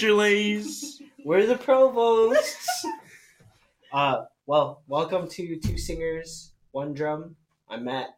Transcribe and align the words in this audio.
We're 0.00 0.62
the 0.62 1.02
We're 1.24 1.46
the 1.46 1.56
provosts. 1.56 2.86
uh, 3.92 4.26
well, 4.46 4.82
welcome 4.86 5.28
to 5.30 5.56
Two 5.56 5.76
Singers, 5.76 6.52
One 6.70 6.94
Drum. 6.94 7.34
I'm 7.68 7.84
Matt, 7.84 8.10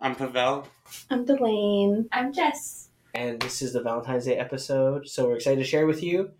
I'm 0.00 0.14
Pavel. 0.14 0.66
I'm 1.10 1.26
Delaine. 1.26 2.08
I'm 2.12 2.32
Jess. 2.32 2.88
and 3.12 3.38
this 3.40 3.60
is 3.60 3.74
the 3.74 3.82
Valentine's 3.82 4.24
Day 4.24 4.38
episode. 4.38 5.06
So 5.06 5.28
we're 5.28 5.36
excited 5.36 5.58
to 5.58 5.68
share 5.68 5.86
with 5.86 6.02
you, 6.02 6.30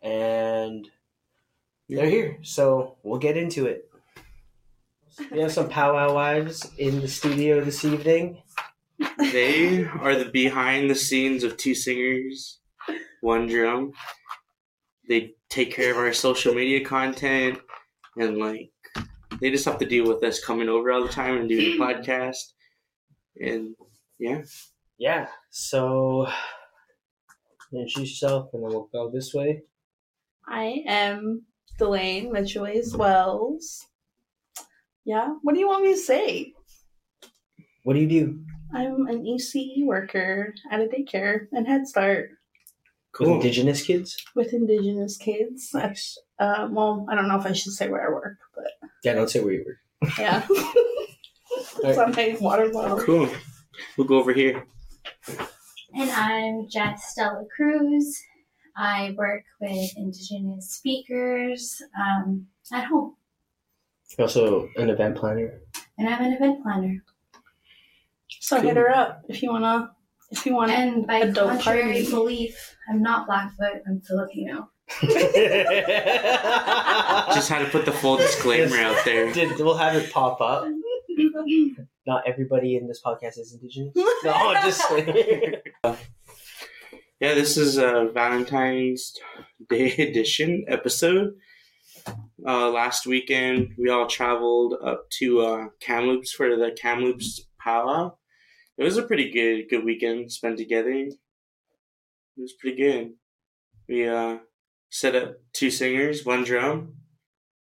and 0.00 0.88
they're 1.90 2.08
here. 2.08 2.38
So 2.40 2.96
we'll 3.02 3.18
get 3.20 3.36
into 3.36 3.66
it. 3.66 3.90
We 5.30 5.40
have 5.40 5.52
some 5.52 5.68
powwow 5.68 6.14
wives 6.14 6.66
in 6.78 7.02
the 7.02 7.08
studio 7.08 7.62
this 7.62 7.84
evening. 7.84 8.40
They 9.18 9.84
are 9.84 10.14
the 10.14 10.30
behind 10.32 10.88
the 10.88 10.94
scenes 10.94 11.44
of 11.44 11.58
two 11.58 11.74
singers, 11.74 12.58
one 13.20 13.46
drum. 13.46 13.92
They 15.10 15.34
take 15.50 15.74
care 15.74 15.90
of 15.90 15.98
our 15.98 16.12
social 16.14 16.54
media 16.54 16.84
content 16.84 17.58
and 18.16 18.38
like 18.38 18.70
they 19.40 19.50
just 19.50 19.64
have 19.64 19.78
to 19.78 19.86
deal 19.86 20.06
with 20.06 20.22
us 20.22 20.42
coming 20.42 20.68
over 20.68 20.92
all 20.92 21.02
the 21.02 21.08
time 21.08 21.36
and 21.36 21.48
doing 21.48 21.76
the 21.76 21.84
podcast. 21.84 22.52
And 23.36 23.74
yeah. 24.18 24.42
Yeah. 24.98 25.26
So 25.50 26.28
introduce 27.72 28.22
yourself, 28.22 28.50
and 28.52 28.62
then 28.62 28.70
we'll 28.70 28.88
go 28.92 29.10
this 29.10 29.34
way. 29.34 29.62
I 30.46 30.82
am 30.86 31.42
Delaine 31.78 32.32
Mitchellways 32.32 32.96
Wells. 32.96 33.86
Yeah, 35.04 35.34
what 35.42 35.54
do 35.54 35.60
you 35.60 35.68
want 35.68 35.84
me 35.84 35.94
to 35.94 35.98
say? 35.98 36.52
What 37.84 37.94
do 37.94 38.00
you 38.00 38.08
do? 38.08 38.40
I'm 38.72 39.08
an 39.08 39.24
ECE 39.24 39.84
worker 39.84 40.54
at 40.70 40.80
a 40.80 40.84
daycare 40.84 41.46
and 41.52 41.66
Head 41.66 41.88
Start 41.88 42.30
With 43.18 43.26
Cool. 43.28 43.34
Indigenous 43.36 43.82
kids? 43.82 44.16
with 44.34 44.52
Indigenous 44.52 45.16
kids. 45.16 45.70
That's, 45.72 46.16
uh, 46.38 46.68
well, 46.70 47.06
I 47.10 47.14
don't 47.14 47.28
know 47.28 47.38
if 47.38 47.46
I 47.46 47.52
should 47.52 47.72
say 47.72 47.88
where 47.88 48.06
I 48.06 48.12
work, 48.12 48.38
but 48.54 48.88
Yeah, 49.04 49.14
don't 49.14 49.28
say 49.28 49.40
where 49.40 49.52
you 49.54 49.64
work. 49.66 50.10
yeah. 50.18 50.46
it's 50.50 51.98
on 51.98 52.12
my 52.12 52.36
water 52.40 52.70
bottle. 52.70 52.98
Cool. 53.00 53.28
We'll 53.96 54.06
go 54.06 54.18
over 54.18 54.32
here. 54.32 54.64
And 55.94 56.10
I'm 56.10 56.68
Jess 56.68 57.10
Stella 57.10 57.44
Cruz. 57.54 58.22
I 58.76 59.12
work 59.18 59.42
with 59.60 59.90
Indigenous 59.96 60.70
speakers 60.70 61.82
um, 62.00 62.46
at 62.72 62.84
home, 62.84 63.16
You're 64.16 64.26
also 64.28 64.68
an 64.76 64.88
event 64.88 65.16
planner. 65.16 65.60
and 65.98 66.08
I'm 66.08 66.22
an 66.22 66.32
event 66.34 66.62
planner. 66.62 67.02
So 68.38 68.60
hit 68.60 68.76
her 68.76 68.88
up 68.88 69.22
if 69.28 69.42
you 69.42 69.50
wanna. 69.50 69.90
If 70.30 70.46
you 70.46 70.54
want 70.54 70.70
And 70.70 71.06
by 71.06 71.18
Adult 71.18 71.50
contrary 71.50 71.92
party. 71.92 72.10
belief, 72.10 72.76
I'm 72.88 73.02
not 73.02 73.26
Blackfoot. 73.26 73.82
I'm 73.86 74.00
Filipino. 74.00 74.70
Just 77.34 77.48
had 77.48 77.60
to 77.64 77.68
put 77.70 77.84
the 77.84 77.92
full 77.92 78.16
disclaimer 78.16 78.76
out 78.76 79.04
there. 79.04 79.32
Did, 79.32 79.58
we'll 79.58 79.76
have 79.76 79.94
it 79.96 80.12
pop 80.12 80.40
up. 80.40 80.66
Not 82.06 82.22
everybody 82.26 82.76
in 82.76 82.86
this 82.88 83.00
podcast 83.04 83.38
is 83.38 83.52
indigenous. 83.54 83.94
No, 84.24 84.32
I'm 84.32 84.62
just 84.68 84.86
kidding. 84.88 85.54
Yeah, 87.20 87.34
this 87.34 87.58
is 87.58 87.76
a 87.76 88.08
Valentine's 88.14 89.12
Day 89.68 89.92
edition 89.92 90.64
episode. 90.68 91.34
Uh, 92.46 92.70
last 92.70 93.06
weekend, 93.06 93.74
we 93.76 93.90
all 93.90 94.06
traveled 94.06 94.74
up 94.82 95.10
to 95.18 95.40
uh, 95.42 95.64
Kamloops 95.80 96.32
for 96.32 96.56
the 96.56 96.70
Kamloops 96.80 97.42
powwow. 97.62 98.16
It 98.80 98.84
was 98.84 98.96
a 98.96 99.02
pretty 99.02 99.30
good 99.30 99.68
good 99.68 99.84
weekend 99.84 100.32
spent 100.32 100.56
together. 100.56 100.90
It 100.90 101.14
was 102.36 102.54
pretty 102.54 102.78
good. 102.78 103.12
We 103.88 104.08
uh, 104.08 104.38
set 104.88 105.14
up 105.14 105.36
two 105.52 105.70
singers, 105.70 106.24
one 106.24 106.44
drum, 106.44 106.94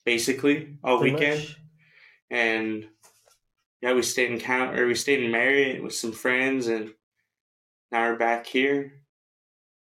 basically 0.06 0.78
all 0.84 1.00
Pretty 1.00 1.16
weekend, 1.16 1.40
much. 1.42 1.58
and 2.30 2.86
yeah, 3.82 3.94
we 3.94 4.04
stayed 4.04 4.32
in 4.32 4.40
count 4.40 4.80
or 4.80 4.88
we 4.88 4.96
stayed 4.96 5.22
in 5.22 5.32
Marriott 5.32 5.84
with 5.84 5.94
some 5.94 6.14
friends, 6.14 6.68
and 6.68 6.92
now 7.92 8.10
we're 8.10 8.18
back 8.18 8.46
here 8.48 8.94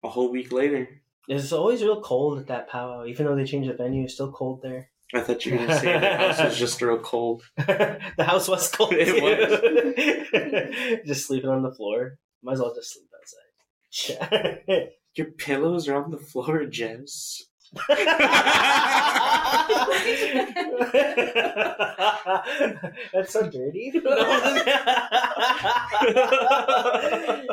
a 0.03 0.09
whole 0.09 0.33
week 0.33 0.51
later. 0.51 0.89
It's 1.29 1.53
always 1.53 1.83
real 1.83 2.03
cold 2.03 2.41
at 2.41 2.49
that 2.49 2.69
powwow. 2.69 3.05
Even 3.05 3.27
though 3.27 3.37
they 3.37 3.45
changed 3.45 3.71
the 3.71 3.75
venue, 3.77 4.03
it's 4.05 4.15
still 4.15 4.33
cold 4.33 4.63
there. 4.63 4.91
I 5.13 5.21
thought 5.21 5.45
you 5.45 5.53
were 5.53 5.59
gonna 5.59 5.79
say 5.79 5.99
the 5.99 6.17
house 6.17 6.43
was 6.43 6.59
just 6.59 6.81
real 6.83 6.99
cold. 6.99 7.43
the 7.57 8.25
house 8.25 8.49
was 8.49 8.71
cold. 8.71 8.93
It 8.93 9.07
too. 10.33 11.03
just 11.07 11.27
sleeping 11.27 11.51
on 11.51 11.63
the 11.63 11.73
floor. 11.73 12.19
Might 12.43 12.53
as 12.53 12.61
well 12.61 12.75
just 12.75 12.95
sleep 12.95 13.09
outside. 13.19 14.89
Your 15.15 15.27
pillows 15.33 15.89
are 15.89 16.03
on 16.03 16.11
the 16.11 16.19
floor, 16.19 16.65
Jess. 16.67 17.43
That's 23.13 23.33
so 23.33 23.51
dirty. 23.51 23.93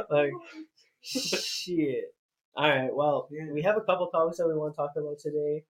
like, 0.09 0.31
shit. 1.01 2.05
All 2.55 2.69
right. 2.69 2.93
Well, 2.93 3.27
we 3.51 3.61
have 3.63 3.77
a 3.77 3.81
couple 3.81 4.07
topics 4.07 4.37
that 4.37 4.47
we 4.47 4.55
want 4.55 4.73
to 4.73 4.77
talk 4.77 4.91
about 4.95 5.19
today. 5.19 5.63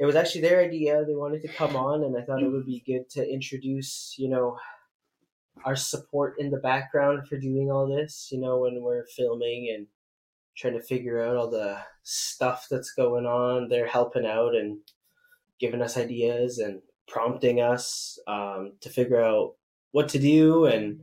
It 0.00 0.06
was 0.06 0.16
actually 0.16 0.40
their 0.40 0.60
idea. 0.60 1.04
They 1.04 1.14
wanted 1.14 1.42
to 1.42 1.48
come 1.48 1.76
on, 1.76 2.04
and 2.04 2.16
I 2.16 2.22
thought 2.22 2.42
it 2.42 2.50
would 2.50 2.64
be 2.64 2.82
good 2.86 3.10
to 3.10 3.30
introduce, 3.30 4.14
you 4.18 4.30
know, 4.30 4.58
our 5.64 5.76
support 5.76 6.36
in 6.38 6.50
the 6.50 6.56
background 6.56 7.28
for 7.28 7.36
doing 7.36 7.70
all 7.70 7.86
this. 7.86 8.30
You 8.32 8.40
know, 8.40 8.60
when 8.60 8.82
we're 8.82 9.04
filming 9.14 9.70
and 9.76 9.86
trying 10.56 10.72
to 10.72 10.82
figure 10.82 11.22
out 11.22 11.36
all 11.36 11.50
the 11.50 11.78
stuff 12.02 12.66
that's 12.70 12.92
going 12.92 13.26
on, 13.26 13.68
they're 13.68 13.86
helping 13.86 14.24
out 14.24 14.54
and 14.54 14.78
giving 15.58 15.82
us 15.82 15.98
ideas 15.98 16.58
and 16.58 16.80
prompting 17.06 17.60
us 17.60 18.18
um, 18.26 18.72
to 18.80 18.88
figure 18.88 19.20
out 19.22 19.56
what 19.90 20.08
to 20.08 20.18
do 20.18 20.64
and 20.64 21.00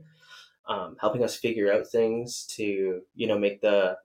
um, 0.68 0.96
helping 1.00 1.22
us 1.22 1.36
figure 1.36 1.72
out 1.72 1.86
things 1.86 2.46
to 2.56 3.00
you 3.14 3.26
know 3.26 3.38
make 3.38 3.60
the 3.60 3.96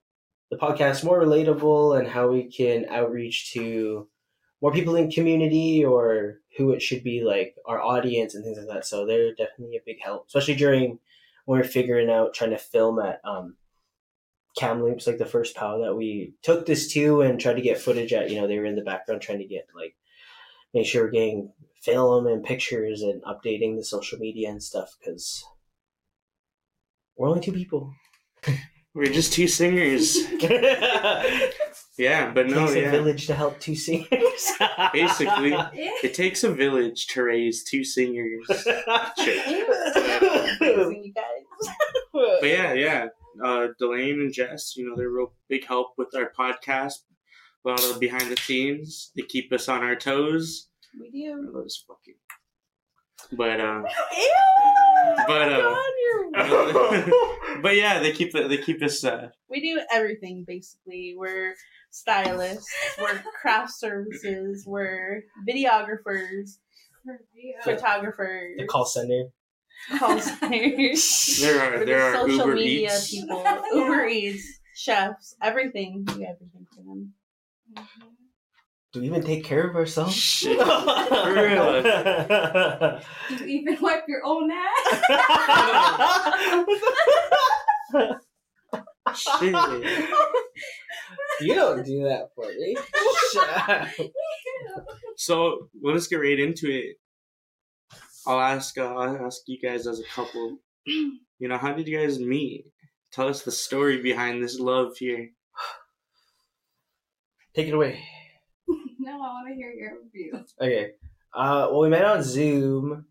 the 0.52 0.58
podcast 0.58 1.03
more 1.03 1.20
relatable 1.20 1.98
and 1.98 2.08
how 2.08 2.28
we 2.28 2.44
can 2.44 2.86
outreach 2.90 3.53
to 3.53 4.08
more 4.63 4.72
people 4.72 4.96
in 4.96 5.12
community 5.12 5.84
or 5.84 6.40
who 6.57 6.72
it 6.72 6.81
should 6.81 7.03
be 7.03 7.22
like 7.22 7.56
our 7.66 7.81
audience 7.81 8.34
and 8.34 8.44
things 8.44 8.57
like 8.57 8.68
that 8.68 8.85
so 8.85 9.06
they're 9.06 9.35
definitely 9.35 9.75
a 9.75 9.85
big 9.85 10.01
help 10.01 10.25
especially 10.28 10.56
during 10.56 10.97
when 11.46 11.59
we're 11.59 11.68
figuring 11.68 12.09
out 12.09 12.34
trying 12.34 12.50
to 12.50 12.57
film 12.57 12.97
at 13.00 13.19
um 13.23 13.56
Kamloops 14.57 15.07
like 15.07 15.18
the 15.18 15.25
first 15.25 15.56
pow 15.56 15.79
that 15.81 15.96
we 15.96 16.34
took 16.44 16.66
this 16.66 16.91
to 16.94 17.22
and 17.22 17.40
tried 17.40 17.56
to 17.56 17.62
get 17.62 17.79
footage 17.79 18.13
at 18.13 18.31
you 18.31 18.40
know 18.40 18.47
they 18.47 18.57
were 18.57 18.66
in 18.66 18.75
the 18.75 18.81
background 18.81 19.22
trying 19.22 19.40
to 19.40 19.46
get 19.46 19.68
like 19.75 19.96
make 20.73 20.85
sure 20.85 21.03
we're 21.03 21.12
getting 21.12 21.52
film 21.81 22.28
and 22.28 22.44
pictures 22.44 23.02
and 23.02 23.22
updating 23.23 23.75
the 23.75 23.84
social 23.84 24.18
media 24.18 24.50
and 24.50 24.63
stuff 24.63 24.96
because 25.00 25.44
we're 27.18 27.28
only 27.28 27.41
two 27.41 27.52
people. 27.52 27.94
We're 28.96 29.12
just 29.12 29.34
two 29.34 29.48
singers. 29.48 30.18
Yeah, 31.98 32.31
but 32.31 32.48
no, 32.48 32.66
takes 32.66 32.74
a 32.74 32.81
yeah. 32.81 32.92
village 32.92 33.28
to 33.28 33.36
help 33.36 33.59
two 33.59 33.76
singers. 33.76 34.52
Basically. 34.94 35.56
It 35.74 36.16
takes 36.16 36.44
a 36.44 36.52
village 36.52 37.06
to 37.08 37.24
raise 37.24 37.64
two 37.64 37.84
singers. 37.84 38.48
But 42.14 42.50
yeah, 42.50 42.74
yeah. 42.74 43.08
Uh, 43.44 43.68
Delaine 43.80 44.22
and 44.22 44.34
Jess, 44.34 44.76
you 44.76 44.88
know, 44.88 44.96
they're 44.96 45.09
real 45.09 45.34
big 45.50 45.66
help 45.66 45.94
with 45.98 46.09
our 46.16 46.32
podcast. 46.38 47.00
A 47.66 47.70
lot 47.70 47.84
of 47.84 48.00
behind 48.00 48.29
the 48.29 48.38
scenes. 48.38 49.12
They 49.16 49.23
keep 49.23 49.52
us 49.52 49.67
on 49.70 49.84
our 49.84 49.96
toes. 49.96 50.70
We 51.00 51.09
do. 51.09 51.50
Those 51.53 51.84
fucking. 51.88 52.16
But 53.31 53.59
uh, 53.59 53.84
Ew! 54.17 55.16
But, 55.28 55.53
uh, 55.53 55.75
God, 56.34 57.11
but 57.61 57.75
yeah, 57.75 57.99
they 57.99 58.11
keep 58.11 58.31
they 58.34 58.58
keep 58.58 58.81
us. 58.81 59.03
Uh, 59.03 59.29
we 59.49 59.61
do 59.61 59.81
everything 59.91 60.43
basically. 60.47 61.14
We're 61.17 61.53
stylists, 61.91 62.72
we're 62.99 63.22
craft 63.41 63.72
services, 63.73 64.64
we're 64.66 65.23
videographers, 65.47 66.58
photographers, 67.64 68.58
the 68.58 68.66
call 68.66 68.85
center. 68.85 69.26
call 69.99 70.19
centers. 70.19 71.37
there 71.41 71.59
are 71.61 71.79
We're 71.79 71.85
there 71.85 72.11
the 72.11 72.17
are 72.17 72.28
social 72.28 72.37
Uber 72.47 72.55
media 72.55 72.90
Eats. 72.96 73.11
people, 73.11 73.46
Uber 73.73 74.05
Eats, 74.08 74.59
chefs, 74.76 75.35
everything. 75.41 76.05
We 76.08 76.14
do 76.14 76.23
everything 76.23 76.66
for 76.76 76.81
them. 76.84 77.14
Do 78.93 79.01
we 79.01 79.07
even 79.07 79.23
take 79.23 79.43
care 79.43 79.67
of 79.67 79.75
ourselves? 79.75 80.13
Shit. 80.13 80.59
For 80.59 81.34
real. 81.34 81.81
Do 83.37 83.45
you 83.45 83.61
even 83.61 83.78
wipe 83.81 84.03
your 84.07 84.23
own 84.23 84.51
ass? 84.51 85.03
Shit. 89.16 89.55
you 91.41 91.55
don't 91.55 91.84
do 91.84 92.03
that 92.03 92.29
for 92.35 92.47
me. 92.47 92.75
So 95.16 95.69
well, 95.79 95.93
let's 95.93 96.07
get 96.07 96.16
right 96.17 96.40
into 96.40 96.69
it. 96.72 96.97
I'll 98.25 98.40
ask. 98.40 98.78
Uh, 98.78 98.93
I'll 98.95 99.25
ask 99.25 99.41
you 99.45 99.59
guys 99.61 99.85
as 99.85 99.99
a 99.99 100.03
couple. 100.05 100.57
You 100.85 101.19
know, 101.40 101.57
how 101.57 101.72
did 101.72 101.87
you 101.87 101.97
guys 101.99 102.19
meet? 102.19 102.66
Tell 103.11 103.28
us 103.28 103.43
the 103.43 103.51
story 103.51 104.01
behind 104.01 104.43
this 104.43 104.59
love 104.59 104.97
here. 104.97 105.29
Take 107.55 107.67
it 107.67 107.73
away. 107.75 108.03
No, 109.03 109.16
I 109.16 109.17
want 109.17 109.50
to 109.50 109.55
hear 109.55 109.72
your 109.72 109.97
review. 110.02 110.46
Okay. 110.61 110.91
Uh, 111.35 111.67
well, 111.70 111.82
we 111.82 111.90
met 111.90 112.05
on 112.05 112.23
Zoom. 112.23 113.05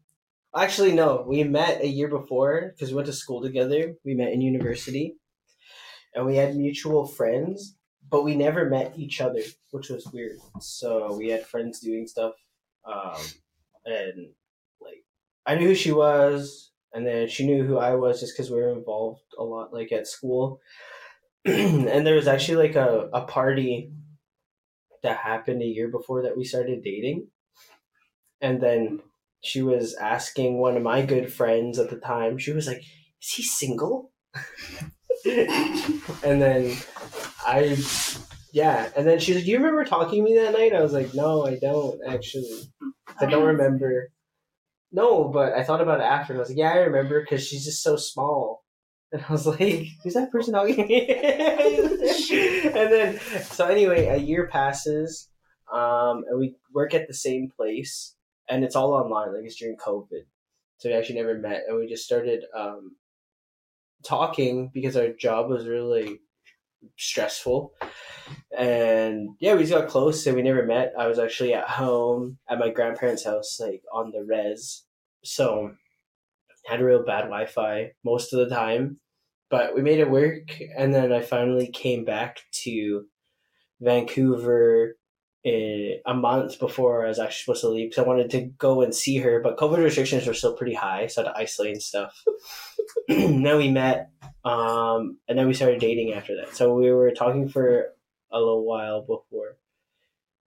Actually, 0.57 0.93
no, 0.93 1.23
we 1.29 1.45
met 1.45 1.83
a 1.83 1.87
year 1.87 2.09
before 2.09 2.73
because 2.73 2.89
we 2.89 2.95
went 2.95 3.07
to 3.09 3.13
school 3.13 3.43
together. 3.43 3.95
We 4.03 4.15
met 4.15 4.33
in 4.33 4.41
university, 4.41 5.17
and 6.15 6.25
we 6.25 6.37
had 6.37 6.57
mutual 6.57 7.07
friends, 7.07 7.77
but 8.09 8.25
we 8.25 8.35
never 8.35 8.71
met 8.71 8.95
each 8.97 9.21
other, 9.21 9.43
which 9.71 9.91
was 9.91 10.07
weird. 10.15 10.39
So 10.61 11.15
we 11.15 11.29
had 11.29 11.47
friends 11.47 11.81
doing 11.81 12.07
stuff, 12.07 12.33
um, 12.87 13.21
and 13.85 14.31
like 14.81 15.05
I 15.45 15.57
knew 15.57 15.69
who 15.69 15.75
she 15.75 15.93
was, 15.93 16.73
and 16.95 17.07
then 17.07 17.29
she 17.29 17.45
knew 17.45 17.65
who 17.65 17.77
I 17.77 17.97
was 17.97 18.21
just 18.21 18.35
because 18.35 18.51
we 18.51 18.57
were 18.57 18.73
involved 18.73 19.25
a 19.39 19.45
lot, 19.45 19.75
like 19.75 19.93
at 19.93 20.07
school. 20.07 20.59
and 21.45 22.07
there 22.07 22.15
was 22.15 22.29
actually 22.29 22.67
like 22.69 22.77
a, 22.77 23.11
a 23.13 23.23
party 23.23 23.93
that 25.03 25.19
happened 25.19 25.63
a 25.63 25.67
year 25.67 25.89
before 25.89 26.23
that 26.23 26.37
we 26.37 26.45
started 26.45 26.83
dating. 26.83 27.29
And 28.41 28.61
then 28.61 29.01
she 29.43 29.63
was 29.63 29.95
asking 29.95 30.59
one 30.59 30.77
of 30.77 30.83
my 30.83 31.05
good 31.05 31.33
friends 31.33 31.79
at 31.79 31.91
the 31.91 31.97
time 31.97 32.39
she 32.39 32.53
was 32.53 32.67
like 32.67 32.79
is 32.79 33.33
he 33.35 33.43
single? 33.43 34.11
And 36.25 36.43
then 36.43 36.77
i 37.47 37.77
yeah 38.53 38.89
and 38.97 39.07
then 39.07 39.21
she's 39.21 39.37
like 39.37 39.45
do 39.45 39.51
you 39.51 39.59
remember 39.59 39.85
talking 39.85 40.25
to 40.25 40.31
me 40.31 40.37
that 40.37 40.53
night? 40.53 40.75
I 40.75 40.81
was 40.83 40.93
like 40.93 41.15
no 41.15 41.47
i 41.47 41.59
don't 41.61 42.01
actually. 42.09 42.73
I 43.21 43.27
don't 43.27 43.45
remember. 43.47 44.11
No 44.91 45.29
but 45.29 45.53
i 45.53 45.63
thought 45.63 45.81
about 45.81 46.01
it 46.01 46.05
after 46.05 46.33
and 46.33 46.41
i 46.41 46.43
was 46.43 46.49
like 46.49 46.59
yeah 46.59 46.73
i 46.73 46.79
remember 46.79 47.21
because 47.21 47.47
she's 47.47 47.65
just 47.65 47.83
so 47.83 47.97
small 47.97 48.62
and 49.13 49.25
i 49.29 49.33
was 49.33 49.47
like 49.47 49.89
who's 50.03 50.15
that 50.15 50.31
person 50.31 50.55
talking 50.55 50.81
and 50.81 52.93
then 52.93 53.19
so 53.43 53.67
anyway 53.67 54.07
a 54.07 54.17
year 54.17 54.49
passes 54.49 55.29
um, 55.73 56.25
and 56.29 56.39
we 56.39 56.55
work 56.75 56.93
at 56.93 57.09
the 57.09 57.15
same 57.15 57.49
place 57.49 58.15
and 58.49 58.63
it's 58.63 58.77
all 58.77 58.93
online 58.93 59.35
like 59.35 59.45
it's 59.45 59.57
during 59.57 59.77
covid. 59.77 60.25
So 60.77 60.89
we 60.89 60.95
actually 60.95 61.17
never 61.17 61.39
met 61.39 61.63
and 61.67 61.79
we 61.79 61.87
just 61.87 62.05
started 62.05 62.45
um, 62.55 62.97
talking 64.05 64.71
because 64.75 64.97
our 64.97 65.09
job 65.09 65.49
was 65.49 65.67
really 65.67 66.21
stressful. 66.99 67.73
And 68.57 69.31
yeah 69.41 69.55
we 69.55 69.61
just 69.61 69.73
got 69.73 69.89
close 69.89 70.27
and 70.27 70.37
we 70.37 70.43
never 70.43 70.67
met. 70.67 70.93
I 70.99 71.07
was 71.07 71.19
actually 71.19 71.55
at 71.55 71.69
home 71.69 72.39
at 72.51 72.59
my 72.59 72.69
grandparents 72.69 73.25
house 73.25 73.59
like 73.59 73.83
on 73.93 74.11
the 74.11 74.25
res. 74.25 74.83
So 75.25 75.73
had 76.67 76.81
a 76.81 76.85
real 76.85 77.05
bad 77.05 77.23
wi-fi 77.23 77.93
most 78.05 78.33
of 78.33 78.39
the 78.39 78.55
time 78.55 78.99
but 79.53 79.75
we 79.75 79.83
made 79.83 80.01
it 80.01 80.11
work 80.11 80.59
and 80.77 80.93
then 80.93 81.13
i 81.13 81.21
finally 81.21 81.69
came 81.69 82.05
back 82.05 82.41
to 82.51 83.05
vancouver 83.81 84.97
eh, 85.45 85.97
a 86.07 86.15
month 86.15 86.59
before 86.59 87.05
i 87.05 87.09
was 87.09 87.21
actually 87.21 87.43
supposed 87.43 87.61
to 87.61 87.69
leave 87.69 87.91
because 87.91 88.03
i 88.03 88.09
wanted 88.09 88.31
to 88.31 88.41
go 88.59 88.81
and 88.81 88.95
see 88.95 89.19
her 89.19 89.41
but 89.41 89.59
covid 89.59 89.85
restrictions 89.85 90.27
were 90.27 90.35
still 90.35 90.57
pretty 90.57 90.75
high 90.75 91.07
so 91.07 91.23
i 91.23 91.25
had 91.25 91.33
to 91.33 91.39
isolate 91.39 91.73
and 91.73 91.83
stuff. 91.83 92.25
Then 93.09 93.57
we 93.57 93.71
met 93.71 94.11
um, 94.45 95.19
and 95.29 95.39
then 95.39 95.47
we 95.47 95.55
started 95.55 95.81
dating 95.81 96.13
after 96.13 96.37
that. 96.37 96.55
So 96.57 96.75
we 96.75 96.91
were 96.93 97.11
talking 97.11 97.49
for 97.49 97.89
a 98.31 98.39
little 98.39 98.65
while 98.65 99.03
before 99.03 99.57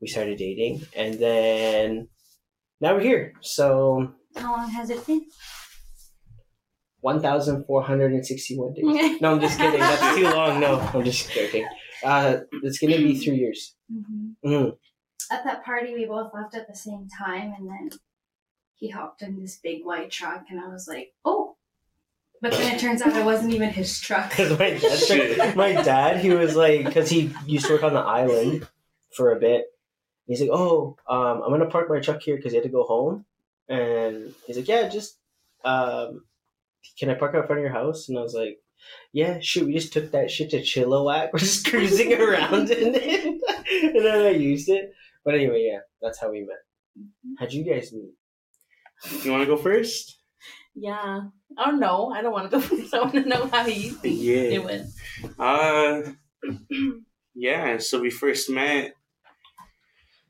we 0.02 0.07
started 0.07 0.38
dating 0.38 0.86
and 0.96 1.16
then 1.16 2.07
now 2.81 2.96
we're 2.96 3.02
here. 3.02 3.34
So 3.42 4.13
How 4.36 4.56
long 4.56 4.69
has 4.69 4.90
it 4.90 5.06
been? 5.06 5.25
1461 7.06 8.74
days 8.74 9.22
no 9.22 9.34
i'm 9.34 9.40
just 9.42 9.60
kidding 9.60 9.80
that's 9.80 10.16
too 10.18 10.24
long 10.24 10.60
no 10.60 10.80
i'm 10.94 11.04
just 11.04 11.31
joking 11.31 11.66
uh, 12.04 12.38
it's 12.63 12.80
gonna 12.80 12.98
be 12.98 13.16
three 13.24 13.38
years 13.38 13.75
hmm 13.92 14.31
Mhm. 14.44 14.78
At 15.31 15.44
that 15.46 15.66
party, 15.66 15.94
we 15.96 16.06
both 16.06 16.31
left 16.36 16.54
at 16.56 16.68
the 16.68 16.75
same 16.75 17.07
time, 17.24 17.54
and 17.57 17.68
then 17.68 17.90
he 18.75 18.90
hopped 18.90 19.24
in 19.24 19.40
this 19.42 19.56
big 19.57 19.84
white 19.84 20.12
truck, 20.12 20.44
and 20.52 20.60
I 20.60 20.68
was 20.68 20.88
like, 20.88 21.13
"Oh!" 21.24 21.56
But 22.44 22.52
then 22.52 22.75
it 22.75 22.80
turns 22.80 23.02
out 23.02 23.16
it 23.16 23.25
wasn't 23.25 23.54
even 23.54 23.69
his 23.69 24.00
truck. 24.00 24.30
Because 24.38 24.52
my 24.60 24.72
dad, 24.78 25.56
my 25.63 25.72
dad, 25.74 26.13
he 26.19 26.30
was 26.30 26.56
like, 26.56 26.86
because 26.86 27.10
he 27.10 27.34
used 27.48 27.66
to 27.66 27.74
work 27.74 27.81
on 27.90 27.96
the 27.96 28.02
island 28.22 28.68
for 29.18 29.31
a 29.31 29.40
bit. 29.40 29.66
He's 30.28 30.42
like, 30.42 30.52
oh, 30.54 30.96
um, 31.10 31.42
I'm 31.42 31.50
gonna 31.50 31.66
park 31.75 31.90
my 31.90 32.00
truck 32.00 32.22
here 32.22 32.36
because 32.36 32.52
he 32.52 32.57
had 32.57 32.69
to 32.69 32.78
go 32.80 32.84
home, 32.84 33.25
and 33.68 34.36
he's 34.46 34.57
like, 34.57 34.68
yeah, 34.68 34.88
just, 34.90 35.18
um, 35.63 36.25
can 36.99 37.09
I 37.09 37.13
park 37.15 37.35
out 37.35 37.47
front 37.47 37.59
of 37.59 37.63
your 37.63 37.73
house? 37.73 38.09
And 38.09 38.17
I 38.17 38.21
was 38.21 38.33
like, 38.33 38.59
yeah, 39.13 39.39
shoot, 39.39 39.65
we 39.65 39.73
just 39.73 39.93
took 39.93 40.11
that 40.11 40.29
shit 40.29 40.51
to 40.51 40.61
Chilliwack. 40.61 41.29
We're 41.33 41.39
just 41.39 41.67
cruising 41.67 42.13
around 42.21 42.69
in 42.71 42.93
it, 42.95 43.25
and 43.95 44.05
then 44.05 44.25
I 44.25 44.29
used 44.29 44.69
it. 44.69 44.91
But 45.23 45.35
anyway, 45.35 45.67
yeah, 45.71 45.79
that's 46.01 46.19
how 46.19 46.31
we 46.31 46.41
met. 46.41 46.57
How'd 47.39 47.51
you 47.53 47.63
guys 47.63 47.91
meet? 47.91 48.13
You 49.23 49.31
want 49.31 49.41
to 49.43 49.47
go 49.47 49.57
first? 49.57 50.19
Yeah. 50.75 51.21
Oh 51.57 51.71
no, 51.71 52.11
I 52.11 52.21
don't 52.21 52.31
want 52.33 52.49
to 52.51 52.57
go 52.57 52.61
first. 52.61 52.93
I 52.93 52.99
want 52.99 53.13
to 53.13 53.21
know 53.21 53.47
how 53.47 53.65
you 53.65 53.91
think 53.91 54.17
Yeah. 54.19 54.35
it 54.35 54.63
went. 54.63 54.87
Uh, 55.39 56.01
yeah. 57.33 57.77
So 57.79 57.99
we 58.01 58.09
first 58.09 58.49
met, 58.49 58.93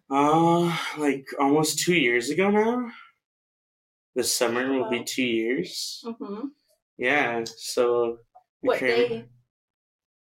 uh, 0.09 0.77
like 0.97 1.25
almost 1.39 1.79
two 1.79 1.95
years 1.95 2.29
ago 2.29 2.49
now. 2.51 2.91
This 4.15 4.35
summer 4.35 4.71
will 4.71 4.89
be 4.89 5.03
two 5.03 5.23
years. 5.25 6.01
Mm-hmm. 6.05 6.47
Yeah. 6.97 7.43
So 7.57 8.13
I 8.13 8.17
What 8.61 8.79
came- 8.79 9.09
day? 9.09 9.25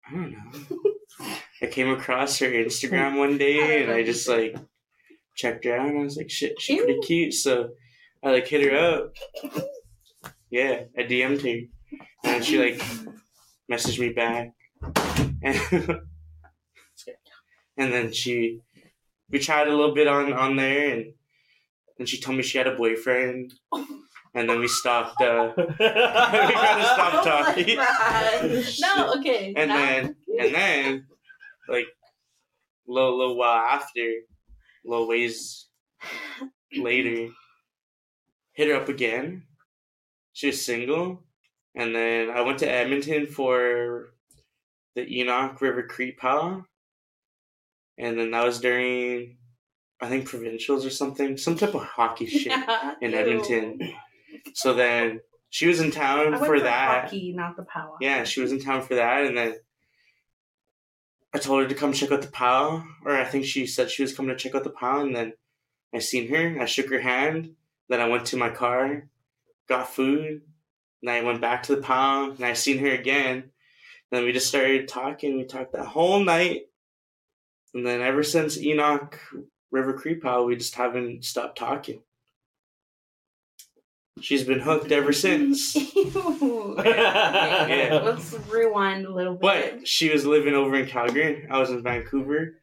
I 0.07 0.11
don't 0.13 0.31
know. 0.31 1.29
I 1.61 1.67
came 1.67 1.89
across 1.89 2.39
her 2.39 2.47
Instagram 2.47 3.17
one 3.17 3.37
day 3.37 3.83
and 3.83 3.91
I 3.91 4.03
just 4.03 4.27
like 4.27 4.55
checked 5.35 5.65
her 5.65 5.75
out 5.77 5.89
and 5.89 5.99
I 5.99 6.03
was 6.03 6.17
like, 6.17 6.29
shit, 6.29 6.59
she's 6.61 6.81
pretty 6.81 6.99
cute. 7.01 7.33
So 7.33 7.69
I 8.23 8.31
like 8.31 8.47
hit 8.47 8.71
her 8.71 8.77
up. 8.77 9.13
Yeah, 10.49 10.83
I 10.97 11.01
DM'd 11.03 11.41
her. 11.41 11.67
And 12.23 12.43
she 12.43 12.57
like 12.59 12.81
messaged 13.71 13.99
me 13.99 14.09
back. 14.09 14.51
And, 15.41 15.59
and 17.77 17.93
then 17.93 18.11
she 18.11 18.59
we 19.29 19.39
chatted 19.39 19.73
a 19.73 19.75
little 19.75 19.95
bit 19.95 20.07
on, 20.07 20.33
on 20.33 20.55
there 20.55 20.93
and 20.93 21.13
then 21.97 22.05
she 22.07 22.19
told 22.19 22.37
me 22.37 22.43
she 22.43 22.57
had 22.57 22.67
a 22.67 22.75
boyfriend. 22.75 23.53
And 24.37 24.49
then 24.49 24.59
we 24.59 24.67
stopped 24.67 25.21
uh 25.21 25.53
gotta 25.55 26.83
stop 26.83 27.13
Oh 27.13 27.17
my 27.17 27.23
talking. 27.23 27.77
God. 27.77 28.65
no, 28.81 29.13
okay. 29.17 29.53
And 29.55 29.69
now- 29.69 29.77
then 29.77 30.15
and 30.41 30.53
then 30.53 31.07
like 31.69 31.87
little 32.85 33.17
little 33.17 33.37
while 33.37 33.55
after, 33.65 34.05
little 34.83 35.07
ways 35.07 35.67
later, 36.75 37.29
hit 38.51 38.67
her 38.67 38.75
up 38.75 38.89
again. 38.89 39.43
She 40.33 40.47
was 40.47 40.65
single, 40.65 41.23
and 41.73 41.95
then 41.95 42.29
I 42.29 42.41
went 42.41 42.59
to 42.59 42.69
Edmonton 42.69 43.27
for 43.27 44.09
the 44.95 45.07
Enoch 45.21 45.61
River 45.61 45.83
Cree 45.83 46.11
Power, 46.11 46.65
and 47.97 48.19
then 48.19 48.31
that 48.31 48.43
was 48.43 48.59
during 48.59 49.37
I 50.01 50.09
think 50.09 50.25
provincials 50.27 50.85
or 50.85 50.89
something, 50.89 51.37
some 51.37 51.57
type 51.57 51.73
of 51.73 51.83
hockey 51.83 52.25
shit 52.27 52.47
Yeah, 52.47 52.95
in 53.01 53.11
ew. 53.11 53.17
Edmonton. 53.17 53.93
So 54.53 54.73
then 54.73 55.21
she 55.49 55.67
was 55.67 55.79
in 55.79 55.91
town 55.91 56.37
for 56.37 56.59
that. 56.59 57.05
hockey, 57.05 57.31
not 57.33 57.55
the 57.55 57.63
power. 57.63 57.95
Yeah, 58.01 58.23
she 58.25 58.41
was 58.41 58.51
in 58.51 58.59
town 58.59 58.81
for 58.81 58.95
that, 58.95 59.25
and 59.25 59.37
then 59.37 59.55
I 61.33 61.37
told 61.37 61.63
her 61.63 61.67
to 61.69 61.75
come 61.75 61.93
check 61.93 62.11
out 62.11 62.21
the 62.21 62.27
POW, 62.29 62.83
or 63.05 63.11
I 63.15 63.25
think 63.25 63.45
she 63.45 63.65
said 63.65 63.89
she 63.89 64.01
was 64.03 64.13
coming 64.15 64.35
to 64.35 64.41
check 64.41 64.55
out 64.55 64.63
the 64.63 64.69
POW, 64.69 65.01
and 65.01 65.15
then 65.15 65.33
I 65.93 65.99
seen 65.99 66.29
her, 66.29 66.61
I 66.61 66.65
shook 66.65 66.89
her 66.89 66.99
hand, 66.99 67.55
then 67.89 68.01
I 68.01 68.07
went 68.07 68.25
to 68.27 68.37
my 68.37 68.49
car, 68.49 69.07
got 69.67 69.89
food, 69.93 70.41
and 71.01 71.09
I 71.11 71.21
went 71.23 71.41
back 71.41 71.63
to 71.63 71.75
the 71.75 71.81
POW, 71.81 72.31
and 72.31 72.45
I 72.45 72.53
seen 72.53 72.77
her 72.79 72.91
again, 72.91 73.51
then 74.11 74.23
we 74.23 74.31
just 74.33 74.47
started 74.47 74.87
talking, 74.87 75.37
we 75.37 75.45
talked 75.45 75.73
that 75.73 75.85
whole 75.87 76.19
night, 76.23 76.63
and 77.73 77.85
then 77.85 78.01
ever 78.01 78.23
since 78.23 78.57
Enoch 78.57 79.19
River 79.75 79.93
Cree 79.93 80.15
POW, 80.15 80.43
we 80.45 80.55
just 80.55 80.75
haven't 80.75 81.25
stopped 81.25 81.57
talking. 81.57 82.01
She's 84.21 84.45
been 84.45 84.59
hooked 84.61 84.91
ever 84.93 85.11
since. 85.11 85.75
Ew. 85.75 86.75
Yeah. 86.85 87.99
Let's 88.03 88.33
rewind 88.49 89.05
a 89.05 89.13
little 89.13 89.33
bit. 89.33 89.41
But 89.41 89.87
she 89.87 90.09
was 90.09 90.25
living 90.25 90.53
over 90.53 90.75
in 90.75 90.85
Calgary. 90.87 91.45
I 91.49 91.59
was 91.59 91.69
in 91.71 91.83
Vancouver. 91.83 92.61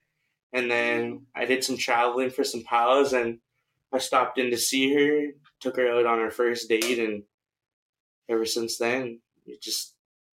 And 0.54 0.71
then 0.71 1.26
I 1.35 1.45
did 1.45 1.62
some 1.64 1.76
traveling 1.76 2.31
for 2.31 2.45
some 2.45 2.62
pals 2.62 3.12
and 3.12 3.38
I 3.92 3.99
stopped 3.99 4.38
in 4.38 4.50
to 4.50 4.57
see 4.59 4.95
her, 4.95 5.33
took 5.61 5.76
her 5.76 5.88
out 5.99 6.07
on 6.07 6.19
her 6.19 6.31
first 6.31 6.69
date 6.69 6.99
and 6.99 7.23
ever 8.28 8.47
since 8.47 8.78
then 8.78 9.21
we 9.47 9.59
just 9.62 9.95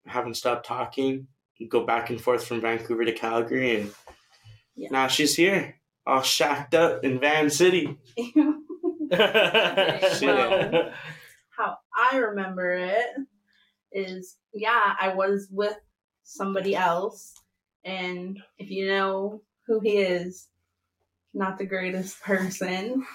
haven't 0.07 0.37
stopped 0.37 0.65
talking. 0.67 1.27
Go 1.69 1.85
back 1.85 2.09
and 2.11 2.21
forth 2.21 2.45
from 2.47 2.61
Vancouver 2.63 3.05
to 3.05 3.13
Calgary 3.13 3.77
and 3.81 3.95
Yeah. 4.77 4.89
now 4.91 5.09
she's 5.09 5.35
here. 5.37 5.77
All 6.07 6.23
shacked 6.23 6.75
up 6.75 7.05
in 7.05 7.21
Van 7.21 7.51
City. 7.51 7.99
Well, 9.13 10.91
how 11.51 11.77
I 11.95 12.17
remember 12.17 12.73
it 12.73 13.05
is 13.93 14.39
yeah, 14.55 14.95
I 14.99 15.13
was 15.15 15.49
with 15.51 15.77
somebody 16.23 16.75
else, 16.75 17.35
and 17.85 18.39
if 18.59 18.71
you 18.71 18.87
know 18.87 19.43
who 19.67 19.81
he 19.81 19.99
is. 19.99 20.49
Not 21.35 21.59
the 21.59 21.67
greatest 21.67 22.21
person. 22.23 23.07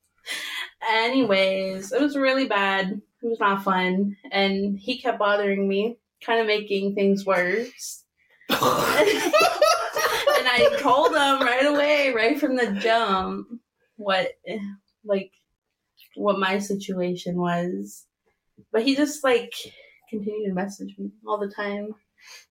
Anyways, 0.90 1.92
it 1.92 2.00
was 2.00 2.16
really 2.16 2.48
bad. 2.48 3.00
It 3.22 3.26
was 3.26 3.40
not 3.40 3.62
fun. 3.62 4.16
And 4.32 4.78
he 4.78 4.98
kept 4.98 5.18
bothering 5.18 5.68
me, 5.68 5.98
kind 6.24 6.40
of 6.40 6.46
making 6.46 6.94
things 6.94 7.24
worse. 7.24 8.04
I 10.56 10.76
told 10.80 11.08
him 11.08 11.40
right 11.46 11.66
away, 11.66 12.12
right 12.14 12.38
from 12.38 12.56
the 12.56 12.72
jump, 12.80 13.48
what 13.96 14.28
like 15.04 15.30
what 16.14 16.38
my 16.38 16.58
situation 16.58 17.36
was. 17.36 18.04
But 18.72 18.82
he 18.82 18.96
just 18.96 19.22
like 19.24 19.52
continued 20.10 20.48
to 20.48 20.54
message 20.54 20.94
me 20.98 21.10
all 21.26 21.38
the 21.38 21.52
time. 21.54 21.94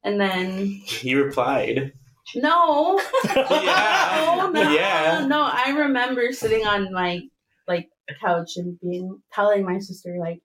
And 0.03 0.19
then 0.19 0.65
He 0.85 1.15
replied. 1.15 1.91
no, 2.35 2.99
Yeah. 3.35 4.37
no, 4.37 4.51
no, 4.51 4.71
Yeah. 4.71 5.25
no. 5.27 5.41
I 5.51 5.71
remember 5.77 6.31
sitting 6.31 6.65
on 6.65 6.91
my 6.93 7.21
like 7.67 7.89
couch 8.21 8.51
and 8.57 8.79
being 8.79 9.21
telling 9.33 9.65
my 9.65 9.79
sister 9.79 10.17
like, 10.19 10.39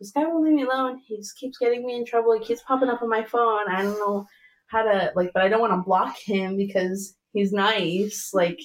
"This 0.00 0.10
guy 0.10 0.24
won't 0.24 0.44
leave 0.44 0.54
me 0.54 0.64
alone. 0.64 1.00
He 1.06 1.16
just 1.16 1.36
keeps 1.38 1.58
getting 1.58 1.86
me 1.86 1.94
in 1.96 2.04
trouble. 2.04 2.36
He 2.38 2.44
keeps 2.44 2.62
popping 2.62 2.88
up 2.90 3.02
on 3.02 3.08
my 3.08 3.22
phone. 3.24 3.68
I 3.68 3.82
don't 3.82 3.98
know 3.98 4.26
how 4.68 4.82
to 4.82 5.12
like, 5.16 5.32
but 5.32 5.42
I 5.42 5.48
don't 5.48 5.60
want 5.60 5.72
to 5.72 5.84
block 5.86 6.16
him 6.18 6.56
because 6.56 7.16
he's 7.32 7.52
nice. 7.52 8.30
Like, 8.34 8.60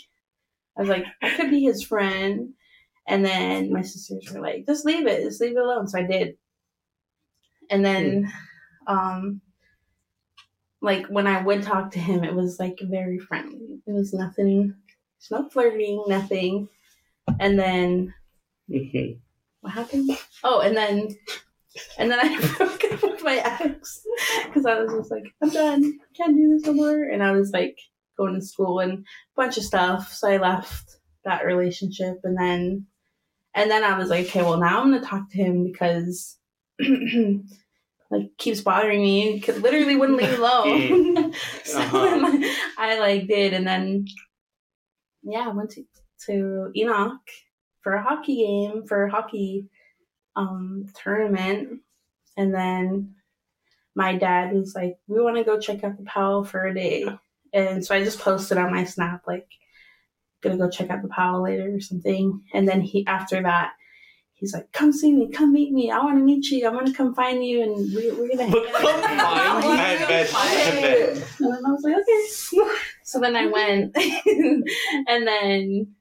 I 0.78 0.82
was 0.82 0.90
like, 0.90 1.06
I 1.22 1.30
could 1.36 1.50
be 1.50 1.64
his 1.64 1.84
friend." 1.84 2.54
And 3.08 3.26
then 3.26 3.72
my 3.74 3.82
sisters 3.82 4.32
were 4.32 4.42
like, 4.42 4.66
"Just 4.68 4.86
leave 4.86 5.08
it. 5.08 5.24
Just 5.24 5.42
leave 5.42 5.58
it 5.58 5.58
alone." 5.58 5.88
So 5.88 6.00
I 6.00 6.04
did. 6.04 6.38
And 7.70 7.84
then, 7.86 8.32
um, 8.88 9.42
like 10.82 11.08
when 11.08 11.28
I 11.28 11.42
would 11.44 11.64
talk 11.64 11.92
to 11.92 12.00
him, 12.00 12.24
it 12.24 12.34
was 12.34 12.60
like 12.60 12.80
very 12.82 13.20
friendly. 13.20 13.82
It 13.86 13.92
was 13.92 14.14
nothing, 14.14 14.76
it's 15.18 15.32
no 15.32 15.48
flirting, 15.50 16.04
nothing. 16.08 16.68
And 17.40 17.58
then 17.60 18.14
Mhm. 18.70 19.20
what 19.62 19.74
happened? 19.74 20.10
Oh, 20.44 20.62
and 20.62 20.76
then 20.76 21.10
and 21.98 22.12
then 22.12 22.20
I 22.20 22.40
broke 22.58 22.84
up 22.92 23.02
with 23.04 23.24
my 23.24 23.36
ex 23.38 24.04
because 24.46 24.66
I 24.66 24.80
was 24.82 24.92
just 24.94 25.12
like, 25.12 25.24
I'm 25.42 25.50
done, 25.50 26.00
can't 26.16 26.36
do 26.36 26.50
this 26.54 26.66
no 26.66 26.74
more. 26.74 27.04
And 27.04 27.24
I 27.24 27.32
was 27.32 27.52
like 27.52 27.78
going 28.18 28.36
to 28.36 28.42
school 28.46 28.80
and 28.80 29.00
a 29.00 29.04
bunch 29.36 29.58
of 29.58 29.64
stuff, 29.64 30.12
so 30.14 30.30
I 30.30 30.38
left 30.38 30.98
that 31.26 31.46
relationship. 31.46 32.20
And 32.24 32.38
then 32.38 32.86
and 33.54 33.70
then 33.70 33.84
I 33.84 33.98
was 33.98 34.10
like, 34.10 34.28
okay, 34.28 34.42
well 34.42 34.58
now 34.60 34.82
I'm 34.82 34.92
gonna 34.92 35.06
talk 35.06 35.30
to 35.32 35.38
him 35.38 35.64
because. 35.72 36.38
like 38.12 38.30
keeps 38.38 38.62
bothering 38.62 39.02
me 39.02 39.40
could 39.40 39.62
literally 39.62 39.96
wouldn't 39.96 40.18
leave 40.18 40.38
alone 40.38 41.34
so 41.64 41.80
Uh-huh. 41.80 42.06
then 42.06 42.44
I 42.78 43.00
like 43.00 43.28
did 43.28 43.54
and 43.54 43.66
then 43.66 44.06
yeah 45.24 45.46
I 45.48 45.54
went 45.54 45.72
to, 45.72 45.84
to 46.26 46.72
Enoch 46.76 47.22
for 47.82 47.94
a 47.94 48.04
hockey 48.04 48.38
game 48.38 48.84
for 48.88 49.08
hockey 49.08 49.68
um 50.36 50.86
tournament 50.96 51.82
and 52.38 52.54
then 52.54 53.16
my 53.96 54.16
dad 54.16 54.54
was 54.54 54.74
like 54.76 54.98
we 55.08 55.22
want 55.22 55.36
to 55.38 55.44
go 55.44 55.60
check 55.60 55.84
out 55.84 55.98
the 55.98 56.04
Powell 56.04 56.44
for 56.44 56.66
a 56.66 56.74
day 56.74 57.06
and 57.54 57.86
so 57.86 57.94
I 57.94 58.04
just 58.04 58.20
posted 58.20 58.58
on 58.58 58.72
my 58.72 58.86
snap 58.86 59.24
like 59.28 59.48
gonna 60.42 60.58
go 60.58 60.70
check 60.70 60.90
out 60.90 61.02
the 61.02 61.08
Powell 61.10 61.44
later 61.44 61.76
or 61.76 61.82
something 61.82 62.42
and 62.54 62.68
then 62.68 62.82
he 62.82 63.06
after 63.06 63.42
that 63.44 63.74
he's 64.34 64.54
like 64.54 64.72
come 64.72 64.92
see 64.94 65.12
me 65.14 65.30
come 65.30 65.52
meet 65.54 65.72
me 65.74 65.92
I 65.92 66.00
want 66.00 66.18
to 66.18 66.24
meet 66.24 66.46
you 66.50 66.66
I'm 66.68 66.74
gonna 66.74 66.94
come 66.94 67.14
find 67.14 67.46
you 67.46 67.62
and 67.64 67.76
we, 67.94 68.12
we're 68.12 68.30
gonna 68.30 68.44
hang 68.44 68.52
But 68.52 68.68
out." 68.68 68.82
come 68.82 69.62
find 69.62 69.62
me? 69.64 69.70
I 69.70 70.08
bet, 70.08 70.32
I 70.34 70.72
bet. 70.82 71.10
and 71.40 71.54
then 71.54 71.66
I 71.66 71.72
was 71.72 71.82
like, 71.84 71.96
okay. 71.96 72.72
So 73.04 73.20
then 73.20 73.36
I 73.36 73.46
went, 73.48 73.94
and 75.08 75.28
then 75.28 75.94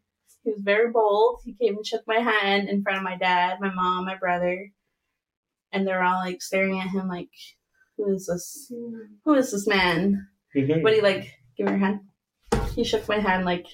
he 0.42 0.50
was 0.50 0.61
very 0.62 0.90
bold. 0.90 1.40
He 1.44 1.54
came 1.54 1.76
and 1.76 1.87
shook 1.87 2.02
my 2.06 2.18
hand 2.18 2.68
in 2.68 2.82
front 2.82 2.99
of 2.99 3.04
my 3.04 3.16
dad, 3.16 3.61
my 3.61 3.73
mom, 3.73 4.04
my 4.04 4.16
brother, 4.16 4.70
and 5.73 5.87
they're 5.87 6.02
all 6.02 6.25
like 6.25 6.42
staring 6.42 6.80
at 6.80 6.88
him 6.88 7.09
like, 7.09 7.30
who 7.97 8.14
is 8.14 8.26
this? 8.26 8.73
Who 9.25 9.35
is 9.35 9.52
this 9.52 9.66
man? 9.66 10.26
Mhm. 10.56 10.82
But 10.82 10.94
he 10.94 11.00
like, 11.00 11.35
give 11.56 11.66
me 11.66 11.73
your 11.73 11.78
hand. 11.78 12.00
He 12.75 12.85
shook 12.85 13.09
my 13.09 13.18
hand 13.18 13.44
like 13.44 13.66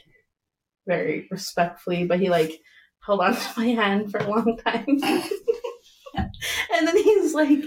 very 0.86 1.28
respectfully, 1.30 2.04
but 2.04 2.18
he 2.18 2.30
like 2.30 2.60
held 3.04 3.20
on 3.20 3.34
to 3.36 3.48
my 3.56 3.66
hand 3.66 4.10
for 4.10 4.18
a 4.18 4.28
long 4.28 4.58
time. 4.58 4.84
and 6.16 6.88
then 6.88 6.96
he's 6.96 7.34
like, 7.34 7.62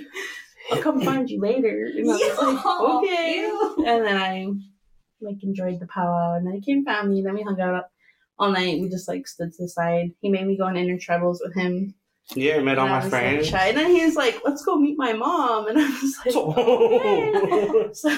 I'll 0.72 0.82
come 0.82 1.02
find 1.02 1.30
you 1.30 1.40
later. 1.40 1.90
And 1.96 2.10
I 2.10 2.14
was 2.14 2.38
like, 2.38 2.66
okay. 2.66 3.40
ew. 3.40 3.76
And 3.88 4.06
then 4.06 4.18
I 4.18 4.46
like 5.22 5.44
enjoyed 5.44 5.80
the 5.80 5.88
powwow 5.88 6.36
and 6.36 6.46
then 6.46 6.54
he 6.54 6.62
came 6.62 6.86
found 6.86 7.10
me, 7.10 7.20
and 7.20 7.28
then 7.28 7.36
we 7.36 7.44
hung 7.44 7.60
out 7.62 7.86
all 8.40 8.52
night. 8.52 8.82
We 8.82 8.90
just 8.90 9.08
like 9.08 9.28
stood 9.28 9.52
to 9.54 9.64
the 9.64 9.70
side. 9.70 10.12
He 10.22 10.30
made 10.30 10.48
me 10.48 10.58
go 10.58 10.66
on 10.66 10.76
intertribals 10.76 11.40
with 11.44 11.54
him. 11.56 11.94
Yeah, 12.36 12.58
I 12.58 12.62
met 12.62 12.78
all 12.78 12.86
And 12.86 12.94
I 12.94 13.00
my 13.00 13.04
was, 13.06 13.12
like, 13.12 13.22
friends. 13.22 13.54
And 13.54 13.78
then 13.78 13.96
he 13.96 14.06
was 14.06 14.16
like, 14.16 14.40
let's 14.46 14.64
go 14.64 14.76
meet 14.76 14.98
my 15.00 15.14
mom. 15.14 15.68
And 15.68 15.80
I 15.80 15.90
was 15.90 16.16
like, 16.24 16.36
okay. 16.36 17.90
so 17.94 18.10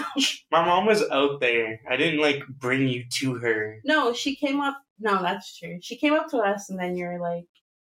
my 0.52 0.66
mom 0.66 0.86
was 0.86 1.02
out 1.12 1.40
there. 1.40 1.80
I 1.90 1.96
didn't 1.96 2.20
like 2.20 2.44
bring 2.60 2.88
you 2.88 3.06
to 3.20 3.36
her. 3.36 3.80
No, 3.86 4.12
she 4.14 4.36
came 4.36 4.60
up. 4.60 4.78
No, 5.00 5.22
that's 5.22 5.58
true. 5.58 5.80
She 5.82 5.98
came 5.98 6.14
up 6.14 6.30
to 6.30 6.38
us, 6.38 6.70
and 6.70 6.78
then 6.78 6.96
you're 6.96 7.20
like, 7.20 7.46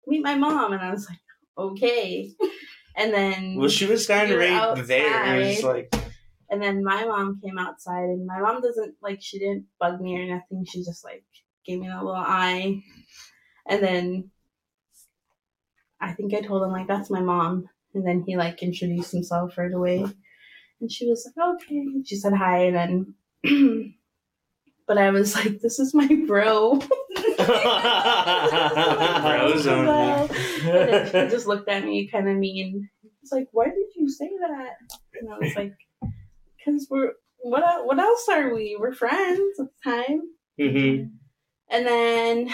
"Meet 0.08 0.24
my 0.24 0.34
mom," 0.36 0.74
and 0.74 0.82
I 0.82 0.90
was 0.90 1.08
like, 1.08 1.20
"Okay." 1.56 2.32
And 2.98 3.14
then, 3.14 3.58
Well, 3.58 3.70
she 3.70 3.86
was 3.86 4.08
You 4.10 4.16
were 4.16 4.38
right 4.40 4.88
there. 4.88 5.36
It 5.42 5.48
was 5.48 5.64
like, 5.64 5.94
and 6.50 6.62
then 6.62 6.84
my 6.84 7.06
mom 7.06 7.40
came 7.44 7.60
outside, 7.60 8.06
and 8.06 8.26
my 8.26 8.40
mom 8.40 8.62
doesn't 8.62 8.96
like. 9.02 9.20
She 9.22 9.38
didn't 9.38 9.66
bug 9.80 10.00
me 10.02 10.16
or 10.16 10.26
nothing. 10.34 10.66
She 10.66 10.80
just 10.84 11.04
like 11.04 11.26
gave 11.66 11.80
me 11.80 11.88
that 11.88 12.04
little 12.04 12.14
eye, 12.16 12.82
and 13.68 13.84
then 13.84 14.32
I 16.00 16.14
think 16.14 16.34
I 16.34 16.42
told 16.42 16.64
him 16.64 16.72
like, 16.72 16.88
"That's 16.88 17.10
my 17.10 17.22
mom," 17.22 17.70
and 17.94 18.06
then 18.06 18.24
he 18.26 18.36
like 18.38 18.62
introduced 18.64 19.12
himself 19.12 19.58
right 19.58 19.72
away, 19.74 20.06
and 20.82 20.92
she 20.92 21.08
was 21.10 21.26
like, 21.36 21.56
"Okay." 21.56 21.86
She 22.06 22.16
said 22.16 22.34
hi, 22.34 22.66
and 22.66 22.76
then. 23.44 23.94
But 24.88 25.00
I 25.00 25.10
was 25.10 25.34
like, 25.34 25.62
"This 25.62 25.80
is 25.80 25.96
my 25.96 26.08
bro." 26.28 26.76
Bros 28.46 29.66
only. 29.68 29.88
Well, 29.88 30.30
and 30.30 31.10
then 31.10 31.30
just 31.32 31.48
looked 31.48 31.68
at 31.70 31.84
me 31.84 32.08
kind 32.08 32.30
of 32.30 32.38
mean. 32.38 32.88
It's 33.24 33.32
like, 33.32 33.48
why 33.52 33.66
did 33.66 33.96
you 33.96 34.08
say 34.10 34.30
that? 34.42 34.76
And 35.20 35.34
I 35.34 35.40
was 35.40 35.56
like, 35.56 35.74
because 36.58 36.88
we're 36.90 37.14
what? 37.40 37.64
What 37.88 37.98
else 37.98 38.28
are 38.30 38.54
we? 38.54 38.78
We're 38.80 38.94
friends 38.94 39.60
at 39.60 39.66
the 39.66 39.92
time. 39.92 40.22
Mhm. 40.60 41.12
And 41.70 41.86
then 41.86 42.50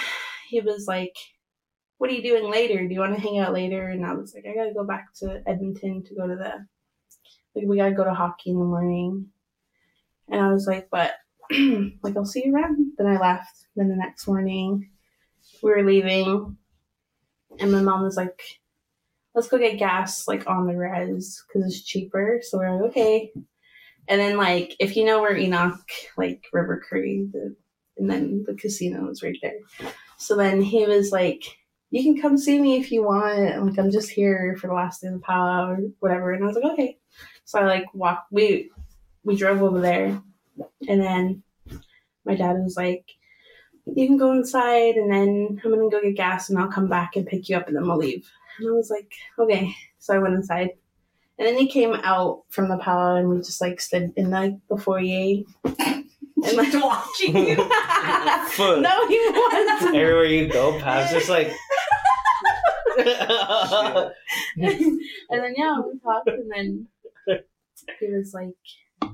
he 0.50 0.62
was 0.62 0.88
like, 0.88 1.16
"What 1.98 2.10
are 2.10 2.14
you 2.14 2.24
doing 2.24 2.50
later? 2.50 2.88
Do 2.88 2.94
you 2.94 3.00
want 3.00 3.16
to 3.16 3.22
hang 3.22 3.40
out 3.40 3.54
later?" 3.54 3.88
And 3.90 4.06
I 4.06 4.14
was 4.14 4.34
like, 4.34 4.46
"I 4.46 4.56
gotta 4.56 4.74
go 4.74 4.84
back 4.84 5.14
to 5.16 5.44
Edmonton 5.48 6.04
to 6.04 6.16
go 6.16 6.28
to 6.28 6.36
the 6.36 6.66
like 7.56 7.66
we 7.68 7.78
gotta 7.78 7.94
go 7.94 8.04
to 8.04 8.14
hockey 8.14 8.52
in 8.52 8.60
the 8.60 8.66
morning." 8.66 9.28
And 10.30 10.42
I 10.42 10.52
was 10.52 10.68
like, 10.68 10.90
"But 10.90 11.14
like 12.04 12.16
I'll 12.18 12.26
see 12.26 12.44
you 12.46 12.56
around." 12.56 12.94
Then 12.98 13.08
I 13.08 13.20
left. 13.20 13.68
Then 13.76 13.90
the 13.90 13.96
next 13.96 14.28
morning, 14.28 14.90
we 15.64 15.72
were 15.72 15.84
leaving, 15.84 16.58
and 17.60 17.72
my 17.72 17.82
mom 17.82 18.04
was 18.04 18.18
like, 18.18 18.42
"Let's 19.36 19.48
go 19.48 19.58
get 19.58 19.80
gas 19.80 20.28
like 20.28 20.48
on 20.48 20.68
the 20.68 20.76
res 20.78 21.44
because 21.48 21.68
it's 21.68 21.84
cheaper." 21.84 22.40
So 22.44 22.58
we're 22.58 22.74
like, 22.74 22.92
"Okay." 22.92 23.34
And 24.08 24.20
then 24.20 24.38
like 24.38 24.76
if 24.80 24.96
you 24.96 25.06
know 25.06 25.22
where 25.22 25.38
Enoch, 25.38 25.80
like 26.18 26.46
River 26.54 26.84
Cree, 26.88 27.30
the 27.32 27.56
and 27.98 28.10
then 28.10 28.44
the 28.46 28.54
casino 28.54 29.06
was 29.06 29.24
right 29.24 29.38
there. 29.42 29.60
So 30.18 30.36
then 30.36 30.62
he 30.62 30.86
was 30.86 31.12
like, 31.12 31.44
"You 31.90 32.04
can 32.04 32.22
come 32.22 32.38
see 32.38 32.60
me 32.60 32.80
if 32.80 32.92
you 32.92 33.04
want. 33.04 33.66
Like 33.66 33.80
I'm 33.80 33.92
just 33.92 34.10
here 34.10 34.56
for 34.60 34.68
the 34.68 34.74
last 34.74 35.02
day 35.02 35.08
of 35.08 35.14
the 35.14 35.20
powwow 35.20 35.72
or 35.72 35.80
whatever." 36.00 36.32
And 36.32 36.44
I 36.44 36.48
was 36.48 36.56
like, 36.56 36.74
"Okay." 36.74 36.98
So 37.46 37.60
I 37.60 37.66
like 37.66 37.94
walked. 37.94 38.32
We 38.32 38.72
we 39.24 39.36
drove 39.36 39.62
over 39.62 39.80
there, 39.80 40.22
and 40.88 41.02
then 41.02 41.44
my 42.26 42.36
dad 42.36 42.58
was 42.64 42.78
like, 42.78 43.06
"You 43.86 44.08
can 44.08 44.18
go 44.18 44.32
inside, 44.32 44.96
and 44.96 45.12
then 45.12 45.60
I'm 45.64 45.72
gonna 45.72 45.90
go 45.90 46.02
get 46.02 46.16
gas, 46.16 46.50
and 46.50 46.60
I'll 46.60 46.72
come 46.72 46.88
back 46.88 47.16
and 47.16 47.28
pick 47.28 47.50
you 47.50 47.58
up, 47.58 47.68
and 47.68 47.76
then 47.76 47.88
we'll 47.88 47.98
leave." 47.98 48.30
And 48.60 48.70
I 48.70 48.72
was 48.72 48.90
like, 48.90 49.12
"Okay." 49.40 49.74
So 50.00 50.14
I 50.16 50.20
went 50.20 50.36
inside. 50.36 50.72
And 51.38 51.48
then 51.48 51.58
he 51.58 51.68
came 51.68 51.96
out 51.96 52.44
from 52.50 52.70
the 52.70 52.78
powwow, 52.78 53.16
and 53.16 53.28
we 53.28 53.38
just 53.38 53.62
like 53.62 53.82
stood 53.82 54.14
in 54.16 54.30
like 54.30 54.54
the 54.70 54.78
foyer. 54.78 55.44
And 56.44 56.58
like 56.58 56.74
watching 56.74 57.38
you. 57.38 57.56
Foot. 58.52 58.82
no, 58.82 59.08
he 59.08 59.30
wasn't. 59.32 59.96
Everywhere 59.96 60.26
you 60.26 60.48
go, 60.48 60.80
Pav's 60.80 61.12
just 61.12 61.30
like. 61.30 61.52
and 62.98 64.12
then 65.30 65.54
yeah, 65.58 65.80
we 65.80 66.00
talked, 66.00 66.28
and 66.28 66.52
then 66.54 66.88
he 68.00 68.08
was 68.12 68.34
like, 68.34 69.12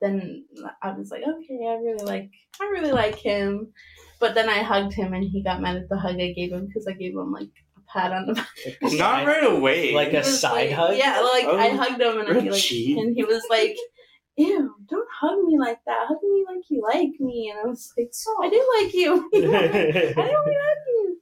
then 0.00 0.44
I 0.82 0.92
was 0.92 1.10
like, 1.10 1.22
okay, 1.22 1.58
I 1.66 1.74
really 1.74 2.04
like, 2.04 2.30
I 2.60 2.64
really 2.64 2.92
like 2.92 3.16
him. 3.16 3.72
But 4.18 4.34
then 4.34 4.48
I 4.48 4.62
hugged 4.62 4.92
him, 4.94 5.12
and 5.14 5.24
he 5.24 5.42
got 5.42 5.60
mad 5.60 5.76
at 5.76 5.88
the 5.88 5.96
hug 5.98 6.20
I 6.20 6.32
gave 6.32 6.52
him 6.52 6.66
because 6.66 6.86
I 6.86 6.92
gave 6.92 7.12
him 7.12 7.32
like 7.32 7.48
a 7.76 7.80
pat 7.92 8.12
on 8.12 8.26
the 8.26 8.34
back. 8.34 8.48
Not 8.82 9.26
right 9.26 9.44
away. 9.44 9.94
Like 9.94 10.12
a 10.12 10.22
side 10.24 10.70
like- 10.70 10.70
hug? 10.72 10.96
Yeah, 10.96 11.20
like 11.20 11.44
I 11.44 11.70
Oh, 11.70 11.76
hugged 11.76 12.00
him, 12.00 12.18
and 12.20 12.42
he 12.42 12.50
like, 12.50 12.70
and 13.04 13.16
he 13.16 13.24
was 13.24 13.42
like, 13.50 13.76
"Ew, 14.36 14.74
don't 14.88 15.08
hug 15.20 15.44
me 15.44 15.58
like 15.58 15.78
that. 15.86 16.06
Hug 16.08 16.18
me 16.22 16.44
like 16.48 16.64
you 16.70 16.82
like 16.82 17.20
me. 17.20 17.50
And 17.54 17.60
I 17.66 17.68
was 17.68 17.92
like, 17.98 18.08
So 18.12 18.30
I 18.42 18.48
do 18.48 18.82
like 18.82 18.94
you. 18.94 19.30
I 19.34 19.40
do 19.40 19.50
like 19.50 19.74
you. 20.86 21.18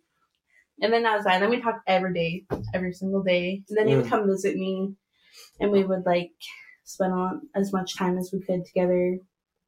And 0.83 0.93
then 0.93 1.05
I 1.05 1.14
was 1.17 1.26
like, 1.26 1.40
then 1.40 1.50
we 1.50 1.61
talked 1.61 1.81
every 1.87 2.14
day, 2.14 2.45
every 2.73 2.93
single 2.93 3.23
day. 3.23 3.62
And 3.69 3.76
then 3.79 3.88
he 3.88 3.97
would 3.97 4.07
Mm. 4.07 4.09
come 4.11 4.26
visit 4.26 4.57
me, 4.57 4.95
and 5.61 5.71
we 5.71 5.85
would 5.85 6.05
like 6.07 6.31
spend 6.85 7.12
on 7.12 7.43
as 7.55 7.73
much 7.73 7.97
time 7.97 8.17
as 8.17 8.31
we 8.33 8.40
could 8.40 8.64
together. 8.64 9.19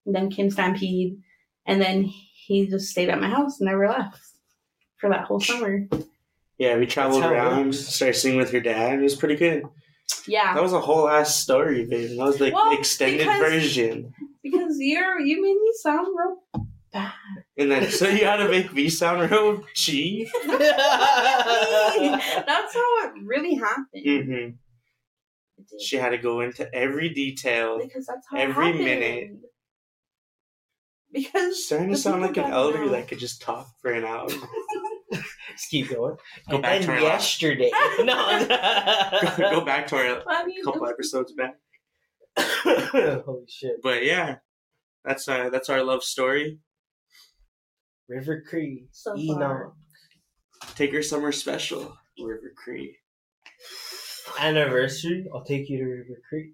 And 0.07 0.15
then 0.15 0.31
came 0.31 0.51
Stampede, 0.51 1.19
and 1.67 1.81
then 1.81 2.05
he 2.05 2.67
just 2.67 2.89
stayed 2.89 3.09
at 3.09 3.21
my 3.21 3.29
house 3.29 3.61
and 3.61 3.69
never 3.69 3.87
left 3.89 4.21
for 4.99 5.11
that 5.11 5.25
whole 5.27 5.39
summer. 5.39 5.87
Yeah, 6.59 6.77
we 6.77 6.87
traveled 6.87 7.23
around, 7.25 7.67
works. 7.67 7.79
started 7.87 8.15
singing 8.15 8.39
with 8.39 8.53
your 8.53 8.63
dad. 8.63 8.99
It 8.99 9.03
was 9.03 9.15
pretty 9.15 9.37
good. 9.37 9.65
Yeah, 10.27 10.55
That 10.55 10.63
was 10.63 10.73
a 10.73 10.81
whole 10.81 11.09
ass 11.09 11.37
story, 11.37 11.85
babe. 11.85 12.17
That 12.17 12.25
was 12.25 12.41
like 12.41 12.55
Well, 12.55 12.73
extended 12.79 13.19
because- 13.27 13.41
version. 13.41 14.15
because 14.43 14.77
you're 14.79 15.21
you 15.21 15.43
made 15.43 15.57
me 15.61 15.73
sound 15.83 16.07
real 16.17 16.37
bad. 16.93 17.13
And 17.59 17.71
then 17.71 17.91
so 17.91 18.09
you 18.09 18.25
had 18.25 18.37
to 18.37 18.49
make 18.49 18.73
me 18.73 18.89
sound 18.89 19.31
real 19.31 19.63
cheap. 19.75 20.29
That's 20.45 20.73
how 22.75 23.07
it 23.07 23.13
really 23.25 23.55
happened. 23.57 24.05
hmm 24.05 24.33
It. 24.33 24.55
She 25.81 25.97
had 25.97 26.11
to 26.11 26.19
go 26.19 26.41
into 26.41 26.73
every 26.75 27.09
detail. 27.11 27.79
because 27.83 28.07
that's 28.07 28.27
how 28.31 28.37
every 28.39 28.73
minute. 28.73 29.31
Because 31.13 31.65
Starting 31.67 31.91
to 31.91 31.97
sound 31.97 32.23
like 32.23 32.37
an 32.37 32.51
elder 32.51 32.89
that 32.91 33.09
could 33.09 33.19
just 33.19 33.43
talk 33.43 33.69
for 33.81 33.91
an 33.93 34.05
hour. 34.05 34.29
Just 35.53 35.71
keep 35.71 35.91
going. 35.91 36.17
Go 36.49 36.57
and 36.57 36.63
back 36.63 36.79
then 36.81 36.89
to 36.89 36.93
our 36.95 37.01
yesterday. 37.01 37.71
no. 38.01 38.47
go, 39.37 39.51
go 39.51 39.65
back 39.65 39.87
to 39.89 39.97
our 39.97 40.23
I 40.27 40.45
couple 40.65 40.87
it- 40.87 40.91
episodes 40.91 41.33
back. 41.33 41.57
Holy 43.25 43.45
shit. 43.49 43.83
But 43.83 44.05
yeah, 44.05 44.37
that's 45.05 45.29
uh 45.29 45.51
that's 45.51 45.69
our 45.69 45.83
love 45.85 46.03
story. 46.03 46.59
River 48.09 48.43
Cree. 48.49 48.87
So 48.93 49.17
Enoch. 49.17 49.39
far. 49.39 49.73
Take 50.77 50.93
your 50.93 51.03
summer 51.03 51.33
special, 51.33 51.97
River 52.19 52.53
Cree. 52.57 52.97
Anniversary. 54.39 55.27
I'll 55.35 55.45
take 55.45 55.69
you 55.69 55.79
to 55.79 55.85
River 55.85 56.21
Cree. 56.29 56.53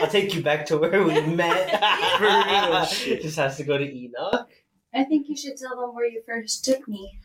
I'll 0.00 0.08
take 0.08 0.34
you 0.34 0.42
back 0.42 0.64
to 0.66 0.78
where 0.78 1.02
we 1.02 1.20
met. 1.20 1.70
For. 2.18 3.16
Just 3.20 3.36
has 3.36 3.56
to 3.58 3.64
go 3.64 3.76
to 3.76 3.84
Enoch. 3.84 4.48
I 4.94 5.04
think 5.04 5.28
you 5.28 5.36
should 5.36 5.56
tell 5.56 5.76
them 5.80 5.94
where 5.94 6.06
you 6.06 6.22
first 6.26 6.64
took 6.64 6.86
me. 6.88 7.18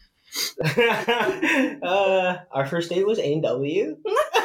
uh, 1.84 2.38
our 2.52 2.66
first 2.66 2.90
date 2.90 3.06
was 3.06 3.20
A 3.20 3.34
and 3.34 3.44
W. 3.44 3.98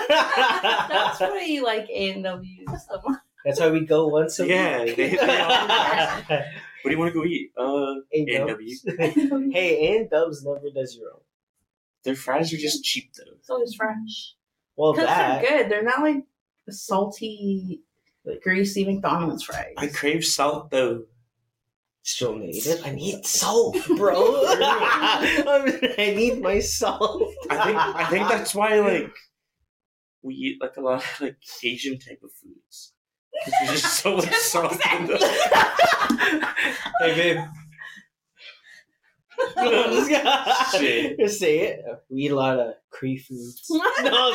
That's 0.09 1.21
why 1.21 1.45
you 1.49 1.65
like 1.65 1.89
A 1.91 2.11
and 2.13 2.25
W 2.25 2.65
so 2.67 3.01
much. 3.07 3.19
That's 3.45 3.59
why 3.61 3.71
we 3.71 3.85
go 3.85 4.07
once 4.09 4.39
a 4.41 4.47
Yeah, 4.47 4.85
week. 4.85 4.97
they- 4.97 5.11
they 5.11 5.17
What 6.83 6.91
do 6.91 6.95
you 6.97 6.99
want 6.99 7.13
to 7.13 7.21
go 7.21 7.25
eat? 7.25 7.53
Uh, 7.57 7.95
A&W. 8.13 8.75
A&W. 8.89 9.51
hey, 9.53 9.97
and 9.97 10.11
Dubs 10.11 10.45
never 10.45 10.69
does 10.75 10.97
your 10.97 11.11
own. 11.13 11.21
their 12.03 12.17
fries 12.17 12.53
are 12.53 12.57
just 12.57 12.83
cheap 12.83 13.13
though. 13.15 13.35
It's 13.39 13.49
always 13.49 13.73
fresh. 13.75 14.35
Well, 14.75 14.93
Because 14.93 15.07
that 15.07 15.43
they're 15.43 15.59
good. 15.63 15.71
They're 15.71 15.85
not 15.85 16.01
like 16.01 16.25
salty, 16.71 17.83
greasy 18.43 18.85
McDonald's 18.85 19.45
fries. 19.45 19.75
I 19.77 19.87
crave 19.87 20.25
salt 20.25 20.71
though. 20.73 21.05
Still 22.03 22.37
native. 22.37 22.81
I 22.85 22.91
need 22.91 23.25
salt, 23.27 23.77
bro. 23.97 24.15
I 24.47 26.13
need 26.17 26.41
my 26.43 26.59
salt. 26.61 27.33
I 27.51 27.65
think 27.65 27.77
I 27.79 28.05
think 28.07 28.29
that's 28.29 28.55
why 28.55 28.79
like 28.89 29.13
we 30.23 30.35
eat 30.35 30.59
like 30.61 30.77
a 30.77 30.81
lot 30.81 31.03
of 31.05 31.21
like 31.21 31.37
Asian 31.65 31.99
type 31.99 32.21
of 32.23 32.31
foods. 32.33 32.93
'Cause 33.45 33.55
There's 33.67 33.81
just 33.83 34.01
so 34.01 34.17
much 34.17 34.31
salt 34.35 34.73
in 34.93 35.07
them. 35.07 35.19
hey, 37.01 37.15
babe. 37.15 37.39
I'm 39.57 39.93
just 39.93 40.11
gonna 40.11 40.55
Shit. 40.79 41.19
just 41.19 41.39
say 41.41 41.59
it. 41.61 41.85
We 42.11 42.25
eat 42.25 42.31
a 42.31 42.37
lot 42.37 42.59
of 42.61 42.75
Cree 42.91 43.17
foods. 43.17 43.65
No, 44.03 44.33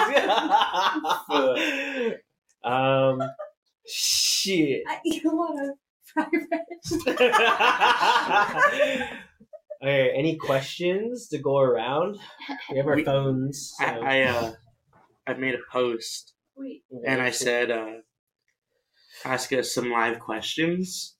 um, 2.63 3.21
shit. 3.87 4.81
I 4.87 4.99
eat 5.05 5.23
a 5.23 5.29
lot 5.29 5.51
of 5.63 5.69
fried 6.13 6.47
rice. 6.51 6.93
Any 9.81 10.37
questions 10.37 11.27
to 11.29 11.37
go 11.37 11.57
around? 11.59 12.17
We 12.71 12.77
have 12.77 12.87
our 12.87 12.95
We- 12.95 13.03
phones. 13.05 13.73
So. 13.79 13.85
I, 13.85 14.19
I 14.19 14.21
uh 14.23 14.51
I 15.27 15.33
made 15.33 15.55
a 15.55 15.59
post 15.71 16.33
Wait, 16.55 16.83
and 17.05 17.21
I 17.21 17.31
said 17.31 17.69
uh 17.71 17.91
ask 19.25 19.51
us 19.53 19.71
some 19.71 19.91
live 19.91 20.19
questions. 20.19 21.15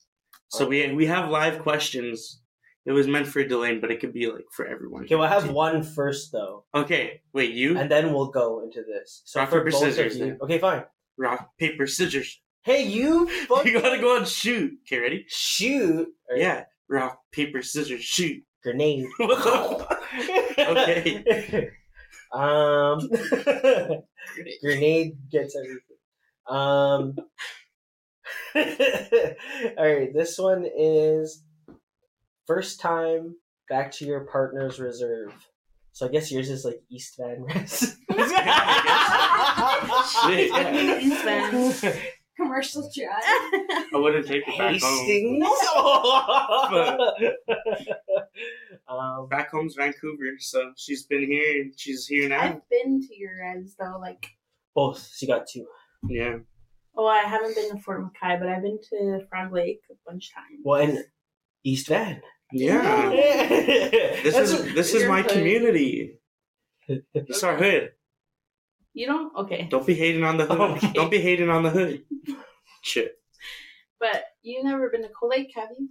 So 0.48 0.66
we 0.66 0.92
we 0.92 1.06
have 1.06 1.30
live 1.30 1.60
questions. 1.60 2.40
It 2.86 2.92
was 2.92 3.06
meant 3.06 3.26
for 3.26 3.44
Delaine, 3.44 3.80
but 3.82 3.90
it 3.90 4.00
could 4.00 4.14
be 4.14 4.26
like 4.30 4.46
for 4.56 4.66
everyone. 4.66 5.04
Okay, 5.04 5.14
we'll 5.14 5.26
have 5.28 5.50
one 5.50 5.82
first 5.82 6.32
though, 6.32 6.64
Okay, 6.74 7.20
wait, 7.34 7.52
you 7.52 7.76
and 7.78 7.90
then 7.90 8.14
we'll 8.14 8.30
go 8.30 8.62
into 8.62 8.82
this. 8.82 9.20
So 9.26 9.40
Rock, 9.40 9.50
for 9.50 9.58
paper, 9.60 9.70
both 9.72 9.82
of 9.82 9.88
scissors, 9.94 10.16
you- 10.18 10.24
then. 10.24 10.38
Okay, 10.42 10.58
fine. 10.58 10.84
rock 11.18 11.50
paper 11.58 11.86
scissors. 11.86 12.40
Hey, 12.68 12.82
you. 12.82 13.26
fuck- 13.46 13.64
You 13.64 13.80
gotta 13.80 13.98
go 13.98 14.18
and 14.18 14.28
shoot. 14.28 14.78
Okay, 14.82 14.98
ready? 14.98 15.24
shoot. 15.26 16.06
Or 16.28 16.36
Yeah, 16.36 16.64
rock 16.90 17.18
paper 17.32 17.62
scissors 17.62 18.04
shoot. 18.04 18.42
Grenade. 18.62 19.06
What 19.18 19.42
the? 19.42 20.66
Okay. 20.68 21.70
um. 22.34 23.08
grenade 24.62 25.12
gets 25.30 25.56
everything. 25.56 25.96
Um. 26.46 27.16
all 29.78 29.86
right, 29.86 30.12
this 30.12 30.36
one 30.38 30.66
is 30.78 31.42
first 32.46 32.80
time 32.80 33.34
back 33.70 33.90
to 33.92 34.04
your 34.04 34.20
partner's 34.26 34.78
reserve. 34.78 35.32
So 35.92 36.04
I 36.06 36.10
guess 36.10 36.30
yours 36.30 36.50
is 36.50 36.66
like 36.66 36.82
East 36.90 37.16
Van 37.18 37.42
Res. 37.44 37.96
Shit. 40.22 41.02
East 41.02 41.24
Van. 41.24 41.94
Commercial 42.38 42.82
drive. 42.96 43.10
I 43.22 43.88
wouldn't 43.94 44.26
take 44.26 44.44
it 44.46 44.58
back 44.58 44.80
home. 44.80 45.04
Hastings. 45.06 45.44
um, 48.88 49.28
Back 49.28 49.50
home's 49.50 49.74
Vancouver, 49.74 50.36
so 50.38 50.72
she's 50.76 51.04
been 51.06 51.30
here 51.30 51.62
and 51.62 51.72
she's 51.76 52.06
here 52.06 52.28
now. 52.28 52.40
I've 52.40 52.68
been 52.70 53.00
to 53.06 53.18
your 53.18 53.32
res 53.40 53.74
though, 53.78 53.98
like 54.00 54.26
both. 54.74 55.10
She 55.16 55.26
got 55.26 55.46
two. 55.48 55.66
Yeah. 56.08 56.36
oh, 56.96 57.06
I 57.06 57.20
haven't 57.20 57.54
been 57.56 57.70
to 57.76 57.82
Fort 57.82 58.02
McKay, 58.04 58.38
but 58.38 58.48
I've 58.48 58.62
been 58.62 58.78
to 58.90 59.20
Frog 59.28 59.52
Lake 59.52 59.80
a 59.90 59.94
bunch 60.06 60.28
of 60.30 60.34
times. 60.36 60.60
Well, 60.64 60.80
and 60.80 61.04
East 61.64 61.88
Van. 61.88 62.20
Yeah. 62.52 63.10
This 63.10 64.34
That's 64.34 64.50
is 64.52 64.60
what- 64.60 64.74
this 64.74 64.94
is 64.94 65.04
my 65.08 65.22
hood. 65.22 65.30
community. 65.32 66.14
It's 67.12 67.42
our 67.42 67.54
hood. 67.56 67.90
You 68.94 69.06
don't 69.06 69.36
okay, 69.36 69.66
Don't 69.70 69.86
be 69.86 69.94
hating 69.94 70.24
on 70.24 70.36
the 70.36 70.46
hood. 70.46 70.60
Okay. 70.76 70.92
Don't 70.92 71.10
be 71.10 71.20
hating 71.20 71.50
on 71.50 71.62
the 71.62 71.70
hood. 71.70 72.02
Shit. 72.82 73.12
but 74.00 74.24
you 74.42 74.62
never 74.64 74.88
been 74.90 75.02
to 75.02 75.08
Cold 75.08 75.30
Lake, 75.36 75.50
have 75.54 75.68
you? 75.78 75.88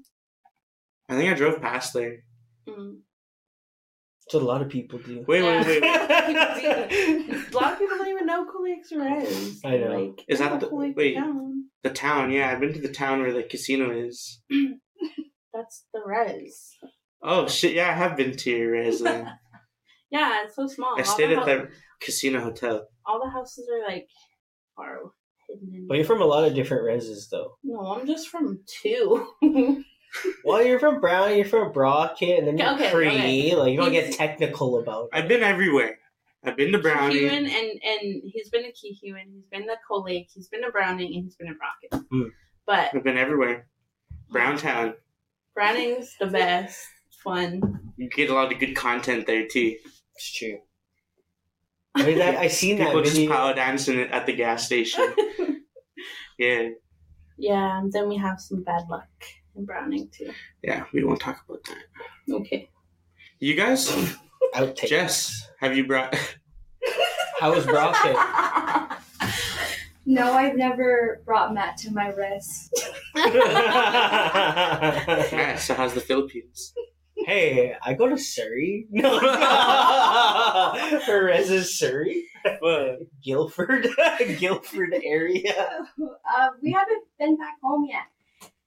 I 1.09 1.15
think 1.15 1.31
I 1.31 1.35
drove 1.35 1.61
past 1.61 1.93
there. 1.93 2.23
Mm. 2.67 2.99
That's 4.25 4.33
what 4.33 4.43
a 4.43 4.45
lot 4.45 4.61
of 4.61 4.67
people 4.69 4.99
do. 4.99 5.23
Wait, 5.27 5.41
wait, 5.41 5.65
wait. 5.65 5.81
wait. 5.81 5.91
A 7.53 7.55
lot 7.55 7.73
of 7.73 7.79
people 7.79 7.97
don't 7.97 8.09
even 8.09 8.25
know 8.25 8.45
Cold 8.45 8.65
Lake's 8.65 8.91
a. 8.91 9.67
I 9.67 9.77
know. 9.77 9.99
Like, 9.99 10.25
Is 10.27 10.39
that 10.39 10.59
the- 10.59 10.67
Lake 10.67 10.97
wait. 10.97 11.15
town? 11.15 11.65
The 11.83 11.89
town, 11.91 12.31
yeah. 12.31 12.49
I've 12.51 12.59
been 12.59 12.73
to 12.73 12.81
the 12.81 12.91
town 12.91 13.21
where 13.21 13.31
the 13.31 13.43
casino 13.43 13.91
is. 13.91 14.41
That's 15.53 15.85
the 15.93 16.01
res. 16.05 16.73
Oh 17.23 17.47
shit, 17.47 17.73
yeah, 17.73 17.89
I 17.89 17.93
have 17.93 18.17
been 18.17 18.35
to 18.35 18.49
your 18.51 18.71
res 18.71 18.99
then. 19.01 19.31
Yeah, 20.11 20.43
it's 20.45 20.55
so 20.55 20.67
small. 20.67 20.95
I 20.97 20.99
All 21.01 21.05
stayed 21.05 21.31
the 21.31 21.41
at 21.41 21.47
hou- 21.47 21.65
the 21.65 21.69
casino 21.99 22.39
hotel. 22.41 22.87
All 23.05 23.19
the 23.23 23.29
houses 23.29 23.67
are 23.73 23.87
like 23.91 24.07
far 24.75 24.99
hidden. 25.47 25.85
But 25.87 25.97
you're 25.97 26.05
from 26.05 26.21
a 26.21 26.25
lot 26.25 26.45
of 26.45 26.53
different 26.55 26.83
reses, 26.83 27.29
though. 27.29 27.57
no, 27.63 27.79
I'm 27.93 28.05
just 28.07 28.29
from 28.29 28.61
two. 28.81 29.27
Well, 30.45 30.63
you're 30.65 30.79
from 30.79 31.01
Brown, 31.01 31.35
you're 31.35 31.45
from 31.45 31.73
Brockett, 31.73 32.39
and 32.39 32.47
then 32.47 32.57
you're 32.57 32.73
Okay, 32.75 32.91
Cree. 32.91 33.07
okay. 33.09 33.55
Like, 33.55 33.71
you 33.71 33.77
don't 33.77 33.91
get 33.91 34.13
technical 34.13 34.79
about 34.79 35.03
it. 35.05 35.09
I've 35.13 35.27
been 35.27 35.43
everywhere. 35.43 35.99
I've 36.45 36.55
been 36.55 36.71
to 36.71 36.79
Brownie. 36.79 37.15
Kehewin 37.19 37.39
and 37.49 37.49
and 37.83 38.21
he's 38.25 38.49
been 38.49 38.63
to 38.63 38.69
Kehewin, 38.69 39.25
he's 39.33 39.45
been 39.51 39.63
to 39.67 39.75
Cold 39.85 40.05
Lake, 40.05 40.29
he's 40.33 40.47
been 40.47 40.63
to 40.63 40.71
Browning, 40.71 41.13
and 41.13 41.23
he's 41.25 41.35
been 41.35 41.49
to 41.49 41.53
Brockett. 41.55 42.07
Hmm. 42.09 42.29
But 42.65 42.95
I've 42.95 43.03
been 43.03 43.17
everywhere. 43.17 43.67
Browntown. 44.31 44.93
Browning's 45.53 46.15
the 46.19 46.27
best. 46.27 46.79
It's 47.09 47.17
fun. 47.21 47.61
You 47.97 48.09
get 48.09 48.29
a 48.29 48.33
lot 48.33 48.51
of 48.51 48.59
good 48.59 48.75
content 48.75 49.27
there 49.27 49.45
too. 49.45 49.75
It's 50.17 50.31
true. 50.33 50.57
I 51.95 52.03
mean, 52.05 52.17
that, 52.17 52.37
I 52.37 52.47
seen 52.47 52.77
that 52.79 52.87
People 52.87 53.03
just 53.03 53.27
power 53.29 53.53
dancing 53.53 53.99
at 53.99 54.25
the 54.25 54.33
gas 54.33 54.65
station. 54.65 55.13
Yeah, 56.39 56.69
yeah, 57.39 57.79
and 57.79 57.91
then 57.91 58.07
we 58.07 58.15
have 58.17 58.39
some 58.39 58.61
bad 58.61 58.83
luck 58.91 59.07
in 59.55 59.65
Browning 59.65 60.07
too. 60.11 60.31
yeah. 60.61 60.83
We 60.93 61.03
won't 61.03 61.19
talk 61.19 61.43
about 61.49 61.63
that. 61.63 61.83
Okay. 62.31 62.69
You 63.39 63.55
guys, 63.55 63.89
Outtake. 64.53 64.87
Jess, 64.87 65.49
have 65.59 65.75
you 65.75 65.87
brought? 65.87 66.13
How 67.39 67.55
was 67.55 67.65
Brockett? 67.65 68.15
No, 70.05 70.33
I've 70.33 70.55
never 70.55 71.23
brought 71.25 71.55
Matt 71.55 71.77
to 71.77 71.91
my 71.91 72.09
res. 72.09 72.69
Alright, 73.17 73.33
so 75.59 75.73
how's 75.73 75.93
the 75.95 76.01
Philippines? 76.01 76.73
Hey, 77.27 77.75
I 77.83 77.93
go 77.93 78.07
to 78.07 78.17
Surrey. 78.17 78.87
No, 78.91 79.19
her 81.05 81.25
res 81.25 81.49
is 81.51 81.77
Surrey, 81.77 82.23
Guildford, 83.23 83.87
Guildford 84.39 84.95
area. 85.03 85.85
Uh, 86.37 86.49
we 86.61 86.71
haven't 86.71 87.03
been 87.17 87.35
back 87.37 87.55
home 87.63 87.85
yet. 87.89 88.03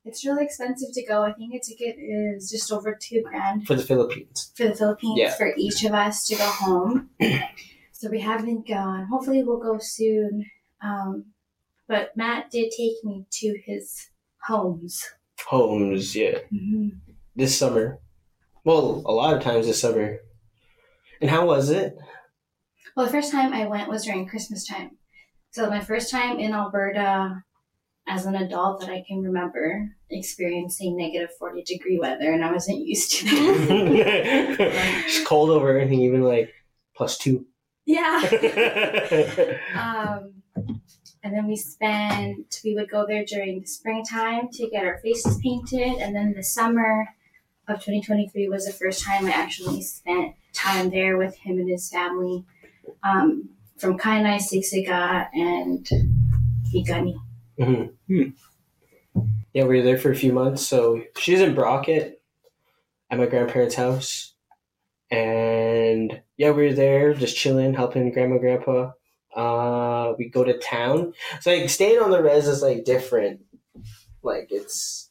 It's 0.04 0.24
really 0.24 0.44
expensive 0.44 0.88
to 0.94 1.04
go. 1.06 1.22
I 1.22 1.32
think 1.32 1.54
a 1.54 1.60
ticket 1.60 1.96
is 1.98 2.50
just 2.50 2.72
over 2.72 2.98
two 3.00 3.22
grand 3.22 3.66
For 3.66 3.74
the 3.74 3.82
Philippines. 3.82 4.50
for 4.56 4.66
the 4.66 4.74
Philippines 4.74 5.14
Yeah. 5.18 5.34
for 5.36 5.52
each 5.56 5.84
of 5.84 5.92
us 5.92 6.26
to 6.28 6.36
go 6.36 6.46
home. 6.46 7.10
so 7.92 8.08
we 8.10 8.20
haven't 8.20 8.66
gone. 8.66 9.06
Hopefully, 9.10 9.44
we'll 9.44 9.60
go 9.60 9.78
soon. 9.78 10.46
Um, 10.82 11.26
but 11.86 12.16
Matt 12.16 12.50
did 12.50 12.72
take 12.76 13.04
me 13.04 13.26
to 13.30 13.58
his 13.64 14.08
homes. 14.46 15.04
Homes, 15.46 16.16
yeah. 16.16 16.38
This 17.36 17.56
summer. 17.58 18.00
Well, 18.64 19.02
a 19.06 19.12
lot 19.12 19.34
of 19.34 19.42
times 19.42 19.66
this 19.66 19.80
summer. 19.80 20.18
And 21.20 21.30
how 21.30 21.46
was 21.46 21.70
it? 21.70 21.96
Well, 22.96 23.06
the 23.06 23.12
first 23.12 23.32
time 23.32 23.52
I 23.52 23.66
went 23.66 23.88
was 23.88 24.04
during 24.04 24.26
Christmas 24.26 24.66
time. 24.66 24.98
So 25.52 25.68
my 25.68 25.80
first 25.80 26.10
time 26.10 26.38
in 26.38 26.52
Alberta 26.54 27.42
as 28.08 28.26
an 28.26 28.34
adult 28.34 28.80
that 28.80 28.90
I 28.90 29.04
can 29.06 29.22
remember 29.22 29.88
experiencing 30.10 30.96
negative 30.96 31.30
40 31.38 31.62
degree 31.62 31.98
weather 31.98 32.32
and 32.32 32.44
I 32.44 32.52
wasn't 32.52 32.80
used 32.80 33.12
to 33.12 33.24
that. 33.24 34.56
it's 35.06 35.26
cold 35.26 35.50
over 35.50 35.78
anything, 35.78 36.00
even 36.00 36.22
like 36.22 36.52
plus 36.96 37.18
two. 37.18 37.46
yeah. 37.86 38.20
Um, 39.74 40.42
and 41.22 41.34
then 41.34 41.46
we 41.46 41.56
spent, 41.56 42.60
we 42.64 42.74
would 42.74 42.90
go 42.90 43.04
there 43.06 43.24
during 43.24 43.60
the 43.60 43.66
springtime 43.66 44.48
to 44.52 44.70
get 44.70 44.84
our 44.84 44.98
faces 44.98 45.38
painted. 45.42 46.00
And 46.00 46.16
then 46.16 46.32
the 46.34 46.42
summer 46.42 47.06
of 47.68 47.76
2023 47.76 48.48
was 48.48 48.66
the 48.66 48.72
first 48.72 49.04
time 49.04 49.26
I 49.26 49.30
actually 49.30 49.82
spent 49.82 50.34
time 50.52 50.90
there 50.90 51.16
with 51.16 51.36
him 51.36 51.58
and 51.58 51.68
his 51.68 51.88
family 51.88 52.44
um, 53.02 53.48
from 53.78 53.98
Kainai, 53.98 54.36
Siksika, 54.36 55.28
and 55.32 55.88
Piikani. 56.66 57.14
Yeah, 59.52 59.64
we 59.64 59.78
were 59.78 59.82
there 59.82 59.98
for 59.98 60.10
a 60.10 60.16
few 60.16 60.32
months. 60.32 60.66
So 60.66 61.02
she's 61.18 61.40
in 61.40 61.54
Brockett 61.54 62.22
at 63.10 63.18
my 63.18 63.26
grandparents' 63.26 63.74
house. 63.74 64.34
And 65.10 66.20
yeah, 66.36 66.50
we 66.50 66.68
were 66.68 66.74
there 66.74 67.14
just 67.14 67.36
chilling, 67.36 67.74
helping 67.74 68.12
grandma 68.12 68.38
grandpa. 68.38 68.92
Uh, 69.34 70.14
we 70.18 70.28
go 70.28 70.44
to 70.44 70.58
town. 70.58 71.12
So 71.40 71.52
like 71.52 71.68
staying 71.70 71.98
on 71.98 72.10
the 72.10 72.22
res 72.22 72.46
is 72.46 72.62
like 72.62 72.84
different. 72.84 73.40
Like 74.22 74.48
it's 74.50 75.10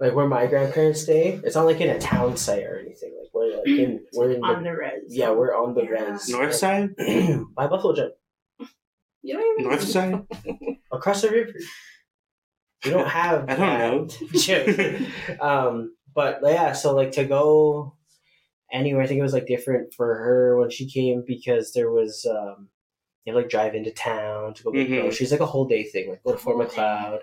like 0.00 0.14
where 0.14 0.28
my 0.28 0.46
grandparents 0.46 1.02
stay. 1.02 1.40
It's 1.44 1.56
not 1.56 1.66
like 1.66 1.80
in 1.80 1.90
a 1.90 1.98
town 1.98 2.36
site 2.36 2.64
or 2.64 2.78
anything. 2.78 3.14
Like 3.20 3.30
we're 3.34 3.56
like 3.58 3.66
in 3.66 4.04
we're 4.12 4.30
in 4.32 4.44
on 4.44 4.62
the, 4.62 4.70
the 4.70 4.76
res. 4.76 5.02
yeah 5.08 5.30
we're 5.30 5.54
on 5.56 5.74
the 5.74 5.82
Yeah. 5.84 6.12
res. 6.12 6.28
North 6.28 6.54
side? 6.54 6.94
by 7.56 7.66
Buffalo 7.66 7.94
Jump 7.94 8.12
You 9.22 9.34
don't 9.34 9.58
even 9.60 9.70
North 9.70 9.82
side? 9.88 10.26
across 10.92 11.22
the 11.22 11.30
river. 11.30 11.52
We 12.84 12.92
don't 12.92 13.08
have. 13.08 13.46
I 13.50 13.56
don't 13.56 13.78
know. 13.78 14.08
um, 15.40 15.96
but 16.14 16.40
yeah, 16.44 16.72
so 16.72 16.94
like 16.94 17.12
to 17.12 17.24
go 17.24 17.94
anywhere, 18.72 19.02
I 19.02 19.06
think 19.08 19.18
it 19.18 19.22
was 19.22 19.32
like 19.32 19.46
different 19.46 19.92
for 19.94 20.06
her 20.14 20.56
when 20.58 20.70
she 20.70 20.88
came 20.88 21.24
because 21.26 21.72
there 21.72 21.90
was 21.90 22.24
um, 22.30 22.68
you 23.24 23.32
know, 23.32 23.38
like 23.40 23.48
drive 23.50 23.74
into 23.74 23.90
town 23.90 24.54
to 24.54 24.62
go 24.62 24.70
get 24.72 24.88
Mhm. 24.88 25.00
groceries, 25.02 25.32
like 25.32 25.40
a 25.40 25.46
whole 25.46 25.66
day 25.66 25.82
thing, 25.82 26.10
like 26.10 26.22
go 26.22 26.32
to 26.32 26.38
Fort 26.38 26.56
Whole 26.56 26.64
day. 26.66 26.76
Macleod 26.76 27.20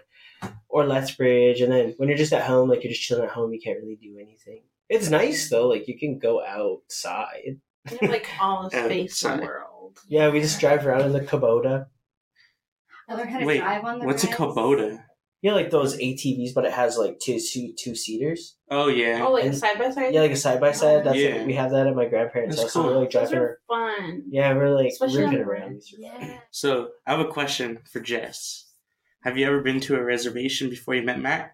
or 0.70 0.86
Lethbridge, 0.86 1.62
and 1.62 1.72
then 1.72 1.94
when 1.98 2.10
you're 2.10 2.18
just 2.18 2.34
at 2.34 2.44
home, 2.46 2.70
like 2.70 2.84
you're 2.84 2.92
just 2.92 3.02
chilling 3.04 3.24
at 3.26 3.30
home, 3.32 3.54
you 3.54 3.60
can't 3.62 3.80
really 3.82 3.96
do 4.02 4.18
anything. 4.20 4.62
It's 4.90 5.10
nice 5.10 5.50
though, 5.50 5.68
like 5.68 5.88
you 5.88 5.98
can 5.98 6.20
go 6.20 6.44
outside. 6.46 7.60
You 7.92 7.98
have 8.02 8.10
like 8.10 8.28
all 8.40 8.70
the 8.70 8.76
Yeah, 8.78 8.86
space 8.86 9.24
in 9.24 9.38
the 9.40 9.44
world. 9.46 10.00
Yeah, 10.08 10.30
we 10.30 10.42
just 10.42 10.60
drive 10.60 10.86
around 10.86 11.02
in 11.02 11.14
the 11.14 11.22
Kubota. 11.22 11.86
I 13.08 13.14
learned 13.16 13.30
how 13.30 13.40
to 13.40 13.46
Wait, 13.46 13.60
drive 13.60 13.84
on 13.84 14.00
the 14.00 14.06
what's 14.06 14.24
a 14.24 14.28
res. 14.28 14.36
Kubota? 14.36 15.02
Yeah, 15.42 15.54
like 15.54 15.70
those 15.70 15.96
ATVs, 15.98 16.56
but 16.56 16.66
it 16.66 16.74
has 16.74 16.98
like 16.98 17.20
two 17.20 17.40
two, 17.40 17.74
two 17.78 17.94
seaters. 17.94 18.56
Oh, 18.72 18.88
yeah. 18.88 19.24
Oh, 19.24 19.32
like 19.34 19.46
And- 19.46 19.56
side 19.56 19.78
by 19.78 19.92
side. 19.92 20.12
Yeah, 20.14 20.22
like 20.22 20.32
a 20.32 20.36
side 20.36 20.60
by 20.60 20.72
side. 20.72 21.04
That's 21.04 21.18
Yeah. 21.18 21.36
it. 21.36 21.46
We 21.46 21.54
have 21.54 21.70
that 21.72 21.86
at 21.86 21.96
my 21.96 22.06
grandparents' 22.08 22.56
That's 22.56 22.64
house. 22.64 22.74
So 22.74 22.84
we're 22.84 22.90
cool. 22.94 23.00
like 23.02 23.12
Those 23.12 23.30
driving. 23.30 23.38
are 23.40 23.60
fun. 23.68 24.24
Yeah, 24.30 24.54
we're 24.54 24.74
like 24.76 24.88
Especially 24.88 25.22
ripping 25.24 25.42
on 25.42 25.46
around. 25.48 25.82
Yeah. 26.00 26.40
So, 26.50 26.90
I 27.06 27.12
have 27.12 27.20
a 27.20 27.28
question 27.30 27.78
for 27.92 28.00
Jess. 28.00 28.64
Have 29.26 29.38
you 29.40 29.48
ever 29.48 29.60
been 29.62 29.80
to 29.82 29.96
a 29.96 30.04
reservation 30.04 30.70
before 30.70 30.94
you 30.94 31.02
met 31.02 31.20
Matt? 31.20 31.52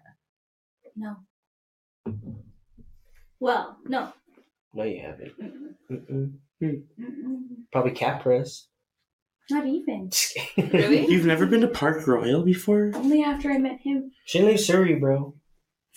No. 0.94 1.16
Well, 3.40 3.78
no. 3.86 4.12
No, 4.74 4.84
you 4.84 5.00
haven't. 5.00 5.32
Mm-mm. 5.90 6.32
Mm-mm. 6.62 6.82
Mm-mm. 7.00 7.38
Probably 7.72 7.92
Capras. 7.92 8.66
Not 9.50 9.66
even. 9.66 10.10
Really? 10.56 11.06
You've 11.10 11.24
never 11.24 11.46
been 11.46 11.62
to 11.62 11.68
Park 11.68 12.06
Royal 12.06 12.42
before? 12.44 12.92
Only 12.94 13.22
after 13.24 13.50
I 13.50 13.56
met 13.58 13.80
him. 13.80 14.12
She 14.26 14.40
lives 14.42 14.66
Surrey, 14.66 14.94
bro. 14.94 15.34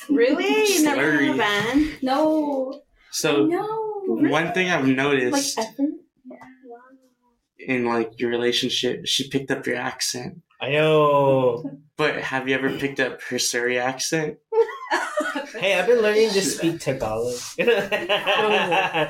Really? 0.10 0.74
You 0.74 0.84
never 0.84 1.12
had 1.12 1.22
a 1.22 1.26
Slurry. 1.34 1.38
van? 1.38 1.92
No. 2.02 2.82
So, 3.12 3.46
no. 3.46 4.02
one 4.08 4.54
thing 4.54 4.70
I've 4.70 4.88
Like 4.88 4.96
noticed 4.96 5.60
ever? 5.60 5.90
in 7.60 7.86
like 7.86 8.18
your 8.20 8.30
relationship, 8.30 9.06
she 9.06 9.30
picked 9.30 9.52
up 9.52 9.68
your 9.68 9.76
accent. 9.78 10.42
I 10.66 10.70
know. 10.72 11.64
But 11.96 12.16
have 12.16 12.50
you 12.50 12.56
ever 12.56 12.72
picked 12.72 13.00
up 13.00 13.22
her 13.30 13.38
Surrey 13.40 13.78
accent? 13.78 14.38
Hey, 15.60 15.80
I've 15.80 15.88
been 15.88 16.02
learning 16.02 16.32
to 16.32 16.42
speak 16.42 16.82
Tagalog. 16.82 17.34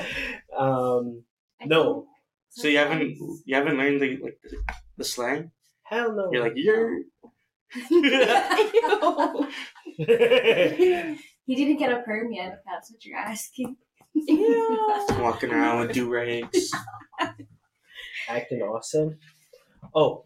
um, 0.57 1.23
no. 1.65 2.05
So 2.49 2.67
you 2.67 2.77
haven't 2.77 3.17
you 3.45 3.55
haven't 3.55 3.77
learned 3.77 3.99
the 3.99 4.17
like 4.21 4.37
the, 4.43 4.57
the 4.97 5.03
slang? 5.03 5.51
Hell 5.83 6.15
no. 6.15 6.29
You're 6.31 6.43
like 6.43 6.53
you're 6.55 6.99
Ew. 7.89 9.47
He 11.47 11.55
didn't 11.55 11.77
get 11.77 11.91
a 11.91 12.01
perm 12.01 12.31
yet, 12.31 12.53
if 12.53 12.59
that's 12.65 12.91
what 12.91 13.03
you're 13.05 13.17
asking. 13.17 13.75
Ew. 14.13 15.07
walking 15.19 15.51
around 15.51 15.79
with 15.79 15.93
do 15.93 16.09
rags. 16.09 16.71
Acting 18.29 18.61
awesome. 18.61 19.17
Oh. 19.93 20.25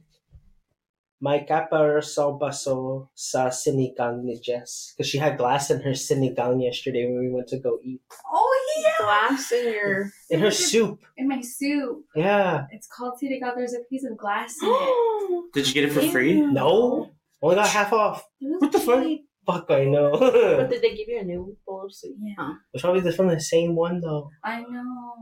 May 1.22 1.44
kaparaso 1.44 2.40
baso 2.40 3.10
sa 3.14 3.52
sinigang 3.52 4.24
ni 4.24 4.40
Jess. 4.40 4.94
Because 4.96 5.10
she 5.12 5.18
had 5.20 5.38
glass 5.38 5.70
in 5.70 5.82
her 5.84 5.92
sinigang 5.92 6.64
yesterday 6.64 7.06
when 7.12 7.20
we 7.20 7.30
went 7.30 7.48
to 7.50 7.60
go 7.60 7.78
eat. 7.84 8.00
Oh, 8.32 8.52
yeah. 8.80 9.04
Glass 9.04 9.52
in 9.52 9.74
your. 9.74 10.12
In 10.30 10.40
her 10.40 10.52
soup. 10.52 11.00
In 11.18 11.28
my 11.28 11.42
soup. 11.42 12.06
Yeah. 12.16 12.68
It's 12.72 12.88
called 12.88 13.20
Sirigal. 13.20 13.52
There's 13.56 13.74
a 13.76 13.84
piece 13.90 14.06
of 14.08 14.16
glass 14.18 14.56
in 14.64 14.70
it. 14.72 15.44
Did 15.54 15.68
you 15.68 15.74
get 15.74 15.84
it 15.86 15.92
for 15.92 16.02
free? 16.08 16.40
Ew. 16.40 16.52
No. 16.54 17.12
Only 17.42 17.56
got 17.56 17.68
half 17.68 17.92
off. 17.92 18.24
What 18.40 18.72
the 18.72 18.80
fuck? 18.80 19.04
Fuck, 19.46 19.72
I 19.72 19.86
know. 19.86 20.12
But 20.20 20.70
did 20.70 20.82
they 20.84 20.94
give 20.96 21.08
you 21.08 21.20
a 21.20 21.24
new 21.24 21.58
bowl 21.66 21.84
of 21.86 21.94
soup? 21.94 22.16
Yeah. 22.22 22.54
It's 22.72 22.84
probably 22.84 23.02
the- 23.02 23.12
from 23.12 23.28
the 23.28 23.40
same 23.40 23.76
one 23.76 24.00
though. 24.00 24.30
I 24.44 24.62
know. 24.62 25.16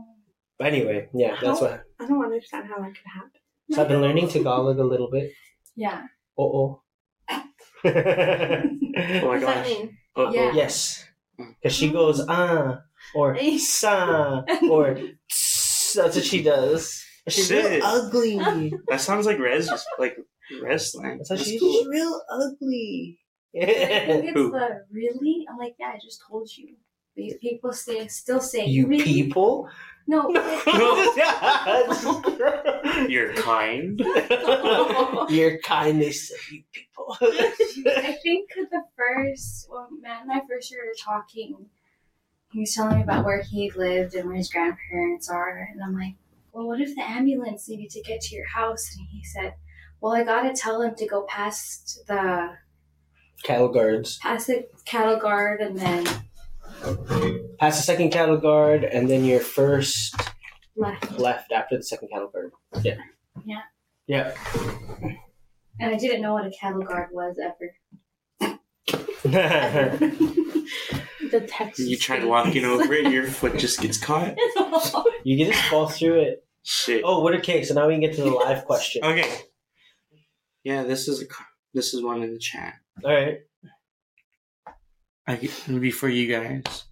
But 0.58 0.68
anyway, 0.74 1.08
yeah, 1.14 1.38
that's 1.40 1.60
what. 1.62 1.82
I 1.98 2.06
don't 2.06 2.22
understand 2.22 2.66
how 2.68 2.82
that 2.82 2.92
could 2.94 3.10
happen. 3.14 3.40
So 3.70 3.80
I've 3.82 3.88
been 3.88 4.02
learning 4.02 4.28
Tagalog 4.28 4.78
a 4.78 4.84
little 4.84 5.08
bit. 5.10 5.30
Yeah. 5.78 6.02
Oh 6.36 6.50
oh. 6.58 6.82
Oh 7.84 7.92
my 7.94 9.22
what 9.22 9.38
does 9.38 9.46
that 9.46 9.62
gosh. 9.62 9.66
mean? 9.68 9.96
Uh-oh. 10.16 10.32
Yeah. 10.34 10.52
yes, 10.52 11.04
because 11.38 11.70
she 11.76 11.92
goes 11.94 12.18
ah 12.28 12.82
or 13.14 13.38
sa 13.62 14.42
or 14.68 14.98
tss. 15.30 15.94
that's 15.94 16.16
what 16.18 16.24
she 16.24 16.42
does. 16.42 16.98
She's 17.28 17.50
real 17.52 17.78
ugly. 17.84 18.74
That 18.88 19.00
sounds 19.00 19.26
like 19.26 19.38
res 19.38 19.70
like 20.02 20.16
res 20.60 20.90
slang. 20.92 21.18
That's 21.18 21.30
how 21.30 21.36
That's 21.36 21.46
she's 21.48 21.60
cool. 21.60 21.86
real 21.86 22.20
ugly. 22.26 23.20
I 23.54 23.66
think 24.10 24.24
it's 24.26 24.34
Who? 24.34 24.50
the 24.50 24.82
really. 24.90 25.46
I'm 25.48 25.58
like, 25.58 25.74
yeah, 25.78 25.94
I 25.94 25.98
just 26.02 26.20
told 26.28 26.50
you. 26.56 26.74
Pe- 27.18 27.38
People 27.38 27.72
say 27.72 28.06
still 28.06 28.40
say 28.40 28.66
you 28.66 28.86
really? 28.86 29.02
people. 29.04 29.68
No. 30.06 30.30
You're 33.08 33.34
kind. 33.34 34.00
Your 35.28 35.58
kindness, 35.58 36.32
you 36.50 36.62
people. 36.72 37.16
I 37.20 38.16
think 38.22 38.50
the 38.54 38.82
first 38.96 39.66
when 39.68 40.00
Matt 40.00 40.22
and 40.22 40.32
I 40.32 40.40
first 40.48 40.68
started 40.68 40.94
talking, 41.02 41.66
he 42.52 42.60
was 42.60 42.74
telling 42.74 42.96
me 42.96 43.02
about 43.02 43.24
where 43.24 43.42
he 43.42 43.70
lived 43.70 44.14
and 44.14 44.26
where 44.28 44.36
his 44.36 44.50
grandparents 44.50 45.28
are, 45.28 45.68
and 45.72 45.82
I'm 45.82 45.94
like, 45.94 46.14
well, 46.52 46.66
what 46.66 46.80
if 46.80 46.94
the 46.94 47.02
ambulance 47.02 47.68
needed 47.68 47.90
to 47.90 48.02
get 48.02 48.20
to 48.22 48.34
your 48.34 48.48
house? 48.48 48.94
And 48.96 49.06
he 49.10 49.22
said, 49.24 49.54
well, 50.00 50.14
I 50.14 50.24
gotta 50.24 50.54
tell 50.54 50.80
him 50.80 50.94
to 50.94 51.06
go 51.06 51.22
past 51.22 52.00
the 52.06 52.54
cattle 53.42 53.68
guards. 53.68 54.18
past 54.18 54.46
the 54.46 54.66
cattle 54.84 55.18
guard 55.18 55.60
and 55.60 55.78
then 55.78 56.06
Past 57.58 57.78
the 57.78 57.82
second 57.82 58.10
cattle 58.10 58.36
guard, 58.36 58.84
and 58.84 59.08
then 59.10 59.24
your 59.24 59.40
first 59.40 60.14
left. 60.76 61.18
left 61.18 61.52
after 61.52 61.76
the 61.76 61.82
second 61.82 62.08
cattle 62.08 62.28
guard. 62.28 62.52
Yeah. 62.82 62.96
Yeah. 63.44 63.62
Yeah. 64.06 64.34
And 65.80 65.94
I 65.94 65.96
didn't 65.96 66.22
know 66.22 66.34
what 66.34 66.46
a 66.46 66.50
cattle 66.50 66.82
guard 66.82 67.10
was 67.12 67.38
ever. 67.38 67.74
the 71.30 71.40
text. 71.46 71.80
You 71.80 71.96
tried 71.96 72.24
walking 72.24 72.64
over 72.64 72.92
it, 72.94 73.12
your 73.12 73.26
foot 73.26 73.58
just 73.58 73.80
gets 73.80 73.98
caught. 73.98 74.36
you 75.24 75.36
can 75.36 75.52
just 75.52 75.64
fall 75.68 75.88
through 75.88 76.20
it. 76.20 76.44
Shit. 76.62 77.02
Oh, 77.04 77.20
what 77.20 77.34
a 77.34 77.38
okay, 77.38 77.64
so 77.64 77.74
now 77.74 77.86
we 77.86 77.94
can 77.94 78.00
get 78.00 78.14
to 78.16 78.22
the 78.22 78.30
live 78.30 78.64
question. 78.64 79.04
Okay. 79.04 79.30
Yeah, 80.64 80.82
this 80.82 81.08
is 81.08 81.22
a 81.22 81.26
this 81.74 81.94
is 81.94 82.02
one 82.02 82.22
in 82.22 82.32
the 82.32 82.38
chat. 82.38 82.74
Alright. 83.04 83.40
I 85.28 85.34
it 85.34 85.68
would 85.68 85.82
be 85.82 85.90
for 85.90 86.08
you 86.08 86.26
guys. 86.26 86.84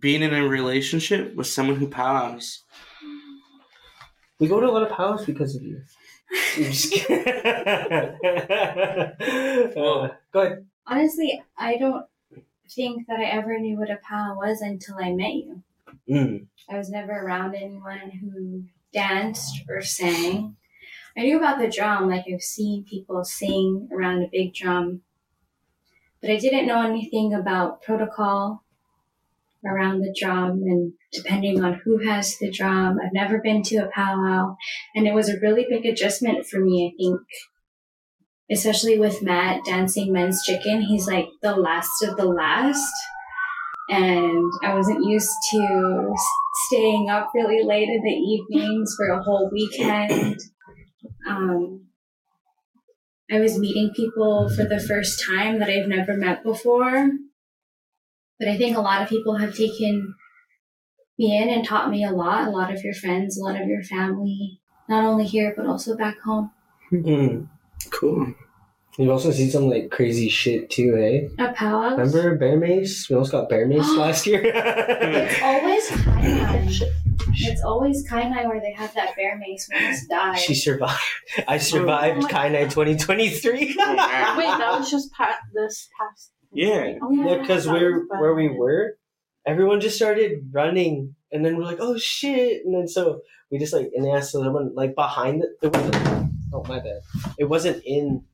Being 0.00 0.22
in 0.22 0.34
a 0.34 0.46
relationship 0.46 1.34
with 1.36 1.46
someone 1.46 1.76
who 1.76 1.86
powwows. 1.86 2.64
We 4.40 4.48
go 4.48 4.58
to 4.58 4.66
a 4.66 4.72
lot 4.72 4.82
of 4.82 4.90
powers 4.90 5.24
because 5.24 5.54
of 5.54 5.62
you. 5.62 5.80
I'm 6.56 6.64
just 6.64 6.92
kidding. 6.92 7.24
Uh, 9.76 10.08
go 10.32 10.40
ahead. 10.40 10.66
Honestly, 10.86 11.40
I 11.56 11.76
don't 11.76 12.04
think 12.68 13.06
that 13.06 13.20
I 13.20 13.24
ever 13.24 13.58
knew 13.60 13.78
what 13.78 13.90
a 13.90 13.98
pal 14.02 14.36
was 14.36 14.60
until 14.60 14.96
I 15.00 15.12
met 15.12 15.34
you. 15.34 15.62
Mm. 16.10 16.46
I 16.68 16.76
was 16.76 16.90
never 16.90 17.12
around 17.12 17.54
anyone 17.54 18.10
who 18.10 18.64
danced 18.92 19.62
or 19.68 19.82
sang. 19.82 20.56
I 21.16 21.20
knew 21.20 21.36
about 21.36 21.60
the 21.60 21.68
drum, 21.68 22.08
like 22.08 22.24
I've 22.32 22.42
seen 22.42 22.84
people 22.84 23.24
sing 23.24 23.88
around 23.92 24.22
a 24.22 24.28
big 24.32 24.54
drum, 24.54 25.02
but 26.22 26.30
I 26.30 26.36
didn't 26.38 26.66
know 26.66 26.82
anything 26.82 27.34
about 27.34 27.82
protocol 27.82 28.62
around 29.64 30.00
the 30.00 30.14
drum 30.18 30.62
and 30.64 30.92
depending 31.12 31.62
on 31.62 31.80
who 31.84 31.98
has 31.98 32.38
the 32.38 32.50
drum. 32.50 32.98
I've 33.04 33.12
never 33.12 33.40
been 33.40 33.62
to 33.64 33.76
a 33.76 33.90
powwow, 33.94 34.56
and 34.94 35.06
it 35.06 35.14
was 35.14 35.28
a 35.28 35.38
really 35.40 35.66
big 35.68 35.84
adjustment 35.84 36.46
for 36.46 36.60
me, 36.60 36.86
I 36.86 36.90
think. 36.96 37.20
Especially 38.50 38.98
with 38.98 39.22
Matt 39.22 39.64
dancing 39.64 40.12
men's 40.12 40.42
chicken, 40.44 40.82
he's 40.82 41.06
like 41.06 41.26
the 41.42 41.56
last 41.56 42.02
of 42.02 42.16
the 42.16 42.24
last 42.24 42.92
and 43.92 44.52
I 44.62 44.74
wasn't 44.74 45.04
used 45.04 45.30
to 45.52 46.14
staying 46.66 47.10
up 47.10 47.30
really 47.34 47.62
late 47.64 47.88
in 47.88 48.02
the 48.02 48.10
evenings 48.10 48.94
for 48.96 49.08
a 49.08 49.22
whole 49.22 49.50
weekend. 49.52 50.38
Um, 51.28 51.86
I 53.32 53.40
was 53.40 53.58
meeting 53.58 53.94
people 53.94 54.50
for 54.50 54.64
the 54.64 54.78
first 54.78 55.24
time 55.24 55.58
that 55.58 55.70
I've 55.70 55.88
never 55.88 56.14
met 56.14 56.42
before, 56.42 57.10
but 58.38 58.46
I 58.46 58.58
think 58.58 58.76
a 58.76 58.82
lot 58.82 59.00
of 59.00 59.08
people 59.08 59.36
have 59.36 59.56
taken 59.56 60.14
me 61.18 61.36
in 61.36 61.48
and 61.48 61.64
taught 61.64 61.90
me 61.90 62.04
a 62.04 62.10
lot. 62.10 62.46
A 62.46 62.50
lot 62.50 62.70
of 62.70 62.82
your 62.84 62.92
friends, 62.92 63.38
a 63.38 63.42
lot 63.42 63.58
of 63.58 63.68
your 63.68 63.82
family, 63.82 64.60
not 64.86 65.04
only 65.04 65.24
here 65.24 65.54
but 65.56 65.64
also 65.64 65.96
back 65.96 66.20
home. 66.20 66.50
Mm. 66.92 67.48
Cool. 67.88 68.34
You've 68.98 69.10
also 69.10 69.30
seen 69.30 69.50
some 69.50 69.68
like 69.70 69.90
crazy 69.90 70.28
shit 70.28 70.68
too, 70.70 70.94
hey? 70.96 71.30
At 71.38 71.56
powwows, 71.56 71.98
Remember 71.98 72.36
bear 72.36 72.58
mace? 72.58 73.08
We 73.08 73.14
almost 73.16 73.32
got 73.32 73.48
bear 73.48 73.66
mace 73.66 73.88
last 73.96 74.26
year. 74.26 74.42
it's 74.44 75.42
always 75.42 75.88
Kainai. 75.90 76.82
It's 77.34 77.62
always 77.64 78.06
Kainai 78.08 78.46
where 78.46 78.60
they 78.60 78.72
have 78.72 78.92
that 78.94 79.16
bear 79.16 79.38
mace 79.38 79.66
when 79.72 79.82
it's 79.92 80.06
died. 80.06 80.38
she 80.38 80.54
survived. 80.54 81.00
I 81.48 81.56
survived 81.58 82.18
Oh 82.18 82.22
my- 82.22 82.30
Kainai 82.30 82.64
2023. 82.70 83.76
Oh. 83.78 84.34
Wait, 84.36 84.44
that 84.46 84.78
was 84.78 84.90
just 84.90 85.10
pa- 85.12 85.38
this 85.54 85.88
past. 85.98 86.30
Yeah. 86.52 86.98
Oh, 87.00 87.10
Yeah, 87.10 87.38
because 87.40 87.64
that 87.64 87.72
we're 87.72 88.00
bad. 88.06 88.20
where 88.20 88.34
we 88.34 88.48
were, 88.50 88.98
everyone 89.46 89.80
just 89.80 89.96
started 89.96 90.50
running, 90.52 91.14
and 91.32 91.42
then 91.42 91.56
we're 91.56 91.64
like, 91.64 91.78
"Oh 91.80 91.96
shit!" 91.96 92.62
And 92.66 92.74
then 92.74 92.86
so 92.88 93.22
we 93.50 93.58
just 93.58 93.72
like 93.72 93.90
and 93.94 94.04
they 94.04 94.10
asked 94.10 94.32
someone 94.32 94.72
like 94.74 94.94
behind 94.94 95.40
the. 95.42 95.48
It 95.66 95.72
wasn't, 95.74 96.30
oh 96.52 96.62
my 96.68 96.78
bad. 96.80 97.00
It 97.38 97.44
wasn't 97.44 97.82
in 97.86 98.24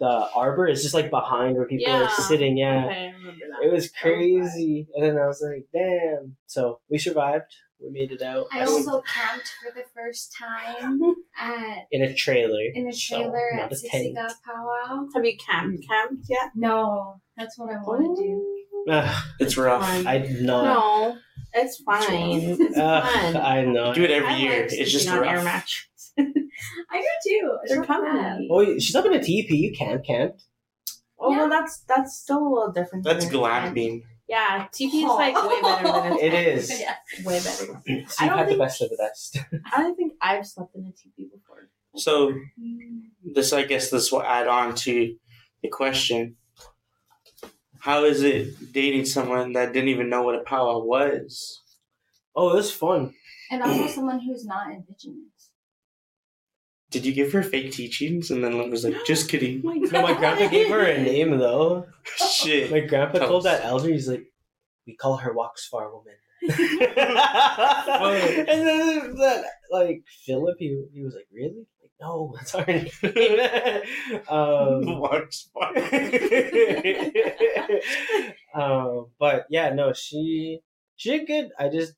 the 0.00 0.28
arbor. 0.34 0.66
It's 0.66 0.82
just 0.82 0.94
like 0.94 1.10
behind 1.10 1.56
where 1.56 1.66
people 1.66 1.86
Yeah. 1.92 2.02
are 2.04 2.08
sitting. 2.22 2.56
Yeah, 2.56 2.84
Okay, 2.86 2.94
I 2.94 3.16
remember 3.18 3.46
that. 3.60 3.66
it 3.66 3.72
was 3.72 3.84
That 3.84 3.92
bad. 3.94 4.02
crazy. 4.02 4.88
and 4.94 5.04
then 5.04 5.16
I 5.22 5.26
was 5.26 5.42
like, 5.42 5.66
"Damn!" 5.72 6.36
So 6.46 6.80
we 6.90 6.98
survived. 6.98 7.44
We 7.80 7.90
made 7.92 8.10
it 8.10 8.22
out 8.22 8.46
I 8.52 8.62
also 8.62 9.00
camped 9.02 9.52
for 9.62 9.72
the 9.72 9.84
first 9.94 10.34
time 10.36 11.00
at 11.40 11.86
in 11.92 12.02
a 12.02 12.12
trailer. 12.12 12.58
in 12.74 12.88
a 12.88 12.92
trailer 12.92 13.50
not 13.54 13.66
at 13.66 13.72
a. 13.72 13.74
Siksika 13.76 14.32
Powwow. 14.44 15.06
Have 15.14 15.24
you 15.24 15.36
camped 15.48 15.86
camped 15.88 16.24
yet? 16.28 16.50
No, 16.56 17.20
that's 17.36 17.56
what 17.56 17.70
I 17.72 17.76
want 17.76 18.16
to 18.18 18.22
do. 18.24 18.54
Ugh, 18.90 19.24
It's 19.38 19.56
rough. 19.56 19.82
Fine. 19.82 20.06
I 20.08 20.18
not. 20.40 20.64
No, 20.64 21.18
it's 21.54 21.80
fine. 21.82 22.40
It's 22.60 22.76
Ugh, 22.76 23.04
fun. 23.12 23.36
I 23.36 23.64
know. 23.64 23.94
Do 23.94 24.02
it 24.02 24.10
every 24.10 24.28
I 24.28 24.36
year. 24.38 24.62
like 24.62 24.72
it's 24.72 24.90
just 24.90 25.06
sleeping 25.06 25.28
air 25.28 25.36
rough. 25.44 25.87
Mattress. 26.92 27.06
I 27.24 27.28
do 27.28 27.40
too. 27.40 27.58
They're 27.66 27.78
not 27.78 27.88
bad. 27.88 28.12
comfy. 28.36 28.48
Oh, 28.50 28.78
she's 28.78 28.94
up 28.94 29.06
in 29.06 29.14
a 29.14 29.18
TP. 29.18 29.50
You 29.50 29.72
can't 29.72 30.04
camp. 30.04 30.36
Oh, 31.18 31.30
Yeah. 31.32 31.38
well, 31.38 31.48
that's 31.50 31.80
that's 31.80 32.16
still 32.16 32.38
a 32.38 32.48
little 32.48 32.72
different. 32.72 33.04
That's 33.04 33.26
than 33.28 33.40
camping. 33.40 34.00
glamping. 34.00 34.02
Yeah, 34.28 34.66
TP 34.72 34.94
is 34.94 35.04
like 35.04 35.34
way 35.34 35.60
better 35.62 35.84
than 35.84 36.12
a 36.12 36.16
It 36.16 36.30
tent. 36.68 36.80
Yeah. 36.80 37.24
Way 37.24 37.38
better. 37.40 37.66
So 38.08 38.24
you've 38.24 38.30
don't 38.30 38.38
had 38.38 38.48
the 38.48 38.58
best 38.58 38.82
of 38.82 38.90
the 38.90 38.96
best. 38.96 39.38
I 39.72 39.82
don't 39.82 39.96
think 39.96 40.12
I've 40.20 40.46
slept 40.46 40.74
in 40.76 40.82
a 40.84 40.90
TP 40.90 41.30
before. 41.32 41.70
So 41.96 42.32
this, 43.24 43.52
I 43.52 43.64
guess, 43.64 43.90
this 43.90 44.12
will 44.12 44.22
add 44.22 44.46
on 44.46 44.74
to 44.76 45.16
the 45.62 45.68
question: 45.68 46.36
How 47.80 48.04
is 48.04 48.22
it 48.22 48.72
dating 48.72 49.06
someone 49.06 49.52
that 49.54 49.72
didn't 49.72 49.88
even 49.88 50.08
know 50.10 50.22
what 50.22 50.34
a 50.34 50.40
powwow 50.44 50.80
was? 50.84 51.62
Oh, 52.36 52.50
it 52.50 52.56
was 52.56 52.70
fun. 52.70 53.14
And 53.50 53.62
also 53.62 53.86
someone 53.88 54.20
who's 54.20 54.44
not 54.44 54.70
indigenous. 54.70 55.37
Did 56.90 57.04
you 57.04 57.12
give 57.12 57.32
her 57.32 57.42
fake 57.42 57.72
teachings 57.72 58.30
and 58.30 58.42
then 58.42 58.70
was 58.70 58.84
like, 58.84 58.96
"Just 59.06 59.28
kidding"? 59.30 59.62
Oh 59.64 59.74
my 59.74 59.76
No, 59.76 60.02
my 60.02 60.14
grandpa 60.14 60.48
gave 60.48 60.68
her 60.70 60.84
a 60.84 61.02
name 61.02 61.36
though. 61.38 61.86
Shit. 62.32 62.70
My 62.70 62.80
grandpa 62.80 63.18
Tell 63.18 63.28
told 63.28 63.46
us. 63.46 63.58
that 63.58 63.64
elder, 63.66 63.88
he's 63.88 64.08
like, 64.08 64.24
we 64.86 64.94
call 64.96 65.18
her 65.18 65.34
Waxfar 65.34 65.90
woman. 65.92 66.14
and 66.42 66.58
then 68.66 69.16
that 69.16 69.44
like 69.70 70.02
Philip, 70.24 70.56
he, 70.58 70.82
he 70.92 71.02
was 71.02 71.14
like, 71.14 71.26
really? 71.32 71.66
Like, 71.82 71.90
no, 72.00 72.32
that's 72.36 72.54
our 72.54 72.64
name. 72.64 72.88
um, 74.28 75.00
Watch 75.00 75.46
um, 78.54 79.06
but 79.18 79.46
yeah, 79.50 79.70
no, 79.74 79.92
she 79.92 80.60
she 80.96 81.10
did 81.10 81.26
good. 81.26 81.50
I 81.58 81.68
just 81.68 81.94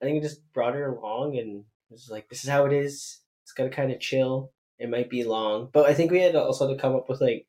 I 0.00 0.06
think 0.06 0.18
I 0.18 0.22
just 0.22 0.40
brought 0.52 0.74
her 0.74 0.94
along 0.94 1.36
and 1.36 1.64
was 1.90 2.08
like, 2.10 2.28
this 2.28 2.44
is 2.44 2.50
how 2.50 2.64
it 2.66 2.72
is. 2.72 3.18
It's 3.50 3.56
gotta 3.56 3.70
kind 3.70 3.90
of 3.90 3.98
chill. 3.98 4.52
It 4.78 4.88
might 4.88 5.10
be 5.10 5.24
long, 5.24 5.70
but 5.72 5.86
I 5.86 5.92
think 5.94 6.12
we 6.12 6.20
had 6.20 6.36
also 6.36 6.68
to 6.72 6.80
come 6.80 6.94
up 6.94 7.08
with 7.08 7.20
like 7.20 7.46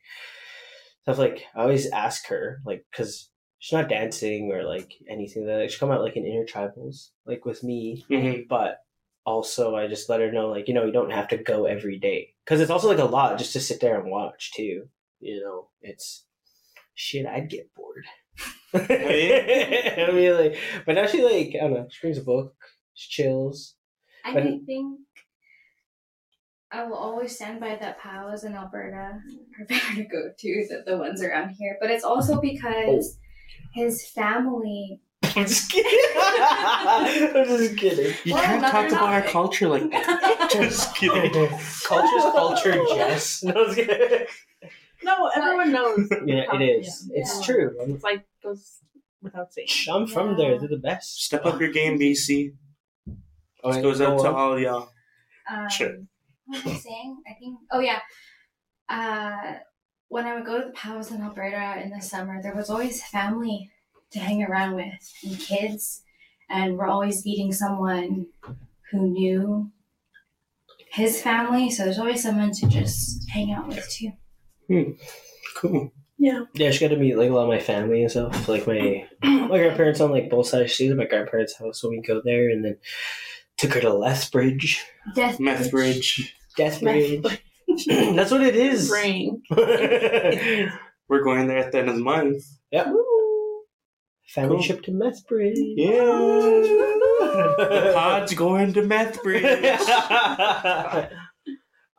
stuff 1.03 1.19
like 1.19 1.45
I 1.55 1.61
always 1.61 1.87
ask 1.91 2.25
her 2.27 2.59
like 2.65 2.83
because 2.91 3.29
she's 3.59 3.77
not 3.77 3.87
dancing 3.87 4.51
or 4.51 4.63
like 4.63 4.91
anything 5.07 5.45
that 5.45 5.59
like, 5.59 5.69
she 5.69 5.77
come 5.77 5.91
out 5.91 6.01
like 6.01 6.17
in 6.17 6.23
intertribals 6.25 7.11
like 7.27 7.45
with 7.45 7.63
me, 7.63 8.03
Mhm. 8.09 8.47
but 8.47 8.79
also 9.27 9.75
I 9.75 9.85
just 9.87 10.09
let 10.09 10.21
her 10.21 10.31
know 10.31 10.47
like 10.49 10.67
you 10.67 10.73
know 10.73 10.85
you 10.85 10.91
don't 10.91 11.11
have 11.11 11.27
to 11.27 11.37
go 11.37 11.65
every 11.65 11.99
day 11.99 12.33
because 12.43 12.59
it's 12.61 12.71
also 12.71 12.87
like 12.87 12.97
a 12.97 13.05
lot 13.05 13.37
just 13.37 13.53
to 13.53 13.59
sit 13.59 13.79
there 13.79 13.99
and 14.01 14.09
watch 14.09 14.51
too. 14.55 14.89
You 15.19 15.39
know, 15.41 15.69
it's 15.81 16.25
shit. 16.95 17.27
I'd 17.27 17.47
get 17.49 17.69
bored. 17.75 18.05
I 18.73 20.09
mean, 20.11 20.33
like, 20.35 20.57
but 20.85 20.95
now 20.95 21.05
she 21.05 21.21
like 21.23 21.53
I 21.55 21.65
don't 21.65 21.73
know. 21.73 21.87
She 21.91 22.01
brings 22.01 22.17
a 22.17 22.23
book. 22.23 22.55
She 22.95 23.21
chills. 23.23 23.75
I 24.25 24.33
But- 24.33 24.43
think 24.43 24.99
I 26.73 26.85
will 26.85 26.95
always 26.95 27.35
stand 27.35 27.59
by 27.59 27.75
that 27.75 27.99
powwows 27.99 28.43
in 28.43 28.53
Alberta 28.55 28.95
are 29.59 29.65
better 29.69 29.95
to 29.95 30.03
go 30.03 30.29
to 30.37 30.67
than 30.69 30.83
the 30.85 30.97
ones 30.97 31.21
around 31.21 31.49
here. 31.49 31.77
But 31.81 31.91
it's 31.91 32.03
also 32.03 32.39
because 32.39 33.17
his 33.73 34.07
family 34.07 35.01
I'm 35.23 35.45
just 35.45 35.71
kidding. 35.71 35.99
I'm 36.17 37.45
just 37.45 37.77
kidding. 37.77 38.13
You 38.25 38.33
Well, 38.33 38.43
can't 38.43 38.61
talk 38.63 38.71
they're 38.73 38.87
about 38.99 39.13
our 39.13 39.21
culture 39.21 39.67
like 39.69 39.89
that. 39.91 40.49
Just 40.51 40.95
kidding. 40.95 41.31
Culture's 41.85 42.23
culture, 42.33 42.73
Jess. 42.95 43.43
No, 43.43 43.53
it's 43.57 43.75
good. 43.75 44.27
No, 45.03 45.27
everyone 45.35 45.71
knows. 45.71 46.09
Yeah, 46.25 46.43
it 46.53 46.61
is. 46.61 47.09
Yeah. 47.13 47.21
It's 47.21 47.37
Yeah. 47.39 47.45
true. 47.45 47.77
I'm, 47.81 47.95
It's 47.95 48.03
like 48.03 48.25
goes 48.43 48.79
without 49.21 49.53
saying. 49.53 49.67
I'm 49.91 50.05
from 50.07 50.37
there. 50.37 50.59
They're 50.59 50.67
the 50.67 50.77
best. 50.77 51.23
Step 51.23 51.45
up 51.45 51.59
your 51.61 51.71
game, 51.71 51.97
BC. 51.99 52.53
Oh, 53.63 53.71
This 53.73 53.81
goes 53.81 53.99
go 53.99 54.13
out 54.17 54.23
to 54.23 54.31
all 54.35 54.59
y'all. 54.59 54.89
Um, 55.49 55.69
Sure. 55.69 55.95
What 56.51 56.65
was 56.65 56.73
I 56.73 56.77
saying? 56.77 57.17
I 57.27 57.33
think. 57.39 57.59
Oh 57.71 57.79
yeah. 57.79 57.99
Uh, 58.89 59.59
when 60.09 60.25
I 60.25 60.35
would 60.35 60.45
go 60.45 60.59
to 60.59 60.67
the 60.67 60.73
powwows 60.73 61.11
in 61.11 61.21
Alberta 61.21 61.81
in 61.81 61.89
the 61.89 62.01
summer, 62.01 62.41
there 62.41 62.55
was 62.55 62.69
always 62.69 63.01
family 63.03 63.71
to 64.11 64.19
hang 64.19 64.43
around 64.43 64.75
with 64.75 65.13
and 65.23 65.39
kids, 65.39 66.03
and 66.49 66.77
we're 66.77 66.87
always 66.87 67.25
meeting 67.25 67.53
someone 67.53 68.27
who 68.91 69.07
knew 69.07 69.71
his 70.91 71.21
family. 71.21 71.69
So 71.71 71.85
there's 71.85 71.99
always 71.99 72.21
someone 72.21 72.51
to 72.51 72.67
just 72.67 73.29
hang 73.29 73.53
out 73.53 73.69
with 73.69 73.89
too. 73.89 74.11
Cool. 75.55 75.91
Yeah. 76.17 76.41
Yeah, 76.53 76.71
she 76.71 76.85
got 76.85 76.93
to 76.93 76.99
meet 76.99 77.17
like 77.17 77.29
a 77.29 77.33
lot 77.33 77.43
of 77.43 77.49
my 77.49 77.59
family 77.59 78.01
and 78.01 78.11
stuff. 78.11 78.47
Like 78.47 78.67
my 78.67 79.07
my 79.23 79.57
grandparents 79.57 80.01
on 80.01 80.11
like 80.11 80.29
both 80.29 80.47
sides. 80.47 80.71
She's 80.71 80.91
at 80.91 80.97
my 80.97 81.05
grandparents' 81.05 81.57
house 81.57 81.81
when 81.81 81.93
we 81.93 82.01
go 82.01 82.21
there, 82.23 82.49
and 82.49 82.65
then 82.65 82.77
took 83.57 83.73
her 83.73 83.81
to 83.81 83.93
Lethbridge, 83.93 84.85
Death 85.15 85.39
Meth 85.39 85.71
Bridge. 86.55 87.21
Deathbridge. 87.21 87.39
That's 88.15 88.31
what 88.31 88.41
it 88.41 88.55
is. 88.55 88.89
Frank. 88.89 89.41
We're 91.09 91.23
going 91.23 91.47
there 91.47 91.57
at 91.57 91.71
the 91.71 91.79
end 91.79 91.89
of 91.89 91.95
the 91.95 92.01
month. 92.03 92.43
Ooh. 92.75 93.63
Family 94.27 94.55
Cool. 94.57 94.63
trip 94.63 94.83
to 94.83 94.91
Methbridge. 94.91 95.57
Yeah. 95.57 95.89
the 97.21 97.91
pod's 97.93 98.33
going 98.33 98.73
to 98.73 98.81
Methbridge. 98.83 99.43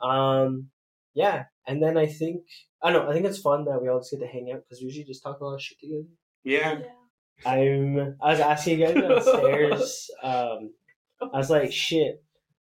um, 0.02 0.68
yeah, 1.14 1.44
and 1.66 1.82
then 1.82 1.96
I 1.98 2.06
think 2.06 2.42
I 2.82 2.90
don't 2.92 3.04
know. 3.04 3.10
I 3.10 3.14
think 3.14 3.26
it's 3.26 3.38
fun 3.38 3.64
that 3.66 3.80
we 3.82 3.88
all 3.88 4.00
just 4.00 4.12
get 4.12 4.20
to 4.20 4.26
hang 4.26 4.50
out 4.52 4.62
because 4.64 4.80
we 4.80 4.86
usually 4.86 5.04
just 5.04 5.22
talk 5.22 5.40
a 5.40 5.44
lot 5.44 5.54
of 5.54 5.62
shit 5.62 5.78
together. 5.80 6.04
yeah. 6.44 6.80
I'm. 7.44 8.16
I 8.22 8.30
was 8.30 8.40
asking 8.40 8.78
you 8.80 8.86
guys 8.86 8.94
downstairs. 8.94 10.10
um, 10.22 10.70
I 11.20 11.36
was 11.38 11.50
like, 11.50 11.72
shit. 11.72 12.22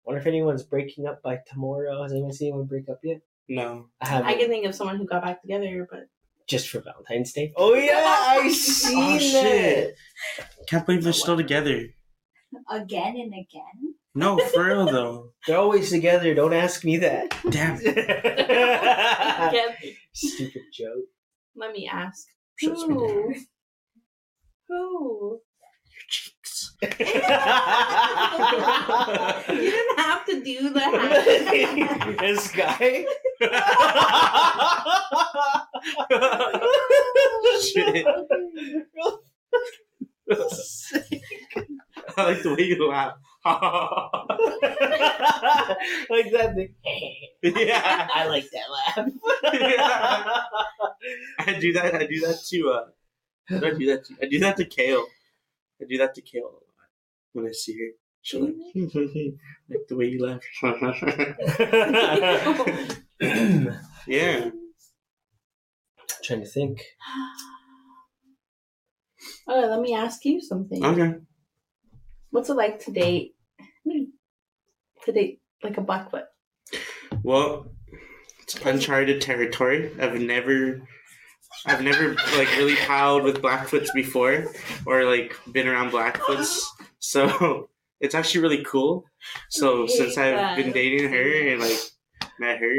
Wonder 0.05 0.19
if 0.21 0.27
anyone's 0.27 0.63
breaking 0.63 1.05
up 1.05 1.21
by 1.21 1.39
tomorrow. 1.47 2.01
Has 2.03 2.11
anyone 2.11 2.33
seen 2.33 2.49
anyone 2.49 2.65
break 2.65 2.89
up 2.89 2.99
yet? 3.03 3.21
No. 3.47 3.87
I 4.01 4.07
haven't. 4.07 4.27
I 4.29 4.33
can 4.35 4.47
think 4.49 4.65
of 4.65 4.73
someone 4.75 4.97
who 4.97 5.05
got 5.05 5.23
back 5.23 5.41
together, 5.41 5.87
but 5.89 6.07
just 6.47 6.69
for 6.69 6.79
Valentine's 6.81 7.31
Day. 7.33 7.53
Oh 7.55 7.73
yeah, 7.75 7.91
oh, 7.95 8.39
I 8.43 8.49
seen 8.51 8.97
Oh, 8.97 9.11
that. 9.13 9.21
shit. 9.21 9.95
Can't 10.67 10.85
believe 10.85 11.03
they're 11.03 11.13
still 11.13 11.37
together. 11.37 11.87
Again 12.69 13.15
and 13.17 13.33
again. 13.33 13.95
No, 14.13 14.37
for 14.37 14.65
real 14.65 14.85
though. 14.87 15.29
They're 15.47 15.57
always 15.57 15.89
together. 15.89 16.33
Don't 16.35 16.51
ask 16.53 16.83
me 16.83 16.97
that. 16.97 17.33
Damn. 17.49 17.77
Again, 19.49 19.69
Stupid 20.13 20.63
joke. 20.73 21.05
let 21.55 21.71
me 21.71 21.87
ask. 21.91 22.27
Who? 22.59 23.33
Who? 24.67 25.39
Your 26.81 26.91
cheeks. 26.91 27.11
You 29.49 29.71
didn't 29.71 29.99
have 29.99 30.25
to 30.25 30.43
do 30.43 30.69
that. 30.73 32.15
this 32.19 32.51
guy. 32.51 33.05
Shit. 37.61 38.05
I 42.17 42.23
like 42.23 42.41
the 42.41 42.55
way 42.55 42.63
you 42.63 42.89
laugh. 42.89 43.15
like 46.09 46.31
that 46.31 46.55
thing. 46.55 46.73
yeah. 47.43 48.07
I 48.13 48.27
like 48.27 48.49
that 48.51 48.69
laugh. 48.71 49.09
Yeah. 49.53 50.41
I 51.39 51.59
do 51.59 51.73
that. 51.73 51.95
I 51.95 52.05
do 52.05 52.19
that 52.21 52.39
to. 52.49 52.69
Uh, 52.69 52.85
I 53.49 53.71
do 53.71 53.85
that. 53.87 54.05
To, 54.05 54.15
I 54.21 54.25
do 54.27 54.39
that 54.39 54.57
to 54.57 54.65
Kale. 54.65 55.05
I 55.81 55.85
do 55.89 55.97
that 55.97 56.13
to 56.15 56.21
Kale 56.21 56.43
a 56.43 56.45
lot 56.45 56.60
when 57.33 57.47
I 57.47 57.51
see 57.51 57.77
her. 57.77 57.87
She'll 58.23 58.45
like, 58.45 58.53
like 58.75 59.87
the 59.89 59.95
way 59.95 60.05
you 60.05 60.23
laugh. 60.23 60.41
yeah. 64.07 64.49
Trying 66.23 66.41
to 66.41 66.47
think. 66.47 66.83
Oh, 69.47 69.67
let 69.69 69.81
me 69.81 69.93
ask 69.93 70.23
you 70.23 70.41
something. 70.41 70.83
Okay. 70.83 71.15
What's 72.29 72.49
it 72.49 72.55
like 72.55 72.79
to 72.85 72.91
date? 72.91 73.35
To 73.85 75.11
date 75.11 75.41
like 75.63 75.77
a 75.77 75.81
Blackfoot? 75.81 76.25
Well, 77.23 77.71
it's 78.41 78.55
uncharted 78.65 79.21
territory. 79.21 79.91
I've 79.99 80.19
never, 80.19 80.81
I've 81.65 81.83
never 81.83 82.13
like 82.37 82.55
really 82.57 82.75
palled 82.75 83.23
with 83.23 83.41
Blackfoots 83.41 83.93
before, 83.93 84.47
or 84.85 85.05
like 85.05 85.35
been 85.51 85.67
around 85.67 85.91
Blackfoots. 85.91 86.59
So 87.01 87.69
it's 87.99 88.15
actually 88.15 88.41
really 88.41 88.63
cool. 88.63 89.03
So 89.49 89.85
since 89.87 90.17
I've 90.17 90.55
been 90.55 90.71
dating 90.71 91.09
her 91.11 91.47
and 91.49 91.59
like 91.59 91.79
met 92.39 92.59
her, 92.59 92.75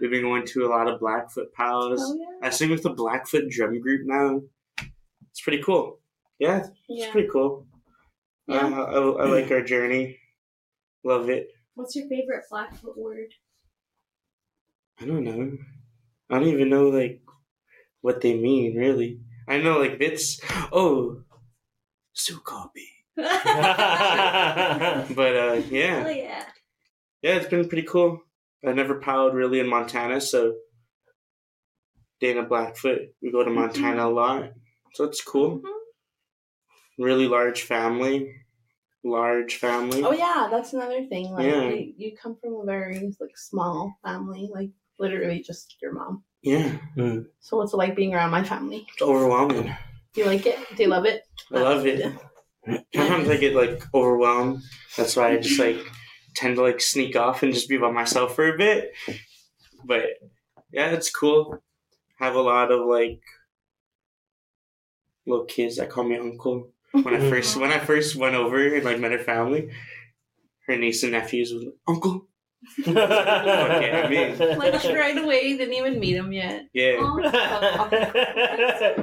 we've 0.00 0.10
been 0.10 0.22
going 0.22 0.44
to 0.48 0.66
a 0.66 0.68
lot 0.68 0.88
of 0.88 1.00
Blackfoot 1.00 1.52
pals. 1.54 2.02
Oh 2.04 2.16
yeah. 2.18 2.46
I 2.46 2.50
sing 2.50 2.68
with 2.70 2.82
the 2.82 2.90
Blackfoot 2.90 3.48
drum 3.48 3.80
group 3.80 4.02
now. 4.04 4.42
It's 5.30 5.40
pretty 5.40 5.62
cool. 5.62 6.00
Yeah, 6.38 6.58
it's 6.58 6.70
Yeah. 6.88 7.10
pretty 7.12 7.28
cool. 7.32 7.66
Yeah. 8.46 8.66
Uh, 8.66 9.14
I, 9.18 9.24
I 9.24 9.28
like 9.28 9.50
our 9.50 9.62
journey. 9.62 10.18
Love 11.04 11.30
it. 11.30 11.48
What's 11.74 11.94
your 11.94 12.08
favorite 12.08 12.44
Blackfoot 12.50 12.96
word? 12.98 13.32
I 15.00 15.04
don't 15.06 15.22
know. 15.24 15.56
I 16.30 16.38
don't 16.38 16.48
even 16.48 16.68
know 16.70 16.88
like 16.88 17.22
what 18.00 18.20
they 18.20 18.34
mean 18.34 18.76
really. 18.76 19.20
I 19.46 19.58
know 19.58 19.78
like 19.78 19.98
bits. 19.98 20.40
Oh, 20.72 21.22
Sukobi. 22.16 22.97
But 25.14 25.36
uh, 25.36 25.62
yeah, 25.70 26.04
Oh 26.06 26.10
yeah. 26.10 26.44
yeah, 27.22 27.34
it's 27.36 27.48
been 27.48 27.68
pretty 27.68 27.86
cool. 27.86 28.20
I 28.66 28.72
never 28.72 29.00
powed 29.00 29.34
really 29.34 29.58
in 29.60 29.68
Montana, 29.68 30.20
so 30.20 30.54
Dana 32.20 32.42
Blackfoot. 32.44 33.00
We 33.22 33.32
go 33.32 33.42
to 33.44 33.50
Montana 33.50 34.06
a 34.06 34.10
lot, 34.10 34.50
so 34.94 35.04
it's 35.04 35.22
cool. 35.22 35.60
Mhm. 35.60 35.78
Really 36.98 37.26
large 37.28 37.62
family, 37.62 38.34
large 39.04 39.56
family. 39.56 40.02
Oh 40.04 40.12
yeah, 40.12 40.48
that's 40.50 40.72
another 40.72 41.06
thing. 41.06 41.32
Like 41.32 41.46
Yeah. 41.46 41.68
you, 41.70 41.94
you 41.96 42.16
come 42.16 42.36
from 42.40 42.54
a 42.60 42.64
very 42.64 43.12
like 43.20 43.36
small 43.36 43.98
family, 44.04 44.48
like 44.52 44.70
literally 44.98 45.40
just 45.42 45.76
your 45.82 45.92
mom. 45.92 46.24
Yeah, 46.42 46.78
So 47.40 47.56
what's 47.56 47.72
it 47.72 47.76
like 47.76 47.96
being 47.96 48.14
around 48.14 48.30
my 48.30 48.44
family? 48.44 48.86
it's 48.92 49.02
overwhelming. 49.02 49.74
Do 50.14 50.20
you 50.20 50.26
like 50.26 50.46
it? 50.46 50.56
Do 50.76 50.82
you 50.84 50.88
love 50.88 51.04
it? 51.04 51.22
I 51.52 51.58
love 51.60 51.84
it. 51.84 52.14
Sometimes 52.94 53.28
I 53.28 53.36
get 53.36 53.54
like 53.54 53.82
overwhelmed. 53.94 54.62
That's 54.96 55.16
why 55.16 55.32
I 55.32 55.38
just 55.38 55.58
like 55.60 55.78
tend 56.34 56.56
to 56.56 56.62
like 56.62 56.80
sneak 56.80 57.16
off 57.16 57.42
and 57.42 57.52
just 57.54 57.68
be 57.68 57.76
by 57.78 57.90
myself 57.90 58.34
for 58.34 58.52
a 58.52 58.56
bit. 58.58 58.92
But 59.84 60.04
yeah, 60.72 60.90
it's 60.90 61.10
cool. 61.10 61.62
Have 62.18 62.34
a 62.34 62.40
lot 62.40 62.70
of 62.72 62.86
like 62.86 63.20
little 65.26 65.44
kids 65.46 65.76
that 65.76 65.90
call 65.90 66.04
me 66.04 66.16
uncle. 66.16 66.70
When 66.92 67.14
I 67.14 67.20
first 67.30 67.56
when 67.56 67.70
I 67.70 67.78
first 67.78 68.16
went 68.16 68.34
over 68.34 68.74
and 68.74 68.84
like 68.84 68.98
met 68.98 69.12
her 69.12 69.18
family, 69.18 69.70
her 70.66 70.76
niece 70.76 71.02
and 71.02 71.12
nephews 71.12 71.52
was 71.52 71.64
like, 71.64 71.74
Uncle. 71.86 72.26
Okay, 72.86 73.92
I 73.92 74.08
mean- 74.08 74.58
like 74.58 74.84
right 74.84 75.16
away, 75.18 75.56
didn't 75.56 75.74
even 75.74 76.00
meet 76.00 76.16
him 76.16 76.32
yet. 76.32 76.66
Yeah. 76.72 76.96
Oh, 77.00 77.18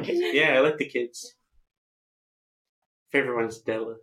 Yeah, 0.03 0.55
I 0.55 0.59
like 0.59 0.77
the 0.77 0.89
kids. 0.89 1.35
Favorite 3.11 3.35
one's 3.35 3.59
Della. 3.59 3.95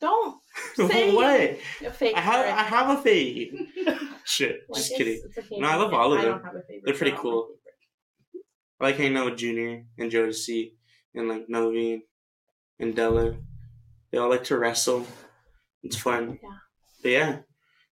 don't 0.00 0.36
say 0.74 1.14
what? 1.14 1.58
a 1.84 1.90
fake. 1.92 2.16
I 2.16 2.20
have 2.20 2.46
I 2.46 2.62
have 2.62 2.98
a 2.98 3.02
fave. 3.02 3.48
Shit, 4.24 4.56
Like, 4.68 4.82
just 4.82 4.94
kidding. 4.96 5.20
it's 5.24 5.38
a 5.38 5.42
favorite. 5.42 5.60
No, 5.60 5.68
I 5.68 5.76
love 5.76 5.94
all 5.94 6.12
of 6.12 6.18
I 6.20 6.22
them. 6.22 6.32
don't 6.32 6.44
have 6.44 6.54
a 6.56 6.62
favorite. 6.62 6.82
They're 6.84 6.94
pretty 6.94 7.16
cool. 7.16 7.48
I 8.80 8.84
like 8.84 8.96
hanging 8.96 9.16
out 9.16 9.24
with 9.26 9.38
Junior 9.38 9.84
and 9.98 10.10
Josie 10.10 10.74
and 11.14 11.28
like 11.28 11.46
Novi 11.48 12.04
and 12.78 12.94
Della. 12.94 13.34
They 14.12 14.18
all 14.18 14.28
like 14.30 14.44
to 14.44 14.58
wrestle. 14.58 15.06
It's 15.82 15.96
fun. 15.96 16.38
Yeah. 16.42 16.48
But 17.02 17.08
yeah, 17.10 17.36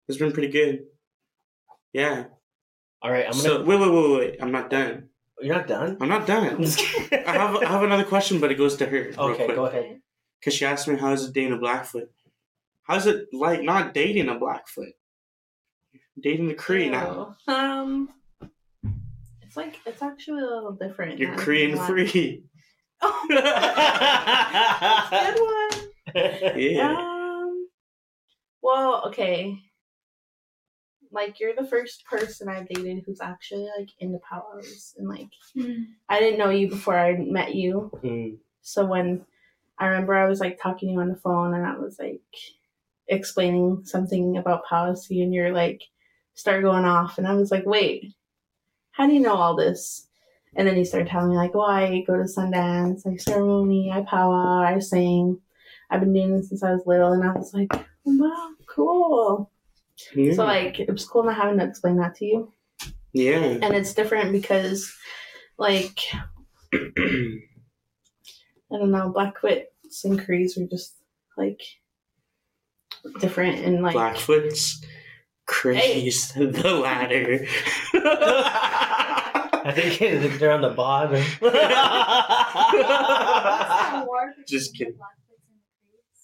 it's 0.08 0.18
been 0.18 0.32
pretty 0.32 0.48
good. 0.48 0.80
Yeah. 1.92 2.24
All 3.02 3.10
right, 3.10 3.24
I'm 3.26 3.32
gonna. 3.32 3.42
So 3.42 3.64
wait, 3.64 3.80
wait, 3.80 3.90
wait, 3.90 4.02
wait, 4.10 4.18
wait. 4.18 4.36
I'm 4.40 4.52
not 4.52 4.70
done. 4.70 5.08
You're 5.40 5.54
not 5.56 5.66
done. 5.66 5.96
I'm 6.00 6.08
not 6.08 6.26
done. 6.26 6.64
I 7.12 7.32
have 7.32 7.56
I 7.56 7.66
have 7.66 7.82
another 7.82 8.04
question, 8.04 8.40
but 8.40 8.50
it 8.50 8.56
goes 8.56 8.76
to 8.76 8.86
her. 8.86 9.12
Okay, 9.18 9.46
go 9.54 9.66
ahead. 9.66 10.00
Because 10.46 10.58
she 10.58 10.64
asked 10.64 10.86
me 10.86 10.96
how 10.96 11.10
is 11.12 11.24
it 11.24 11.32
dating 11.32 11.54
a 11.54 11.58
Blackfoot? 11.58 12.08
How's 12.84 13.08
it 13.08 13.26
like 13.32 13.64
not 13.64 13.92
dating 13.92 14.28
a 14.28 14.38
Blackfoot? 14.38 14.92
Dating 16.20 16.46
the 16.46 16.54
Cree 16.54 16.88
now. 16.88 17.34
Um, 17.48 18.10
it's 19.42 19.56
like 19.56 19.80
it's 19.84 20.02
actually 20.02 20.42
a 20.42 20.46
little 20.46 20.70
different. 20.70 21.18
You're 21.18 21.30
now 21.30 21.36
that 21.36 21.44
Korean 21.44 21.76
free. 21.78 22.44
Oh, 23.02 23.26
good 26.14 26.14
one. 26.14 26.60
yeah. 26.60 26.94
Um. 26.96 27.68
Well, 28.62 29.02
okay. 29.08 29.58
Like 31.10 31.40
you're 31.40 31.56
the 31.56 31.66
first 31.66 32.04
person 32.04 32.48
I've 32.48 32.68
dated 32.68 33.02
who's 33.04 33.20
actually 33.20 33.68
like 33.76 33.88
into 33.98 34.20
powers, 34.20 34.94
and 34.96 35.08
like 35.08 35.30
I 36.08 36.20
didn't 36.20 36.38
know 36.38 36.50
you 36.50 36.68
before 36.68 36.96
I 36.96 37.16
met 37.16 37.56
you. 37.56 37.90
Mm. 38.04 38.36
So 38.62 38.86
when 38.86 39.26
I 39.78 39.86
remember 39.86 40.14
I 40.14 40.28
was 40.28 40.40
like 40.40 40.58
talking 40.60 40.88
to 40.88 40.92
you 40.94 41.00
on 41.00 41.08
the 41.08 41.16
phone 41.16 41.54
and 41.54 41.66
I 41.66 41.76
was 41.76 41.98
like 41.98 42.20
explaining 43.08 43.82
something 43.84 44.36
about 44.36 44.64
policy 44.64 45.22
and 45.22 45.32
you're 45.32 45.52
like 45.52 45.82
start 46.34 46.62
going 46.62 46.84
off 46.84 47.18
and 47.18 47.26
I 47.26 47.34
was 47.34 47.50
like, 47.50 47.64
wait, 47.66 48.14
how 48.92 49.06
do 49.06 49.12
you 49.12 49.20
know 49.20 49.34
all 49.34 49.56
this? 49.56 50.08
And 50.54 50.66
then 50.66 50.76
you 50.76 50.84
started 50.84 51.08
telling 51.08 51.30
me 51.30 51.36
like, 51.36 51.52
oh, 51.54 51.60
I 51.60 52.02
go 52.06 52.16
to 52.16 52.22
Sundance, 52.22 53.04
like 53.04 53.20
ceremony, 53.20 53.90
I 53.92 54.02
power, 54.02 54.64
I 54.64 54.78
sing. 54.78 55.38
I've 55.90 56.00
been 56.00 56.14
doing 56.14 56.36
this 56.36 56.48
since 56.48 56.62
I 56.62 56.72
was 56.72 56.82
little 56.86 57.12
and 57.12 57.22
I 57.22 57.32
was 57.32 57.52
like, 57.52 57.72
wow, 58.04 58.50
cool. 58.66 59.50
Yeah. 60.14 60.32
So 60.34 60.44
like 60.44 60.80
it 60.80 60.90
was 60.90 61.04
cool 61.04 61.24
not 61.24 61.36
having 61.36 61.58
to 61.58 61.66
explain 61.66 61.96
that 61.98 62.16
to 62.16 62.24
you. 62.24 62.52
yeah. 63.12 63.58
And 63.62 63.74
it's 63.74 63.94
different 63.94 64.32
because 64.32 64.90
like 65.58 65.98
I 68.72 68.78
don't 68.78 68.90
know, 68.90 69.10
Blackfoot's 69.10 70.04
and 70.04 70.18
Crees 70.24 70.56
were 70.56 70.66
just 70.66 70.94
like 71.36 71.60
different 73.20 73.64
and 73.64 73.82
like 73.82 73.94
Blackfoots. 73.94 74.84
Craze 75.46 76.32
the 76.32 76.72
ladder. 76.72 77.46
I 79.68 79.72
think 79.74 80.38
they're 80.40 80.52
on 80.52 80.62
the 80.62 80.70
bottom. 80.70 81.22
Just 84.48 84.76
kidding. 84.76 84.96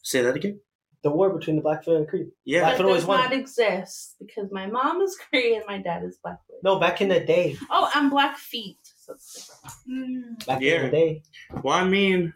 Say 0.03 0.23
that 0.23 0.37
again. 0.37 0.61
the 1.03 1.11
war 1.11 1.37
between 1.37 1.57
the 1.57 1.63
Blackfoot 1.63 1.97
and 1.97 2.07
the 2.07 2.11
Cree. 2.11 2.27
Yeah. 2.45 2.61
That 2.61 2.65
Blackfoot 2.67 2.87
always 2.87 3.03
does 3.03 3.09
won. 3.09 3.21
not 3.21 3.33
exist 3.33 4.17
because 4.21 4.51
my 4.53 4.67
mom 4.67 5.01
is 5.01 5.17
Cree 5.17 5.57
and 5.57 5.65
my 5.67 5.79
dad 5.79 6.05
is 6.05 6.19
Blackfoot. 6.23 6.57
No, 6.63 6.79
back 6.79 7.01
in 7.01 7.09
the 7.09 7.21
day. 7.21 7.57
Oh, 7.71 7.91
I'm 7.95 8.11
Blackfeet. 8.11 8.79
So 9.19 9.53
different. 9.65 10.39
Mm. 10.41 10.47
Back 10.47 10.61
Yeah. 10.63 10.73
in 10.77 10.85
the 10.87 10.91
day. 10.91 11.23
Well, 11.63 11.75
I 11.75 11.85
mean, 11.89 12.33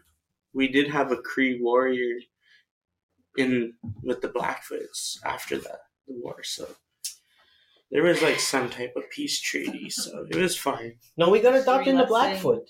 we 0.53 0.67
did 0.67 0.89
have 0.89 1.11
a 1.11 1.17
Cree 1.17 1.59
warrior 1.61 2.17
in 3.37 3.73
with 4.03 4.21
the 4.21 4.29
Blackfoots 4.29 5.17
after 5.23 5.57
the, 5.57 5.77
the 6.07 6.13
war, 6.13 6.41
so 6.43 6.67
there 7.91 8.03
was 8.03 8.21
like 8.21 8.39
some 8.39 8.69
type 8.69 8.93
of 8.95 9.03
peace 9.11 9.39
treaty, 9.39 9.89
so 9.89 10.25
it 10.29 10.35
was 10.35 10.57
fine. 10.57 10.97
No, 11.17 11.29
we 11.29 11.39
got 11.39 11.55
adopted 11.55 11.89
into 11.89 12.05
Free 12.07 12.13
lesson. 12.13 12.41
Blackfoot. 12.43 12.69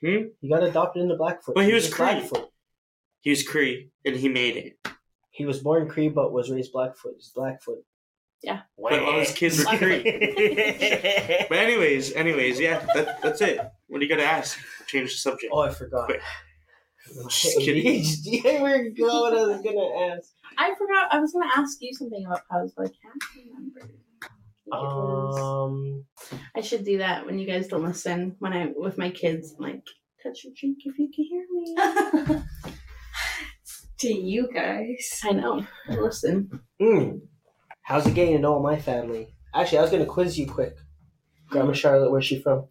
Hmm? 0.00 0.22
You 0.40 0.50
got 0.50 0.62
adopted 0.64 1.02
into 1.02 1.16
Blackfoot. 1.16 1.54
But 1.54 1.64
he 1.66 1.72
was 1.74 1.84
He's 1.86 1.94
Cree. 1.94 2.06
Blackfoot. 2.06 2.50
He 3.20 3.30
was 3.30 3.46
Cree, 3.46 3.90
and 4.04 4.16
he 4.16 4.28
made 4.28 4.56
it. 4.56 4.78
He 5.30 5.46
was 5.46 5.60
born 5.60 5.88
Cree 5.88 6.08
but 6.08 6.32
was 6.32 6.50
raised 6.50 6.72
Blackfoot. 6.72 7.14
He's 7.16 7.32
Blackfoot. 7.34 7.84
Yeah. 8.42 8.60
But 8.78 9.00
all 9.00 9.18
his 9.20 9.32
kids 9.32 9.58
were 9.58 9.76
Cree. 9.76 10.02
But 11.48 11.58
anyways, 11.58 12.12
anyways, 12.12 12.58
yeah, 12.60 12.78
that, 12.94 13.20
that's 13.22 13.40
it. 13.42 13.60
What 13.88 13.98
do 14.00 14.04
you 14.06 14.08
got 14.08 14.16
to 14.22 14.24
ask? 14.26 14.58
Change 14.86 15.10
the 15.10 15.16
subject. 15.18 15.52
oh, 15.52 15.60
I 15.60 15.70
forgot. 15.70 16.06
Quick. 16.06 16.22
Just 17.28 17.58
kidding. 17.58 18.04
you 18.24 18.42
ever 18.44 18.88
go 18.90 19.22
what 19.22 19.32
I 19.36 19.42
was 19.46 19.60
gonna 19.62 20.14
ask? 20.14 20.30
I 20.56 20.74
forgot. 20.76 21.12
I 21.12 21.18
was 21.20 21.32
going 21.32 21.48
to 21.48 21.58
ask 21.58 21.78
you 21.80 21.92
something 21.94 22.24
about 22.24 22.46
powers, 22.48 22.72
but 22.76 22.86
I 22.86 22.88
can't 22.88 23.22
remember. 23.36 23.80
I 24.72 24.76
think 24.76 24.92
it 24.92 24.96
was- 24.96 25.40
Um, 25.40 26.04
I 26.56 26.60
should 26.60 26.84
do 26.84 26.98
that 26.98 27.26
when 27.26 27.38
you 27.38 27.46
guys 27.46 27.66
don't 27.68 27.82
listen. 27.82 28.36
When 28.38 28.52
I 28.52 28.72
with 28.76 28.96
my 28.98 29.10
kids, 29.10 29.54
I'm 29.58 29.64
like, 29.64 29.82
touch 30.22 30.44
your 30.44 30.52
cheek 30.54 30.76
if 30.84 30.98
you 30.98 31.10
can 31.14 31.24
hear 31.24 31.46
me. 31.50 32.42
to 33.98 34.08
you 34.14 34.48
guys. 34.52 35.20
I 35.24 35.32
know. 35.32 35.66
Listen. 35.88 36.48
mm, 36.80 37.20
how's 37.90 38.06
it 38.06 38.14
getting 38.14 38.34
to 38.36 38.40
know 38.40 38.60
my 38.60 38.78
family? 38.78 39.26
Actually, 39.52 39.78
I 39.78 39.82
was 39.82 39.90
gonna 39.90 40.06
quiz 40.06 40.38
you 40.38 40.46
quick. 40.46 40.76
Grandma 41.48 41.72
Charlotte, 41.72 42.10
where's 42.12 42.24
she 42.24 42.40
from? 42.40 42.66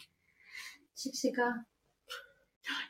Jessica. 0.97 1.53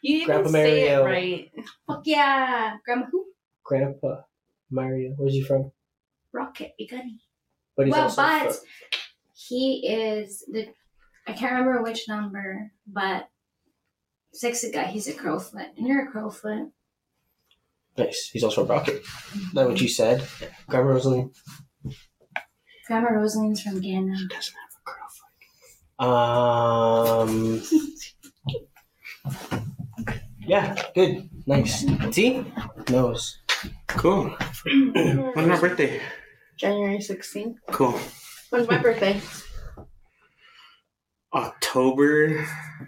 You 0.04 0.18
even 0.18 0.28
Grandpa 0.28 0.50
say 0.52 0.90
it 0.90 0.98
Mario. 0.98 1.06
right. 1.06 1.52
Fuck 1.88 2.02
yeah. 2.06 2.78
Grandma 2.86 3.08
who? 3.12 3.26
Grandpa 3.64 4.22
Mario, 4.70 5.14
where's 5.18 5.34
he 5.34 5.42
from? 5.42 5.72
Brocket 6.32 6.74
Piikani. 6.80 7.18
But 7.76 7.88
he's 7.88 7.94
Well, 7.96 8.14
but 8.16 8.54
from- 8.54 8.66
he 9.34 9.88
is 9.88 10.44
the 10.52 10.68
I 11.26 11.34
can't 11.34 11.52
remember 11.54 11.82
which 11.82 12.08
number, 12.08 12.72
but 12.86 13.28
sexy 14.34 14.72
guy, 14.72 14.84
he's 14.86 15.08
a 15.08 15.14
crowfoot. 15.14 15.68
And 15.78 15.88
you're 15.88 16.08
a 16.08 16.12
crowfoot. 16.12 16.70
nice. 17.98 18.30
He's 18.32 18.44
also 18.44 18.66
from 18.66 18.76
Rocket. 18.76 19.02
Is 19.34 19.52
that 19.54 19.68
what 19.68 19.82
you 19.82 19.88
said? 19.88 20.28
Grandma 20.68 20.92
Rosalie. 20.92 21.30
Grandma 22.90 23.10
Rosalind's 23.12 23.62
from 23.62 23.80
Kainai. 23.82 24.18
She 24.18 24.28
doesn't 24.28 24.56
have 24.58 24.74
a 24.82 26.02
girlfriend. 26.02 27.62
Um. 27.62 27.62
Yeah, 30.42 30.74
good, 30.96 31.30
nice. 31.46 31.86
See, 32.10 32.44
Nose. 32.90 33.38
Cool. 33.86 34.30
When's 34.66 35.36
my 35.48 35.60
birthday? 35.60 36.02
January 36.58 36.98
16th. 36.98 37.54
Cool. 37.70 38.00
When's 38.50 38.68
my 38.68 38.80
birthday? 38.80 39.22
October 41.36 42.44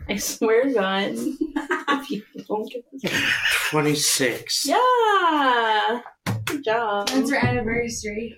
I 0.09 0.15
swear 0.15 0.63
to 0.63 0.73
God. 0.73 1.11
if 1.13 2.09
you 2.09 2.23
don't 2.47 2.67
get 2.71 2.83
this. 2.93 3.11
26th. 3.69 4.65
Yeah. 4.65 6.01
Good 6.45 6.63
job. 6.63 7.11
When's 7.11 7.31
our 7.31 7.45
anniversary? 7.45 8.35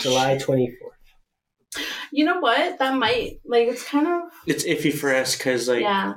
July 0.00 0.36
twenty 0.38 0.74
fourth. 0.80 0.96
You 2.16 2.24
know 2.24 2.38
what? 2.38 2.78
That 2.78 2.94
might 2.96 3.40
like 3.44 3.66
it's 3.68 3.84
kind 3.84 4.06
of 4.06 4.22
It's 4.46 4.64
iffy 4.64 4.92
for 4.92 5.12
us 5.14 5.36
because 5.36 5.68
like 5.68 5.80
yeah. 5.82 6.14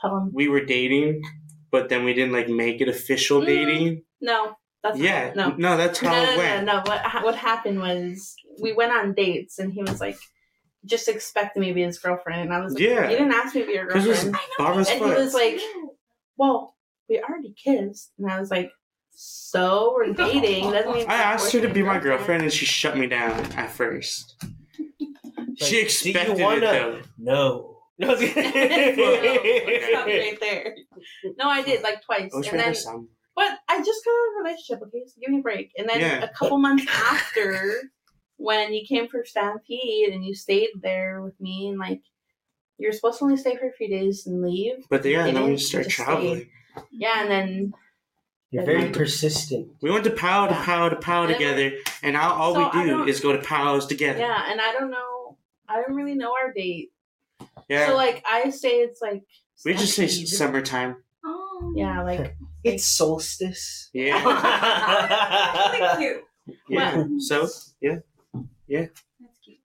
Tell 0.00 0.10
them 0.16 0.30
we 0.34 0.48
were 0.48 0.64
dating, 0.64 1.22
but 1.70 1.88
then 1.88 2.04
we 2.04 2.12
didn't 2.12 2.32
like 2.32 2.48
make 2.48 2.80
it 2.80 2.88
official 2.88 3.40
Mm. 3.40 3.46
dating. 3.46 4.02
no. 4.20 4.56
That's 4.82 4.98
Yeah, 4.98 5.32
no. 5.36 5.54
no, 5.56 5.76
that's 5.76 6.02
No, 6.02 6.08
how 6.10 6.24
no, 6.24 6.30
it 6.32 6.38
went. 6.38 6.64
no, 6.66 6.72
no. 6.78 6.82
What 6.86 7.00
what 7.22 7.36
happened 7.36 7.78
was 7.78 8.34
we 8.60 8.72
went 8.72 8.90
on 8.90 9.14
dates 9.14 9.60
and 9.60 9.72
he 9.72 9.80
was 9.80 10.00
like, 10.00 10.18
just 10.84 11.06
expect 11.08 11.56
me 11.56 11.68
to 11.68 11.74
be 11.74 11.82
his 11.84 12.00
girlfriend, 12.00 12.40
and 12.42 12.52
I 12.52 12.60
was 12.60 12.72
like, 12.74 12.82
Yeah. 12.82 13.04
you 13.08 13.16
didn't 13.18 13.32
ask 13.32 13.54
me 13.54 13.60
to 13.60 13.66
be 13.68 13.74
your 13.74 13.86
Because 13.86 14.04
it 14.06 14.08
was 14.08 14.24
girlfriend. 14.58 14.88
And 14.88 14.98
he 15.12 15.22
was 15.22 15.34
like, 15.34 15.60
well, 16.36 16.74
we 17.08 17.20
already 17.22 17.54
kissed, 17.64 18.10
and 18.18 18.28
I 18.28 18.40
was 18.40 18.50
like, 18.50 18.72
so 19.12 19.92
we're 19.94 20.12
dating. 20.14 20.72
Doesn't 20.72 20.92
mean 20.92 21.08
I 21.08 21.14
asked 21.14 21.52
her 21.52 21.60
to 21.60 21.68
be 21.68 21.84
my 21.84 22.00
girlfriend, 22.00 22.42
and 22.42 22.52
she 22.52 22.66
shut 22.66 22.96
me 22.98 23.06
down 23.06 23.30
at 23.52 23.70
first. 23.70 24.34
She 25.64 25.70
do 25.70 25.76
you 25.76 25.82
expected 25.84 26.38
wanna- 26.42 26.56
it 26.56 26.60
though. 26.60 27.00
No. 27.18 27.68
No. 27.98 28.16
Stop 28.16 30.06
right 30.06 30.38
there. 30.40 30.76
No, 31.38 31.48
I 31.48 31.62
did 31.62 31.82
like 31.82 32.02
twice, 32.04 32.32
I 32.34 32.38
wish 32.38 32.48
and 32.50 32.58
then 32.60 32.72
a. 32.74 33.04
But 33.34 33.58
I 33.68 33.78
just 33.78 34.04
got 34.04 34.10
out 34.10 34.28
of 34.28 34.34
a 34.34 34.42
relationship, 34.44 34.82
okay? 34.88 35.02
So 35.06 35.14
give 35.20 35.30
me 35.30 35.38
a 35.38 35.42
break. 35.42 35.72
And 35.76 35.88
then 35.88 36.00
Yeah. 36.00 36.22
a 36.24 36.28
couple 36.28 36.58
months 36.58 36.84
after, 36.88 37.74
when 38.36 38.74
you 38.74 38.84
came 38.86 39.08
for 39.08 39.24
Stampede 39.24 40.08
and 40.12 40.24
you 40.24 40.34
stayed 40.34 40.70
there 40.82 41.22
with 41.22 41.38
me, 41.40 41.68
and 41.68 41.78
like, 41.78 42.02
you're 42.78 42.92
supposed 42.92 43.18
to 43.20 43.24
only 43.24 43.36
stay 43.36 43.56
for 43.56 43.68
a 43.68 43.72
few 43.72 43.88
days 43.88 44.26
and 44.26 44.42
leave. 44.42 44.84
But 44.90 45.04
yeah, 45.04 45.26
and 45.26 45.36
then 45.36 45.44
we 45.44 45.50
didn't, 45.50 45.60
start 45.62 45.84
just 45.84 45.96
traveling. 45.96 46.50
Yeah, 46.90 47.22
and 47.22 47.30
then. 47.30 47.72
You're 48.50 48.64
very 48.66 48.90
persistent. 48.90 49.68
We 49.80 49.90
went 49.90 50.04
to 50.04 50.10
POW 50.10 50.48
to 50.48 50.54
POW 50.54 50.88
to 50.90 50.96
POW 50.96 51.26
together, 51.26 51.72
and 52.02 52.12
now 52.12 52.34
all 52.34 52.52
So 52.54 52.70
we 52.74 52.84
do 52.84 53.04
is 53.04 53.20
go 53.20 53.32
to 53.32 53.38
POWs 53.38 53.86
together. 53.86 54.18
Yeah, 54.18 54.50
and 54.50 54.60
I 54.60 54.72
don't 54.72 54.90
know. 54.90 55.11
I 55.72 55.82
don't 55.82 55.94
really 55.96 56.14
know 56.14 56.32
our 56.32 56.52
date. 56.52 56.90
Yeah. 57.68 57.86
So, 57.88 57.96
like, 57.96 58.22
I 58.28 58.50
say 58.50 58.80
it's 58.80 59.00
like. 59.00 59.22
we 59.64 59.72
just 59.74 59.94
say 59.94 60.06
Stampede. 60.06 60.28
summertime. 60.28 60.96
Oh. 61.24 61.72
Yeah, 61.76 62.02
like. 62.02 62.36
It's 62.64 62.84
solstice. 62.86 63.90
Yeah. 63.92 64.22
Really 65.72 65.96
cute. 65.98 66.24
yeah. 66.68 67.04
So 67.18 67.48
yeah, 67.80 67.96
yeah. 68.68 68.86
That's 69.20 69.38
cute. 69.44 69.58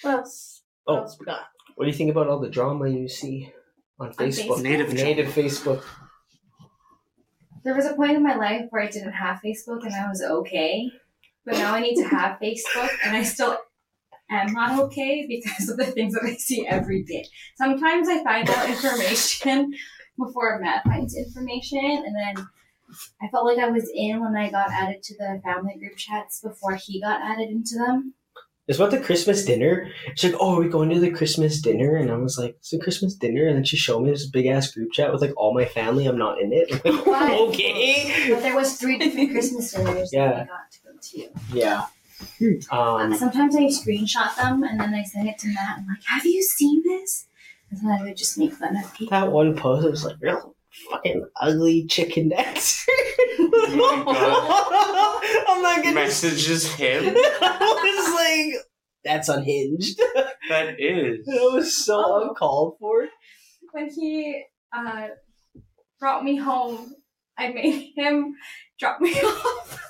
What 0.00 0.14
else? 0.14 0.62
What 0.84 0.94
Oh, 0.94 1.02
else 1.02 1.16
we 1.20 1.26
got? 1.26 1.42
what 1.74 1.84
do 1.84 1.90
you 1.90 1.96
think 1.96 2.10
about 2.10 2.28
all 2.28 2.38
the 2.40 2.48
drama 2.48 2.88
you 2.88 3.06
see 3.06 3.52
on 3.98 4.14
Facebook? 4.14 4.46
Facebook? 4.48 4.62
Native 4.62 4.92
Native 4.94 5.26
Facebook. 5.28 5.82
There 7.64 7.74
was 7.74 7.84
a 7.84 7.92
point 7.94 8.12
in 8.12 8.22
my 8.22 8.36
life 8.36 8.64
where 8.70 8.82
I 8.82 8.88
didn't 8.88 9.12
have 9.12 9.40
Facebook 9.44 9.84
and 9.84 9.94
I 9.94 10.08
was 10.08 10.22
okay. 10.22 10.90
But 11.44 11.54
now 11.56 11.74
I 11.74 11.80
need 11.80 11.96
to 11.96 12.08
have 12.08 12.38
Facebook 12.40 12.88
and 13.04 13.14
I 13.16 13.22
still 13.24 13.58
am 14.30 14.52
not 14.52 14.78
okay 14.80 15.26
because 15.28 15.68
of 15.68 15.76
the 15.76 15.86
things 15.86 16.14
that 16.14 16.24
I 16.24 16.34
see 16.36 16.66
every 16.66 17.02
day. 17.02 17.24
Sometimes 17.56 18.08
I 18.08 18.22
find 18.24 18.48
out 18.48 18.68
information 18.68 19.72
before 20.18 20.58
Matt 20.60 20.84
finds 20.84 21.16
information 21.16 21.84
and 22.06 22.14
then 22.14 22.46
I 23.22 23.28
felt 23.28 23.46
like 23.46 23.58
I 23.58 23.68
was 23.70 23.90
in 23.94 24.20
when 24.20 24.36
I 24.36 24.50
got 24.50 24.70
added 24.70 25.02
to 25.04 25.16
the 25.16 25.40
family 25.44 25.76
group 25.78 25.96
chats 25.96 26.40
before 26.40 26.74
he 26.74 27.00
got 27.00 27.20
added 27.22 27.48
into 27.50 27.76
them. 27.76 28.14
It's 28.66 28.78
about 28.78 28.90
the 28.92 29.00
Christmas 29.00 29.44
dinner. 29.44 29.90
She's 30.14 30.30
like, 30.32 30.40
"Oh, 30.40 30.54
are 30.56 30.60
we 30.60 30.68
going 30.68 30.90
to 30.90 31.00
the 31.00 31.10
Christmas 31.10 31.60
dinner?" 31.60 31.96
And 31.96 32.08
I 32.08 32.16
was 32.16 32.38
like, 32.38 32.54
"It's 32.60 32.72
a 32.72 32.78
Christmas 32.78 33.14
dinner." 33.14 33.46
And 33.46 33.56
then 33.56 33.64
she 33.64 33.76
showed 33.76 34.00
me 34.04 34.10
this 34.10 34.28
big 34.28 34.46
ass 34.46 34.70
group 34.72 34.92
chat 34.92 35.12
with 35.12 35.20
like 35.22 35.32
all 35.36 35.52
my 35.52 35.64
family. 35.64 36.06
I'm 36.06 36.18
not 36.18 36.40
in 36.40 36.52
it. 36.52 36.70
Like, 37.06 37.32
okay. 37.32 38.30
But 38.30 38.42
there 38.42 38.54
was 38.54 38.76
three 38.76 38.96
different 38.98 39.32
Christmas 39.32 39.72
dinners 39.72 40.10
Yeah. 40.12 40.26
that 40.28 40.34
I 40.42 40.44
got 40.44 40.70
to 40.70 40.78
go 40.84 40.90
to. 41.00 41.56
Yeah. 41.58 41.86
Um, 42.70 43.14
Sometimes 43.14 43.56
I 43.56 43.62
screenshot 43.64 44.34
them 44.36 44.62
and 44.62 44.78
then 44.80 44.94
I 44.94 45.02
send 45.04 45.28
it 45.28 45.38
to 45.38 45.48
Matt. 45.48 45.78
I'm 45.78 45.86
like, 45.86 46.02
"Have 46.06 46.24
you 46.26 46.42
seen 46.42 46.82
this?" 46.84 47.26
And 47.70 47.80
then 47.80 47.90
I 47.90 48.02
would 48.02 48.16
just 48.16 48.36
make 48.38 48.52
fun 48.52 48.76
of 48.76 48.92
people. 48.94 49.10
that 49.10 49.30
one 49.32 49.56
post 49.56 49.88
was 49.88 50.04
like, 50.04 50.16
real 50.20 50.54
fucking 50.90 51.24
ugly 51.40 51.86
chicken 51.86 52.28
dancer. 52.30 52.90
I'm 53.40 53.76
not 55.62 55.82
gonna. 55.82 55.94
messages 55.94 56.72
him. 56.74 57.04
I 57.16 57.80
was 57.84 58.14
like, 58.14 58.64
that's 59.04 59.28
unhinged. 59.28 59.98
that 60.48 60.76
is. 60.80 61.18
That 61.26 61.50
was 61.52 61.76
so 61.84 62.02
Oh. 62.06 62.28
uncalled 62.28 62.76
for. 62.78 63.08
when 63.72 63.88
he 63.90 64.42
uh, 64.76 65.08
brought 65.98 66.24
me 66.24 66.36
home, 66.36 66.94
I 67.38 67.48
made 67.48 67.92
him 67.96 68.34
drop 68.78 69.00
me 69.00 69.12
off. 69.14 69.80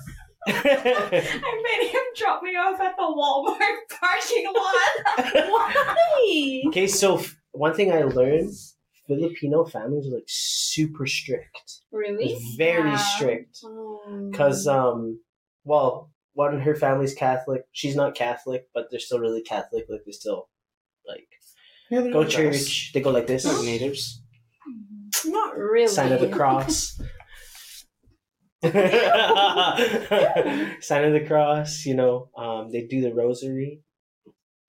I 0.49 1.63
made 1.81 1.89
him 1.91 2.03
drop 2.17 2.43
me 2.43 2.51
off 2.57 2.81
at 2.81 2.97
the 2.97 3.03
Walmart 3.03 3.99
parking 4.01 4.47
lot. 4.55 5.47
Why? 5.51 6.63
okay, 6.69 6.87
so 6.87 7.19
f- 7.19 7.37
one 7.53 7.75
thing 7.75 7.93
I 7.93 8.03
learned: 8.03 8.51
Filipino 9.07 9.65
families 9.65 10.07
are 10.07 10.15
like 10.15 10.25
super 10.27 11.07
strict. 11.07 11.81
Really? 11.93 12.35
Like, 12.35 12.43
very 12.57 12.91
Yeah. 12.91 12.97
strict. 13.17 13.59
Um, 13.65 14.31
Cause 14.35 14.67
um, 14.67 15.21
well, 15.65 16.11
one 16.35 16.59
her 16.61 16.75
family's 16.75 17.15
Catholic. 17.15 17.65
She's 17.73 17.97
not 17.97 18.15
Catholic, 18.15 18.67
but 18.73 18.87
they're 18.91 19.01
still 19.01 19.19
really 19.21 19.43
Catholic. 19.43 19.87
Like 19.91 20.03
they 20.07 20.13
still 20.13 20.49
like 21.07 21.29
Yeah, 21.91 22.01
go 22.11 22.21
like 22.21 22.29
us. 22.29 22.33
church. 22.35 22.93
They 22.95 23.01
go 23.01 23.11
like 23.11 23.27
this. 23.27 23.45
Like 23.45 23.65
natives. 23.65 24.23
Not 25.27 25.57
really. 25.57 25.89
Sign 25.89 26.13
of 26.13 26.21
the 26.21 26.29
cross. 26.29 27.01
Sign 30.81 31.05
of 31.05 31.13
the 31.13 31.25
cross, 31.27 31.85
you 31.87 31.95
know. 31.95 32.29
Um, 32.37 32.71
they 32.71 32.83
do 32.83 33.01
the 33.01 33.15
rosary, 33.15 33.81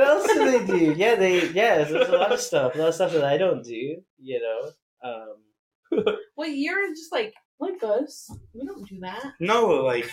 else 0.00 0.26
do 0.32 0.50
they 0.50 0.64
do? 0.66 0.92
Yeah, 0.96 1.14
they 1.16 1.48
yeah. 1.50 1.84
There's 1.84 2.08
a 2.08 2.12
lot 2.12 2.32
of 2.32 2.40
stuff. 2.40 2.74
A 2.74 2.78
lot 2.78 2.88
of 2.88 2.94
stuff 2.94 3.12
that 3.12 3.24
I 3.24 3.36
don't 3.38 3.62
do. 3.64 3.96
You 4.18 4.40
know. 4.40 4.70
Um, 5.08 5.36
Well, 6.36 6.48
you're 6.48 6.88
just 6.90 7.12
like 7.12 7.34
like 7.60 7.82
us. 7.82 8.30
We 8.54 8.64
don't 8.66 8.86
do 8.88 8.98
that. 9.00 9.32
No, 9.40 9.66
like 9.84 10.08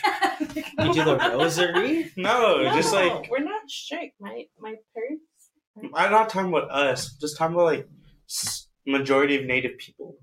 you 0.80 0.94
do 0.94 1.04
the 1.04 1.18
rosary. 1.34 2.12
no, 2.18 2.64
No, 2.64 2.74
just 2.76 2.94
like 2.94 3.30
we're 3.30 3.44
not 3.44 3.70
strict. 3.70 4.16
My 4.20 4.46
my 4.60 4.76
parents. 4.94 5.24
I'm 5.96 6.12
not 6.12 6.30
talking 6.30 6.50
about 6.50 6.72
us. 6.72 7.14
Just 7.16 7.38
talking 7.38 7.56
about 7.56 7.66
like 7.66 7.88
majority 8.86 9.38
of 9.38 9.46
native 9.46 9.78
people. 9.78 10.16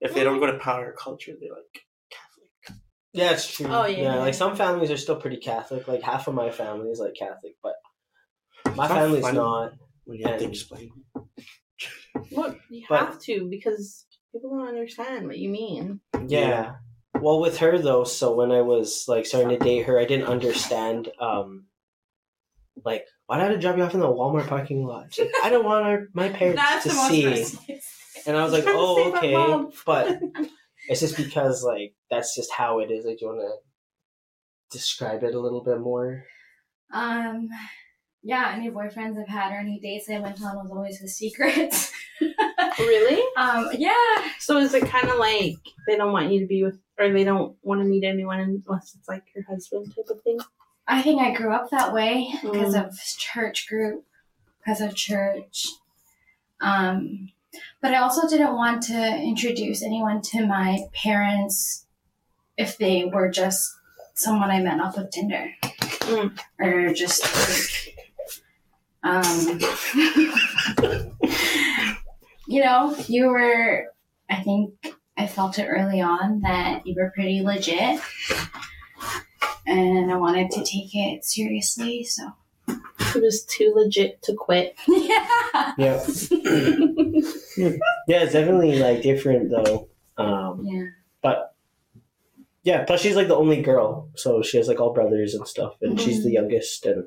If 0.00 0.14
they 0.14 0.24
don't 0.24 0.40
go 0.40 0.46
to 0.50 0.58
power 0.58 0.92
culture, 0.98 1.32
they're 1.40 1.50
like 1.52 1.84
Catholic. 2.10 2.80
Yeah, 3.12 3.30
it's 3.32 3.54
true. 3.54 3.66
Oh, 3.68 3.86
yeah, 3.86 3.96
yeah. 3.96 4.02
yeah. 4.14 4.20
Like 4.20 4.34
some 4.34 4.56
families 4.56 4.90
are 4.90 4.96
still 4.96 5.16
pretty 5.16 5.36
Catholic. 5.36 5.86
Like 5.86 6.02
half 6.02 6.26
of 6.26 6.34
my 6.34 6.50
family 6.50 6.90
is 6.90 6.98
like 6.98 7.14
Catholic, 7.14 7.54
but 7.62 7.74
my 8.64 8.70
It's 8.70 8.78
not 8.78 8.88
family's 8.88 9.22
funny 9.22 9.38
not. 9.38 9.72
When 10.04 10.18
you 10.18 10.26
have 10.26 10.38
to 10.40 10.48
explain. 10.48 10.90
Well, 12.32 12.56
you 12.70 12.84
But- 12.88 12.98
have 13.00 13.20
to 13.22 13.46
because 13.48 14.06
people 14.32 14.50
don't 14.50 14.66
understand 14.68 15.26
what 15.26 15.38
you 15.38 15.48
mean. 15.50 16.00
Yeah. 16.26 16.48
Yeah. 16.48 16.74
Well, 17.20 17.40
with 17.40 17.58
her 17.58 17.78
though, 17.78 18.02
so 18.04 18.34
when 18.34 18.50
I 18.50 18.62
was 18.62 19.04
like 19.06 19.26
starting 19.26 19.50
to 19.56 19.64
date 19.64 19.86
her, 19.86 19.98
I 20.00 20.04
didn't 20.04 20.26
understand. 20.26 21.08
um 21.20 21.66
Like, 22.84 23.06
why 23.32 23.48
did 23.48 23.56
I 23.56 23.60
drop 23.60 23.78
you 23.78 23.82
off 23.82 23.94
in 23.94 24.00
the 24.00 24.06
Walmart 24.08 24.46
parking 24.46 24.84
lot? 24.84 25.14
She's 25.14 25.24
like, 25.24 25.34
I 25.42 25.48
don't 25.48 25.64
want 25.64 25.86
our, 25.86 26.08
my 26.12 26.28
parents 26.38 26.60
That's 26.60 26.82
to 26.82 26.88
the 26.90 26.94
most 26.96 27.08
see. 27.10 27.24
personal. 27.24 27.78
And 28.26 28.36
I 28.36 28.44
was 28.44 28.52
like, 28.52 28.64
oh, 28.66 29.10
okay. 29.16 29.72
But 29.86 30.20
it's 30.90 31.00
just 31.00 31.16
because 31.16 31.64
like 31.64 31.94
that's 32.10 32.36
just 32.36 32.52
how 32.52 32.80
it 32.80 32.90
is. 32.90 33.06
Like, 33.06 33.20
do 33.20 33.24
you 33.24 33.28
want 33.32 33.40
to 33.40 34.76
describe 34.76 35.22
it 35.22 35.34
a 35.34 35.40
little 35.40 35.64
bit 35.64 35.80
more? 35.80 36.24
Um, 36.92 37.48
yeah, 38.22 38.52
any 38.54 38.70
boyfriends 38.70 39.18
I've 39.18 39.28
had 39.28 39.50
or 39.52 39.60
any 39.60 39.80
dates 39.80 40.10
I 40.10 40.20
went 40.20 40.42
on 40.42 40.56
was 40.56 40.70
always 40.70 41.00
a 41.00 41.08
secret. 41.08 41.90
really? 42.78 43.22
um, 43.38 43.70
yeah, 43.78 43.94
So 44.40 44.58
is 44.58 44.74
it 44.74 44.84
kind 44.84 45.08
of 45.08 45.16
like 45.18 45.56
they 45.88 45.96
don't 45.96 46.12
want 46.12 46.30
you 46.30 46.40
to 46.40 46.46
be 46.46 46.64
with, 46.64 46.78
or 46.98 47.10
they 47.10 47.24
don't 47.24 47.56
want 47.62 47.80
to 47.80 47.86
meet 47.86 48.04
anyone 48.04 48.40
unless 48.40 48.94
it's 48.94 49.08
like 49.08 49.24
your 49.34 49.46
husband 49.48 49.86
type 49.96 50.14
of 50.14 50.20
thing? 50.20 50.38
I 50.86 51.00
think 51.02 51.20
I 51.20 51.32
grew 51.32 51.52
up 51.52 51.70
that 51.70 51.92
way 51.92 52.32
because 52.42 52.74
Mm. 52.74 52.86
of 52.88 52.98
church 53.18 53.68
group, 53.68 54.04
because 54.58 54.80
of 54.80 54.94
church. 54.94 55.66
Um, 56.60 57.30
but 57.80 57.92
I 57.94 57.98
also 57.98 58.28
didn't 58.28 58.54
want 58.54 58.82
to 58.84 59.16
introduce 59.16 59.82
anyone 59.82 60.22
to 60.22 60.46
my 60.46 60.80
parents 60.94 61.86
if 62.56 62.76
they 62.78 63.04
were 63.04 63.30
just 63.30 63.74
someone 64.14 64.50
I 64.50 64.60
met 64.60 64.80
off 64.80 64.96
of 64.96 65.10
Tinder 65.10 65.52
Mm. 65.62 66.38
or 66.58 66.92
just 66.92 67.24
um, 69.04 69.58
you 72.46 72.62
know, 72.62 72.94
you 73.08 73.26
were. 73.28 73.86
I 74.30 74.42
think 74.42 74.74
I 75.16 75.26
felt 75.26 75.58
it 75.58 75.66
early 75.66 76.00
on 76.00 76.40
that 76.42 76.86
you 76.86 76.94
were 76.96 77.10
pretty 77.14 77.42
legit 77.42 78.00
and 79.66 80.10
I 80.12 80.16
wanted 80.16 80.50
to 80.52 80.64
take 80.64 80.94
it 80.94 81.24
seriously. 81.24 82.04
So 82.04 82.32
It 82.68 83.22
was 83.22 83.44
too 83.44 83.72
legit 83.74 84.22
to 84.22 84.34
quit. 84.34 84.74
yeah, 84.88 85.72
Yeah. 85.78 86.06
yeah, 88.06 88.22
it's 88.22 88.32
definitely 88.32 88.78
like 88.78 89.02
different 89.02 89.50
though. 89.50 89.88
Um, 90.16 90.64
yeah. 90.64 90.86
but 91.22 91.54
yeah, 92.64 92.84
plus 92.84 93.00
she's 93.00 93.16
like 93.16 93.28
the 93.28 93.36
only 93.36 93.60
girl, 93.60 94.08
so 94.14 94.42
she 94.42 94.56
has 94.56 94.68
like 94.68 94.78
all 94.80 94.92
brothers 94.92 95.34
and 95.34 95.46
stuff, 95.48 95.74
and 95.82 96.00
she's 96.00 96.22
the 96.22 96.30
youngest, 96.30 96.86
and 96.86 97.04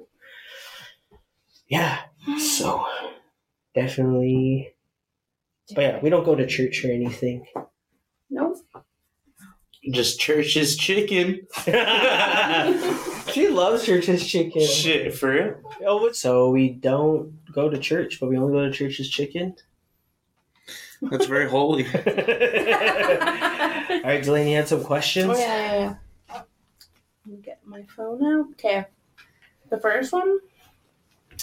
yeah, 1.68 2.00
so 2.38 2.86
definitely. 3.74 4.74
But 5.74 5.82
yeah, 5.82 6.00
we 6.02 6.10
don't 6.10 6.26
go 6.26 6.36
to 6.36 6.46
church 6.46 6.84
or 6.84 6.92
anything. 6.92 7.46
Nope. 8.30 8.58
Just 9.92 10.20
church's 10.20 10.76
chicken. 10.76 11.48
she 13.32 13.48
loves 13.50 13.86
church's 13.86 14.26
chicken. 14.26 14.66
Shit, 14.66 15.14
for 15.14 15.32
real? 15.32 15.56
Oh, 15.86 16.12
so 16.12 16.50
we 16.50 16.70
don't 16.70 17.34
go 17.52 17.70
to 17.70 17.78
church, 17.78 18.20
but 18.20 18.30
we 18.30 18.38
only 18.38 18.54
go 18.54 18.66
to 18.66 18.72
church's 18.72 19.10
chicken. 19.10 19.56
That's 21.02 21.26
very 21.26 21.48
holy. 21.50 21.86
All 21.96 22.02
right, 24.04 24.24
Delaine 24.24 24.48
you 24.48 24.56
had 24.56 24.68
some 24.68 24.84
questions. 24.84 25.30
Oh 25.30 25.38
yeah, 25.38 25.74
yeah, 25.74 25.96
yeah. 26.30 26.42
Let 27.26 27.36
me 27.36 27.38
get 27.44 27.60
my 27.66 27.84
phone 27.96 28.24
out. 28.24 28.48
Okay. 28.52 28.86
The 29.70 29.80
first 29.80 30.12
one 30.14 30.40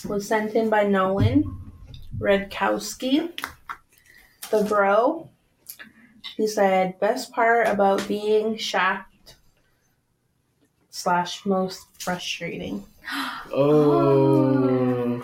was 0.07 0.27
sent 0.27 0.55
in 0.55 0.71
by 0.71 0.85
Nolan 0.85 1.45
Redkowski, 2.19 3.31
the 4.51 4.65
bro. 4.65 5.29
He 6.37 6.47
said, 6.47 6.99
"Best 7.01 7.33
part 7.33 7.69
about 7.69 8.07
being 8.09 8.57
shacked 8.57 9.37
slash 10.91 11.45
most 11.47 11.87
frustrating." 11.99 12.85
Oh. 13.55 15.23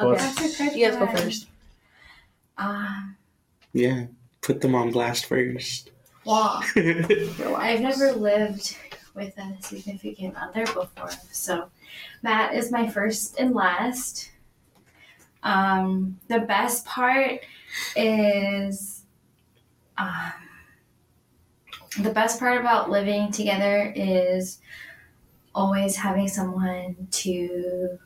Okay, 0.00 0.16
That's 0.18 0.60
a 0.60 0.64
good 0.64 0.76
you 0.76 0.86
guys 0.86 0.96
go 0.96 1.06
one. 1.06 1.16
first. 1.16 1.46
Um, 2.56 3.16
yeah, 3.72 4.06
put 4.42 4.60
them 4.60 4.74
on 4.76 4.92
blast 4.92 5.26
first. 5.26 5.90
well, 6.24 6.62
Relax. 6.76 7.40
I've 7.56 7.80
never 7.80 8.12
lived 8.12 8.76
with 9.14 9.36
a 9.38 9.56
significant 9.60 10.36
other 10.40 10.64
before, 10.66 11.10
so 11.32 11.68
Matt 12.22 12.54
is 12.54 12.70
my 12.70 12.88
first 12.88 13.38
and 13.40 13.54
last. 13.54 14.30
Um, 15.42 16.18
the 16.28 16.40
best 16.40 16.84
part 16.84 17.40
is 17.96 18.97
um, 19.98 20.32
the 22.00 22.10
best 22.10 22.38
part 22.38 22.60
about 22.60 22.90
living 22.90 23.32
together 23.32 23.92
is 23.96 24.60
always 25.54 25.96
having 25.96 26.28
someone 26.28 27.08
to 27.10 27.98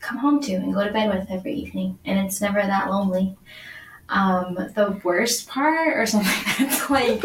come 0.00 0.18
home 0.18 0.40
to 0.40 0.52
and 0.52 0.74
go 0.74 0.84
to 0.84 0.92
bed 0.92 1.08
with 1.08 1.30
every 1.30 1.54
evening, 1.54 1.98
and 2.04 2.18
it's 2.18 2.40
never 2.40 2.60
that 2.60 2.90
lonely. 2.90 3.36
Um, 4.10 4.54
the 4.54 5.00
worst 5.02 5.48
part, 5.48 5.96
or 5.96 6.04
something 6.06 6.66
that's 6.66 6.90
like 6.90 7.22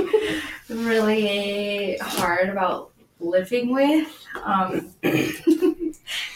really 0.69 1.97
hard 2.01 2.49
about 2.49 2.91
living 3.19 3.73
with. 3.73 4.25
Um, 4.43 4.93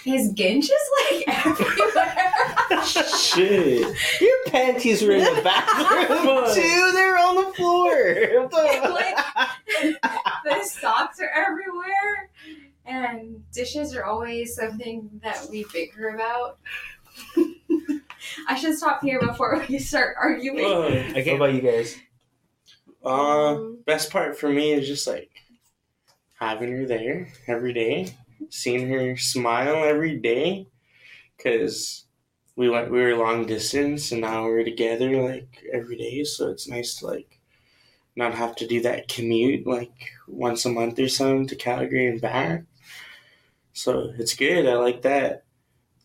his 0.04 0.32
ginch 0.34 0.66
is 0.66 0.90
like 1.12 1.24
everywhere. 1.46 2.84
Shit. 2.86 3.96
Your 4.22 4.38
panties 4.48 5.02
were 5.02 5.12
in 5.14 5.24
the 5.36 5.42
bathroom 5.42 6.44
too. 6.54 6.92
They're 6.94 7.18
on 7.18 7.36
the 7.36 7.54
floor. 7.54 8.42
What 8.42 8.52
the- 8.52 9.98
the 10.46 10.64
socks 10.64 11.20
are 11.20 11.30
everywhere, 11.30 12.30
and 12.86 13.44
dishes 13.52 13.96
are 13.96 14.04
always 14.04 14.56
something 14.56 15.10
that 15.24 15.48
we 15.50 15.66
bicker 15.74 16.10
about. 16.10 16.58
I 18.48 18.56
should 18.60 18.76
stop 18.78 19.04
here 19.04 19.20
before 19.20 19.64
we 19.70 19.80
start 19.80 20.16
arguing. 20.20 20.66
Okay, 20.66 21.38
what 21.38 21.50
about 21.50 21.54
you 21.54 21.62
guys? 21.62 21.96
Uh, 23.06 23.10
Um, 23.56 23.80
best 23.86 24.12
part 24.12 24.38
for 24.38 24.50
me 24.50 24.72
is 24.72 24.88
just 24.88 25.06
like 25.08 25.30
having 26.40 26.72
her 26.72 26.86
there 26.86 27.28
every 27.48 27.74
day, 27.74 28.16
seeing 28.50 28.90
her 28.90 29.18
smile 29.18 29.84
every 29.84 30.18
day, 30.18 30.68
because 31.38 32.06
we 32.56 32.70
went 32.70 32.92
we 32.92 33.02
were 33.02 33.16
long 33.16 33.46
distance 33.46 34.12
and 34.12 34.22
now 34.22 34.44
we're 34.46 34.64
together 34.64 35.22
like 35.22 35.64
every 35.74 35.98
day, 35.98 36.24
so 36.24 36.50
it's 36.50 36.68
nice 36.68 36.96
to 36.98 37.08
like 37.08 37.40
not 38.16 38.34
have 38.36 38.56
to 38.58 38.68
do 38.68 38.80
that 38.82 39.08
commute 39.08 39.66
like 39.66 40.12
once 40.28 40.66
a 40.66 40.70
month 40.70 41.00
or 41.00 41.08
something 41.10 41.48
to 41.48 41.56
Calgary 41.56 42.08
and 42.08 42.22
back. 42.22 42.64
So 43.74 44.12
it's 44.20 44.36
good. 44.36 44.68
I 44.68 44.76
like 44.76 45.02
that. 45.02 45.46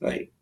Like, 0.01 0.33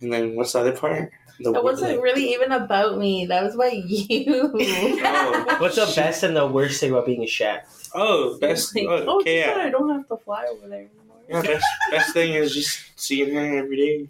and 0.00 0.12
then 0.12 0.34
what's 0.34 0.52
the 0.54 0.60
other 0.60 0.76
part? 0.76 1.12
The 1.38 1.52
That 1.52 1.62
wasn't 1.64 1.92
like- 1.92 2.02
really 2.02 2.32
even 2.32 2.50
about 2.52 2.98
me. 2.98 3.26
That 3.26 3.42
was 3.44 3.54
about 3.54 3.72
you. 3.74 4.24
Oh, 4.54 5.56
What's 5.60 5.76
the 5.76 5.90
best 5.94 6.22
and 6.24 6.36
the 6.36 6.46
worst 6.46 6.80
thing 6.80 6.90
about 6.90 7.06
being 7.06 7.22
a 7.22 7.26
shack? 7.26 7.68
oh, 7.94 8.38
best. 8.38 8.74
Like, 8.74 8.86
oh, 8.88 9.04
oh, 9.06 9.20
okay, 9.20 9.42
good, 9.42 9.56
yeah. 9.56 9.62
I 9.64 9.70
don't 9.70 9.90
have 9.90 10.08
to 10.08 10.16
fly 10.16 10.46
over 10.50 10.66
there 10.68 10.80
anymore. 10.80 11.01
Yeah, 11.28 11.42
best 11.42 11.66
best 11.90 12.12
thing 12.12 12.34
is 12.34 12.54
just 12.54 12.98
seeing 13.00 13.34
her 13.34 13.58
every 13.58 13.76
day. 13.76 14.08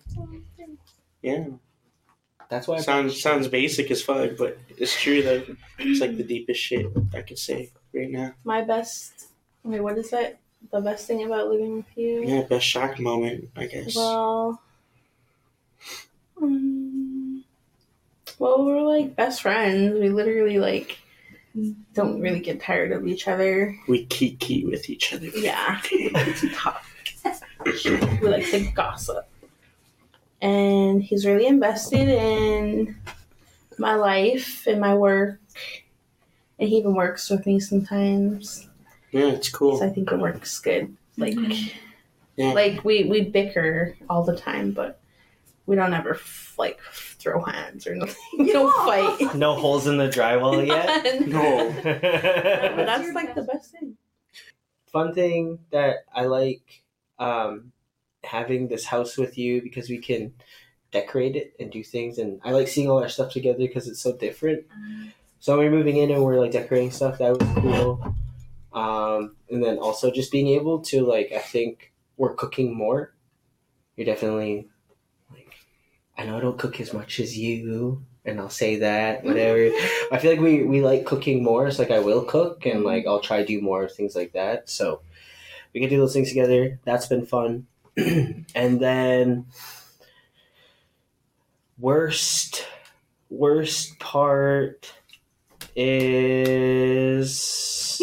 Yeah. 1.22 1.44
That's 2.48 2.68
why 2.68 2.76
I 2.76 2.80
Sounds 2.80 3.20
sounds 3.22 3.48
basic 3.48 3.90
as 3.90 4.02
fuck, 4.02 4.32
but 4.36 4.58
it's 4.76 5.00
true 5.00 5.22
though. 5.22 5.42
It's 5.78 6.00
like 6.00 6.16
the 6.16 6.24
deepest 6.24 6.60
shit 6.60 6.86
I 7.14 7.22
could 7.22 7.38
say 7.38 7.70
right 7.94 8.10
now. 8.10 8.34
My 8.44 8.62
best. 8.62 9.28
Wait, 9.64 9.80
what 9.80 9.96
is 9.96 10.10
that? 10.10 10.38
The 10.70 10.80
best 10.80 11.06
thing 11.06 11.24
about 11.24 11.48
living 11.48 11.76
with 11.76 11.96
you? 11.96 12.24
Yeah, 12.24 12.42
best 12.42 12.66
shock 12.66 13.00
moment, 13.00 13.48
I 13.56 13.66
guess. 13.66 13.96
Well, 13.96 14.60
um, 16.40 17.44
well, 18.38 18.64
we're 18.64 18.82
like 18.82 19.16
best 19.16 19.42
friends. 19.42 19.98
We 19.98 20.10
literally 20.10 20.58
like 20.58 20.98
don't 21.94 22.20
really 22.20 22.40
get 22.40 22.60
tired 22.60 22.92
of 22.92 23.06
each 23.06 23.28
other. 23.28 23.74
we 23.88 24.04
kiki 24.06 24.64
with 24.66 24.90
each 24.90 25.12
other. 25.12 25.26
Yeah, 25.28 25.80
we 25.90 26.10
like 26.10 26.36
to 26.36 26.50
talk. 26.50 26.84
we 27.64 28.28
like 28.28 28.50
to 28.50 28.70
gossip, 28.72 29.28
and 30.40 31.03
he's 31.03 31.26
really 31.26 31.46
invested 31.46 32.09
in 32.09 32.96
my 33.78 33.94
life 33.94 34.66
and 34.66 34.80
my 34.80 34.94
work. 34.94 35.38
And 36.59 36.68
he 36.68 36.76
even 36.76 36.94
works 36.94 37.28
with 37.28 37.44
me 37.46 37.59
sometimes. 37.59 38.68
Yeah, 39.11 39.26
it's 39.26 39.50
cool. 39.50 39.78
So 39.78 39.86
I 39.86 39.90
think 39.90 40.11
it 40.12 40.18
works 40.18 40.59
good. 40.61 40.96
Like, 41.16 41.34
mm-hmm. 41.34 41.68
Yeah. 42.36 42.53
like 42.53 42.84
we 42.84 43.05
we 43.05 43.22
bicker 43.22 43.96
all 44.09 44.24
the 44.24 44.36
time, 44.36 44.72
but 44.72 45.00
we 45.66 45.76
don't 45.76 45.92
ever 45.92 46.14
f- 46.14 46.55
like 46.59 46.80
throw 46.92 47.42
hands 47.42 47.86
or 47.86 47.94
nothing. 47.94 48.16
We 48.38 48.53
don't 48.53 48.72
fight. 48.86 49.34
No 49.34 49.55
holes 49.55 49.86
in 49.86 49.96
the 49.96 50.09
drywall 50.09 50.66
yet. 50.66 51.28
No. 51.28 51.72
but 51.82 52.86
that's 52.86 53.12
like 53.14 53.34
the 53.34 53.42
best 53.42 53.72
thing. 53.72 53.96
Fun 54.86 55.14
thing 55.14 55.59
that 55.70 56.05
I 56.14 56.24
like 56.24 56.81
um, 57.22 57.72
having 58.24 58.68
this 58.68 58.84
house 58.84 59.16
with 59.16 59.38
you 59.38 59.62
because 59.62 59.88
we 59.88 59.98
can 59.98 60.34
decorate 60.90 61.36
it 61.36 61.54
and 61.60 61.70
do 61.70 61.82
things, 61.84 62.18
and 62.18 62.40
I 62.44 62.50
like 62.50 62.68
seeing 62.68 62.90
all 62.90 63.02
our 63.02 63.08
stuff 63.08 63.32
together 63.32 63.58
because 63.58 63.86
it's 63.86 64.00
so 64.00 64.16
different. 64.16 64.66
So 65.38 65.56
when 65.56 65.66
we're 65.66 65.78
moving 65.78 65.96
in 65.96 66.10
and 66.10 66.22
we're 66.22 66.38
like 66.38 66.52
decorating 66.52 66.90
stuff, 66.90 67.18
that 67.18 67.38
was 67.38 67.48
cool. 67.58 68.14
Um, 68.72 69.36
and 69.50 69.62
then 69.62 69.78
also 69.78 70.10
just 70.10 70.32
being 70.32 70.48
able 70.48 70.80
to 70.84 71.04
like, 71.04 71.32
I 71.32 71.38
think 71.38 71.92
we're 72.16 72.34
cooking 72.34 72.74
more. 72.76 73.12
You're 73.96 74.06
definitely 74.06 74.68
like, 75.30 75.52
I 76.16 76.24
know 76.24 76.38
I 76.38 76.40
don't 76.40 76.58
cook 76.58 76.80
as 76.80 76.92
much 76.92 77.20
as 77.20 77.36
you, 77.36 78.04
and 78.24 78.40
I'll 78.40 78.50
say 78.50 78.76
that 78.76 79.24
whatever. 79.24 79.70
I 80.12 80.18
feel 80.18 80.30
like 80.32 80.40
we 80.40 80.64
we 80.64 80.80
like 80.80 81.04
cooking 81.04 81.42
more. 81.42 81.66
It's 81.66 81.78
like 81.78 81.90
I 81.90 82.00
will 82.00 82.24
cook 82.24 82.66
and 82.66 82.84
like 82.84 83.06
I'll 83.06 83.20
try 83.20 83.38
to 83.38 83.46
do 83.46 83.60
more 83.60 83.88
things 83.88 84.16
like 84.16 84.32
that. 84.32 84.68
So 84.70 85.02
we 85.74 85.80
can 85.80 85.88
do 85.88 85.98
those 85.98 86.12
things 86.12 86.28
together. 86.28 86.78
That's 86.84 87.06
been 87.06 87.26
fun. 87.26 87.66
and 87.96 88.80
then 88.80 89.46
worst 91.78 92.66
worst 93.28 93.98
part 93.98 94.92
is 95.74 98.00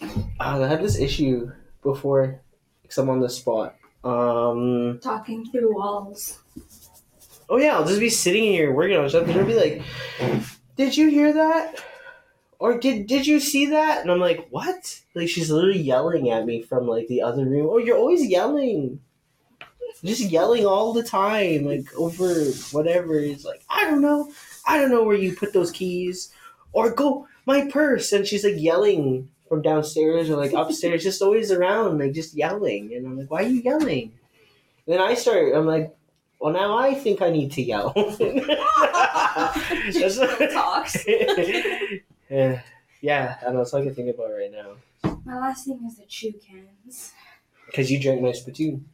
I 0.40 0.56
had 0.66 0.82
this 0.82 0.98
issue 0.98 1.52
before 1.82 2.40
because 2.82 2.98
I'm 2.98 3.10
on 3.10 3.20
the 3.20 3.28
spot. 3.28 3.76
Um 4.02 4.98
Talking 5.02 5.44
through 5.50 5.74
walls. 5.74 6.38
Oh 7.48 7.58
yeah, 7.58 7.76
I'll 7.76 7.86
just 7.86 8.00
be 8.00 8.08
sitting 8.08 8.44
here 8.44 8.72
working 8.72 8.96
on 8.96 9.10
something. 9.10 9.36
They'll 9.36 9.44
be 9.44 9.54
like, 9.54 9.82
"Did 10.76 10.96
you 10.96 11.10
hear 11.10 11.34
that?" 11.34 11.84
Or 12.62 12.78
did 12.78 13.08
did 13.08 13.26
you 13.26 13.40
see 13.40 13.66
that? 13.66 14.02
And 14.02 14.08
I'm 14.08 14.20
like, 14.20 14.46
"What?" 14.50 15.00
Like 15.16 15.28
she's 15.28 15.50
literally 15.50 15.80
yelling 15.80 16.30
at 16.30 16.46
me 16.46 16.62
from 16.62 16.86
like 16.86 17.08
the 17.08 17.20
other 17.20 17.44
room. 17.44 17.66
Oh, 17.68 17.78
you're 17.78 17.98
always 17.98 18.24
yelling, 18.24 19.00
just 20.04 20.20
yelling 20.20 20.64
all 20.64 20.92
the 20.92 21.02
time, 21.02 21.64
like 21.64 21.92
over 21.96 22.32
whatever. 22.70 23.18
It's 23.18 23.44
like 23.44 23.64
I 23.68 23.82
don't 23.86 24.00
know, 24.00 24.30
I 24.64 24.78
don't 24.78 24.92
know 24.92 25.02
where 25.02 25.16
you 25.16 25.34
put 25.34 25.52
those 25.52 25.72
keys, 25.72 26.32
or 26.72 26.94
go 26.94 27.26
my 27.46 27.68
purse. 27.68 28.12
And 28.12 28.24
she's 28.24 28.44
like 28.44 28.54
yelling 28.60 29.28
from 29.48 29.62
downstairs 29.62 30.30
or 30.30 30.36
like 30.36 30.52
upstairs, 30.52 31.02
just 31.02 31.20
always 31.20 31.50
around, 31.50 31.98
like 31.98 32.12
just 32.12 32.32
yelling. 32.32 32.94
And 32.94 33.04
I'm 33.04 33.18
like, 33.18 33.28
"Why 33.28 33.42
are 33.42 33.48
you 33.48 33.60
yelling?" 33.60 34.12
And 34.86 34.94
then 34.94 35.00
I 35.00 35.14
start. 35.14 35.52
I'm 35.52 35.66
like. 35.66 35.92
Well, 36.38 36.52
now 36.52 36.76
I 36.76 36.94
think 36.94 37.22
I 37.22 37.30
need 37.30 37.52
to 37.52 37.62
yell. 37.62 37.92
Just 39.92 40.20
talks. 40.52 40.96
Eh, 42.32 42.52
yeah, 42.52 42.62
yeah, 43.02 43.36
I 43.46 43.52
know. 43.52 43.58
That's 43.58 43.74
all 43.74 43.82
I 43.82 43.84
can 43.84 43.94
think 43.94 44.08
about 44.08 44.30
right 44.30 44.50
now. 44.50 45.12
My 45.26 45.38
last 45.38 45.66
thing 45.66 45.80
is 45.86 45.98
the 45.98 46.06
chew 46.06 46.32
cans. 46.32 47.12
Because 47.66 47.90
you 47.90 48.00
drank 48.00 48.22
my 48.22 48.32
spittoon. 48.32 48.86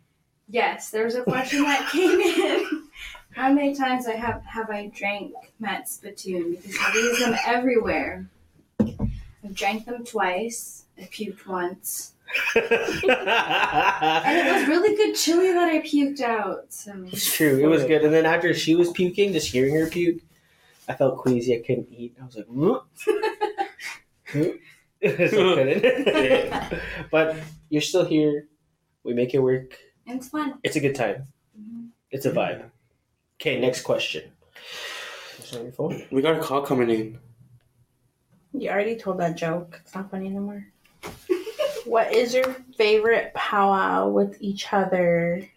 Yes, 0.49 0.91
there 0.91 1.05
was 1.05 1.15
a 1.15 1.23
question 1.23 1.63
that 1.63 1.89
came 1.93 2.19
in. 2.19 2.89
How 3.31 3.53
many 3.53 3.77
times 3.77 4.09
I 4.09 4.17
have 4.17 4.43
have 4.45 4.71
I 4.71 4.91
drank 4.93 5.35
Matt's 5.61 5.93
spittoon? 5.93 6.57
Because 6.57 6.77
I 6.81 6.93
use 6.95 7.19
them 7.21 7.37
everywhere. 7.47 8.29
I've 8.81 9.55
drank 9.55 9.85
them 9.85 10.05
twice. 10.05 10.87
I 10.99 11.03
puked 11.03 11.47
once. 11.47 12.15
And 12.57 12.65
it 12.65 14.53
was 14.53 14.69
really 14.69 14.97
good 14.97 15.15
chili 15.15 15.53
that 15.53 15.69
I 15.69 15.81
puked 15.81 16.21
out. 16.21 16.73
So 16.73 16.93
it's 17.07 17.33
true. 17.37 17.61
It 17.63 17.67
was 17.67 17.85
good. 17.85 18.03
And 18.03 18.13
then 18.13 18.27
after 18.27 18.53
she 18.53 18.75
was 18.75 18.91
puking, 18.91 19.33
just 19.33 19.47
hearing 19.47 19.77
her 19.77 19.87
puke, 19.87 20.23
I 20.89 20.95
felt 20.95 21.19
queasy. 21.19 21.55
I 21.55 21.63
couldn't 21.65 21.89
eat. 21.91 22.17
I 22.21 22.25
was 22.25 22.37
like, 22.37 22.47
"Whoop." 22.47 22.87
Hmm? 24.27 24.39
Whoop. 24.39 24.61
Hmm? 25.03 25.09
Hmm? 25.09 25.27
so 25.29 25.53
I 25.53 25.55
couldn't. 25.55 26.81
but 27.11 27.37
you're 27.69 27.83
still 27.83 28.05
here. 28.05 28.49
We 29.05 29.15
make 29.15 29.35
it 29.35 29.39
work. 29.39 29.79
it's 30.07 30.29
fun. 30.29 30.59
It's 30.65 30.77
a 30.77 30.81
good 30.81 30.95
time. 30.95 31.29
Mhm. 31.59 31.89
It's 32.11 32.27
a 32.27 32.33
vibe. 32.33 32.71
Okay, 33.41 33.61
next 33.61 33.83
question. 33.83 34.33
Is 35.39 35.51
that 35.51 35.59
on 35.59 35.65
your 35.65 35.73
phone? 35.73 36.03
We 36.11 36.23
got 36.23 36.37
a 36.37 36.41
call 36.41 36.63
coming 36.63 36.91
in. 36.91 37.19
You 38.53 38.71
already 38.71 38.97
told 38.97 39.21
that 39.21 39.37
joke. 39.37 39.81
It's 39.85 39.95
not 39.95 40.11
funny 40.11 40.27
anymore. 40.27 40.67
what 41.85 42.13
is 42.13 42.35
your 42.35 42.57
favorite 42.77 43.33
powwow 43.35 44.09
with 44.09 44.37
each 44.41 44.73
other? 44.73 45.49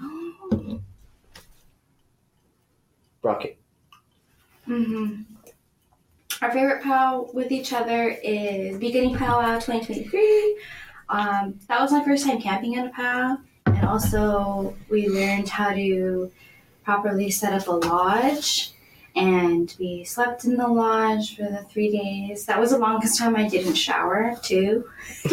Oh. 0.00 0.80
Brocket. 3.20 3.61
Hmm 4.72 5.22
Our 6.40 6.50
favorite 6.50 6.82
powwow 6.82 7.28
with 7.34 7.52
each 7.52 7.74
other 7.74 8.08
is 8.08 8.78
Piikani 8.78 9.14
Powwow 9.18 9.60
2023. 9.60 10.58
Um, 11.10 11.60
that 11.68 11.78
was 11.78 11.92
my 11.92 12.02
first 12.02 12.24
time 12.24 12.40
camping 12.40 12.72
in 12.72 12.86
a 12.86 12.88
powwow, 12.88 13.36
and 13.66 13.84
also 13.84 14.74
we 14.88 15.08
learned 15.08 15.50
how 15.50 15.74
to 15.74 16.32
properly 16.84 17.30
set 17.30 17.52
up 17.52 17.68
a 17.68 17.86
lodge. 17.86 18.72
And 19.14 19.74
we 19.78 20.04
slept 20.04 20.46
in 20.46 20.56
the 20.56 20.68
lodge 20.68 21.36
for 21.36 21.42
the 21.42 21.66
three 21.70 21.90
days. 21.90 22.46
That 22.46 22.58
was 22.58 22.70
the 22.70 22.78
longest 22.78 23.18
time 23.18 23.36
I 23.36 23.46
didn't 23.46 23.74
shower, 23.74 24.36
too. 24.42 24.88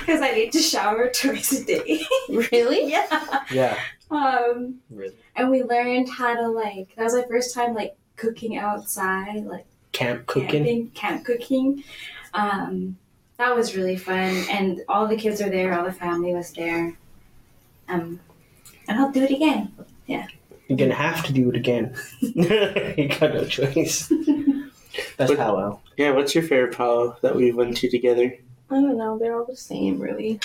Because 0.00 0.20
I 0.20 0.32
need 0.32 0.52
to 0.52 0.58
shower 0.58 1.10
twice 1.10 1.52
a 1.52 1.64
day. 1.64 2.00
really? 2.28 2.90
yeah. 2.90 3.44
Yeah. 3.50 3.78
Um, 4.10 4.80
Really. 4.90 5.16
And 5.36 5.50
we 5.50 5.62
learned 5.62 6.08
how 6.08 6.34
to 6.34 6.48
like 6.48 6.94
that 6.96 7.04
was 7.04 7.14
my 7.14 7.24
first 7.28 7.54
time 7.54 7.74
like 7.74 7.96
cooking 8.16 8.56
outside 8.56 9.44
like 9.44 9.66
Camp 9.92 10.26
cooking. 10.26 10.48
camping 10.48 10.90
camp 10.90 11.24
cooking 11.24 11.84
um 12.34 12.96
that 13.36 13.54
was 13.54 13.76
really 13.76 13.96
fun 13.96 14.34
and 14.50 14.80
all 14.88 15.06
the 15.06 15.16
kids 15.16 15.42
were 15.42 15.50
there 15.50 15.76
all 15.78 15.84
the 15.84 15.92
family 15.92 16.34
was 16.34 16.52
there 16.52 16.96
um 17.88 18.18
and 18.88 18.98
i'll 18.98 19.10
do 19.12 19.22
it 19.22 19.30
again 19.30 19.72
Yeah. 20.06 20.26
You're 20.68 20.78
gonna 20.78 20.94
have 20.94 21.22
to 21.26 21.32
do 21.34 21.50
it 21.50 21.56
again. 21.56 21.94
you 22.22 23.08
got 23.20 23.34
no 23.34 23.44
choice. 23.44 24.08
That's 25.18 25.30
But- 25.30 25.36
powwow. 25.36 25.78
Yeah, 25.98 26.12
what's 26.12 26.34
your 26.34 26.42
favorite 26.42 26.74
powwow 26.74 27.16
that 27.20 27.36
we 27.36 27.52
went 27.52 27.76
to 27.78 27.90
together? 27.90 28.34
I 28.70 28.74
don't 28.76 28.96
know. 28.96 29.18
They're 29.18 29.36
all 29.38 29.44
the 29.44 29.56
same, 29.56 30.00
really. 30.00 30.40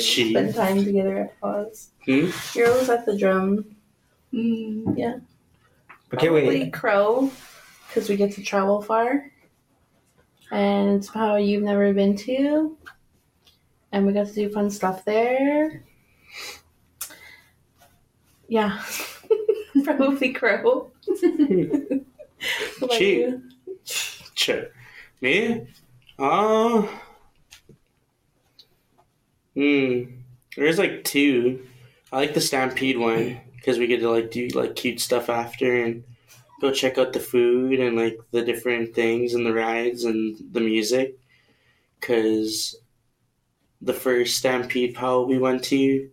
She. 0.00 0.30
Spend 0.30 0.54
time 0.54 0.84
together 0.84 1.16
at 1.18 1.40
pause. 1.40 1.90
Hmm? 2.04 2.30
You're 2.54 2.70
always 2.70 2.88
at 2.88 3.06
the 3.06 3.16
drum. 3.16 3.64
mm, 4.32 4.86
Okay, 6.12 6.26
Probably 6.28 6.46
wait. 6.48 6.72
Crow, 6.72 7.30
because 7.88 8.08
we 8.08 8.16
get 8.16 8.32
to 8.32 8.42
travel 8.42 8.82
far. 8.82 9.30
And 10.52 10.96
it's 10.96 11.08
how 11.08 11.36
you've 11.36 11.62
never 11.62 11.92
been 11.92 12.16
to. 12.18 12.76
And 13.92 14.06
we 14.06 14.12
got 14.12 14.26
to 14.28 14.34
do 14.34 14.48
fun 14.50 14.70
stuff 14.70 15.04
there. 15.04 15.84
Yeah. 18.48 18.82
Probably 19.84 20.32
Crow. 20.32 20.90
What 22.78 22.88
about 22.88 22.92
She- 22.94 23.34
Sure. 24.34 24.68
Me? 25.20 25.66
Uh. 26.18 26.86
Hmm. 29.60 30.04
There's 30.56 30.78
like 30.78 31.04
two. 31.04 31.66
I 32.10 32.16
like 32.16 32.32
the 32.32 32.40
Stampede 32.40 32.96
one 32.96 33.38
because 33.56 33.78
we 33.78 33.86
get 33.86 34.00
to 34.00 34.10
like 34.10 34.30
do 34.30 34.48
like 34.48 34.74
cute 34.74 35.00
stuff 35.00 35.28
after 35.28 35.84
and 35.84 36.02
go 36.62 36.72
check 36.72 36.96
out 36.96 37.12
the 37.12 37.20
food 37.20 37.78
and 37.78 37.94
like 37.94 38.18
the 38.30 38.42
different 38.42 38.94
things 38.94 39.34
and 39.34 39.44
the 39.44 39.52
rides 39.52 40.04
and 40.04 40.38
the 40.52 40.60
music. 40.60 41.18
Because 42.00 42.74
the 43.82 43.92
first 43.92 44.38
Stampede 44.38 44.94
Powell 44.94 45.26
we 45.26 45.36
went 45.36 45.62
to, 45.64 46.08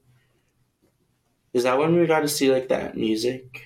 Is 1.54 1.64
that 1.64 1.78
when 1.78 1.96
we 1.96 2.06
got 2.06 2.20
to 2.20 2.28
see 2.28 2.52
like 2.52 2.68
that 2.68 2.98
music? 2.98 3.62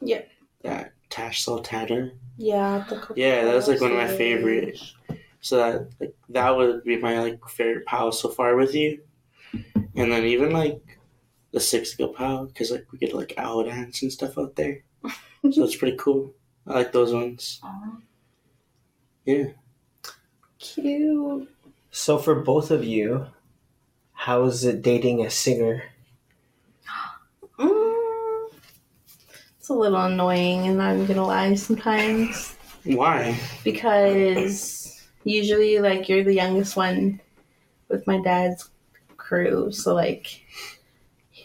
Yeah. 0.00 0.22
That 0.62 0.94
Tash 1.10 1.44
Sultana. 1.44 2.10
Yeah. 2.36 2.84
The 2.88 3.06
Yeah, 3.14 3.44
that 3.44 3.54
was 3.54 3.68
like 3.68 3.80
one 3.80 3.92
of 3.92 3.96
my 3.98 4.08
Coca-Cola 4.08 4.18
favorite. 4.18 4.80
So 5.40 5.56
that 5.56 5.88
like 6.00 6.14
that 6.30 6.56
would 6.56 6.84
be 6.84 6.98
my 6.98 7.20
like 7.20 7.48
favorite 7.48 7.86
pal 7.86 8.12
so 8.12 8.28
far 8.28 8.56
with 8.56 8.74
you, 8.74 9.00
and 9.52 10.12
then 10.12 10.24
even 10.24 10.52
like 10.52 10.80
the 11.52 11.58
Siksika 11.58 12.14
pal 12.14 12.46
because 12.46 12.70
like 12.70 12.86
we 12.92 12.98
get 12.98 13.14
like 13.14 13.34
owl 13.36 13.64
dance 13.64 14.02
and 14.02 14.12
stuff 14.12 14.38
out 14.38 14.56
there, 14.56 14.82
so 15.50 15.64
it's 15.64 15.76
pretty 15.76 15.96
cool. 15.98 16.34
I 16.66 16.74
like 16.74 16.92
those 16.92 17.12
ones. 17.12 17.60
Aw. 17.64 17.96
Yeah. 19.24 19.46
Cute. 20.58 21.48
So 21.90 22.18
for 22.18 22.36
both 22.36 22.70
of 22.70 22.84
you, 22.84 23.26
how 24.12 24.44
is 24.44 24.64
it 24.64 24.82
dating 24.82 25.24
a 25.24 25.30
singer? 25.30 25.82
Mm, 27.58 28.48
it's 29.58 29.68
a 29.68 29.74
little 29.74 30.00
annoying, 30.00 30.66
and 30.68 30.82
I'm 30.82 31.06
gonna 31.06 31.26
lie 31.26 31.54
sometimes 31.54 32.56
Why? 32.84 33.38
because 33.62 35.02
usually, 35.24 35.78
like, 35.78 36.08
you're 36.08 36.24
the 36.24 36.34
youngest 36.34 36.76
one 36.76 37.20
with 37.88 38.06
my 38.06 38.20
dad's 38.22 38.70
crew, 39.32 39.72
so 39.72 39.94
like. 39.94 40.44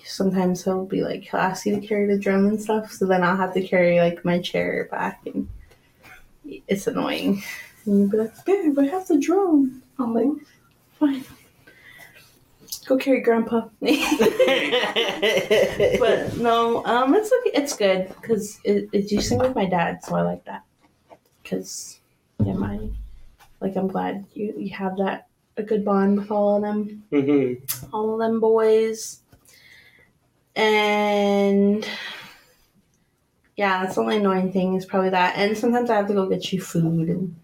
Sometimes 0.03 0.63
he'll 0.63 0.85
be 0.85 1.03
like, 1.03 1.23
he'll 1.23 1.39
ask 1.39 1.65
you 1.65 1.79
to 1.79 1.85
carry 1.85 2.07
the 2.07 2.17
drum 2.17 2.47
and 2.47 2.59
stuff, 2.59 2.91
so 2.91 3.05
then 3.05 3.23
I'll 3.23 3.35
have 3.37 3.53
to 3.53 3.61
carry 3.61 3.99
like 3.99 4.25
my 4.25 4.39
chair 4.39 4.87
back, 4.89 5.21
and 5.25 5.47
it's 6.67 6.87
annoying. 6.87 7.43
And 7.85 7.99
you'll 7.99 8.09
be 8.09 8.17
like, 8.17 8.45
babe, 8.45 8.79
I 8.79 8.85
have 8.85 9.07
the 9.07 9.19
drum. 9.19 9.83
I'm 9.99 10.13
like, 10.13 10.27
fine. 10.97 11.23
Go 12.87 12.97
carry 12.97 13.19
grandpa. 13.21 13.67
but 13.81 13.91
no, 16.37 16.85
um, 16.85 17.13
it's 17.13 17.31
okay. 17.31 17.51
It's 17.53 17.75
good 17.75 18.07
because 18.21 18.59
it, 18.63 18.89
it's 18.93 19.11
you 19.11 19.21
sing 19.21 19.39
with 19.39 19.55
my 19.55 19.65
dad, 19.65 20.03
so 20.03 20.15
I 20.15 20.21
like 20.21 20.45
that. 20.45 20.63
Because 21.43 21.99
yeah, 22.43 22.53
my 22.53 22.79
like 23.59 23.75
I'm 23.75 23.87
glad 23.87 24.25
you 24.33 24.53
you 24.57 24.69
have 24.73 24.97
that 24.97 25.26
a 25.57 25.63
good 25.63 25.83
bond 25.83 26.19
with 26.19 26.31
all 26.31 26.55
of 26.57 26.61
them, 26.61 27.03
hmm 27.11 27.53
all 27.91 28.13
of 28.13 28.19
them 28.19 28.39
boys. 28.39 29.19
And 30.55 31.87
yeah, 33.55 33.83
that's 33.83 33.95
the 33.95 34.01
only 34.01 34.17
annoying 34.17 34.51
thing 34.51 34.75
is 34.75 34.85
probably 34.85 35.09
that. 35.11 35.35
And 35.37 35.57
sometimes 35.57 35.89
I 35.89 35.95
have 35.95 36.07
to 36.07 36.13
go 36.13 36.27
get 36.27 36.51
you 36.53 36.61
food 36.61 37.09
and. 37.09 37.35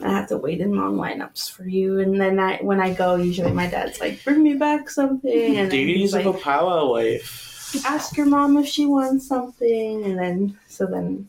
I 0.00 0.10
have 0.10 0.28
to 0.30 0.36
wait 0.36 0.60
in 0.60 0.74
long 0.74 0.96
lineups 0.96 1.52
for 1.52 1.62
you, 1.68 2.00
and 2.00 2.20
then 2.20 2.40
I, 2.40 2.56
when 2.56 2.80
I 2.80 2.92
go, 2.92 3.14
usually 3.14 3.52
my 3.52 3.68
dad's 3.68 4.00
like, 4.00 4.22
"Bring 4.24 4.42
me 4.42 4.54
back 4.54 4.90
something," 4.90 5.56
and 5.56 5.70
Duties 5.70 6.12
of 6.14 6.26
like, 6.26 6.34
a 6.34 6.38
powwow 6.38 6.90
wife. 6.90 7.80
ask 7.86 8.16
your 8.16 8.26
mom 8.26 8.56
if 8.56 8.66
she 8.66 8.86
wants 8.86 9.28
something 9.28 10.04
and 10.04 10.18
then 10.18 10.58
so 10.66 10.84
then 10.86 11.28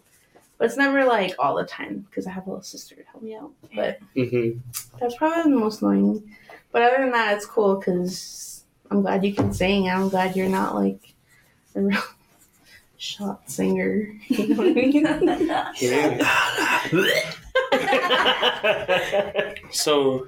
but 0.58 0.66
it's 0.66 0.78
never 0.78 1.06
like 1.06 1.34
all 1.40 1.56
the 1.56 1.64
time 1.66 2.06
because 2.10 2.26
i 2.28 2.32
have 2.32 2.46
a 2.48 2.50
little 2.50 2.64
sister 2.64 2.96
to 2.96 3.04
help 3.12 3.24
me 3.24 3.36
out 3.36 3.52
but 3.76 4.00
hmm 4.16 4.52
that's 5.00 5.16
probably 5.16 5.52
the 5.52 5.58
most 5.60 5.82
annoying 5.82 6.36
but 6.72 6.82
other 6.82 6.98
than 7.04 7.12
that 7.12 7.36
it's 7.36 7.46
cool 7.46 7.76
because 7.76 8.64
i'm 8.92 9.02
glad 9.02 9.24
you 9.26 9.34
can 9.34 9.54
sing 9.54 9.90
i'm 9.90 10.10
glad 10.10 10.36
you're 10.36 10.50
not 10.50 10.76
like 10.76 11.14
a 11.76 11.82
real 11.82 12.02
shot 12.98 13.50
singer 13.50 14.08
you 14.28 14.48
know 14.48 14.56
what 14.56 14.68
i 14.68 14.74
mean 14.74 15.06
Yeah. 15.82 16.82
So, 19.72 20.26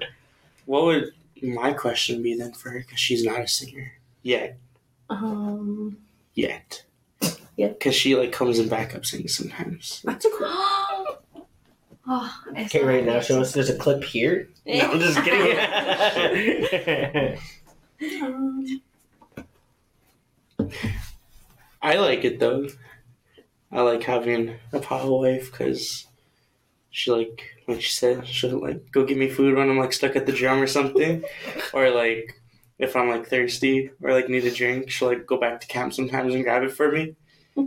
what 0.66 0.84
would 0.84 1.10
my 1.42 1.72
question 1.72 2.22
be 2.22 2.34
then 2.36 2.52
for 2.52 2.70
her? 2.70 2.80
Because 2.80 3.00
she's 3.00 3.24
not 3.24 3.40
a 3.40 3.48
singer 3.48 3.92
yet. 4.22 4.58
um 5.08 5.96
Yet. 6.34 6.84
Yeah. 7.58 7.68
Because 7.68 7.94
she 7.96 8.14
like 8.14 8.30
comes 8.30 8.60
in 8.60 8.68
backup 8.68 9.04
singing 9.04 9.26
sometimes. 9.26 10.00
That's 10.04 10.24
cool. 10.24 10.46
oh, 12.06 12.34
Okay, 12.56 12.84
right 12.84 13.04
now, 13.04 13.14
that. 13.14 13.24
show 13.24 13.40
us 13.40 13.52
there's 13.52 13.68
a 13.68 13.76
clip 13.76 14.04
here. 14.04 14.48
No, 14.64 14.92
I'm 14.92 15.00
just 15.00 15.20
kidding. 15.24 15.58
um, 18.22 18.80
I 21.82 21.96
like 21.96 22.24
it 22.24 22.38
though. 22.38 22.68
I 23.72 23.82
like 23.82 24.04
having 24.04 24.54
a 24.72 24.78
power 24.78 25.10
wife 25.10 25.50
because 25.50 26.06
she 26.90 27.10
like 27.10 27.42
like 27.66 27.82
she 27.82 27.90
said 27.90 28.26
she'll 28.26 28.60
like 28.60 28.90
go 28.92 29.04
get 29.04 29.18
me 29.18 29.28
food 29.28 29.56
when 29.56 29.68
I'm 29.68 29.78
like 29.78 29.92
stuck 29.92 30.14
at 30.14 30.26
the 30.26 30.32
gym 30.32 30.62
or 30.62 30.68
something, 30.68 31.24
or 31.72 31.90
like 31.90 32.40
if 32.78 32.94
I'm 32.94 33.08
like 33.08 33.26
thirsty 33.26 33.90
or 34.00 34.12
like 34.12 34.28
need 34.28 34.44
a 34.44 34.50
drink, 34.52 34.90
she'll 34.90 35.08
like 35.08 35.26
go 35.26 35.38
back 35.40 35.60
to 35.60 35.66
camp 35.66 35.92
sometimes 35.92 36.34
and 36.34 36.44
grab 36.44 36.62
it 36.62 36.70
for 36.72 36.92
me. 36.92 37.16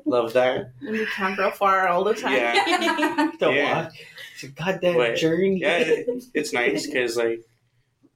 Love 0.06 0.34
that. 0.34 0.72
and 0.82 0.92
we 0.92 1.06
camp 1.08 1.38
real 1.40 1.52
far 1.52 1.88
all 1.88 2.04
the 2.04 2.14
time 2.14 2.34
Yeah. 2.34 3.32
Don't 3.40 3.56
Yeah. 3.56 3.84
walk. 3.84 3.94
It's 4.34 4.44
a 4.44 4.48
goddamn 4.48 4.96
But, 4.98 5.16
journey. 5.18 5.60
Yeah, 5.60 5.78
it, 5.78 6.24
it's 6.34 6.54
nice 6.54 6.86
because 6.88 7.18
like 7.18 7.42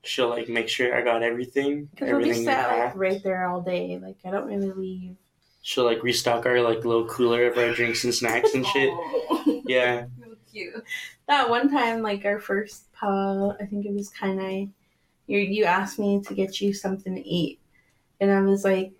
she'll 0.03 0.29
like 0.29 0.47
make 0.49 0.67
sure 0.69 0.95
I 0.95 1.01
got 1.01 1.23
everything, 1.23 1.85
because 1.85 2.09
we'll 2.11 2.19
be 2.19 2.29
everything 2.29 2.45
sat 2.45 2.77
like 2.79 2.95
right 2.95 3.23
there 3.23 3.47
all 3.47 3.59
day 3.61 3.97
like 4.01 4.17
i 4.23 4.29
don't 4.29 4.45
really 4.45 4.71
leave 4.71 5.15
She'll 5.63 5.83
like 5.85 6.03
restock 6.03 6.45
our 6.45 6.61
like 6.61 6.85
little 6.85 7.07
cooler 7.07 7.47
of 7.47 7.57
our 7.57 7.73
drinks 7.73 8.03
and 8.03 8.13
snacks 8.13 8.53
and 8.53 8.63
shit. 8.67 8.91
Oh, 8.93 9.61
Yeah, 9.67 10.05
real 10.19 10.35
cute. 10.51 10.83
that 11.27 11.49
one 11.49 11.71
time, 11.71 12.03
like 12.03 12.23
our 12.23 12.37
first 12.39 12.91
pal, 12.93 13.57
I 13.59 13.65
think 13.65 13.83
it 13.87 13.91
was 13.93 14.09
kind 14.09 14.39
of 14.39 14.51
you. 15.25 15.39
You 15.39 15.63
asked 15.63 15.97
me 15.97 16.21
to 16.21 16.35
get 16.35 16.61
you 16.61 16.71
something 16.71 17.15
to 17.15 17.27
eat, 17.27 17.57
and 18.21 18.31
I 18.31 18.41
was 18.41 18.63
like, 18.63 18.91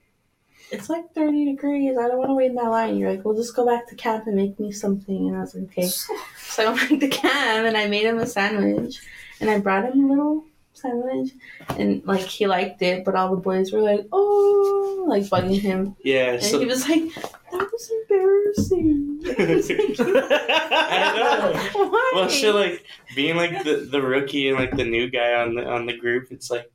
"It's 0.71 0.89
like 0.89 1.13
thirty 1.13 1.45
degrees. 1.45 1.97
I 1.97 2.07
don't 2.07 2.17
want 2.17 2.29
to 2.29 2.33
wait 2.33 2.49
in 2.49 2.55
that 2.55 2.69
line." 2.69 2.97
You're 2.97 3.11
like, 3.11 3.25
"Well, 3.25 3.35
just 3.35 3.55
go 3.55 3.65
back 3.65 3.87
to 3.89 3.95
camp 3.95 4.27
and 4.27 4.35
make 4.35 4.59
me 4.59 4.71
something." 4.71 5.27
And 5.29 5.37
I 5.37 5.41
was 5.41 5.55
like, 5.55 5.65
"Okay." 5.65 5.89
So 6.37 6.63
I 6.63 6.73
went 6.73 6.89
back 6.89 6.99
to 7.01 7.07
camp 7.09 7.67
and 7.67 7.75
I 7.75 7.87
made 7.87 8.05
him 8.05 8.17
a 8.17 8.25
sandwich, 8.25 9.01
and 9.41 9.49
I 9.49 9.59
brought 9.59 9.83
him 9.83 10.05
a 10.05 10.07
little 10.07 10.45
sandwich, 10.71 11.31
and 11.77 12.01
like 12.05 12.21
he 12.21 12.47
liked 12.47 12.81
it, 12.81 13.03
but 13.03 13.15
all 13.15 13.35
the 13.35 13.41
boys 13.41 13.71
were 13.71 13.81
like, 13.81 14.07
"Oh," 14.11 15.05
like 15.07 15.23
bugging 15.23 15.59
him, 15.59 15.95
yeah. 16.03 16.33
and 16.33 16.43
So 16.43 16.59
he 16.59 16.65
was 16.65 16.87
like, 16.87 17.13
"That 17.13 17.69
was 17.71 17.91
embarrassing." 18.01 19.05
I 19.39 19.53
was 19.55 19.69
like, 19.69 19.99
I 19.99 21.71
Why? 21.73 22.11
well, 22.15 22.29
she 22.29 22.49
like 22.51 22.85
being 23.15 23.35
like 23.35 23.63
the, 23.63 23.87
the 23.89 24.01
rookie 24.01 24.49
and 24.49 24.57
like 24.57 24.75
the 24.75 24.85
new 24.85 25.09
guy 25.09 25.33
on 25.33 25.55
the 25.55 25.67
on 25.67 25.85
the 25.85 25.97
group. 25.97 26.27
It's 26.31 26.49
like 26.49 26.71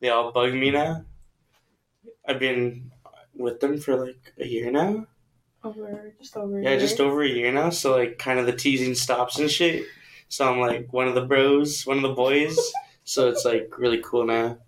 they 0.00 0.08
all 0.10 0.32
bug 0.32 0.52
me 0.52 0.70
now. 0.70 1.04
I've 2.26 2.38
been 2.38 2.91
with 3.42 3.60
them 3.60 3.78
for 3.78 3.96
like 3.96 4.32
a 4.38 4.46
year 4.46 4.70
now. 4.70 5.06
over 5.64 6.14
just 6.20 6.36
over. 6.36 6.58
a 6.58 6.62
Yeah, 6.62 6.70
year. 6.70 6.78
just 6.80 7.00
over 7.00 7.22
a 7.22 7.28
year 7.28 7.52
now. 7.52 7.70
So 7.70 7.96
like, 7.96 8.18
kind 8.18 8.38
of 8.38 8.46
the 8.46 8.52
teasing 8.52 8.94
stops 8.94 9.38
and 9.38 9.50
shit. 9.50 9.84
So 10.28 10.50
I'm 10.50 10.60
like 10.60 10.92
one 10.92 11.08
of 11.08 11.14
the 11.14 11.26
bros, 11.26 11.84
one 11.86 11.98
of 11.98 12.02
the 12.02 12.14
boys. 12.14 12.58
so 13.04 13.28
it's 13.28 13.44
like 13.44 13.78
really 13.78 14.00
cool 14.02 14.26
now. 14.26 14.58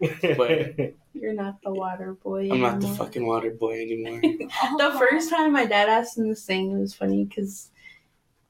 But 0.00 0.76
You're 1.14 1.34
not 1.34 1.60
the 1.62 1.70
water 1.72 2.14
boy. 2.14 2.48
I'm 2.50 2.60
not 2.60 2.80
the 2.80 2.88
fucking 2.88 3.26
water 3.26 3.50
boy 3.50 3.82
anymore. 3.82 4.20
The 4.78 4.96
first 4.98 5.28
time 5.30 5.52
my 5.52 5.66
dad 5.66 5.88
asked 5.90 6.16
him 6.18 6.28
to 6.30 6.34
sing, 6.36 6.72
it 6.72 6.78
was 6.80 6.94
funny 6.94 7.24
because 7.26 7.70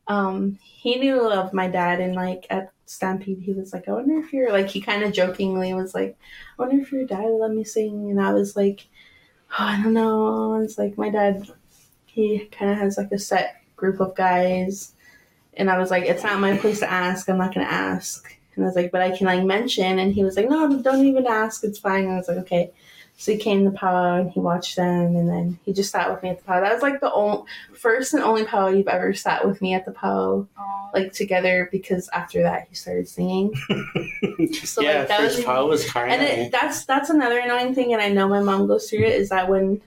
um, 0.06 0.58
he 0.62 0.96
knew 0.96 1.28
of 1.30 1.52
my 1.52 1.68
dad, 1.68 2.00
and 2.00 2.14
like 2.14 2.46
at 2.50 2.72
Stampede, 2.86 3.40
he 3.40 3.52
was 3.52 3.72
like, 3.72 3.88
"I 3.88 3.92
wonder 3.92 4.18
if 4.18 4.32
you're 4.32 4.52
like." 4.52 4.68
He 4.68 4.80
kind 4.80 5.02
of 5.02 5.12
jokingly 5.12 5.74
was 5.74 5.94
like, 5.94 6.16
"I 6.58 6.62
wonder 6.62 6.80
if 6.80 6.92
your 6.92 7.04
dad 7.04 7.24
would 7.24 7.38
let 7.40 7.50
me 7.52 7.64
sing," 7.64 8.10
and 8.10 8.20
I 8.20 8.32
was 8.32 8.56
like, 8.56 8.86
oh, 9.52 9.56
"I 9.58 9.82
don't 9.82 9.94
know." 9.94 10.60
It's 10.62 10.78
like 10.78 10.98
my 10.98 11.10
dad, 11.10 11.48
he 12.06 12.46
kind 12.46 12.70
of 12.70 12.78
has 12.78 12.96
like 12.98 13.12
a 13.12 13.18
set 13.18 13.62
group 13.76 14.00
of 14.00 14.14
guys, 14.14 14.94
and 15.54 15.70
I 15.70 15.78
was 15.78 15.90
like, 15.90 16.04
"It's 16.04 16.22
not 16.22 16.40
my 16.40 16.56
place 16.56 16.80
to 16.80 16.90
ask. 16.90 17.28
I'm 17.28 17.38
not 17.38 17.54
gonna 17.54 17.66
ask." 17.66 18.36
And 18.54 18.64
I 18.64 18.68
was 18.68 18.76
like, 18.76 18.92
"But 18.92 19.02
I 19.02 19.16
can 19.16 19.26
like 19.26 19.44
mention," 19.44 19.98
and 19.98 20.12
he 20.14 20.24
was 20.24 20.36
like, 20.36 20.48
"No, 20.48 20.80
don't 20.82 21.06
even 21.06 21.26
ask. 21.26 21.64
It's 21.64 21.78
fine." 21.78 22.04
And 22.04 22.14
I 22.14 22.16
was 22.16 22.28
like, 22.28 22.38
"Okay." 22.38 22.72
So 23.16 23.30
he 23.30 23.38
came 23.38 23.64
to 23.64 23.70
the 23.70 23.76
powwow 23.76 24.20
and 24.20 24.30
he 24.30 24.40
watched 24.40 24.74
them, 24.74 25.14
and 25.14 25.28
then 25.28 25.58
he 25.64 25.72
just 25.72 25.92
sat 25.92 26.10
with 26.10 26.22
me 26.22 26.30
at 26.30 26.38
the 26.38 26.44
powwow. 26.44 26.60
That 26.60 26.72
was 26.72 26.82
like 26.82 27.00
the 27.00 27.12
only, 27.12 27.44
first 27.72 28.14
and 28.14 28.22
only 28.22 28.44
powwow 28.44 28.68
you've 28.68 28.88
ever 28.88 29.14
sat 29.14 29.46
with 29.46 29.62
me 29.62 29.74
at 29.74 29.84
the 29.84 29.92
powwow, 29.92 30.46
Aw. 30.58 30.90
like 30.92 31.12
together. 31.12 31.68
Because 31.70 32.08
after 32.12 32.42
that, 32.42 32.66
he 32.68 32.74
started 32.74 33.08
singing. 33.08 33.54
So 34.64 34.82
yeah, 34.82 35.00
like 35.00 35.08
that 35.08 35.20
first 35.20 35.36
was, 35.36 35.44
pile 35.44 35.68
was 35.68 35.88
kind 35.88 36.12
and 36.12 36.22
it, 36.22 36.52
that's 36.52 36.84
that's 36.84 37.10
another 37.10 37.38
annoying 37.38 37.74
thing, 37.74 37.92
and 37.92 38.02
I 38.02 38.08
know 38.08 38.28
my 38.28 38.40
mom 38.40 38.66
goes 38.66 38.88
through 38.88 39.04
it. 39.04 39.20
Is 39.20 39.28
that 39.28 39.48
when, 39.48 39.80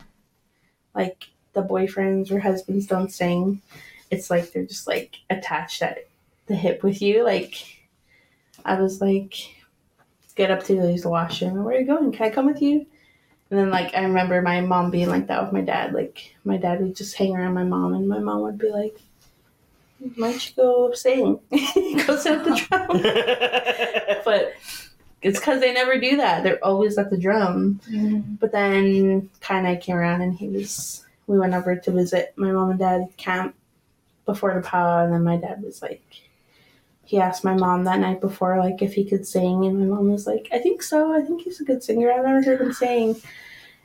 like, 0.94 1.28
the 1.54 1.64
boyfriends 1.64 2.32
or 2.32 2.40
husbands 2.40 2.88
don't 2.88 3.12
sing, 3.12 3.62
it's 4.12 4.30
like 4.30 4.52
they're 4.52 4.66
just 4.66 4.88
like 4.88 5.18
attached 5.30 5.82
at 5.82 6.08
the 6.48 6.56
hip 6.56 6.84
with 6.84 7.02
you. 7.02 7.24
Like, 7.24 7.82
I 8.64 8.80
was 8.80 9.02
like, 9.02 9.34
get 10.36 10.52
up 10.52 10.64
to 10.66 10.76
use 10.76 11.04
the 11.04 11.10
washroom. 11.10 11.64
Where 11.64 11.76
are 11.76 11.80
you 11.80 11.88
going? 11.88 12.12
Can 12.12 12.26
I 12.26 12.30
come 12.30 12.46
with 12.46 12.62
you? 12.62 12.86
And 13.56 13.64
then 13.64 13.72
like 13.72 13.96
I 13.96 14.02
remember 14.02 14.42
my 14.42 14.60
mom 14.60 14.92
being 14.92 15.08
like 15.08 15.28
that 15.28 15.42
with 15.42 15.54
my 15.54 15.62
dad. 15.62 15.94
Like 15.94 16.36
my 16.44 16.58
dad 16.58 16.82
would 16.82 16.94
just 16.94 17.16
hang 17.16 17.34
around 17.34 17.54
my 17.54 17.64
mom, 17.64 17.94
and 17.94 18.06
my 18.06 18.20
mom 18.20 18.42
would 18.42 18.58
be 18.58 18.70
like, 18.70 19.00
"Why 20.18 20.32
don't 20.32 20.50
you 20.50 20.56
go 20.58 20.92
sing? 20.92 21.40
go 22.06 22.18
sit 22.18 22.34
at 22.34 22.44
the 22.44 22.66
drum." 22.68 23.02
but 24.26 24.56
it's 25.22 25.40
because 25.40 25.62
they 25.62 25.72
never 25.72 25.98
do 25.98 26.18
that. 26.18 26.44
They're 26.44 26.62
always 26.66 26.98
at 26.98 27.10
the 27.10 27.18
drum. 27.18 27.80
Mm-hmm. 27.90 28.34
But 28.42 28.52
then 28.52 29.30
Kai 29.40 29.60
and 29.60 29.68
I 29.68 29.78
came 29.78 29.96
around 29.96 30.22
and 30.22 30.36
he 30.36 30.50
was 30.50 31.06
we 31.28 31.40
went 31.40 31.54
over 31.54 31.78
to 31.78 31.92
visit 31.92 32.34
my 32.36 32.52
mom 32.52 32.72
and 32.72 32.80
dad 32.80 33.08
camp 33.16 33.56
before 34.26 34.54
the 34.54 34.68
pow 34.68 35.02
and 35.06 35.14
then 35.14 35.24
my 35.24 35.38
dad 35.38 35.64
was 35.64 35.82
like 35.82 36.04
he 37.06 37.20
asked 37.20 37.44
my 37.44 37.54
mom 37.54 37.84
that 37.84 38.00
night 38.00 38.20
before 38.20 38.58
like 38.60 38.82
if 38.82 38.94
he 38.94 39.06
could 39.06 39.28
sing 39.28 39.66
and 39.66 39.80
my 39.80 39.86
mom 39.86 40.12
was 40.12 40.26
like, 40.28 40.48
I 40.52 40.60
think 40.60 40.82
so, 40.84 41.14
I 41.14 41.22
think 41.22 41.42
he's 41.42 41.62
a 41.62 41.64
good 41.64 41.84
singer. 41.84 42.12
I've 42.12 42.26
never 42.26 42.44
heard 42.44 42.62
him 42.62 42.74
sing. 42.74 43.16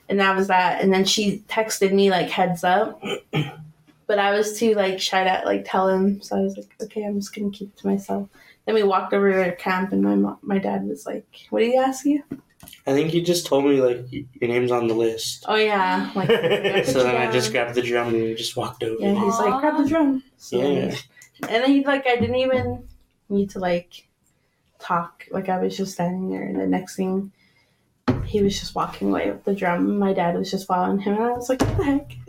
And 0.08 0.18
that 0.18 0.36
was 0.36 0.48
that. 0.48 0.80
And 0.82 0.92
then 0.92 1.04
she 1.04 1.44
texted 1.48 1.92
me 1.92 2.10
like 2.10 2.28
heads 2.28 2.64
up. 2.64 3.02
But 4.06 4.18
I 4.18 4.32
was 4.32 4.58
too 4.58 4.74
like 4.74 4.98
shy 4.98 5.22
to 5.22 5.42
like 5.46 5.64
tell 5.64 5.88
him, 5.88 6.20
so 6.20 6.36
I 6.36 6.40
was 6.40 6.56
like, 6.56 6.74
okay, 6.82 7.04
I'm 7.04 7.20
just 7.20 7.32
gonna 7.32 7.52
keep 7.52 7.68
it 7.68 7.76
to 7.76 7.86
myself. 7.86 8.28
Then 8.66 8.74
we 8.74 8.82
walked 8.82 9.14
over 9.14 9.30
to 9.30 9.36
their 9.36 9.52
camp, 9.52 9.92
and 9.92 10.02
my 10.02 10.16
mom, 10.16 10.38
my 10.42 10.58
dad 10.58 10.84
was 10.88 11.06
like, 11.06 11.24
"What 11.50 11.60
did 11.60 11.70
he 11.70 11.76
ask 11.76 12.04
you?" 12.04 12.24
I 12.88 12.92
think 12.92 13.10
he 13.10 13.22
just 13.22 13.46
told 13.46 13.66
me 13.66 13.80
like 13.80 14.04
your 14.10 14.50
name's 14.50 14.72
on 14.72 14.88
the 14.88 14.94
list. 14.94 15.44
Oh 15.46 15.54
yeah, 15.54 16.10
like 16.16 16.26
So 16.86 17.04
then 17.04 17.14
I 17.14 17.30
just 17.30 17.52
grabbed 17.52 17.76
the 17.76 17.82
drum 17.82 18.08
and 18.08 18.22
we 18.22 18.34
just 18.34 18.56
walked 18.56 18.82
over. 18.82 19.00
Yeah, 19.00 19.14
he's 19.14 19.38
like, 19.38 19.60
grab 19.60 19.76
the 19.80 19.88
drum. 19.88 20.24
So, 20.38 20.60
Yeah. 20.60 20.92
And 21.42 21.62
then 21.62 21.70
he 21.70 21.84
like, 21.84 22.06
I 22.06 22.16
didn't 22.16 22.34
even 22.34 22.88
need 23.30 23.50
to 23.50 23.58
like 23.58 24.06
talk. 24.78 25.26
Like 25.30 25.48
I 25.48 25.58
was 25.62 25.76
just 25.76 25.92
standing 25.92 26.30
there, 26.30 26.42
and 26.42 26.58
the 26.60 26.66
next 26.66 26.96
thing, 26.96 27.32
he 28.24 28.42
was 28.42 28.58
just 28.58 28.74
walking 28.74 29.08
away 29.10 29.30
with 29.30 29.44
the 29.44 29.54
drum. 29.54 29.98
My 29.98 30.12
dad 30.12 30.36
was 30.36 30.50
just 30.50 30.66
following 30.66 30.98
him, 31.00 31.14
and 31.14 31.22
I 31.24 31.30
was 31.32 31.48
like, 31.48 31.62
what 31.62 31.76
the 31.78 31.84
heck? 31.84 32.12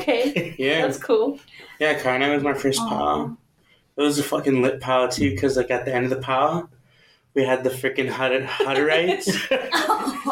Okay, 0.00 0.54
Yeah, 0.58 0.82
that's 0.82 0.98
cool. 0.98 1.38
yeah. 1.78 1.98
Kainai 1.98 2.34
was 2.34 2.42
my 2.42 2.54
first 2.54 2.78
pow. 2.80 3.36
It 3.96 4.02
was 4.02 4.18
a 4.18 4.22
fucking 4.22 4.62
lit 4.62 4.80
pow 4.80 5.06
too, 5.08 5.30
because 5.30 5.56
like 5.56 5.70
at 5.70 5.84
the 5.84 5.94
end 5.94 6.04
of 6.04 6.10
the 6.10 6.20
pow, 6.24 6.68
we 7.34 7.44
had 7.44 7.62
the 7.64 7.70
freaking 7.70 8.10
Hutterites, 8.10 9.28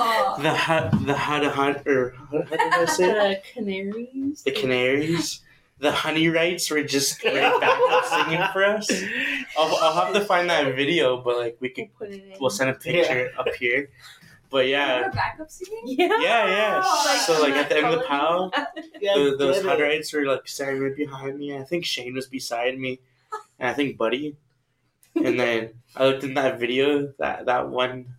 Oh. 0.00 0.38
the 0.42 0.52
hut, 0.54 0.90
the 1.06 1.14
Hunt 1.14 1.86
or 1.86 2.10
how 2.30 2.38
how 2.42 2.42
did 2.42 2.60
I 2.60 2.84
say? 2.86 3.10
it? 3.32 3.42
The 3.54 3.62
canaries. 3.62 4.42
The 4.42 4.50
Canaries. 4.52 5.40
The 5.80 5.92
honey 5.92 6.28
rights 6.28 6.70
were 6.70 6.82
just 6.82 7.22
right 7.24 7.60
back 7.60 7.78
up 7.90 8.04
singing 8.04 8.42
for 8.52 8.64
us. 8.64 8.90
I'll, 9.56 9.76
I'll 9.76 10.04
have 10.06 10.14
to 10.14 10.20
find 10.24 10.50
that 10.50 10.74
video, 10.74 11.18
but 11.22 11.36
like 11.38 11.56
we 11.60 11.72
We'll 11.76 11.86
put 11.98 12.08
it 12.10 12.24
in. 12.32 12.40
we'll 12.40 12.50
send 12.50 12.70
a 12.70 12.74
picture 12.74 13.30
up 13.38 13.48
here. 13.54 13.90
But 14.50 14.66
yeah, 14.66 15.08
backup 15.08 15.50
singing? 15.50 15.82
Yeah. 15.98 16.08
yeah, 16.20 16.46
yeah. 16.48 16.78
Like, 16.78 17.20
So 17.20 17.40
like 17.42 17.54
at 17.54 17.68
the 17.68 17.76
end 17.76 17.86
of 17.86 18.00
the 18.00 18.06
pow, 18.06 18.50
Yeah, 19.00 19.14
the, 19.14 19.36
those 19.38 19.62
honey 19.62 19.68
it. 19.82 20.02
Hutterites 20.02 20.12
were 20.14 20.24
like 20.26 20.48
standing 20.48 20.82
right 20.82 20.96
behind 20.96 21.38
me. 21.38 21.56
I 21.56 21.62
think 21.64 21.84
Shane 21.84 22.14
was 22.14 22.26
beside 22.26 22.78
me, 22.78 23.00
and 23.58 23.68
I 23.68 23.72
think 23.74 23.96
Buddy. 23.98 24.36
And 25.14 25.38
then 25.38 25.70
I 25.96 26.06
looked 26.06 26.24
in 26.24 26.34
that 26.34 26.58
video. 26.58 27.12
That 27.18 27.46
that 27.46 27.68
one 27.68 28.14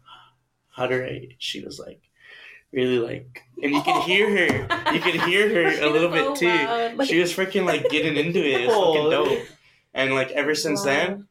Hutterite, 0.77 1.35
she 1.39 1.63
was 1.63 1.79
like 1.79 2.01
really 2.71 2.99
like, 2.99 3.43
and 3.61 3.71
you 3.73 3.81
can 3.81 4.01
hear 4.03 4.29
her. 4.29 4.93
You 4.93 4.99
can 5.01 5.19
hear 5.27 5.49
her 5.49 5.81
a 5.85 5.89
little 5.89 6.09
was 6.09 6.19
bit 6.21 6.25
so 6.25 6.35
too. 6.35 6.47
loud, 6.97 7.07
She 7.07 7.19
was 7.19 7.33
freaking 7.33 7.65
like 7.65 7.89
getting 7.89 8.15
into 8.15 8.39
it. 8.39 8.61
It 8.61 8.67
was 8.67 8.75
fucking 8.75 9.05
Oh. 9.07 9.09
dope. 9.11 9.47
And 9.93 10.13
like 10.13 10.31
ever 10.31 10.53
since 10.55 10.79
Wow. 10.81 10.85
then, 10.85 11.27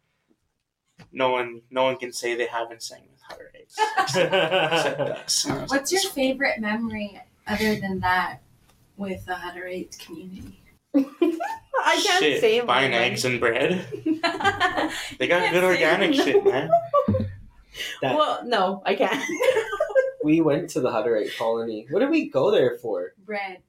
no 1.12 1.30
one 1.30 1.62
no 1.70 1.84
one 1.84 1.96
can 1.96 2.12
say 2.12 2.34
they 2.34 2.46
haven't 2.46 2.82
sang 2.82 3.02
with 3.10 3.20
Hutterites 3.38 3.76
except, 3.98 4.34
except 4.34 5.00
us. 5.00 5.44
And 5.44 5.54
I 5.58 5.62
was 5.62 5.70
What's 5.70 5.92
like, 5.92 6.02
your 6.02 6.12
favorite 6.12 6.60
memory 6.60 7.20
other 7.46 7.76
than 7.76 8.00
that 8.00 8.40
with 8.96 9.24
the 9.26 9.32
Hutterite 9.34 9.98
community? 10.04 10.60
I 10.94 12.02
can't 12.04 12.22
shit, 12.24 12.40
say 12.40 12.60
buying 12.60 12.90
mine. 12.90 13.00
eggs 13.02 13.24
and 13.24 13.38
bread. 13.38 13.86
They 15.18 15.28
got 15.28 15.52
good 15.52 15.62
organic 15.62 16.14
shit, 16.14 16.44
man. 16.44 16.68
That- 18.02 18.16
well, 18.16 18.40
no, 18.44 18.82
I 18.84 18.96
can't. 18.96 19.22
We 20.28 20.42
went 20.42 20.68
to 20.68 20.80
the 20.82 20.90
Hutterite 20.90 21.34
colony. 21.38 21.86
What 21.88 22.00
did 22.00 22.10
we 22.10 22.28
go 22.28 22.50
there 22.50 22.76
for? 22.76 23.14
Bread. 23.24 23.62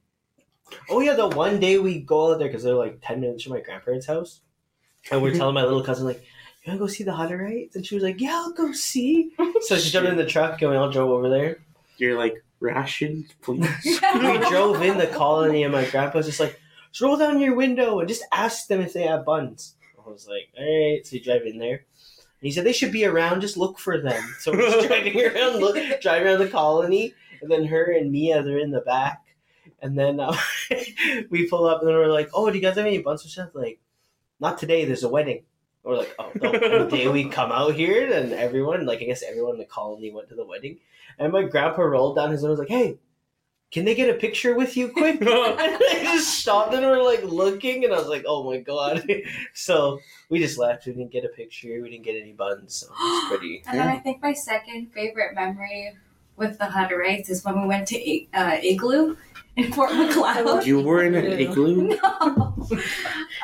Oh 0.90 1.00
yeah, 1.00 1.14
the 1.14 1.30
one 1.30 1.58
day 1.58 1.78
we 1.78 2.02
go 2.02 2.34
out 2.34 2.40
there 2.40 2.50
because 2.50 2.64
they're 2.64 2.74
like 2.74 3.00
ten 3.02 3.22
minutes 3.22 3.44
from 3.44 3.54
my 3.54 3.62
grandparents' 3.62 4.08
house, 4.08 4.42
and 5.10 5.22
we're 5.22 5.34
telling 5.40 5.56
my 5.56 5.64
little 5.64 5.82
cousin 5.82 6.06
like, 6.06 6.22
"You 6.22 6.68
wanna 6.68 6.80
go 6.80 6.88
see 6.88 7.06
the 7.06 7.12
Hutterites?" 7.12 7.76
And 7.76 7.86
she 7.86 7.96
was 7.96 8.04
like, 8.04 8.20
"Yeah, 8.20 8.42
I'll 8.44 8.52
go 8.52 8.74
see." 8.74 9.32
So 9.62 9.78
she 9.78 9.90
jumped 9.90 10.10
in 10.10 10.18
the 10.18 10.26
truck 10.26 10.62
and 10.62 10.70
we 10.70 10.76
all 10.76 10.92
drove 10.92 11.10
over 11.12 11.30
there. 11.30 11.60
You're 11.98 12.18
like 12.18 12.44
rations, 12.60 13.32
please. 13.42 13.66
We 14.16 14.38
drove 14.50 14.82
in 14.82 14.98
the 14.98 15.08
colony 15.08 15.64
and 15.64 15.72
my 15.72 15.86
grandpa's 15.86 16.26
just 16.26 16.42
like, 16.42 16.60
"Just 16.92 17.02
roll 17.02 17.16
down 17.16 17.40
your 17.40 17.56
window 17.56 18.00
and 18.00 18.10
just 18.10 18.26
ask 18.34 18.68
them 18.68 18.82
if 18.82 18.92
they 18.92 19.04
have 19.04 19.24
buns." 19.24 19.76
I 19.98 20.10
was 20.10 20.28
like, 20.28 20.50
"All 20.60 20.66
right." 20.66 21.08
So 21.08 21.16
you 21.16 21.24
drive 21.24 21.46
in 21.46 21.58
there. 21.58 21.86
And 22.42 22.48
he 22.48 22.52
said 22.52 22.66
they 22.66 22.74
should 22.74 22.92
be 22.92 23.06
around. 23.06 23.42
Just 23.42 23.58
look 23.58 23.80
for 23.80 24.00
them. 24.00 24.36
So 24.40 24.52
we're 24.54 24.70
just 24.70 24.88
driving 24.88 25.20
around, 25.20 25.60
look, 25.60 26.02
driving 26.02 26.28
around 26.28 26.40
the 26.40 26.48
colony, 26.48 27.14
and 27.42 27.52
then 27.52 27.66
her 27.66 27.92
and 27.92 28.12
Mia 28.12 28.44
they're 28.44 28.60
in 28.60 28.72
the 28.72 28.82
back. 28.82 29.26
And 29.82 29.98
then 29.98 30.20
uh, 30.20 30.36
we 31.30 31.48
pull 31.48 31.66
up, 31.66 31.82
and 31.82 31.90
we're 31.90 32.08
like, 32.08 32.30
"Oh, 32.34 32.50
do 32.50 32.58
you 32.58 32.62
guys 32.62 32.76
have 32.76 32.86
any 32.86 33.00
buns 33.00 33.26
or 33.26 33.30
stuff?" 33.30 33.50
Like, 33.54 33.80
not 34.40 34.58
today. 34.58 34.86
There's 34.86 35.04
a 35.04 35.10
wedding. 35.10 35.44
We're 35.84 35.98
like, 35.98 36.16
"Oh, 36.20 36.32
no." 36.36 36.52
The 36.52 36.88
day 36.92 37.08
we 37.08 37.30
come 37.30 37.52
out 37.52 37.76
here, 37.76 38.12
and 38.12 38.34
everyone, 38.34 38.86
like, 38.86 39.02
I 39.02 39.06
guess 39.06 39.24
everyone 39.24 39.54
in 39.54 39.60
the 39.60 39.66
colony 39.66 40.12
went 40.12 40.30
to 40.30 40.36
the 40.36 40.46
wedding. 40.46 40.80
And 41.18 41.32
my 41.32 41.44
grandpa 41.44 41.82
rolled 41.82 42.18
down 42.18 42.32
his 42.32 42.42
window, 42.42 42.52
was 42.52 42.60
like, 42.60 42.70
"Hey, 42.70 42.98
can 43.72 43.86
they 43.86 43.94
get 43.96 44.10
a 44.10 44.18
picture 44.18 44.56
with 44.56 44.76
you 44.76 44.90
quick?" 44.90 45.22
and 45.22 45.80
they 45.92 46.04
just 46.04 46.40
stopped 46.40 46.74
and 46.74 46.86
were 46.86 47.02
like 47.04 47.24
looking, 47.24 47.86
and 47.86 47.94
I 47.94 47.98
was 48.00 48.08
like, 48.08 48.26
"Oh 48.28 48.44
my 48.44 48.58
god!" 48.58 49.08
so 49.54 50.00
we 50.30 50.40
just 50.40 50.58
left. 50.58 50.86
We 50.86 50.94
didn't 50.94 51.12
get 51.12 51.26
a 51.26 51.30
picture. 51.30 51.82
We 51.82 51.90
didn't 51.90 52.06
get 52.06 52.20
any 52.22 52.34
buns. 52.34 52.76
So 52.76 52.88
it 52.88 52.92
was 52.92 53.26
pretty. 53.30 53.64
And 53.68 53.80
then 53.80 53.88
I 53.88 53.98
think 54.00 54.22
my 54.22 54.34
second 54.34 54.92
favorite 54.94 55.36
memory 55.36 55.94
with 56.38 56.58
the 56.58 56.66
Hutterites 56.66 57.30
is 57.30 57.44
when 57.44 57.62
we 57.62 57.68
went 57.68 57.88
to 57.90 58.26
uh, 58.34 58.58
Igloo 58.64 59.18
in 59.58 59.74
Fort 59.74 59.94
Macleod. 59.94 60.66
You 60.66 60.80
were 60.82 61.04
in 61.04 61.16
an 61.16 61.26
Igloo. 61.26 61.92
igloo? 61.92 61.98
no. 62.02 62.56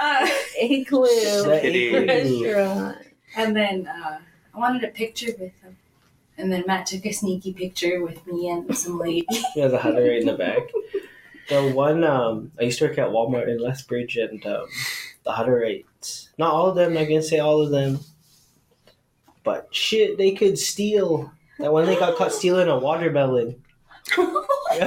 Uh, 0.02 0.28
Igloo 0.62 1.06
Igloo. 1.06 2.06
restaurant. 2.08 2.98
and 3.36 3.56
then 3.56 3.88
uh, 3.88 4.20
I 4.54 4.58
wanted 4.58 4.84
a 4.84 4.88
picture 4.88 5.32
with 5.40 5.52
them. 5.62 5.76
And 6.38 6.52
then 6.52 6.64
Matt 6.68 6.86
took 6.88 7.06
a 7.06 7.12
sneaky 7.12 7.54
picture 7.54 8.02
with 8.04 8.26
me 8.28 8.50
and 8.50 8.76
some 8.78 9.00
lady. 9.00 9.26
Yeah, 9.56 9.68
the 9.70 9.78
hunter 9.78 10.02
right 10.04 10.20
in 10.20 10.26
the 10.26 10.34
back. 10.34 10.60
The 11.48 11.72
one 11.72 12.04
um, 12.04 12.52
I 12.60 12.64
used 12.64 12.80
to 12.80 12.88
work 12.88 12.98
at 12.98 13.10
Walmart 13.10 13.48
in 13.48 13.60
Lethbridge, 13.60 14.18
and 14.18 14.44
um, 14.46 14.66
the 15.24 15.32
Hutterites. 15.32 16.30
Not 16.38 16.54
all 16.54 16.68
of 16.68 16.76
them. 16.76 16.98
I 16.98 17.06
can't 17.06 17.24
say 17.24 17.40
all 17.40 17.62
of 17.62 17.70
them, 17.72 18.00
but 19.44 19.68
shit, 19.72 20.18
they 20.18 20.32
could 20.32 20.58
steal. 20.58 21.32
That 21.60 21.72
one 21.72 21.86
they 21.86 21.96
got 21.98 22.18
caught 22.18 22.34
stealing 22.34 22.68
a 22.68 22.78
watermelon. 22.78 23.62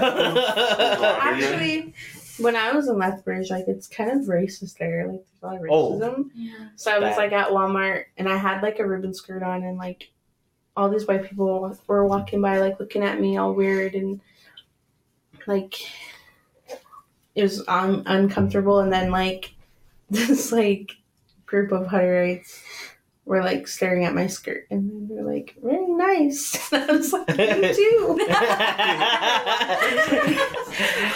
Actually, 0.78 1.94
when 2.38 2.56
I 2.56 2.72
was 2.72 2.88
in 2.88 2.98
Lethbridge, 2.98 3.50
like 3.50 3.64
it's 3.68 3.86
kind 3.86 4.10
of 4.10 4.26
racist 4.26 4.78
there. 4.78 5.06
Like 5.06 5.24
there's 5.24 5.42
a 5.42 5.46
lot 5.46 5.56
of 5.56 5.62
Oh. 5.70 5.92
racism. 5.98 6.30
yeah. 6.34 6.68
So 6.76 6.90
I 6.92 6.98
was 6.98 7.10
Bad. 7.10 7.16
like 7.18 7.32
at 7.32 7.48
Walmart 7.50 8.04
and 8.16 8.28
I 8.28 8.36
had 8.36 8.62
like 8.62 8.78
a 8.78 8.86
ribbon 8.86 9.14
skirt 9.14 9.42
on 9.42 9.62
and 9.62 9.78
like 9.78 10.10
all 10.78 10.88
these 10.88 11.06
white 11.06 11.28
people 11.28 11.76
were 11.88 12.06
walking 12.06 12.40
by 12.40 12.58
like 12.60 12.78
looking 12.78 13.02
at 13.02 13.20
me 13.20 13.36
all 13.36 13.52
weird 13.52 13.94
and 13.94 14.20
like 15.46 15.74
it 17.34 17.42
was 17.42 17.66
un- 17.68 18.04
uncomfortable. 18.06 18.78
And 18.80 18.92
then 18.92 19.10
like 19.10 19.54
this 20.10 20.52
like 20.52 20.92
group 21.46 21.72
of 21.72 21.86
Hutterites 21.86 22.60
were 23.24 23.42
like 23.42 23.66
staring 23.68 24.04
at 24.04 24.14
my 24.14 24.26
skirt. 24.28 24.66
And 24.70 25.08
they 25.08 25.14
were 25.16 25.30
like 25.32 25.56
very 25.62 25.86
nice. 25.88 26.56
And 26.72 26.90
I 26.90 26.92
was 26.94 27.12
like 27.12 27.28
you 27.28 27.74
too 27.74 28.18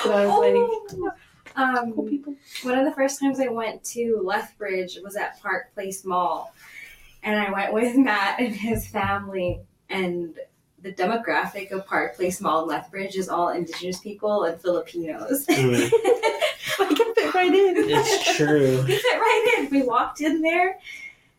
so 0.03 0.13
I 0.13 0.27
was 0.27 0.39
like 0.41 1.13
Um, 1.55 1.93
cool 1.93 2.09
people. 2.09 2.35
one 2.63 2.79
of 2.79 2.85
the 2.87 2.93
first 2.93 3.21
times 3.21 3.39
I 3.39 3.49
went 3.49 3.85
to 3.85 4.21
Lethbridge 4.25 4.99
was 5.05 5.17
at 5.17 5.41
Park 5.41 5.73
Place 5.75 6.05
Mall, 6.05 6.53
and 7.23 7.39
I 7.39 7.51
went 7.51 7.73
with 7.73 7.97
Matt 7.97 8.41
and 8.41 8.55
his 8.55 8.87
family. 8.87 9.61
And 9.89 10.37
the 10.81 10.93
demographic 10.93 11.71
of 11.71 11.87
Park 11.87 12.17
Place 12.17 12.41
Mall 12.41 12.63
in 12.63 12.69
Lethbridge 12.69 13.17
is 13.17 13.29
all 13.29 13.51
Indigenous 13.51 14.01
people 14.01 14.45
and 14.45 14.61
Filipinos. 14.61 15.47
Mm. 15.47 15.91
I 16.81 16.95
can 16.95 17.15
fit 17.15 17.35
right 17.35 17.55
in 17.55 17.75
it's 17.77 18.37
true. 18.37 18.83
we 18.87 18.97
fit 18.97 19.19
right 19.19 19.55
in. 19.59 19.71
We 19.71 19.83
walked 19.83 20.21
in 20.21 20.41
there, 20.41 20.79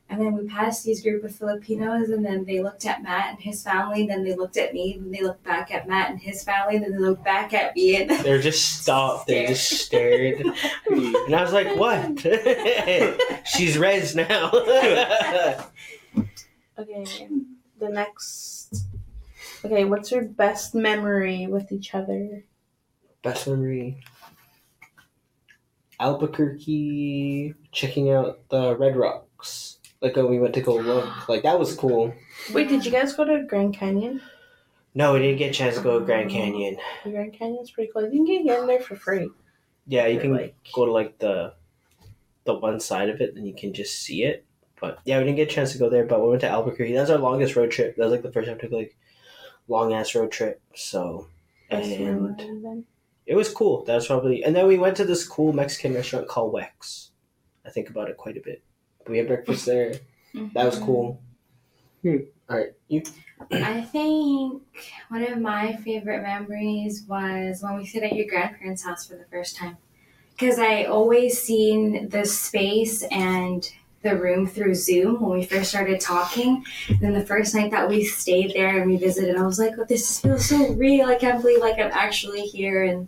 and 0.10 0.22
then 0.22 0.34
we 0.34 0.48
passed 0.48 0.84
these 0.84 1.02
group 1.02 1.24
of 1.24 1.36
Filipinos, 1.36 2.10
and 2.10 2.24
then 2.24 2.46
they 2.46 2.62
looked 2.62 2.86
at 2.86 3.02
Matt 3.02 3.32
and 3.32 3.40
his 3.40 3.64
family, 3.64 4.06
then 4.06 4.24
they 4.24 4.36
looked 4.36 4.58
at 4.58 4.74
me, 4.74 4.98
then 5.00 5.12
they 5.12 5.22
looked 5.22 5.44
back 5.44 5.72
at 5.72 5.88
Matt 5.88 6.12
and 6.12 6.20
his 6.20 6.44
family, 6.44 6.78
then 6.78 6.92
they 6.92 6.98
looked 6.98 7.24
back 7.24 7.54
at 7.54 7.76
me, 7.76 8.02
and 8.02 8.10
They're 8.10 8.42
just 8.42 8.82
stopped. 8.82 9.28
They 9.28 9.48
just 9.48 9.70
stared, 9.70 10.42
and 10.88 11.36
I 11.36 11.42
was 11.42 11.54
like, 11.54 11.76
"What? 11.76 12.20
She's 13.46 13.78
res 13.78 14.16
now." 14.16 14.52
Okay, 16.76 17.06
the 17.80 17.90
next. 17.90 18.86
Okay, 19.64 19.86
what's 19.86 20.12
your 20.12 20.24
best 20.24 20.74
memory 20.74 21.46
with 21.46 21.72
each 21.72 21.94
other? 21.94 22.44
Best 23.22 23.48
memory. 23.48 24.04
Albuquerque, 26.00 27.54
checking 27.72 28.12
out 28.12 28.50
the 28.50 28.76
Red 28.76 28.96
Rocks. 28.96 29.73
Like 30.04 30.18
when 30.18 30.30
we 30.30 30.38
went 30.38 30.54
to 30.56 30.62
go 30.62 30.76
look, 30.76 31.30
like 31.30 31.44
that 31.44 31.58
was 31.58 31.74
cool. 31.76 32.14
Wait, 32.52 32.68
did 32.68 32.86
you 32.86 32.92
guys 32.92 33.14
go 33.14 33.24
to 33.24 33.46
Grand 33.46 33.74
Canyon? 33.74 34.22
No, 34.94 35.14
we 35.14 35.20
didn't 35.20 35.38
get 35.38 35.52
a 35.52 35.54
chance 35.54 35.78
to 35.78 35.82
go 35.82 35.98
to 35.98 36.06
Grand 36.06 36.30
mm-hmm. 36.30 36.38
Canyon. 36.38 36.78
The 37.06 37.12
Grand 37.12 37.32
Canyon's 37.32 37.72
pretty 37.72 37.90
cool. 37.94 38.04
You 38.04 38.26
can 38.26 38.46
get 38.46 38.60
in 38.60 38.68
there 38.68 38.82
for 38.82 38.98
free. 38.98 39.30
Yeah, 39.88 40.08
you 40.08 40.18
For, 40.18 40.24
can 40.24 40.34
like 40.34 40.56
go 40.74 40.86
to 40.86 40.92
like 40.92 41.20
the 41.20 41.54
the 42.44 42.54
one 42.54 42.82
side 42.82 43.10
of 43.10 43.22
it, 43.22 43.36
and 43.36 43.48
you 43.48 43.56
can 43.56 43.74
just 43.74 44.02
see 44.02 44.24
it. 44.24 44.46
But 44.82 45.00
yeah, 45.06 45.20
we 45.20 45.24
didn't 45.24 45.38
get 45.38 45.50
a 45.50 45.56
chance 45.56 45.72
to 45.72 45.78
go 45.78 45.90
there. 45.90 46.06
But 46.06 46.22
we 46.22 46.28
went 46.28 46.42
to 46.42 46.50
Albuquerque. 46.50 46.94
That 46.94 47.02
was 47.02 47.10
our 47.10 47.18
longest 47.18 47.56
road 47.56 47.72
trip. 47.72 47.96
That 47.96 48.04
was 48.04 48.12
like 48.12 48.24
the 48.24 48.32
first 48.34 48.50
time 48.50 48.58
we 48.58 48.62
took 48.62 48.72
like 48.72 48.98
long 49.70 49.94
ass 49.94 50.14
road 50.16 50.34
trip. 50.34 50.62
So 50.76 51.28
best 51.70 51.90
and 51.90 52.38
then. 52.38 52.86
it 53.26 53.36
was 53.36 53.54
cool. 53.54 53.86
That 53.86 53.96
was 53.96 54.08
probably. 54.08 54.44
And 54.44 54.54
then 54.54 54.68
we 54.68 54.78
went 54.78 54.98
to 54.98 55.06
this 55.06 55.26
cool 55.26 55.54
Mexican 55.54 55.94
restaurant 55.94 56.28
called 56.28 56.54
Wex. 56.54 57.12
I 57.66 57.70
think 57.70 57.90
about 57.90 58.10
it 58.10 58.18
quite 58.18 58.36
a 58.36 58.42
bit. 58.42 58.62
We 59.08 59.18
had 59.18 59.28
breakfast 59.28 59.66
there. 59.66 59.96
That 60.54 60.66
was 60.66 60.80
cool. 60.80 61.22
Hmm. 62.02 62.18
All 62.50 62.58
right, 62.58 62.74
you. 62.88 63.04
I 63.52 63.82
think 63.82 64.64
one 65.10 65.24
of 65.24 65.40
my 65.40 65.76
favorite 65.78 66.22
memories 66.22 67.04
was 67.08 67.62
when 67.62 67.78
we 67.78 67.86
stayed 67.86 68.04
at 68.04 68.14
your 68.14 68.28
grandparents' 68.28 68.84
house 68.84 69.08
for 69.08 69.16
the 69.16 69.26
first 69.32 69.56
time. 69.56 69.78
Because 70.32 70.60
I 70.60 70.86
always 70.86 71.42
seen 71.42 72.10
the 72.10 72.26
space 72.26 73.04
and 73.04 73.70
the 74.02 74.18
room 74.18 74.46
through 74.46 74.76
Zoom 74.76 75.22
when 75.22 75.40
we 75.40 75.46
first 75.46 75.70
started 75.70 76.00
talking. 76.00 76.64
And 76.90 77.00
then 77.00 77.14
the 77.14 77.26
first 77.26 77.56
night 77.56 77.72
that 77.72 77.88
we 77.88 78.04
stayed 78.04 78.54
there 78.54 78.82
and 78.82 78.92
we 78.92 78.98
visited, 78.98 79.38
I 79.38 79.44
was 79.44 79.60
like, 79.60 79.74
oh, 79.78 79.86
this 79.86 80.20
feels 80.20 80.46
so 80.46 80.74
real. 80.74 81.08
I 81.08 81.16
can't 81.16 81.42
believe 81.42 81.62
like 81.62 81.80
I'm 81.80 81.92
actually 81.92 82.42
here 82.42 82.84
and 82.84 83.08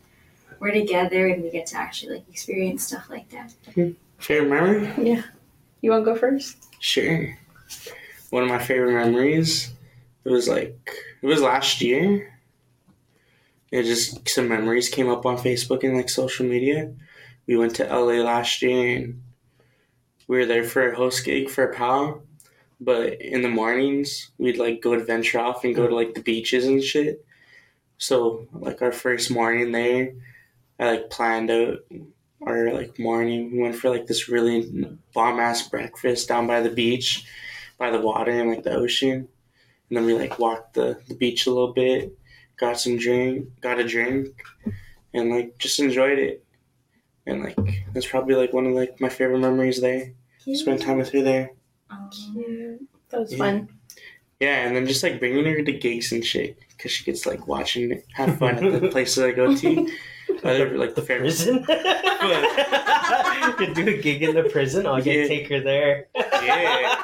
we're 0.59 0.71
together 0.71 1.27
and 1.27 1.43
we 1.43 1.49
get 1.49 1.67
to 1.67 1.77
actually 1.77 2.15
like 2.15 2.29
experience 2.29 2.83
stuff 2.83 3.09
like 3.09 3.29
that. 3.29 3.53
Favorite 4.19 4.49
memory? 4.49 5.23
You 5.81 5.91
want 5.91 6.05
to 6.05 6.11
go 6.11 6.17
first? 6.17 6.57
Sure. 6.79 7.37
One 8.29 8.43
of 8.43 8.49
my 8.49 8.59
favorite 8.59 8.93
memories. 8.93 9.71
It 10.23 10.31
was 10.31 10.47
like 10.47 10.89
it 11.21 11.27
was 11.27 11.41
last 11.41 11.81
year. 11.81 12.33
It 13.71 13.83
just 13.83 14.27
some 14.29 14.47
memories 14.47 14.89
came 14.89 15.09
up 15.09 15.25
on 15.25 15.37
Facebook 15.37 15.83
and 15.83 15.95
like 15.95 16.09
social 16.09 16.45
media. 16.45 16.93
We 17.47 17.57
went 17.57 17.75
to 17.75 17.85
LA 17.85 18.23
last 18.23 18.61
year 18.61 18.97
and 18.97 19.21
we 20.27 20.37
were 20.37 20.45
there 20.45 20.63
for 20.63 20.89
a 20.89 20.95
host 20.95 21.23
gig 21.25 21.49
for 21.49 21.65
a 21.65 21.73
pal. 21.73 22.23
But 22.79 23.21
in 23.21 23.41
the 23.41 23.49
mornings 23.49 24.31
we'd 24.37 24.57
like 24.57 24.81
go 24.81 24.93
adventure 24.93 25.39
off 25.39 25.63
and 25.63 25.75
go 25.75 25.87
to 25.87 25.95
like 25.95 26.13
the 26.13 26.21
beaches 26.21 26.65
and 26.65 26.83
shit. 26.83 27.25
So 27.97 28.47
like 28.53 28.81
our 28.81 28.91
first 28.91 29.31
morning 29.31 29.71
there, 29.71 30.13
I 30.79 30.91
like 30.91 31.09
planned 31.09 31.51
out 31.51 31.79
our 32.45 32.71
like 32.73 32.97
morning. 32.99 33.51
We 33.51 33.59
went 33.59 33.75
for 33.75 33.89
like 33.89 34.07
this 34.07 34.29
really 34.29 34.89
bomb 35.13 35.39
ass 35.39 35.67
breakfast 35.67 36.27
down 36.27 36.47
by 36.47 36.61
the 36.61 36.69
beach, 36.69 37.25
by 37.77 37.89
the 37.91 37.99
water 38.01 38.31
and 38.31 38.49
like 38.49 38.63
the 38.63 38.75
ocean. 38.75 39.27
And 39.89 39.97
then 39.97 40.05
we 40.05 40.13
like 40.13 40.39
walked 40.39 40.73
the, 40.75 40.99
the 41.07 41.15
beach 41.15 41.45
a 41.45 41.51
little 41.51 41.73
bit, 41.73 42.17
got 42.57 42.79
some 42.79 42.97
drink, 42.97 43.47
got 43.61 43.79
a 43.79 43.83
drink, 43.87 44.27
and 45.13 45.29
like 45.29 45.57
just 45.57 45.79
enjoyed 45.79 46.19
it. 46.19 46.43
And 47.27 47.43
like 47.43 47.57
that's 47.93 48.07
probably 48.07 48.35
like 48.35 48.53
one 48.53 48.65
of 48.67 48.73
like 48.73 48.99
my 49.01 49.09
favorite 49.09 49.39
memories 49.39 49.81
there. 49.81 50.13
Spend 50.53 50.81
time 50.81 50.97
with 50.97 51.09
her 51.11 51.21
there. 51.23 51.51
Cute. 52.11 52.81
That 53.09 53.19
was 53.21 53.31
Yeah. 53.31 53.37
fun. 53.37 53.69
Yeah, 54.39 54.67
and 54.67 54.75
then 54.75 54.85
just 54.85 55.01
like 55.01 55.19
bringing 55.19 55.45
her 55.45 55.63
to 55.63 55.71
gigs 55.71 56.11
and 56.11 56.23
shit 56.23 56.57
because 56.69 56.91
she 56.91 57.03
gets 57.05 57.25
like 57.25 57.47
watching 57.47 57.91
it, 57.91 58.05
have 58.13 58.37
fun 58.37 58.63
at 58.63 58.81
the 58.81 58.89
places 58.91 59.23
I 59.23 59.31
go 59.31 59.55
to. 59.55 59.89
Other 60.43 60.77
like 60.77 60.95
the 60.95 61.01
fair. 61.01 61.19
prison. 61.19 61.55
you 63.59 63.73
do 63.73 63.87
a 63.89 64.01
gig 64.01 64.23
in 64.23 64.35
the 64.35 64.43
prison. 64.51 64.85
I'll 64.87 65.01
get 65.01 65.21
Yeah. 65.21 65.27
take 65.27 65.47
her 65.49 65.59
there. 65.61 66.07
Yeah. 66.15 66.23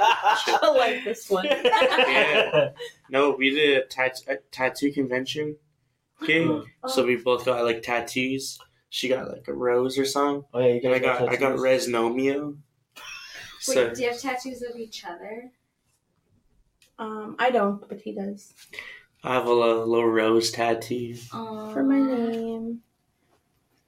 I 0.61 0.73
like 0.75 1.03
this 1.03 1.29
one. 1.29 1.45
Yeah. 1.45 2.69
No, 3.09 3.31
we 3.31 3.51
did 3.51 3.77
a, 3.83 3.85
tat- 3.87 4.21
a 4.27 4.37
tattoo 4.51 4.91
convention 4.91 5.55
gig, 6.25 6.49
so 6.87 7.05
we 7.05 7.15
both 7.17 7.45
got 7.45 7.63
like 7.65 7.81
tattoos. 7.81 8.59
She 8.89 9.07
got 9.07 9.29
like 9.31 9.47
a 9.47 9.53
rose 9.53 9.97
or 9.97 10.05
something, 10.05 10.43
Oh 10.53 10.59
yeah, 10.59 10.73
you 10.73 10.81
and 10.83 10.93
I 10.95 10.99
guys 10.99 11.19
got 11.19 11.29
I 11.29 11.35
got 11.37 11.57
Resnomio. 11.57 12.57
Wait, 12.95 13.01
So 13.61 13.93
do 13.93 14.01
you 14.01 14.09
have 14.09 14.19
tattoos 14.19 14.61
of 14.63 14.75
each 14.77 15.05
other? 15.05 15.51
Um, 16.99 17.35
I 17.39 17.51
don't, 17.51 17.87
but 17.87 18.01
he 18.01 18.13
does. 18.13 18.53
I 19.23 19.33
have 19.35 19.45
a 19.47 19.53
little, 19.53 19.87
little 19.87 20.09
rose 20.09 20.51
tattoo. 20.51 21.15
Um, 21.33 21.71
For 21.73 21.83
my 21.83 21.99
name. 21.99 22.79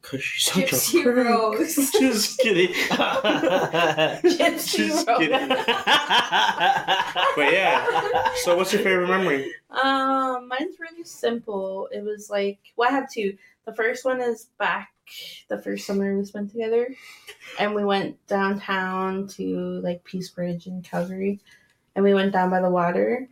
Cause 0.04 0.22
she's 0.22 0.46
such 0.46 0.66
Gypsy 0.66 1.00
a 1.00 1.04
freak. 1.04 1.26
Rose. 1.26 1.76
Just 2.00 2.40
kidding. 2.40 2.68
Gypsy 2.92 4.88
Just 4.90 5.08
Rose. 5.08 5.18
kidding. 5.18 5.48
But 7.36 7.54
yeah. 7.54 8.30
So 8.44 8.56
what's 8.58 8.74
your 8.74 8.82
favorite 8.84 9.08
memory? 9.08 9.52
Um, 9.70 10.48
mine's 10.50 10.76
really 10.80 11.06
simple. 11.06 11.88
It 11.92 12.04
was 12.04 12.30
like, 12.30 12.60
well, 12.76 12.90
I 12.90 12.94
have 12.94 13.10
two. 13.10 13.38
The 13.66 13.74
first 13.74 14.04
one 14.04 14.22
is 14.22 14.50
back 14.60 14.90
the 15.50 15.62
first 15.62 15.86
summer 15.86 16.18
we 16.18 16.26
spent 16.26 16.52
together, 16.52 16.94
and 17.60 17.74
we 17.76 17.84
went 17.86 18.26
downtown 18.28 19.28
to 19.28 19.80
like 19.82 20.04
Peace 20.04 20.30
Bridge 20.30 20.68
in 20.68 20.82
Calgary, 20.82 21.40
and 21.96 22.04
we 22.04 22.14
went 22.14 22.34
down 22.34 22.50
by 22.50 22.62
the 22.62 22.70
water. 22.70 23.28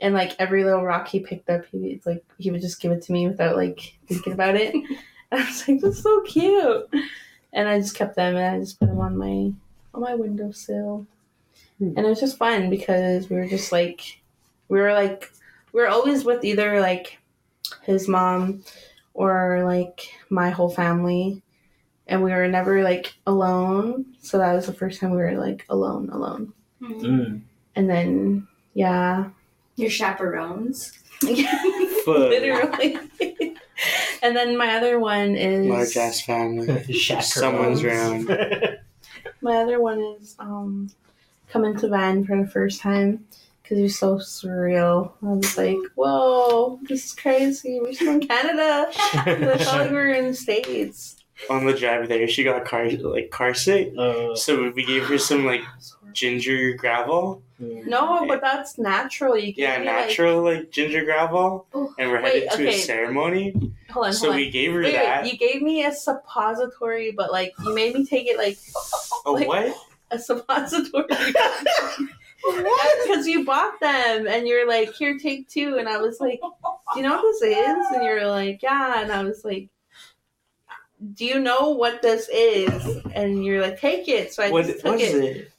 And 0.00 0.14
like 0.14 0.34
every 0.38 0.64
little 0.64 0.82
rock 0.84 1.08
he 1.08 1.20
picked 1.20 1.50
up, 1.50 1.66
he 1.70 2.00
like 2.06 2.24
he 2.38 2.50
would 2.50 2.62
just 2.62 2.80
give 2.80 2.92
it 2.92 3.02
to 3.02 3.12
me 3.12 3.28
without 3.28 3.56
like 3.56 3.98
thinking 4.06 4.32
about 4.32 4.54
it. 4.56 4.74
And 5.30 5.40
I 5.42 5.46
was 5.46 5.68
like, 5.68 5.80
"That's 5.80 6.02
so 6.02 6.20
cute," 6.22 6.88
and 7.52 7.68
I 7.68 7.78
just 7.78 7.94
kept 7.94 8.16
them 8.16 8.36
and 8.36 8.56
I 8.56 8.58
just 8.58 8.78
put 8.78 8.88
them 8.88 9.00
on 9.00 9.16
my 9.16 9.52
on 9.94 10.00
my 10.00 10.14
windowsill. 10.14 11.06
Hmm. 11.78 11.92
And 11.96 12.06
it 12.06 12.08
was 12.08 12.20
just 12.20 12.38
fun 12.38 12.70
because 12.70 13.28
we 13.28 13.36
were 13.36 13.48
just 13.48 13.72
like 13.72 14.20
we 14.68 14.78
were 14.80 14.92
like 14.92 15.30
we 15.72 15.80
were 15.80 15.88
always 15.88 16.24
with 16.24 16.44
either 16.44 16.80
like 16.80 17.18
his 17.82 18.08
mom 18.08 18.62
or 19.14 19.62
like 19.64 20.08
my 20.30 20.50
whole 20.50 20.70
family 20.70 21.42
and 22.06 22.22
we 22.22 22.32
were 22.32 22.48
never 22.48 22.82
like 22.82 23.14
alone 23.26 24.04
so 24.20 24.38
that 24.38 24.52
was 24.54 24.66
the 24.66 24.72
first 24.72 25.00
time 25.00 25.10
we 25.10 25.16
were 25.18 25.38
like 25.38 25.64
alone 25.68 26.08
alone. 26.10 26.52
Mm. 26.82 27.42
and 27.76 27.90
then 27.90 28.48
yeah 28.74 29.28
Your 29.76 29.90
chaperones. 29.90 30.92
literally 31.22 32.98
and 34.22 34.36
then 34.36 34.56
my 34.56 34.76
other 34.76 34.98
one 34.98 35.34
is 35.36 35.66
Large 35.66 35.96
ass 35.96 36.20
family. 36.20 36.92
Someone's 37.20 37.82
around. 37.82 38.28
my 39.40 39.56
other 39.56 39.80
one 39.80 40.00
is 40.20 40.36
um 40.38 40.90
coming 41.48 41.76
to 41.76 41.88
van 41.88 42.24
for 42.24 42.36
the 42.40 42.46
first 42.48 42.80
time 42.80 43.24
because 43.62 43.78
it 43.78 43.82
was 43.82 43.98
so 43.98 44.16
surreal 44.16 45.12
i 45.22 45.26
was 45.32 45.56
like 45.58 45.76
whoa 45.94 46.78
this 46.88 47.06
is 47.06 47.14
crazy 47.14 47.80
we're 47.80 47.92
still 47.92 48.12
in 48.12 48.20
canada 48.20 48.86
I 48.92 49.56
thought 49.58 49.90
we 49.90 49.96
were 49.96 50.10
in 50.12 50.28
the 50.28 50.34
states. 50.34 51.16
On 51.48 51.64
the 51.64 51.72
drive 51.72 52.06
there, 52.08 52.28
she 52.28 52.44
got 52.44 52.66
car 52.66 52.90
like 52.90 53.30
car 53.30 53.54
sick. 53.54 53.94
Uh, 53.96 54.36
So 54.36 54.70
we 54.76 54.84
gave 54.84 55.06
her 55.06 55.16
some 55.16 55.46
like 55.46 55.62
ginger 56.12 56.74
gravel. 56.74 57.42
No, 57.58 58.24
but 58.26 58.40
that's 58.40 58.78
natural. 58.78 59.36
You 59.36 59.52
Yeah, 59.56 59.76
give 59.76 59.84
natural 59.84 60.42
like 60.42 60.70
ginger 60.70 61.04
gravel. 61.04 61.66
Oh, 61.74 61.92
And 61.98 62.10
we're 62.10 62.22
wait, 62.22 62.48
headed 62.48 62.58
to 62.58 62.68
a 62.68 62.72
ceremony. 62.78 63.72
Hold 63.90 64.06
on, 64.06 64.12
So 64.14 64.20
hold 64.26 64.30
on. 64.32 64.36
we 64.36 64.50
gave 64.50 64.72
her 64.72 64.80
Wait, 64.82 64.92
that. 64.92 65.22
wait, 65.24 65.32
you 65.32 65.38
gave 65.38 65.60
me 65.60 65.84
a 65.84 65.92
suppository, 65.92 67.10
but 67.12 67.30
like 67.32 67.52
you 67.62 67.74
made 67.74 67.94
me 67.94 68.06
take 68.06 68.26
it 68.26 68.38
like 68.38 68.58
a 69.26 69.30
like- 69.30 69.46
what? 69.48 69.74
a 70.10 70.18
suppository. 70.18 71.04
Because 73.04 73.26
you 73.26 73.44
bought 73.44 73.78
them 73.80 74.26
and 74.26 74.48
you're 74.48 74.66
like, 74.66 74.94
here, 74.94 75.18
take 75.18 75.46
two. 75.48 75.76
And 75.76 75.86
I 75.86 75.98
was 75.98 76.20
like, 76.20 76.40
do 76.40 77.00
you 77.00 77.02
know 77.02 77.16
what 77.16 77.22
this 77.38 77.42
is? 77.42 77.86
And 77.94 78.02
you're 78.02 78.26
like, 78.26 78.62
yeah. 78.62 79.02
And 79.02 79.12
I 79.12 79.22
was 79.22 79.44
like, 79.44 79.68
do 81.14 81.26
you 81.26 81.38
know 81.38 81.70
what 81.70 82.00
this 82.00 82.30
is? 82.32 82.96
And 83.14 83.44
you're 83.44 83.60
like, 83.60 83.78
take 83.78 84.08
it. 84.08 84.32
So 84.32 84.42
I 84.42 84.50
What 84.50 84.64
just 84.64 84.80
took 84.80 84.92
was 84.94 85.02
it. 85.02 85.24
it? 85.36 85.49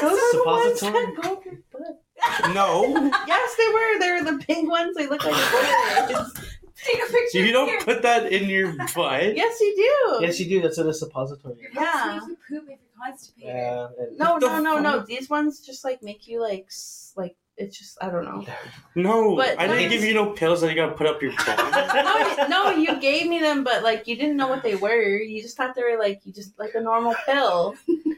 Those 0.00 0.18
are 0.18 0.32
the 0.36 0.42
ones 0.46 0.80
that 0.80 0.92
go 1.22 1.32
up 1.34 1.44
your 1.44 1.54
butt. 1.72 2.54
No. 2.54 2.84
Yes, 3.26 3.54
they 3.56 3.68
were. 3.72 3.98
They're 4.00 4.24
the 4.24 4.44
pink 4.44 4.68
ones. 4.70 4.96
They 4.96 5.06
look 5.06 5.24
like 5.24 5.34
bullets. 6.08 6.40
Take 6.84 7.02
a 7.08 7.12
picture. 7.12 7.38
You 7.44 7.52
don't 7.52 7.84
put 7.84 8.02
that 8.02 8.32
in 8.32 8.48
your 8.48 8.72
butt. 8.94 9.34
yes, 9.36 9.58
you 9.60 9.74
do. 9.76 10.24
yes, 10.26 10.38
you 10.40 10.48
do. 10.48 10.60
That's 10.62 10.78
what 10.78 10.86
a 10.86 10.94
suppository. 10.94 11.54
is. 11.54 11.60
Yeah. 11.74 12.20
Make 12.20 12.28
you 12.28 12.36
poop 12.48 12.62
if 12.68 12.78
you're 12.80 13.04
constipated. 13.06 13.54
Yeah. 13.54 13.88
and- 13.98 14.18
No, 14.18 14.32
What 14.32 14.40
the 14.40 14.46
no, 14.48 14.58
no, 14.60 14.78
no. 14.80 14.98
fuck? 14.98 15.06
These 15.06 15.28
ones 15.30 15.60
just 15.60 15.84
like 15.84 16.02
make 16.02 16.26
you 16.28 16.40
like 16.40 16.66
s- 16.68 17.12
like 17.16 17.36
it's 17.58 17.78
just 17.78 17.98
I 18.02 18.08
don't 18.10 18.24
know. 18.24 18.44
No, 18.94 19.36
But 19.36 19.58
I 19.58 19.66
didn't 19.66 19.76
mine's- 19.76 19.92
give 19.92 20.04
you 20.04 20.14
no 20.14 20.30
pills 20.30 20.60
that 20.60 20.68
you 20.70 20.74
gotta 20.74 20.92
put 20.96 21.06
up 21.06 21.20
your 21.22 21.32
butt. 21.46 22.48
no, 22.48 22.64
no, 22.64 22.70
you 22.70 22.98
gave 23.00 23.28
me 23.28 23.38
them, 23.40 23.62
but 23.64 23.82
like 23.82 24.06
you 24.08 24.16
didn't 24.16 24.36
know 24.36 24.48
what 24.48 24.62
they 24.62 24.74
were. 24.76 25.18
You 25.18 25.40
just 25.42 25.56
thought 25.56 25.74
they 25.74 25.82
were 25.82 25.98
like 25.98 26.20
you 26.24 26.32
just 26.32 26.58
like 26.58 26.74
a 26.74 26.80
normal 26.80 27.14
pill, 27.26 27.74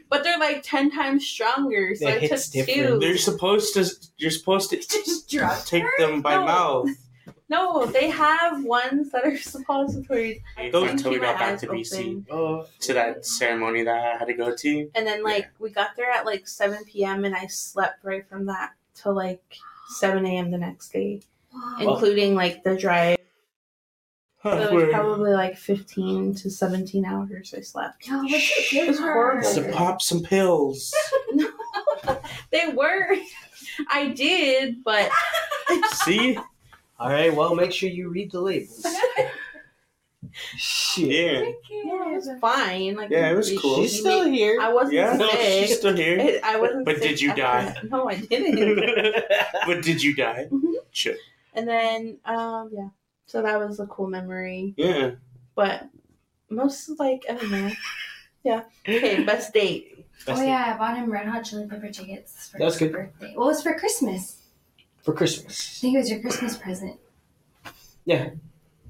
but 0.09 0.23
they're 0.23 0.39
like 0.39 0.61
ten 0.63 0.89
times 0.91 1.25
stronger. 1.27 1.93
So 1.95 2.07
It 2.07 2.15
I 2.15 2.19
hits 2.19 2.49
took 2.49 2.65
different. 2.65 2.89
two. 2.89 2.99
They're 2.99 3.17
supposed 3.17 3.73
to. 3.75 3.85
You're 4.17 4.31
supposed 4.31 4.69
to 4.71 4.77
Just 5.27 5.67
take 5.67 5.83
her? 5.83 5.91
them 5.99 6.21
by 6.21 6.35
No. 6.35 6.45
mouth. 6.45 6.89
No, 7.49 7.85
they 7.85 8.09
have 8.09 8.63
ones 8.63 9.11
that 9.11 9.25
are 9.25 9.37
suppositories. 9.37 10.39
Those 10.71 10.87
I 10.87 10.91
until 10.91 11.11
we 11.11 11.19
got 11.19 11.37
back 11.37 11.59
to 11.59 11.67
BC 11.67 11.99
open. 11.99 12.25
Oh, 12.31 12.65
to 12.79 12.93
that 12.93 13.25
ceremony 13.25 13.83
that 13.83 13.93
I 13.93 14.17
had 14.17 14.25
to 14.27 14.33
go 14.33 14.55
to. 14.55 14.89
And 14.95 15.05
then 15.05 15.21
like 15.21 15.49
we 15.59 15.69
got 15.69 15.89
there 15.97 16.09
at 16.09 16.25
like 16.25 16.47
seven 16.47 16.83
p.m. 16.85 17.25
and 17.25 17.35
I 17.35 17.47
slept 17.47 18.03
right 18.05 18.25
from 18.27 18.45
that 18.45 18.71
till 19.01 19.13
like 19.13 19.41
seven 19.89 20.25
a.m. 20.25 20.51
the 20.51 20.57
next 20.57 20.91
day, 20.93 21.21
Whoa. 21.51 21.93
including 21.93 22.35
like 22.35 22.63
the 22.63 22.75
drive. 22.77 23.17
So 24.43 24.57
it 24.57 24.73
was 24.73 24.89
probably 24.91 25.31
like 25.33 25.55
fifteen 25.57 26.33
to 26.35 26.49
seventeen 26.49 27.05
hours 27.05 27.53
I 27.55 27.61
slept. 27.61 28.07
Yo, 28.07 28.23
what's 28.23 28.73
It 28.73 28.87
was 28.87 28.99
horrible. 28.99 29.53
to 29.53 29.71
pop 29.71 30.01
some 30.01 30.21
pills. 30.21 30.93
They 32.51 32.67
were. 32.75 33.15
I 33.89 34.09
did, 34.09 34.83
but 34.83 35.09
See? 36.03 36.37
all 36.99 37.09
right. 37.09 37.33
Well, 37.33 37.55
make 37.55 37.71
sure 37.71 37.89
you 37.89 38.09
read 38.09 38.31
the 38.31 38.41
labels. 38.41 38.85
Shit. 40.55 41.07
Yeah. 41.07 41.41
yeah, 41.83 42.11
it 42.11 42.15
was 42.15 42.29
fine. 42.39 42.95
Like 42.95 43.09
Yeah, 43.09 43.31
it 43.31 43.35
was 43.35 43.51
cool. 43.59 43.81
She's 43.81 43.99
still 43.99 44.25
here. 44.29 44.59
I 44.61 44.71
wasn't 44.71 44.93
Yeah, 44.93 45.17
no, 45.17 45.29
she's 45.29 45.77
still 45.77 45.95
here. 45.95 46.17
It- 46.19 46.43
I 46.43 46.59
wasn't. 46.59 46.85
But 46.85 46.97
sick 46.97 47.03
did 47.09 47.21
you 47.21 47.33
die? 47.33 47.65
that. 47.65 47.83
No, 47.89 48.07
I 48.09 48.15
didn't. 48.15 49.15
but 49.65 49.81
did 49.81 50.01
you 50.03 50.15
die? 50.15 50.47
Mhm. 50.51 50.73
Sure. 50.91 51.15
and 51.53 51.67
then, 51.67 52.17
um, 52.25 52.69
yeah. 52.73 52.89
So 53.25 53.41
that 53.41 53.57
was 53.59 53.79
a 53.79 53.87
cool 53.87 54.07
memory. 54.07 54.73
Yeah. 54.77 55.11
But 55.55 55.87
most 56.49 56.99
like 56.99 57.23
I 57.29 57.33
don't 57.33 57.51
know. 57.51 57.71
Yeah. 58.43 58.63
Okay. 58.87 59.23
Best 59.23 59.53
date. 59.53 59.97
Best 60.25 60.29
oh 60.29 60.35
thing 60.35 60.49
yeah, 60.49 60.73
I 60.73 60.77
bought 60.77 60.97
him 60.97 61.11
Red 61.11 61.27
Hot 61.27 61.43
Chili 61.43 61.65
Pepper 61.67 61.89
tickets 61.89 62.49
for 62.49 62.59
That's 62.59 62.75
his 62.77 62.89
good. 62.89 62.91
birthday. 62.93 63.33
Well, 63.35 63.47
it 63.47 63.51
was 63.53 63.63
for 63.63 63.73
Christmas. 63.77 64.41
for 65.03 65.13
Christmas. 65.13 65.77
I 65.77 65.81
think 65.81 65.95
it 65.95 65.99
was 65.99 66.09
your 66.11 66.19
Christmas 66.21 66.57
present. 66.57 66.99
Yeah, 68.05 68.29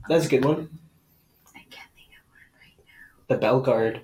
that's 0.10 0.26
a 0.26 0.30
good 0.30 0.44
one. 0.44 0.70
I 3.32 3.38
can't 3.38 3.40
think 3.40 3.40
The 3.40 3.48
Bell 3.48 3.60
Guard 3.62 4.02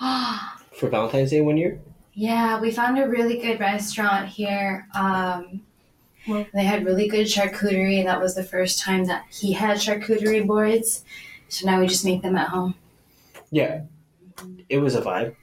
for 0.78 0.88
Valentine's 0.88 1.30
Day 1.30 1.40
one 1.40 1.56
year. 1.56 1.80
yeah, 2.14 2.60
we 2.60 2.70
found 2.70 2.98
a 2.98 3.08
really 3.08 3.38
good 3.38 3.60
restaurant 3.60 4.28
here. 4.28 4.86
Um, 4.94 5.62
they 6.52 6.64
had 6.64 6.84
really 6.84 7.08
good 7.08 7.26
charcuterie. 7.26 7.98
and 7.98 8.08
That 8.08 8.20
was 8.20 8.34
the 8.34 8.44
first 8.44 8.80
time 8.80 9.06
that 9.06 9.24
he 9.30 9.52
had 9.52 9.78
charcuterie 9.78 10.46
boards. 10.46 11.04
So 11.48 11.66
now 11.66 11.80
we 11.80 11.86
just 11.86 12.04
make 12.04 12.22
them 12.22 12.36
at 12.36 12.48
home. 12.48 12.74
Yeah. 13.50 13.82
It 14.68 14.78
was 14.78 14.94
a 14.94 15.02
vibe. 15.02 15.34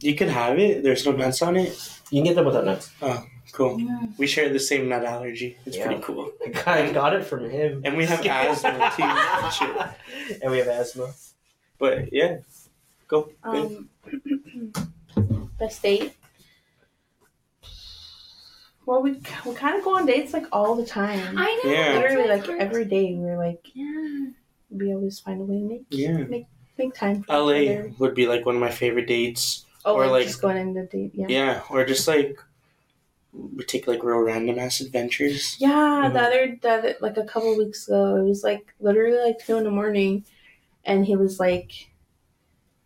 You 0.00 0.14
can 0.14 0.28
have 0.28 0.58
it. 0.58 0.82
There's 0.82 1.04
no 1.06 1.12
nuts 1.12 1.42
on 1.42 1.56
it. 1.56 1.68
You 2.10 2.18
can 2.22 2.24
get 2.24 2.36
them 2.36 2.44
without 2.46 2.64
nuts. 2.64 2.90
Oh, 3.02 3.24
cool. 3.52 3.78
Mm. 3.78 4.16
We 4.18 4.26
share 4.26 4.48
the 4.50 4.60
same 4.60 4.88
nut 4.88 5.04
allergy. 5.04 5.56
It's 5.66 5.76
Yeah. 5.76 5.86
pretty 5.86 6.02
cool. 6.02 6.30
I 6.66 6.90
got 6.92 7.14
it 7.14 7.24
from 7.24 7.48
him. 7.50 7.82
And 7.84 7.96
we 7.96 8.04
have 8.06 8.24
asthma 8.24 8.92
too. 8.96 10.34
And 10.42 10.50
we 10.52 10.58
have 10.58 10.68
asthma. 10.68 11.12
But 11.78 12.12
yeah. 12.12 12.38
Go. 13.08 13.30
Um, 13.42 13.88
best 15.58 15.82
date. 15.82 16.14
Well, 18.86 19.02
we 19.02 19.12
we 19.46 19.54
kind 19.54 19.78
of 19.78 19.84
go 19.84 19.96
on 19.96 20.06
dates 20.06 20.32
like 20.32 20.46
all 20.52 20.74
the 20.74 20.84
time. 20.84 21.38
I 21.38 21.60
know. 21.64 21.70
Yeah. 21.70 21.94
Literally, 21.94 22.28
like 22.28 22.48
every 22.48 22.84
day, 22.84 23.14
we're 23.14 23.38
like 23.38 23.70
Yeah. 23.74 24.26
we 24.70 24.92
always 24.94 25.18
find 25.20 25.40
a 25.40 25.44
way 25.44 25.58
to 25.58 25.64
make 25.64 25.84
Yeah. 25.90 26.18
make 26.18 26.46
make 26.76 26.94
time. 26.94 27.22
For 27.22 27.32
LA 27.32 27.50
each 27.54 27.78
other. 27.78 27.92
would 27.98 28.14
be 28.14 28.26
like 28.26 28.44
one 28.44 28.56
of 28.56 28.60
my 28.60 28.70
favorite 28.70 29.06
dates. 29.06 29.64
Oh, 29.86 29.94
or, 29.96 30.02
like, 30.06 30.10
like- 30.12 30.26
just 30.26 30.40
going 30.42 30.56
on 30.58 30.74
the 30.74 30.82
date. 30.84 31.12
Yeah. 31.14 31.26
Yeah. 31.28 31.62
Or 31.70 31.84
just 31.84 32.06
like 32.08 32.38
we 33.32 33.64
take 33.64 33.86
like 33.88 34.02
real 34.04 34.18
random 34.18 34.58
ass 34.58 34.80
adventures. 34.80 35.56
Yeah, 35.58 35.70
Mhm. 36.08 36.12
the 36.12 36.20
other 36.20 36.58
the 36.60 36.70
other- 36.70 36.96
like 37.00 37.16
a 37.16 37.24
couple 37.24 37.56
weeks 37.56 37.88
ago, 37.88 38.16
it 38.16 38.22
was 38.24 38.44
like 38.44 38.74
literally 38.80 39.18
like 39.18 39.38
two 39.44 39.56
in 39.56 39.64
the 39.64 39.70
morning, 39.70 40.24
and 40.84 41.04
he 41.06 41.16
was 41.16 41.38
like, 41.40 41.72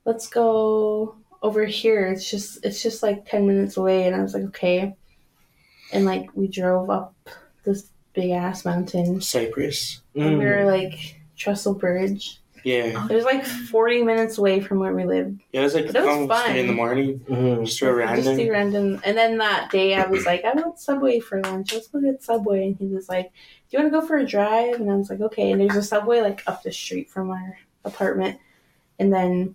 "Let's 0.04 0.28
go 0.28 1.16
over 1.42 1.64
here. 1.64 2.06
It's 2.08 2.28
just 2.30 2.64
it's 2.64 2.82
just 2.82 3.02
like 3.02 3.28
ten 3.28 3.46
minutes 3.46 3.76
away." 3.76 4.06
And 4.06 4.16
I 4.16 4.22
was 4.22 4.34
like, 4.34 4.44
"Okay," 4.44 4.94
and 5.92 6.04
like 6.04 6.28
we 6.34 6.48
drove 6.48 6.90
up 6.90 7.14
this 7.64 7.90
big 8.14 8.30
ass 8.30 8.64
mountain, 8.64 9.20
Cypress. 9.20 10.00
and 10.14 10.38
we 10.38 10.44
Mm. 10.44 10.64
were 10.64 10.64
like 10.70 11.16
Trestle 11.36 11.74
Bridge. 11.74 12.40
Yeah. 12.64 13.06
It 13.08 13.14
was 13.14 13.24
like 13.24 13.44
forty 13.46 14.02
minutes 14.02 14.36
away 14.36 14.60
from 14.60 14.80
where 14.80 14.92
we 14.92 15.04
lived. 15.04 15.40
Yeah, 15.52 15.60
it 15.60 15.64
was 15.64 15.74
like 15.74 15.86
But 15.86 15.96
it 15.96 16.04
was 16.04 16.28
fun. 16.28 16.56
in 16.56 16.66
the 16.66 16.72
morning. 16.72 17.20
Mhm. 17.28 17.64
Just 17.64 17.80
real 17.80 17.96
Just 17.96 18.26
random. 18.26 18.36
do 18.36 18.50
random. 18.50 19.00
And 19.04 19.16
then 19.16 19.38
that 19.38 19.70
day, 19.70 19.94
I 19.94 20.06
was 20.06 20.26
like, 20.26 20.44
I 20.44 20.52
want 20.52 20.78
Subway 20.80 21.20
for 21.20 21.40
lunch. 21.40 21.72
Let's 21.72 21.86
go 21.86 22.00
get 22.00 22.20
Subway. 22.22 22.66
And 22.66 22.76
he 22.76 22.86
was 22.86 23.08
like, 23.08 23.26
Do 23.70 23.76
you 23.76 23.78
want 23.82 23.92
to 23.92 24.00
go 24.00 24.04
for 24.04 24.16
a 24.16 24.26
drive? 24.26 24.80
And 24.80 24.90
I 24.90 24.96
was 24.96 25.08
like, 25.08 25.20
Okay. 25.20 25.52
And 25.52 25.60
there's 25.60 25.76
a 25.76 25.82
Subway 25.82 26.20
like 26.20 26.42
up 26.48 26.62
the 26.64 26.72
street 26.72 27.08
from 27.08 27.30
our 27.30 27.56
apartment. 27.88 28.38
And 29.00 29.12
then 29.12 29.54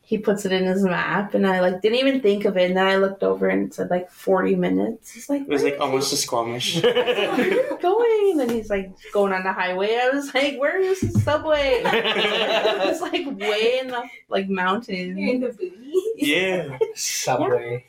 he 0.00 0.16
puts 0.16 0.46
it 0.46 0.52
in 0.52 0.64
his 0.64 0.82
map, 0.82 1.34
and 1.34 1.46
I 1.46 1.60
like 1.60 1.82
didn't 1.82 1.98
even 1.98 2.22
think 2.22 2.46
of 2.46 2.56
it. 2.56 2.68
And 2.68 2.76
then 2.78 2.86
I 2.86 2.96
looked 2.96 3.22
over 3.22 3.46
and 3.48 3.66
it 3.66 3.74
said 3.74 3.90
like 3.90 4.10
40 4.10 4.54
minutes. 4.56 5.10
He's 5.10 5.28
like 5.28 5.42
It 5.42 5.48
was 5.48 5.62
where 5.62 5.72
like 5.72 5.80
almost 5.82 6.10
a 6.12 6.16
you- 6.16 6.20
Squamish. 6.22 6.82
where 6.82 7.30
are 7.30 7.40
you 7.44 7.78
going? 7.82 8.40
And 8.40 8.50
he's 8.50 8.70
like 8.70 8.90
going 9.12 9.34
on 9.34 9.42
the 9.42 9.52
highway. 9.52 9.98
I 10.02 10.08
was 10.08 10.32
like, 10.34 10.58
Where 10.58 10.80
is 10.80 11.00
the 11.02 11.20
Subway? 11.20 11.82
it's 11.84 13.02
like 13.02 13.26
way 13.38 13.80
in 13.80 13.88
the 13.88 14.02
like 14.30 14.48
mountains. 14.48 15.14
the 15.16 15.48
booty. 15.58 15.92
yeah. 16.16 16.78
Subway. 16.94 17.84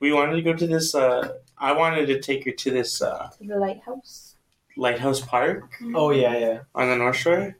We 0.00 0.12
wanted 0.12 0.34
to 0.36 0.42
go 0.42 0.52
to 0.52 0.66
this 0.66 0.94
uh 0.94 1.32
I 1.56 1.72
wanted 1.72 2.04
to 2.06 2.20
take 2.20 2.44
her 2.44 2.50
to 2.50 2.70
this 2.70 3.00
uh 3.00 3.30
To 3.38 3.44
the 3.46 3.56
lighthouse. 3.56 4.34
lighthouse 4.76 5.20
park 5.20 5.72
Oh 5.94 6.10
yeah, 6.10 6.36
yeah. 6.36 6.58
on 6.74 6.88
the 6.90 6.96
North 6.96 7.16
Shore. 7.16 7.56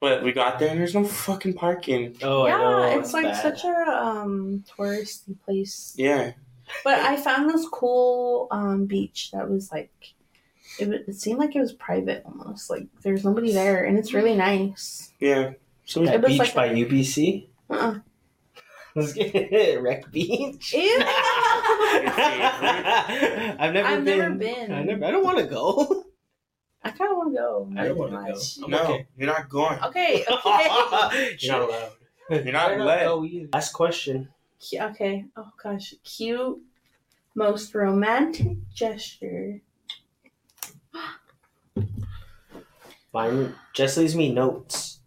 But 0.00 0.22
we 0.22 0.32
got 0.32 0.58
there 0.58 0.68
and 0.68 0.78
there's 0.78 0.94
no 0.94 1.04
fucking 1.04 1.54
parking. 1.54 2.16
Oh, 2.22 2.46
yeah, 2.46 2.56
I 2.56 2.58
know. 2.58 3.00
it's 3.00 3.14
like 3.14 3.24
bad. 3.24 3.42
such 3.42 3.64
a 3.64 3.68
um 3.68 4.62
touristy 4.76 5.36
place. 5.44 5.94
Yeah. 5.96 6.32
But 6.84 6.98
I 6.98 7.16
found 7.16 7.48
this 7.48 7.66
cool 7.68 8.48
um 8.50 8.86
beach 8.86 9.30
that 9.32 9.48
was 9.48 9.72
like 9.72 9.90
it, 10.78 10.88
it 11.08 11.14
seemed 11.14 11.38
like 11.38 11.56
it 11.56 11.60
was 11.60 11.72
private 11.72 12.22
almost. 12.26 12.68
Like 12.68 12.86
there's 13.02 13.24
nobody 13.24 13.52
there 13.52 13.84
and 13.84 13.98
it's 13.98 14.12
really 14.12 14.34
nice. 14.34 15.12
Yeah. 15.18 15.52
So 15.86 16.00
we 16.02 16.08
that 16.08 16.26
beach 16.26 16.38
like 16.38 16.54
by 16.54 16.68
UBC. 16.68 17.46
Uh-uh. 17.70 17.98
Wreck 19.80 20.10
Beach. 20.10 20.72
Ew. 20.72 20.98
I've 23.58 23.72
never 23.74 23.88
I've 23.88 24.04
been. 24.04 24.18
never 24.18 24.34
been. 24.34 24.72
I 24.72 24.82
never. 24.82 25.04
I 25.04 25.10
don't 25.10 25.24
want 25.24 25.38
to 25.38 25.44
go. 25.44 26.04
I 26.82 26.90
kind 26.90 27.10
of 27.10 27.16
want 27.16 27.32
to 27.34 27.38
go. 27.38 27.72
I 27.76 27.88
don't 27.88 27.98
wanna 27.98 28.12
go. 28.12 28.20
much. 28.32 28.58
I'm 28.62 28.70
No, 28.70 28.82
okay. 28.84 29.06
you're 29.16 29.26
not 29.26 29.48
going. 29.48 29.78
Okay, 29.84 30.24
okay. 30.30 31.36
You're 31.40 31.52
not 31.58 31.68
allowed. 31.68 31.92
You're 32.30 32.52
not 32.52 32.68
Better 32.68 32.84
let. 32.84 33.04
go 33.04 33.24
either. 33.24 33.48
Last 33.52 33.72
question. 33.72 34.28
Okay. 34.74 35.24
Oh 35.36 35.50
gosh, 35.62 35.94
cute, 36.04 36.58
most 37.34 37.74
romantic 37.74 38.56
gesture. 38.72 39.60
Mine 43.12 43.54
just 43.72 43.96
leaves 43.96 44.14
me 44.14 44.32
notes, 44.32 45.00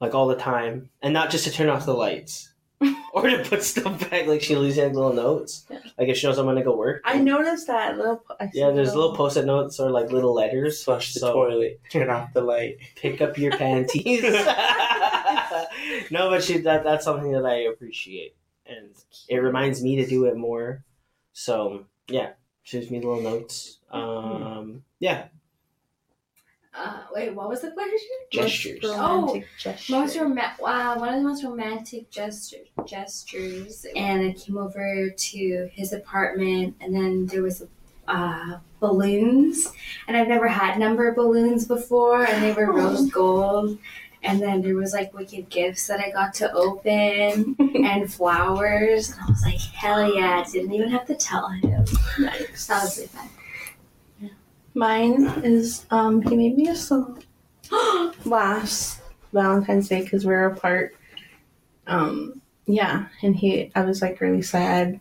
like 0.00 0.14
all 0.14 0.26
the 0.26 0.36
time, 0.36 0.90
and 1.00 1.12
not 1.14 1.30
just 1.30 1.44
to 1.44 1.50
turn 1.50 1.68
off 1.68 1.86
the 1.86 1.94
lights 1.94 2.51
or 3.12 3.28
to 3.28 3.44
put 3.44 3.62
stuff 3.62 4.10
back. 4.10 4.26
Like 4.26 4.42
she 4.42 4.56
leaves 4.56 4.76
like 4.76 4.92
little 4.92 5.12
notes, 5.12 5.64
Yeah. 5.70 5.78
like 5.98 6.08
if 6.08 6.16
she 6.16 6.26
knows 6.26 6.38
I'm 6.38 6.46
gonna 6.46 6.62
go 6.64 6.76
work. 6.76 7.02
I 7.04 7.18
noticed 7.18 7.66
that 7.68 7.96
little. 7.96 8.16
po- 8.18 8.36
I 8.40 8.50
Yeah, 8.52 8.70
see 8.70 8.74
there's 8.76 8.94
little 8.94 9.14
post-it 9.16 9.44
notes 9.46 9.78
or 9.80 9.90
like 9.90 10.10
little 10.12 10.34
letters. 10.34 10.82
Flush 10.84 11.14
the 11.14 11.20
So- 11.20 11.32
toilet. 11.32 11.80
Turn 11.90 12.10
off 12.10 12.32
the 12.32 12.40
light. 12.42 12.78
Pick 12.96 13.20
up 13.20 13.36
your 13.38 13.52
panties. 13.56 14.22
no, 16.10 16.30
but 16.30 16.42
she 16.42 16.58
that 16.58 16.84
that's 16.84 17.04
something 17.04 17.32
that 17.32 17.44
I 17.46 17.64
appreciate, 17.72 18.34
and 18.66 18.90
it 19.28 19.38
reminds 19.38 19.82
me 19.82 19.96
to 19.96 20.06
do 20.06 20.24
it 20.26 20.36
more. 20.36 20.84
So 21.32 21.86
yeah, 22.08 22.30
she 22.62 22.78
gives 22.78 22.90
me 22.90 22.98
little 22.98 23.20
notes. 23.22 23.78
Um, 23.90 24.84
yeah, 24.98 25.26
Uh, 26.74 27.00
wait, 27.14 27.34
what 27.34 27.48
was 27.48 27.60
the 27.60 27.70
question? 27.70 27.98
gestures. 28.30 28.80
Most 28.82 28.96
romantic 28.98 29.46
gesture. 29.58 29.92
Most 29.92 30.16
rom- 30.16 30.38
wow, 30.58 30.98
one 30.98 31.08
of 31.10 31.16
the 31.22 31.28
most 31.28 31.44
romantic 31.44 32.10
gesture- 32.10 32.64
gestures. 32.86 33.84
And 33.94 34.26
I 34.26 34.32
came 34.32 34.56
over 34.56 35.10
to 35.10 35.70
his 35.72 35.92
apartment, 35.92 36.74
and 36.80 36.94
then 36.94 37.26
there 37.26 37.42
was 37.42 37.62
uh, 38.08 38.56
balloons, 38.80 39.70
and 40.08 40.16
I've 40.16 40.28
never 40.28 40.48
had 40.48 40.78
number 40.78 41.12
balloons 41.14 41.66
before, 41.66 42.24
and 42.26 42.42
they 42.42 42.52
were 42.52 42.72
rose 42.72 43.10
gold. 43.10 43.78
And 44.24 44.40
then 44.40 44.62
there 44.62 44.76
was 44.76 44.92
like 44.92 45.12
wicked 45.12 45.50
gifts 45.50 45.88
that 45.88 45.98
I 45.98 46.10
got 46.10 46.32
to 46.34 46.50
open, 46.52 47.56
and 47.84 48.10
flowers, 48.12 49.10
and 49.10 49.18
I 49.20 49.26
was 49.28 49.42
like, 49.42 49.58
hell 49.60 50.14
yeah! 50.14 50.44
I 50.46 50.50
didn't 50.50 50.72
even 50.72 50.90
have 50.90 51.06
to 51.06 51.16
tell 51.16 51.48
him. 51.48 51.84
Nice. 52.18 52.66
That 52.68 52.82
was 52.84 52.96
really 52.96 53.08
fun. 53.08 53.28
Mine 54.74 55.26
is 55.44 55.86
um 55.90 56.22
he 56.22 56.36
made 56.36 56.56
me 56.56 56.68
a 56.68 56.74
song 56.74 57.22
last 58.24 59.00
Valentine's 59.32 59.88
Day 59.88 60.02
because 60.02 60.24
we 60.24 60.34
are 60.34 60.46
apart. 60.46 60.94
Um 61.86 62.40
yeah, 62.66 63.06
and 63.22 63.36
he 63.36 63.70
I 63.74 63.82
was 63.82 64.00
like 64.00 64.20
really 64.20 64.42
sad, 64.42 65.00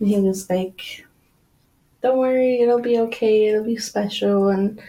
and 0.00 0.08
he 0.08 0.20
was 0.20 0.48
like, 0.48 1.06
"Don't 2.02 2.18
worry, 2.18 2.60
it'll 2.60 2.80
be 2.80 2.98
okay. 2.98 3.46
It'll 3.46 3.64
be 3.64 3.76
special." 3.76 4.48
And 4.48 4.80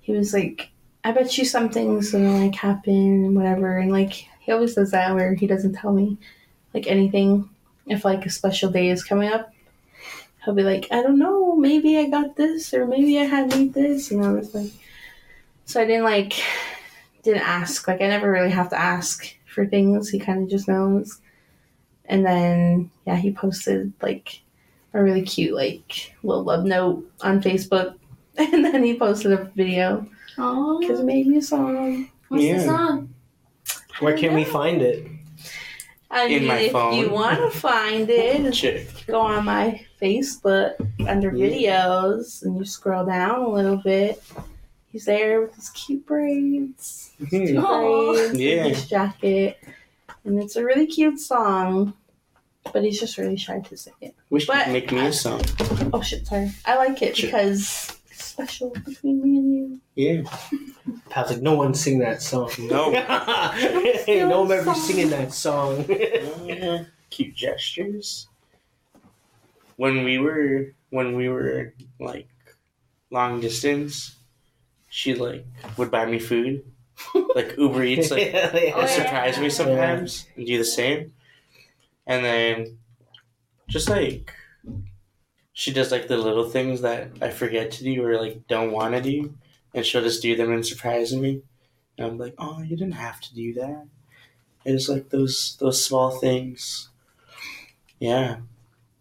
he 0.00 0.12
was 0.12 0.32
like, 0.32 0.70
I 1.04 1.12
bet 1.12 1.36
you 1.36 1.44
some 1.44 1.68
things 1.70 2.12
gonna 2.12 2.44
like 2.44 2.54
happen 2.54 3.24
and 3.24 3.36
whatever. 3.36 3.78
And 3.78 3.90
like, 3.90 4.12
he 4.40 4.52
always 4.52 4.74
does 4.74 4.92
that 4.92 5.14
where 5.14 5.34
he 5.34 5.46
doesn't 5.46 5.74
tell 5.74 5.92
me 5.92 6.18
like 6.74 6.86
anything. 6.86 7.48
If 7.86 8.04
like 8.04 8.24
a 8.24 8.30
special 8.30 8.70
day 8.70 8.90
is 8.90 9.02
coming 9.02 9.28
up, 9.28 9.51
he'll 10.44 10.54
be 10.54 10.62
like, 10.62 10.88
I 10.90 11.02
don't 11.02 11.18
know, 11.18 11.54
maybe 11.56 11.98
I 11.98 12.08
got 12.08 12.36
this 12.36 12.72
or 12.74 12.86
maybe 12.86 13.18
I 13.18 13.24
had 13.24 13.48
made 13.50 13.74
this. 13.74 14.10
And 14.10 14.24
I 14.24 14.32
was 14.32 14.54
like, 14.54 14.70
so 15.66 15.80
I 15.80 15.84
didn't 15.86 16.04
like, 16.04 16.34
didn't 17.22 17.42
ask. 17.42 17.86
Like, 17.86 18.00
I 18.00 18.08
never 18.08 18.30
really 18.30 18.50
have 18.50 18.70
to 18.70 18.78
ask 18.80 19.32
for 19.46 19.66
things. 19.66 20.08
He 20.08 20.18
kind 20.18 20.42
of 20.42 20.50
just 20.50 20.68
knows. 20.68 21.20
And 22.06 22.26
then, 22.26 22.90
yeah, 23.06 23.16
he 23.16 23.32
posted 23.32 23.92
like 24.02 24.40
a 24.94 25.02
really 25.02 25.22
cute, 25.22 25.54
like, 25.54 26.14
little 26.22 26.44
love 26.44 26.64
note 26.64 27.08
on 27.22 27.42
Facebook. 27.42 27.94
And 28.38 28.64
then 28.64 28.82
he 28.82 28.98
posted 28.98 29.32
a 29.32 29.44
video 29.54 30.00
because 30.36 30.38
Oh, 30.38 30.80
it 31.00 31.04
made 31.04 31.26
me 31.26 31.36
a 31.36 31.42
song. 31.42 32.10
what's 32.28 32.42
Yeah. 32.42 32.56
the 32.56 32.64
song? 32.64 33.14
Where 34.00 34.16
can 34.16 34.32
we 34.34 34.42
find 34.44 34.80
it? 34.80 35.06
I 36.12 36.26
In 36.26 36.40
mean, 36.40 36.46
my 36.48 36.58
if 36.58 36.72
phone. 36.72 36.94
you 36.94 37.08
want 37.10 37.38
to 37.38 37.58
find 37.58 38.08
it, 38.10 38.52
Chick. 38.52 38.86
go 39.06 39.18
on 39.20 39.44
my 39.46 39.80
Facebook 40.00 40.74
under 41.08 41.34
Yeah. 41.34 41.46
videos 41.86 42.42
and 42.42 42.58
you 42.58 42.64
scroll 42.66 43.06
down 43.06 43.40
a 43.40 43.48
little 43.48 43.78
bit. 43.78 44.22
He's 44.92 45.06
there 45.06 45.40
with 45.40 45.54
his 45.56 45.70
cute 45.70 46.04
braids, 46.04 47.12
Mhm. 47.18 47.64
Aw. 47.64 48.12
braids, 48.12 48.38
Yeah. 48.38 48.64
his 48.64 48.86
jacket, 48.86 49.56
and 50.24 50.38
it's 50.42 50.54
a 50.56 50.62
really 50.64 50.86
cute 50.86 51.18
song. 51.18 51.94
But 52.72 52.84
he's 52.84 53.00
just 53.00 53.16
really 53.18 53.36
shy 53.38 53.58
to 53.60 53.76
sing 53.76 53.94
it. 54.02 54.14
Wish 54.30 54.46
you 54.46 54.54
But- 54.54 54.64
could 54.66 54.72
make 54.74 54.92
me 54.92 55.06
a 55.06 55.12
song. 55.12 55.40
Oh 55.94 56.02
shit, 56.02 56.26
sorry. 56.26 56.52
I 56.66 56.76
like 56.76 57.00
it 57.02 57.16
Sure. 57.16 57.26
because 57.28 57.60
it's 57.60 58.01
special 58.22 58.70
between 58.70 59.22
me 59.22 59.38
and 59.38 59.54
you. 59.54 59.80
Yeah. 59.94 60.22
Pat's 61.10 61.30
like, 61.30 61.42
no 61.42 61.54
one 61.54 61.74
sing 61.74 61.98
that 62.00 62.22
song. 62.22 62.50
No. 62.58 62.90
hey, 64.06 64.24
no 64.26 64.42
one 64.42 64.52
ever 64.52 64.74
singing 64.74 65.10
that 65.10 65.32
song. 65.32 65.84
Uh, 65.90 66.84
cute 67.10 67.34
gestures. 67.34 68.28
When 69.76 70.04
we 70.04 70.18
were 70.18 70.74
when 70.90 71.16
we 71.16 71.28
were 71.28 71.74
like 71.98 72.28
long 73.10 73.40
distance, 73.40 74.16
she 74.88 75.14
like 75.14 75.46
would 75.76 75.90
buy 75.90 76.06
me 76.06 76.18
food, 76.18 76.64
like 77.34 77.56
Uber 77.56 77.82
Eats, 77.82 78.10
like 78.10 78.30
Oh, 78.34 78.38
and 78.38 78.54
yeah. 78.54 78.86
surprise 78.86 79.38
me 79.38 79.50
sometimes 79.50 80.26
and 80.36 80.46
do 80.46 80.58
the 80.58 80.64
same. 80.64 81.12
And 82.06 82.24
then 82.24 82.78
just 83.68 83.88
like 83.88 84.32
she 85.52 85.72
does 85.72 85.90
like 85.92 86.08
the 86.08 86.16
little 86.16 86.48
things 86.48 86.80
that 86.80 87.10
I 87.20 87.30
forget 87.30 87.70
to 87.72 87.84
do 87.84 88.04
or 88.04 88.20
like 88.20 88.46
don't 88.48 88.72
want 88.72 88.94
to 88.94 89.00
do, 89.00 89.34
and 89.74 89.84
she'll 89.84 90.02
just 90.02 90.22
do 90.22 90.34
them 90.36 90.52
and 90.52 90.64
surprise 90.66 91.14
me. 91.14 91.42
And 91.98 92.06
I'm 92.06 92.18
like, 92.18 92.34
oh, 92.38 92.62
you 92.62 92.76
didn't 92.76 92.94
have 92.94 93.20
to 93.20 93.34
do 93.34 93.52
that. 93.54 93.86
It's 94.64 94.88
like 94.88 95.10
those 95.10 95.56
those 95.60 95.84
small 95.84 96.10
things. 96.12 96.88
Yeah, 97.98 98.38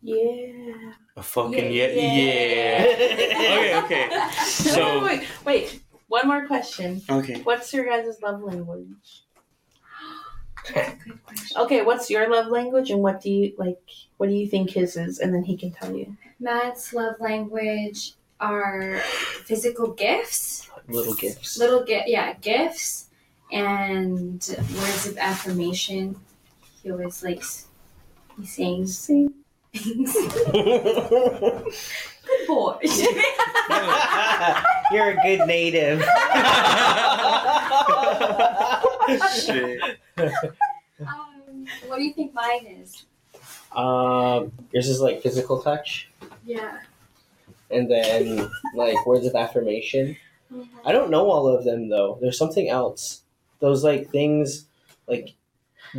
Yeah. 0.02 0.94
a 1.16 1.24
fucking 1.24 1.72
yeah, 1.74 1.88
Yeah. 1.88 2.84
yeah. 2.86 3.82
okay, 3.84 4.08
okay, 4.10 4.30
So- 4.46 5.04
wait, 5.06 5.20
wait, 5.22 5.28
wait. 5.46 5.82
One 6.08 6.28
more 6.28 6.46
question. 6.46 7.02
okay. 7.10 7.40
What's 7.44 7.74
your 7.74 7.86
guys' 7.86 8.20
love 8.22 8.44
language? 8.44 9.24
Good. 10.68 10.94
Okay, 11.58 11.82
what's 11.82 12.10
your 12.10 12.30
love 12.30 12.48
language 12.48 12.90
and 12.92 13.02
what 13.02 13.22
do 13.22 13.30
you 13.32 13.54
like 13.58 13.80
what 14.18 14.28
do 14.30 14.34
you 14.36 14.48
think 14.48 14.70
his 14.72 14.96
is 14.96 15.20
and 15.20 15.34
then 15.34 15.44
he 15.44 15.58
can 15.58 15.72
tell 15.72 15.96
you. 15.96 16.16
Matt's 16.40 16.94
love 16.94 17.16
language 17.20 18.14
are 18.40 18.98
physical 19.46 19.92
gifts, 19.94 20.70
Little 20.88 21.14
gifts. 21.16 21.58
little 21.58 21.84
gi- 21.86 22.04
yeah, 22.08 22.34
gifts, 22.42 23.08
and 23.52 24.34
words 24.76 25.08
of 25.08 25.18
affirmation. 25.18 26.16
He 26.84 26.92
always 26.92 27.24
likes. 27.24 27.68
He 28.40 28.46
sings 28.46 28.98
Sing. 28.98 29.34
things. 29.74 30.14
Good 30.52 32.48
boy. 32.48 32.78
You're 34.92 35.12
a 35.12 35.16
good 35.24 35.46
native. 35.48 36.02
Shit. 39.36 39.82
um, 41.00 41.66
what 41.88 41.98
do 41.98 42.04
you 42.04 42.14
think 42.14 42.34
mine 42.34 42.66
is? 42.66 43.06
um, 43.76 44.52
yours 44.72 44.90
is 44.90 45.00
like 45.02 45.22
physical 45.22 45.62
touch, 45.62 46.10
Yeah. 46.46 46.80
and 47.70 47.90
then 47.90 48.50
like 48.76 49.06
words 49.06 49.26
of 49.26 49.36
affirmation. 49.36 50.18
I 50.84 50.92
don't 50.92 51.10
know 51.12 51.30
all 51.32 51.48
of 51.48 51.64
them 51.64 51.88
though. 51.90 52.18
There's 52.22 52.38
something 52.38 52.68
else. 52.70 53.24
Those 53.60 53.84
like 53.84 54.10
things, 54.10 54.66
like 55.08 55.30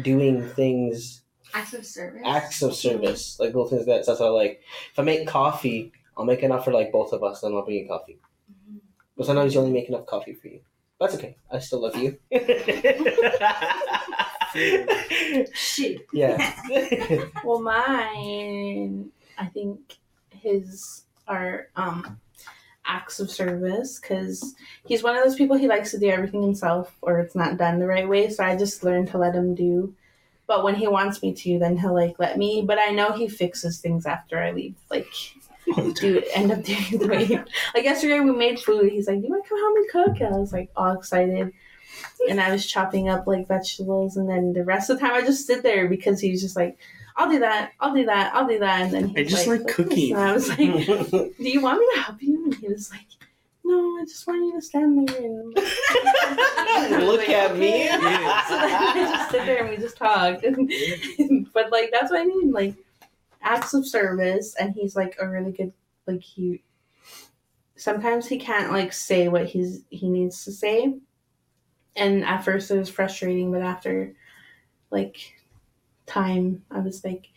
doing 0.02 0.47
things, 0.51 1.22
Acts 1.55 1.72
of 1.74 1.86
service. 1.86 2.22
acts 2.24 2.62
of 2.62 2.74
service, 2.74 3.39
like 3.40 3.48
little 3.48 3.66
things 3.68 3.86
that. 3.86 4.05
So, 4.05 4.34
like, 4.34 4.62
if 4.93 4.98
I 4.98 5.02
make 5.02 5.26
coffee, 5.26 5.93
I'll 6.16 6.24
make 6.26 6.43
enough 6.43 6.64
for 6.64 6.72
like 6.72 6.93
both 6.93 7.12
of 7.12 7.22
us, 7.24 7.40
then 7.40 7.55
I'll 7.55 7.64
bring 7.64 7.78
you 7.78 7.89
coffee. 7.89 8.18
Mhm. 8.51 8.80
But 9.16 9.26
sometimes 9.26 9.55
you 9.55 9.60
only 9.60 9.72
make 9.72 9.89
enough 9.89 10.05
coffee 10.06 10.34
for 10.34 10.48
you. 10.48 10.60
That's 11.02 11.16
okay. 11.16 11.36
I 11.50 11.58
still 11.58 11.82
love 11.82 11.96
you. 11.96 12.16
Shit. 15.52 16.06
yeah. 16.12 16.54
Well 17.44 17.60
mine 17.60 19.10
I 19.36 19.46
think 19.46 19.96
his 20.30 21.02
are 21.26 21.66
um 21.74 22.20
acts 22.86 23.18
of 23.18 23.30
service 23.30 23.98
because 23.98 24.54
he's 24.86 25.02
one 25.02 25.16
of 25.16 25.24
those 25.24 25.36
people 25.36 25.56
he 25.56 25.68
likes 25.68 25.90
to 25.90 25.98
do 25.98 26.08
everything 26.08 26.42
himself 26.42 26.96
or 27.02 27.20
it's 27.20 27.34
not 27.34 27.56
done 27.56 27.78
the 27.78 27.86
right 27.86 28.08
way 28.08 28.28
so 28.28 28.42
i 28.42 28.56
just 28.56 28.82
learned 28.82 29.08
to 29.08 29.18
let 29.18 29.34
him 29.34 29.54
do 29.54 29.94
but 30.48 30.64
when 30.64 30.74
he 30.74 30.88
wants 30.88 31.22
me 31.22 31.32
to 31.32 31.60
then 31.60 31.76
he'll 31.76 31.94
like 31.94 32.16
let 32.18 32.36
me 32.36 32.64
but 32.66 32.80
i 32.80 32.90
know 32.90 33.12
he 33.12 33.28
fixes 33.28 33.78
things 33.78 34.04
after 34.04 34.42
i 34.42 34.50
leave 34.50 34.74
like 34.90 35.06
do 35.94 36.22
end 36.34 36.52
up 36.52 36.62
doing 36.64 36.98
the 36.98 37.06
way 37.08 37.26
like 37.74 37.84
yesterday 37.84 38.20
we 38.20 38.30
made 38.32 38.58
food 38.60 38.90
he's 38.92 39.06
like 39.06 39.16
you 39.22 39.28
want 39.28 39.42
to 39.44 39.48
come 39.48 39.58
help 39.58 39.74
me 39.74 39.86
cook 39.90 40.20
and 40.26 40.34
i 40.34 40.38
was 40.38 40.52
like 40.52 40.70
all 40.76 40.92
excited 40.92 41.52
and 42.28 42.40
i 42.40 42.50
was 42.52 42.66
chopping 42.66 43.08
up 43.08 43.26
like 43.26 43.46
vegetables 43.48 44.16
and 44.16 44.28
then 44.28 44.52
the 44.52 44.64
rest 44.64 44.90
of 44.90 44.98
the 44.98 45.06
time 45.06 45.14
i 45.14 45.20
just 45.20 45.46
sit 45.46 45.62
there 45.62 45.88
because 45.88 46.20
he's 46.20 46.40
just 46.42 46.56
like 46.56 46.78
i'll 47.16 47.28
do 47.30 47.38
that 47.38 47.72
i'll 47.80 47.94
do 47.94 48.04
that 48.06 48.34
i'll 48.34 48.46
do 48.48 48.58
that 48.58 48.80
and 48.82 48.92
then 48.92 49.08
he's 49.08 49.18
I 49.18 49.36
just 49.36 49.46
like 49.46 49.60
"What's 49.62 49.74
cooking." 49.74 50.12
and 50.14 50.20
i 50.22 50.32
was 50.32 50.48
like 50.48 50.58
do 50.58 51.32
you 51.38 51.60
want 51.60 51.78
me 51.80 51.86
to 51.94 52.00
help 52.00 52.22
you? 52.22 52.44
And 52.44 52.54
he 52.54 52.68
was 52.68 52.90
like, 52.90 53.00
no, 53.64 53.78
I 54.00 54.04
just 54.04 54.26
want 54.26 54.44
you 54.44 54.52
to 54.54 54.60
stand 54.60 55.08
there 55.08 55.16
and 55.18 55.54
Look 57.06 57.20
Like, 57.20 57.28
at 57.28 57.56
me. 57.56 57.86
okay. 57.86 57.96
so 58.48 58.56
then 58.56 58.72
I 58.74 58.92
just 58.94 59.30
sit 59.30 59.46
there 59.46 59.58
and 59.64 59.70
we 59.70 59.76
just 59.76 59.96
talk. 59.96 60.40
but 61.52 61.70
like 61.70 61.90
that's 61.92 62.10
what 62.10 62.20
I 62.20 62.24
mean, 62.24 62.50
like 62.52 62.74
acts 63.43 63.74
of 63.74 63.86
service. 63.86 64.55
And 64.59 64.74
he's 64.74 64.97
like 64.97 65.16
a 65.20 65.28
really 65.28 65.52
good, 65.52 65.73
like 66.06 66.23
he. 66.23 66.62
Sometimes 67.77 68.28
he 68.28 68.39
can't 68.39 68.73
like 68.73 68.93
say 68.93 69.28
what 69.28 69.47
he's 69.47 69.82
he 69.90 70.09
needs 70.09 70.44
to 70.44 70.52
say, 70.52 70.94
and 71.97 72.24
at 72.24 72.44
first 72.44 72.70
it 72.70 72.78
was 72.78 72.89
frustrating, 72.89 73.51
but 73.51 73.62
after, 73.62 74.14
like, 74.90 75.35
time, 76.06 76.64
I 76.70 76.78
was 76.78 77.05
like, 77.05 77.28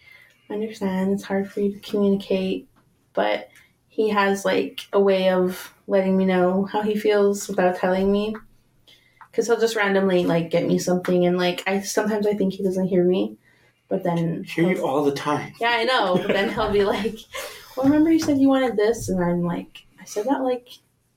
I 0.50 0.54
understand 0.54 1.14
it's 1.14 1.24
hard 1.24 1.52
for 1.52 1.62
you 1.62 1.74
to 1.74 1.80
communicate, 1.80 2.70
but 3.14 3.50
he 3.88 4.10
has 4.10 4.46
like 4.46 4.82
a 4.94 5.00
way 5.00 5.30
of 5.30 5.74
letting 5.88 6.18
me 6.18 6.26
know 6.26 6.66
how 6.66 6.82
he 6.82 6.96
feels 6.96 7.48
without 7.48 7.78
telling 7.78 8.12
me 8.12 8.36
because 9.32 9.48
he'll 9.48 9.60
just 9.60 9.76
randomly 9.76 10.26
like 10.26 10.50
get 10.50 10.66
me 10.66 10.78
something 10.78 11.26
and 11.26 11.38
like 11.38 11.64
i 11.66 11.80
sometimes 11.80 12.28
i 12.28 12.34
think 12.34 12.54
he 12.54 12.64
doesn't 12.64 12.88
hear 12.88 13.04
me 13.04 13.38
but 13.90 14.04
then 14.04 14.44
Hear 14.44 14.70
you 14.72 14.86
all 14.86 15.04
the 15.04 15.12
time. 15.14 15.54
yeah 15.60 15.72
i 15.78 15.84
know 15.84 16.18
but 16.18 16.28
then 16.30 16.52
he'll 16.54 16.72
be 16.72 16.84
like 16.84 17.18
well 17.76 17.86
remember 17.86 18.12
you 18.12 18.20
said 18.20 18.38
you 18.40 18.50
wanted 18.50 18.76
this 18.78 19.10
and 19.10 19.24
i'm 19.24 19.44
like 19.44 19.86
i 20.02 20.06
said 20.06 20.26
that 20.26 20.42
like 20.42 20.68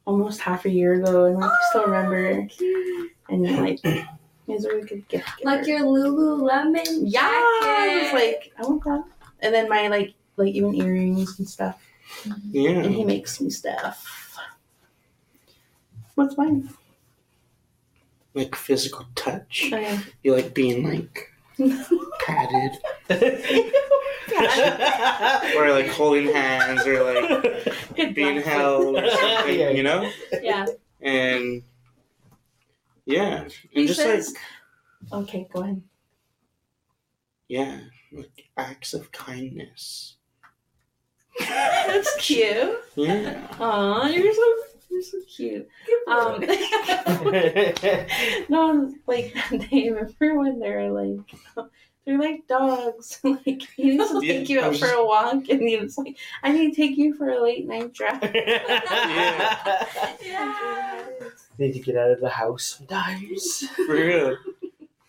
almost 0.06 0.40
half 0.40 0.64
a 0.64 0.70
year 0.70 0.94
ago 0.94 1.26
and 1.26 1.36
like 1.38 1.50
you 1.50 1.56
still 1.70 1.84
remember 1.84 2.48
and 3.28 3.42
like 3.62 3.80
he's 4.46 4.64
a 4.64 4.68
really 4.68 4.86
good 4.88 5.06
gift 5.08 5.28
giver. 5.38 5.50
Like 5.56 5.66
your 5.66 5.80
Lululemon 5.80 6.84
yeah 7.04 7.20
I 7.22 8.00
was 8.02 8.10
jacket. 8.12 8.14
like 8.14 8.52
i 8.58 8.62
want 8.68 8.84
that 8.84 9.04
and 9.40 9.54
then 9.54 9.68
my 9.68 9.88
like 9.88 10.14
like 10.36 10.54
even 10.54 10.74
earrings 10.74 11.38
and 11.38 11.48
stuff 11.48 11.82
Yeah. 12.52 12.70
and 12.70 12.94
he 12.94 13.04
makes 13.04 13.40
me 13.40 13.50
stuff. 13.50 14.06
What's 16.14 16.36
mine? 16.36 16.68
Like 18.34 18.54
physical 18.54 19.06
touch. 19.14 19.70
Oh, 19.72 19.78
yeah. 19.78 20.00
You 20.22 20.34
like 20.34 20.54
being 20.54 20.88
like 20.88 21.30
patted. 22.20 22.78
Or 25.56 25.70
like 25.70 25.89
holding 25.89 26.32
hands 26.32 26.86
or 26.86 27.02
like 27.02 27.64
Good 27.97 28.14
being 28.14 28.40
held 28.43 28.97
or 28.97 29.10
something, 29.10 29.59
Yeah. 29.59 29.70
you 29.70 29.82
know? 29.82 30.09
Yeah. 30.43 30.66
And 31.01 31.62
yeah. 33.06 33.48
He 33.70 33.80
And 33.80 33.89
just 33.89 34.01
like 34.05 35.22
Okay, 35.22 35.48
go 35.52 35.62
ahead. 35.62 35.82
yeah, 37.48 37.80
like 38.12 38.44
acts 38.56 38.93
of 38.94 39.10
kindness. 39.12 40.16
That's 41.40 42.14
cute. 42.16 42.78
Yeah. 42.97 43.47
Aw, 43.59 44.06
you're 44.09 44.32
so 44.35 44.56
They're 44.98 45.02
so 45.02 45.18
cute. 45.28 45.68
Um, 46.08 46.40
no, 48.48 48.92
like 49.06 49.34
they 49.70 49.90
remember 49.90 50.38
when 50.38 50.58
they're 50.58 50.90
like 50.90 51.20
they're 52.04 52.18
like 52.18 52.46
dogs. 52.48 53.20
like 53.22 53.62
he 53.76 53.96
needs 53.96 54.10
to 54.10 54.24
Yeah, 54.26 54.32
take 54.40 54.48
you 54.48 54.60
out 54.60 54.70
was 54.70 54.80
for 54.80 54.88
a 54.88 55.04
walk, 55.04 55.48
and 55.48 55.62
he 55.62 55.76
was 55.76 55.96
like, 55.98 56.16
"I 56.42 56.50
need 56.52 56.74
to 56.74 56.76
take 56.76 56.96
you 56.96 57.14
for 57.14 57.28
a 57.28 57.40
late 57.42 57.66
night 57.68 57.92
drive." 57.92 58.22
Yeah. 60.22 60.94
Need 61.58 61.72
to 61.72 61.80
get 61.80 61.96
out 61.96 62.10
of 62.10 62.20
the 62.20 62.28
house 62.28 62.76
sometimes. 62.78 63.68
For 63.86 63.94
real. 63.94 64.36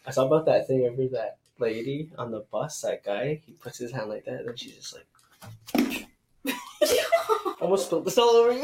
I 0.06 0.12
saw 0.12 0.26
about 0.28 0.46
that 0.46 0.68
thing. 0.68 0.82
Remember 0.84 1.08
that 1.10 1.38
lady 1.60 2.10
on 2.18 2.32
the 2.32 2.42
bus? 2.52 2.82
That 2.82 3.04
guy. 3.04 3.42
He 3.46 3.54
puts 3.54 3.78
his 3.78 3.92
hand 3.92 4.10
like 4.10 4.26
that, 4.26 4.40
and 4.42 4.50
then 4.50 4.56
she's 4.56 4.76
just 4.76 4.96
like, 4.96 6.09
almost 7.62 7.88
spilled 7.88 8.06
this 8.06 8.18
all 8.18 8.30
over 8.30 8.52
you. 8.52 8.62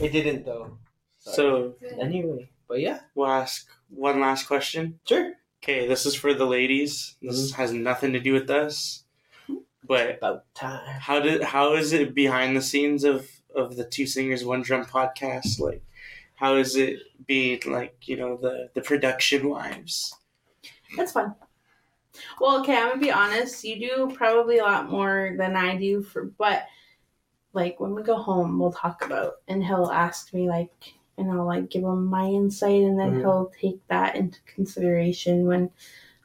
it 0.00 0.12
didn't 0.12 0.44
though. 0.44 0.78
So 1.18 1.74
Anyway, 1.98 2.50
but 2.68 2.80
yeah, 2.80 3.00
we'll 3.14 3.28
ask 3.28 3.66
one 3.88 4.20
last 4.20 4.46
question. 4.46 5.00
sure. 5.06 5.34
Okay, 5.62 5.88
this 5.88 6.04
is 6.04 6.14
for 6.14 6.34
the 6.34 6.44
ladies. 6.44 7.16
This 7.22 7.52
mm-hmm. 7.52 7.62
has 7.62 7.72
nothing 7.72 8.12
to 8.12 8.20
do 8.20 8.34
with 8.34 8.50
us. 8.50 9.04
But 9.86 10.18
About 10.18 10.44
time. 10.54 11.00
how 11.00 11.20
did 11.20 11.42
how 11.42 11.74
is 11.74 11.92
it 11.92 12.14
behind 12.14 12.56
the 12.56 12.62
scenes 12.62 13.04
of 13.04 13.28
of 13.54 13.76
the 13.76 13.84
two 13.84 14.06
singers 14.06 14.44
one 14.44 14.62
drum 14.62 14.84
podcast? 14.84 15.60
Like, 15.60 15.82
how 16.36 16.56
is 16.56 16.76
it 16.76 16.98
being 17.26 17.60
like 17.66 17.96
you 18.02 18.16
know 18.16 18.36
the 18.36 18.70
the 18.74 18.80
production 18.80 19.48
wives? 19.48 20.14
That's 20.96 21.12
fun. 21.12 21.34
Well, 22.40 22.60
okay, 22.60 22.76
I'm 22.76 22.90
gonna 22.90 23.00
be 23.00 23.10
honest. 23.10 23.64
You 23.64 23.78
do 23.78 24.14
probably 24.14 24.58
a 24.58 24.64
lot 24.64 24.90
more 24.90 25.34
than 25.36 25.56
I 25.56 25.76
do 25.76 26.02
for, 26.02 26.24
but 26.24 26.64
like 27.54 27.80
when 27.80 27.94
we 27.94 28.02
go 28.02 28.16
home, 28.16 28.58
we'll 28.58 28.72
talk 28.72 29.04
about, 29.04 29.34
and 29.48 29.64
he'll 29.64 29.90
ask 29.90 30.32
me 30.34 30.48
like, 30.48 30.72
and 31.16 31.30
I'll 31.30 31.46
like 31.46 31.70
give 31.70 31.82
him 31.84 32.06
my 32.06 32.26
insight, 32.26 32.82
and 32.82 32.98
then 32.98 33.14
Mhm. 33.14 33.20
he'll 33.20 33.52
take 33.60 33.86
that 33.88 34.16
into 34.16 34.38
consideration 34.46 35.46
when 35.46 35.70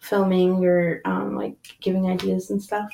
filming 0.02 0.64
or 0.66 1.02
um, 1.06 1.36
like 1.36 1.58
giving 1.82 2.08
ideas 2.10 2.50
and 2.50 2.62
stuff. 2.62 2.90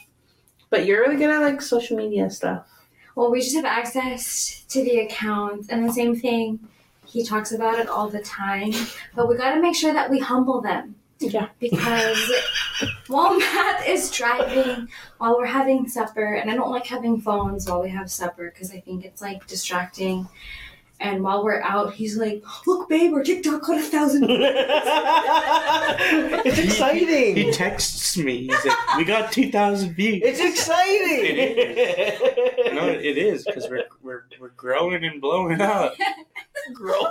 But 0.69 0.85
you're 0.85 1.01
really 1.01 1.15
good 1.17 1.29
at 1.29 1.41
like 1.41 1.61
social 1.61 1.95
media 1.95 2.29
stuff. 2.29 2.67
Well, 3.15 3.31
we 3.31 3.39
just 3.41 3.55
have 3.55 3.65
access 3.65 4.65
to 4.69 4.83
the 4.83 4.99
account, 4.99 5.67
and 5.69 5.87
the 5.87 5.93
same 5.93 6.15
thing. 6.15 6.59
He 7.05 7.23
talks 7.23 7.51
about 7.53 7.79
it 7.79 7.87
all 7.87 8.09
the 8.09 8.19
time, 8.21 8.73
but 9.15 9.29
we 9.29 9.37
got 9.37 9.53
to 9.53 9.61
make 9.61 9.75
sure 9.75 9.93
that 9.93 10.09
we 10.09 10.19
humble 10.19 10.59
them 10.61 10.95
Yeah. 11.19 11.47
because 11.59 12.31
while 13.07 13.37
Matt 13.37 13.87
is 13.87 14.11
driving, 14.11 14.89
while 15.17 15.37
we're 15.37 15.45
having 15.45 15.87
supper, 15.87 16.33
and 16.33 16.51
I 16.51 16.55
don't 16.55 16.71
like 16.71 16.85
having 16.85 17.21
phones 17.21 17.69
while 17.69 17.81
we 17.81 17.89
have 17.89 18.11
supper 18.11 18.51
because 18.51 18.71
I 18.71 18.79
think 18.81 19.05
it's 19.05 19.21
like 19.21 19.47
distracting. 19.47 20.27
And 20.99 21.23
while 21.23 21.43
we're 21.43 21.61
out, 21.61 21.93
he's 21.93 22.17
like, 22.17 22.41
"Look, 22.65 22.87
babe, 22.87 23.13
our 23.13 23.21
TikTok 23.21 23.61
got 23.63 23.79
a 23.79 23.81
thousand. 23.81 24.27
it's 26.45 26.57
exciting. 26.57 27.35
He 27.35 27.51
texts 27.51 28.17
me. 28.17 28.47
He's 28.47 28.65
like, 28.65 28.97
"We 28.97 29.03
got 29.03 29.31
two 29.31 29.51
thousand 29.51 29.93
views." 29.93 30.21
it's 30.23 30.39
exciting. 30.39 31.35
no, 32.75 32.87
it 32.87 33.17
is 33.17 33.43
because 33.43 33.67
we're 33.69 33.83
we're 34.01 34.23
we're 34.39 34.49
growing 34.49 35.03
and 35.03 35.19
blowing 35.19 35.59
up. 35.59 35.95
Grow. 36.73 37.01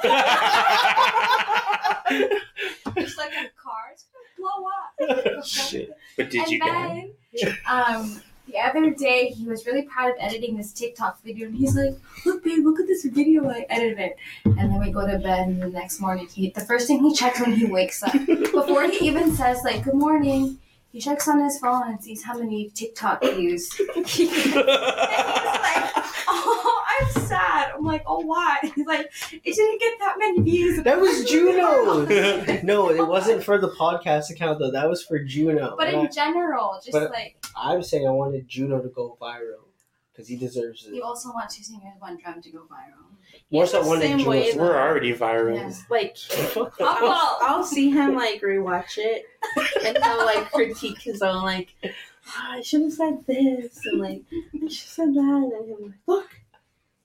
It's 2.96 3.18
like 3.18 3.32
a 3.32 3.50
car. 3.60 3.92
It's 3.92 4.06
gonna 4.10 4.32
blow 4.38 4.66
up." 5.36 5.44
Shit. 5.44 5.90
But 6.16 6.30
did 6.30 6.42
and 6.42 6.50
you 6.50 6.60
guys? 6.60 7.10
then, 7.34 7.58
um, 7.68 8.22
the 8.46 8.58
other 8.58 8.90
day 8.90 9.28
he 9.28 9.46
was 9.46 9.66
really 9.66 9.82
proud 9.82 10.10
of 10.10 10.16
editing 10.20 10.56
this 10.56 10.72
TikTok 10.72 11.22
video, 11.22 11.46
and 11.46 11.56
he's 11.56 11.74
like, 11.76 11.94
"Look, 12.26 12.44
babe, 12.44 12.64
look 12.64 12.78
at 12.78 12.86
this 12.86 13.04
video 13.04 13.48
I 13.48 13.66
edited." 13.70 14.12
And 14.44 14.56
then 14.58 14.80
we 14.80 14.90
go 14.90 15.06
to 15.06 15.18
bed, 15.18 15.48
and 15.48 15.62
the 15.62 15.68
next 15.68 16.00
morning, 16.00 16.28
he 16.28 16.50
the 16.50 16.60
first 16.60 16.86
thing 16.86 17.00
he 17.02 17.14
checks 17.14 17.40
when 17.40 17.52
he 17.52 17.64
wakes 17.66 18.02
up, 18.02 18.12
before 18.26 18.84
he 18.88 19.06
even 19.06 19.34
says 19.34 19.62
like 19.64 19.84
"Good 19.84 19.94
morning," 19.94 20.58
he 20.92 21.00
checks 21.00 21.26
on 21.26 21.42
his 21.42 21.58
phone 21.58 21.88
and 21.88 22.02
sees 22.02 22.22
how 22.22 22.38
many 22.38 22.70
TikTok 22.70 23.22
views. 23.22 23.72
He's 24.06 24.54
like, 24.54 24.64
"Oh, 26.28 26.63
I'm 27.84 27.92
like, 27.92 28.02
"Oh, 28.06 28.20
why?" 28.20 28.58
He's 28.74 28.86
like, 28.86 29.10
"It 29.32 29.54
didn't 29.54 29.80
get 29.80 29.98
that 30.00 30.16
many 30.18 30.40
views." 30.40 30.82
That 30.82 31.00
was 31.00 31.24
Juno. 31.30 32.06
No, 32.62 32.90
it 32.90 33.06
wasn't 33.06 33.42
for 33.44 33.58
the 33.58 33.68
podcast 33.70 34.30
account 34.30 34.58
though. 34.58 34.70
That 34.70 34.88
was 34.88 35.02
for 35.04 35.18
Juno. 35.18 35.74
But 35.76 35.88
And 35.88 36.06
in 36.06 36.12
general, 36.12 36.80
just 36.84 36.92
but- 36.92 37.10
like 37.10 37.36
I, 37.56 37.74
I'm 37.74 37.82
saying 37.82 38.06
I 38.06 38.10
wanted 38.10 38.48
Juno 38.48 38.80
to 38.80 38.88
go 38.88 39.16
viral 39.20 39.64
because 40.12 40.28
he 40.28 40.36
deserves 40.36 40.86
it. 40.86 40.94
you 40.94 41.02
also 41.02 41.30
want 41.30 41.50
two 41.50 41.62
singers, 41.62 41.92
one 41.98 42.16
drum 42.16 42.40
to 42.42 42.50
go 42.50 42.60
viral. 42.60 43.02
More 43.50 43.66
so 43.66 43.80
I 43.80 43.82
the 43.82 43.88
wanted 43.88 44.18
Juno. 44.18 44.30
way 44.30 44.52
We're 44.56 44.76
already 44.80 45.12
viral. 45.12 45.54
Yeah. 45.56 45.72
Like 45.90 46.16
Oh, 46.56 46.70
I'll. 46.80 47.38
I'll 47.56 47.64
see 47.64 47.90
him 47.90 48.14
like 48.14 48.40
rewatch 48.40 48.96
it, 48.98 49.24
and 49.84 49.98
he'll 50.02 50.24
like 50.24 50.50
critique 50.50 51.00
his 51.02 51.20
own 51.22 51.42
like, 51.42 51.74
"Oh, 51.84 51.90
I 52.36 52.62
should 52.62 52.82
have 52.82 52.92
said 52.92 53.24
this, 53.26 53.78
and 53.86 54.00
like 54.00 54.22
I 54.32 54.38
should 54.52 54.62
have 54.62 54.70
said 54.70 55.14
that, 55.14 55.50
and 55.54 55.66
he'll 55.68 55.76
be 55.76 55.84
like, 55.84 55.92
look, 56.06 56.28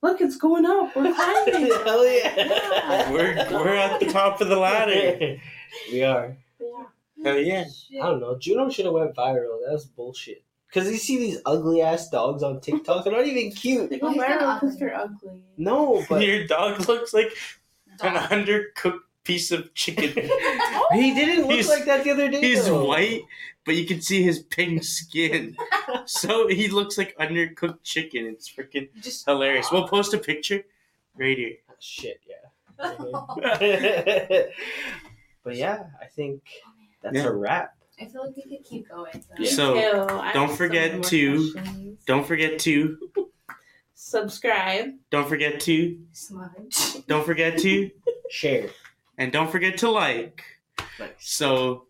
look, 0.02 0.22
it's 0.22 0.38
going 0.38 0.66
up, 0.66 0.96
we're 0.96 1.14
climbing. 1.16 1.68
Hell 1.84 2.06
yeah. 2.08 3.12
We're 3.12 3.36
we're 3.52 3.76
at 3.76 4.00
the 4.00 4.08
top 4.08 4.42
of 4.42 4.48
the 4.50 4.56
ladder. 4.58 5.38
we 5.92 6.04
are. 6.04 6.38
yeah. 6.60 6.84
Hell 7.24 7.38
yeah. 7.40 7.66
I 8.02 8.06
don't 8.08 8.20
know. 8.22 8.38
Juno 8.38 8.70
should 8.70 8.86
have 8.86 8.94
went 8.94 9.16
viral. 9.16 9.60
That 9.66 9.72
was 9.74 9.86
bullshit. 9.86 10.44
Because 10.68 10.90
you 10.92 10.98
see 10.98 11.18
these 11.18 11.42
ugly 11.48 11.82
ass 11.82 12.10
dogs 12.10 12.44
on 12.44 12.62
TikTok. 12.62 13.04
They're 13.04 13.14
not 13.14 13.26
even 13.26 13.52
cute. 13.52 13.90
They 13.90 13.98
go 13.98 14.08
Well, 14.08 14.14
he's 14.14 14.24
viral 14.24 14.40
not 14.42 14.62
because 14.62 14.76
ugly. 14.76 14.88
they're 14.88 14.96
ugly. 15.00 15.44
No, 15.58 16.06
but 16.08 16.22
Your 16.24 16.46
dog 16.46 16.88
looks 16.88 17.12
like 17.14 17.36
an 18.02 18.14
Dog. 18.14 18.30
undercooked 18.30 19.00
piece 19.24 19.52
of 19.52 19.74
chicken. 19.74 20.12
he 20.94 21.14
didn't 21.14 21.46
look 21.48 21.54
He's- 21.56 21.68
like 21.70 21.86
that 21.86 22.04
the 22.04 22.12
other 22.12 22.30
day. 22.30 22.40
He's 22.40 22.66
though. 22.68 22.86
white, 22.86 23.22
but 23.66 23.76
you 23.76 23.86
can 23.88 24.00
see 24.02 24.22
his 24.24 24.40
pink 24.44 24.84
skin. 24.84 25.58
So 26.22 26.48
he 26.48 26.70
looks 26.70 26.98
like 26.98 27.16
undercooked 27.20 27.84
chicken. 27.84 28.26
It's 28.26 28.50
freaking 28.50 28.90
Just 29.00 29.26
hilarious. 29.26 29.72
We'll 29.72 29.88
post 29.88 30.14
a 30.16 30.18
picture 30.18 30.64
right 31.16 31.38
here. 31.38 31.58
Ah, 31.70 31.74
shit, 31.80 32.20
yeah. 32.28 32.50
but 35.44 35.56
yeah, 35.56 35.84
I 36.02 36.06
think 36.06 36.42
oh, 36.66 36.72
that's 37.04 37.16
Yeah. 37.16 37.28
a 37.28 37.32
wrap. 37.34 37.76
I 38.02 38.06
feel 38.06 38.26
like 38.26 38.36
we 38.38 38.44
could 38.44 38.64
keep 38.66 38.90
going. 38.90 39.12
though. 39.14 39.44
Yeah. 39.44 39.52
So, 39.52 39.76
Ew, 39.76 40.34
don't 40.34 40.56
forget 40.56 41.04
to- 41.04 41.52
questions. 41.52 42.06
Don't 42.06 42.26
forget 42.26 42.58
to 42.60 42.98
subscribe. 43.94 44.88
don't 45.12 45.28
forget 45.30 45.60
to 45.62 46.00
Smudge. 46.14 47.06
don't 47.08 47.26
forget 47.26 47.58
to 47.60 47.92
Share. 48.32 48.70
and 49.18 49.32
don't 49.32 49.52
forget 49.52 49.78
to 49.80 49.90
like. 49.92 50.42
Nice. 51.00 51.10
So 51.20 51.86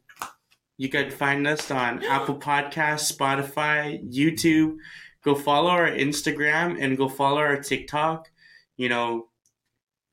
you 0.79 0.87
can 0.87 1.11
find 1.11 1.45
us 1.45 1.69
on 1.71 2.05
Apple 2.05 2.37
Podcasts, 2.37 3.13
Spotify, 3.13 4.01
YouTube. 4.09 4.77
Go 5.25 5.35
follow 5.35 5.71
our 5.71 5.89
Instagram 5.89 6.81
and 6.81 6.97
go 6.97 7.09
follow 7.09 7.39
our 7.39 7.57
TikTok. 7.57 8.31
You 8.77 8.87
know, 8.87 9.27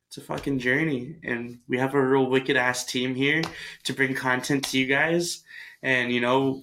it's 0.08 0.16
a 0.16 0.22
fucking 0.22 0.58
journey. 0.58 1.20
And 1.22 1.60
we 1.68 1.78
have 1.78 1.94
a 1.94 2.04
real 2.04 2.28
wicked 2.28 2.56
ass 2.56 2.84
team 2.84 3.14
here 3.14 3.42
to 3.84 3.92
bring 3.92 4.12
content 4.16 4.64
to 4.64 4.78
you 4.78 4.86
guys. 4.86 5.44
And, 5.84 6.10
you 6.10 6.20
know, 6.20 6.62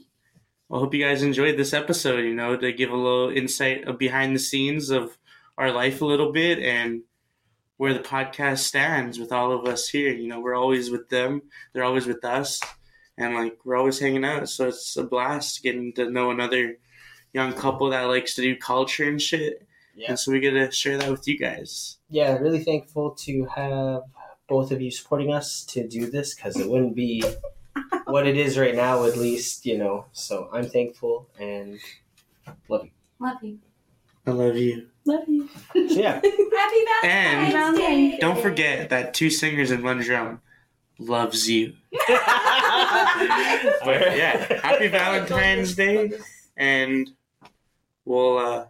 I 0.69 0.79
hope 0.79 0.93
you 0.93 1.01
guys 1.01 1.23
enjoyed 1.23 1.55
this 1.55 1.73
episode, 1.73 2.25
you 2.25 2.35
know, 2.35 2.57
to 2.57 2.73
give 2.73 2.91
a 2.91 2.97
little 2.97 3.29
insight 3.29 3.87
of 3.87 3.97
behind 3.97 4.35
the 4.35 4.39
scenes 4.39 4.89
of 4.89 5.17
our 5.57 5.71
life 5.71 6.01
a 6.01 6.05
little 6.05 6.33
bit 6.33 6.59
and 6.59 7.03
where 7.77 7.93
the 7.93 8.01
podcast 8.01 8.59
stands 8.59 9.17
with 9.17 9.31
all 9.31 9.53
of 9.53 9.65
us 9.65 9.87
here. 9.87 10.11
You 10.11 10.27
know, 10.27 10.41
we're 10.41 10.55
always 10.55 10.91
with 10.91 11.07
them 11.07 11.43
they're 11.71 11.85
always 11.85 12.05
with 12.05 12.25
us 12.25 12.59
and 13.17 13.35
like 13.35 13.57
we're 13.63 13.75
always 13.75 13.99
hanging 13.99 14.25
out 14.25 14.49
so 14.49 14.67
it's 14.67 14.95
a 14.97 15.03
blast 15.03 15.61
getting 15.63 15.93
to 15.93 16.09
know 16.09 16.31
another 16.31 16.77
young 17.33 17.53
couple 17.53 17.89
that 17.89 18.03
likes 18.03 18.35
to 18.35 18.41
do 18.41 18.55
culture 18.55 19.07
and 19.07 19.21
shit 19.21 19.65
Yeah. 19.95 20.09
and 20.09 20.19
so 20.19 20.31
we 20.31 20.39
get 20.39 20.51
to 20.51 20.71
share 20.71 20.97
that 20.97 21.09
with 21.11 21.27
you 21.27 21.37
guys 21.37 21.97
Yeah, 22.09 22.37
really 22.37 22.63
thankful 22.63 23.11
to 23.25 23.45
have 23.55 24.01
both 24.47 24.71
of 24.71 24.81
you 24.81 24.91
supporting 24.91 25.31
us 25.33 25.63
to 25.65 25.87
do 25.87 26.09
this 26.09 26.33
because 26.35 26.59
it 26.59 26.69
wouldn't 26.69 26.95
be 26.95 27.23
what 28.05 28.27
it 28.27 28.35
is 28.37 28.57
right 28.59 28.75
now, 28.75 29.05
at 29.05 29.15
least, 29.17 29.65
you 29.65 29.77
know. 29.77 30.05
So 30.11 30.49
I'm 30.51 30.65
thankful 30.69 31.29
and 31.39 31.79
love 32.67 32.83
you. 32.85 32.91
Love 33.19 33.41
you. 33.43 33.57
i 34.27 34.31
love 34.31 34.57
you 34.57 34.87
Love 35.05 35.23
you. 35.27 35.49
Yeah. 35.73 36.13
Happy 36.23 36.85
And 37.03 37.75
Day. 37.77 38.17
don't 38.19 38.39
forget 38.39 38.89
that 38.89 39.13
two 39.13 39.29
singers 39.29 39.71
and 39.71 39.83
one 39.83 39.99
drum 39.99 40.41
loves 40.99 41.49
you 41.49 41.73
Where? 43.83 44.15
yeah 44.15 44.59
happy 44.61 44.87
valentine's 44.87 45.75
day 45.83 46.11
and 46.57 47.09
we'll 48.05 48.37
uh 48.37 48.65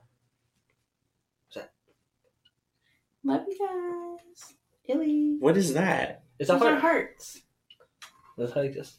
Love 3.25 3.43
you 3.47 3.57
guys. 3.57 4.53
Illy. 4.85 5.37
what 5.39 5.55
is 5.55 5.73
that 5.75 6.23
It's 6.39 6.49
Those 6.49 6.61
a 6.61 6.65
are 6.65 6.69
heart. 6.71 6.81
hearts. 6.81 7.41
That's 8.37 8.53
like 8.55 8.73
this. 8.73 8.97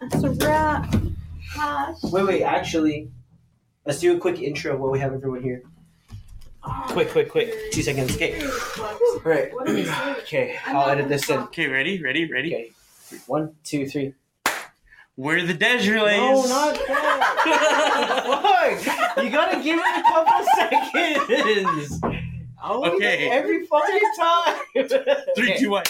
That's 0.00 0.22
a 0.24 0.30
wrap. 0.30 0.94
Gosh. 1.54 2.02
Wait, 2.04 2.24
wait. 2.26 2.42
Actually, 2.42 3.10
let's 3.84 4.00
do 4.00 4.16
a 4.16 4.20
quick 4.20 4.40
intro 4.40 4.76
while 4.76 4.90
we 4.90 4.98
have 5.00 5.12
everyone 5.12 5.42
here. 5.42 5.62
Quick, 6.88 7.10
quick, 7.10 7.30
quick. 7.30 7.72
Two 7.72 7.82
seconds. 7.82 8.14
Okay. 8.16 8.40
All 8.78 9.20
right. 9.24 9.52
What 9.54 9.66
do 9.66 9.74
we 9.74 9.84
say? 9.84 9.92
Okay. 10.20 10.56
I'll 10.66 10.88
edit 10.88 11.08
this 11.08 11.28
in. 11.28 11.38
Okay, 11.38 11.66
ready, 11.66 12.00
ready, 12.02 12.30
ready. 12.30 12.54
Okay. 12.54 12.70
One, 13.26 13.56
two, 13.64 13.88
three. 13.88 14.14
We're 15.16 15.44
the 15.44 15.54
Desrelays. 15.54 16.18
No, 16.18 16.46
not 16.46 16.74
that. 16.86 18.82
Fuck! 18.86 19.24
You 19.24 19.30
gotta 19.30 19.60
give 19.62 19.78
it 19.78 19.98
a 19.98 20.02
couple 20.02 20.46
seconds. 20.56 22.00
I 22.62 22.70
wanna 22.76 22.92
Okay. 22.92 23.28
Every 23.30 23.66
fucking 23.66 24.00
time. 24.16 24.54
Three, 25.34 25.54
Okay. 25.54 25.66
one. 25.66 25.84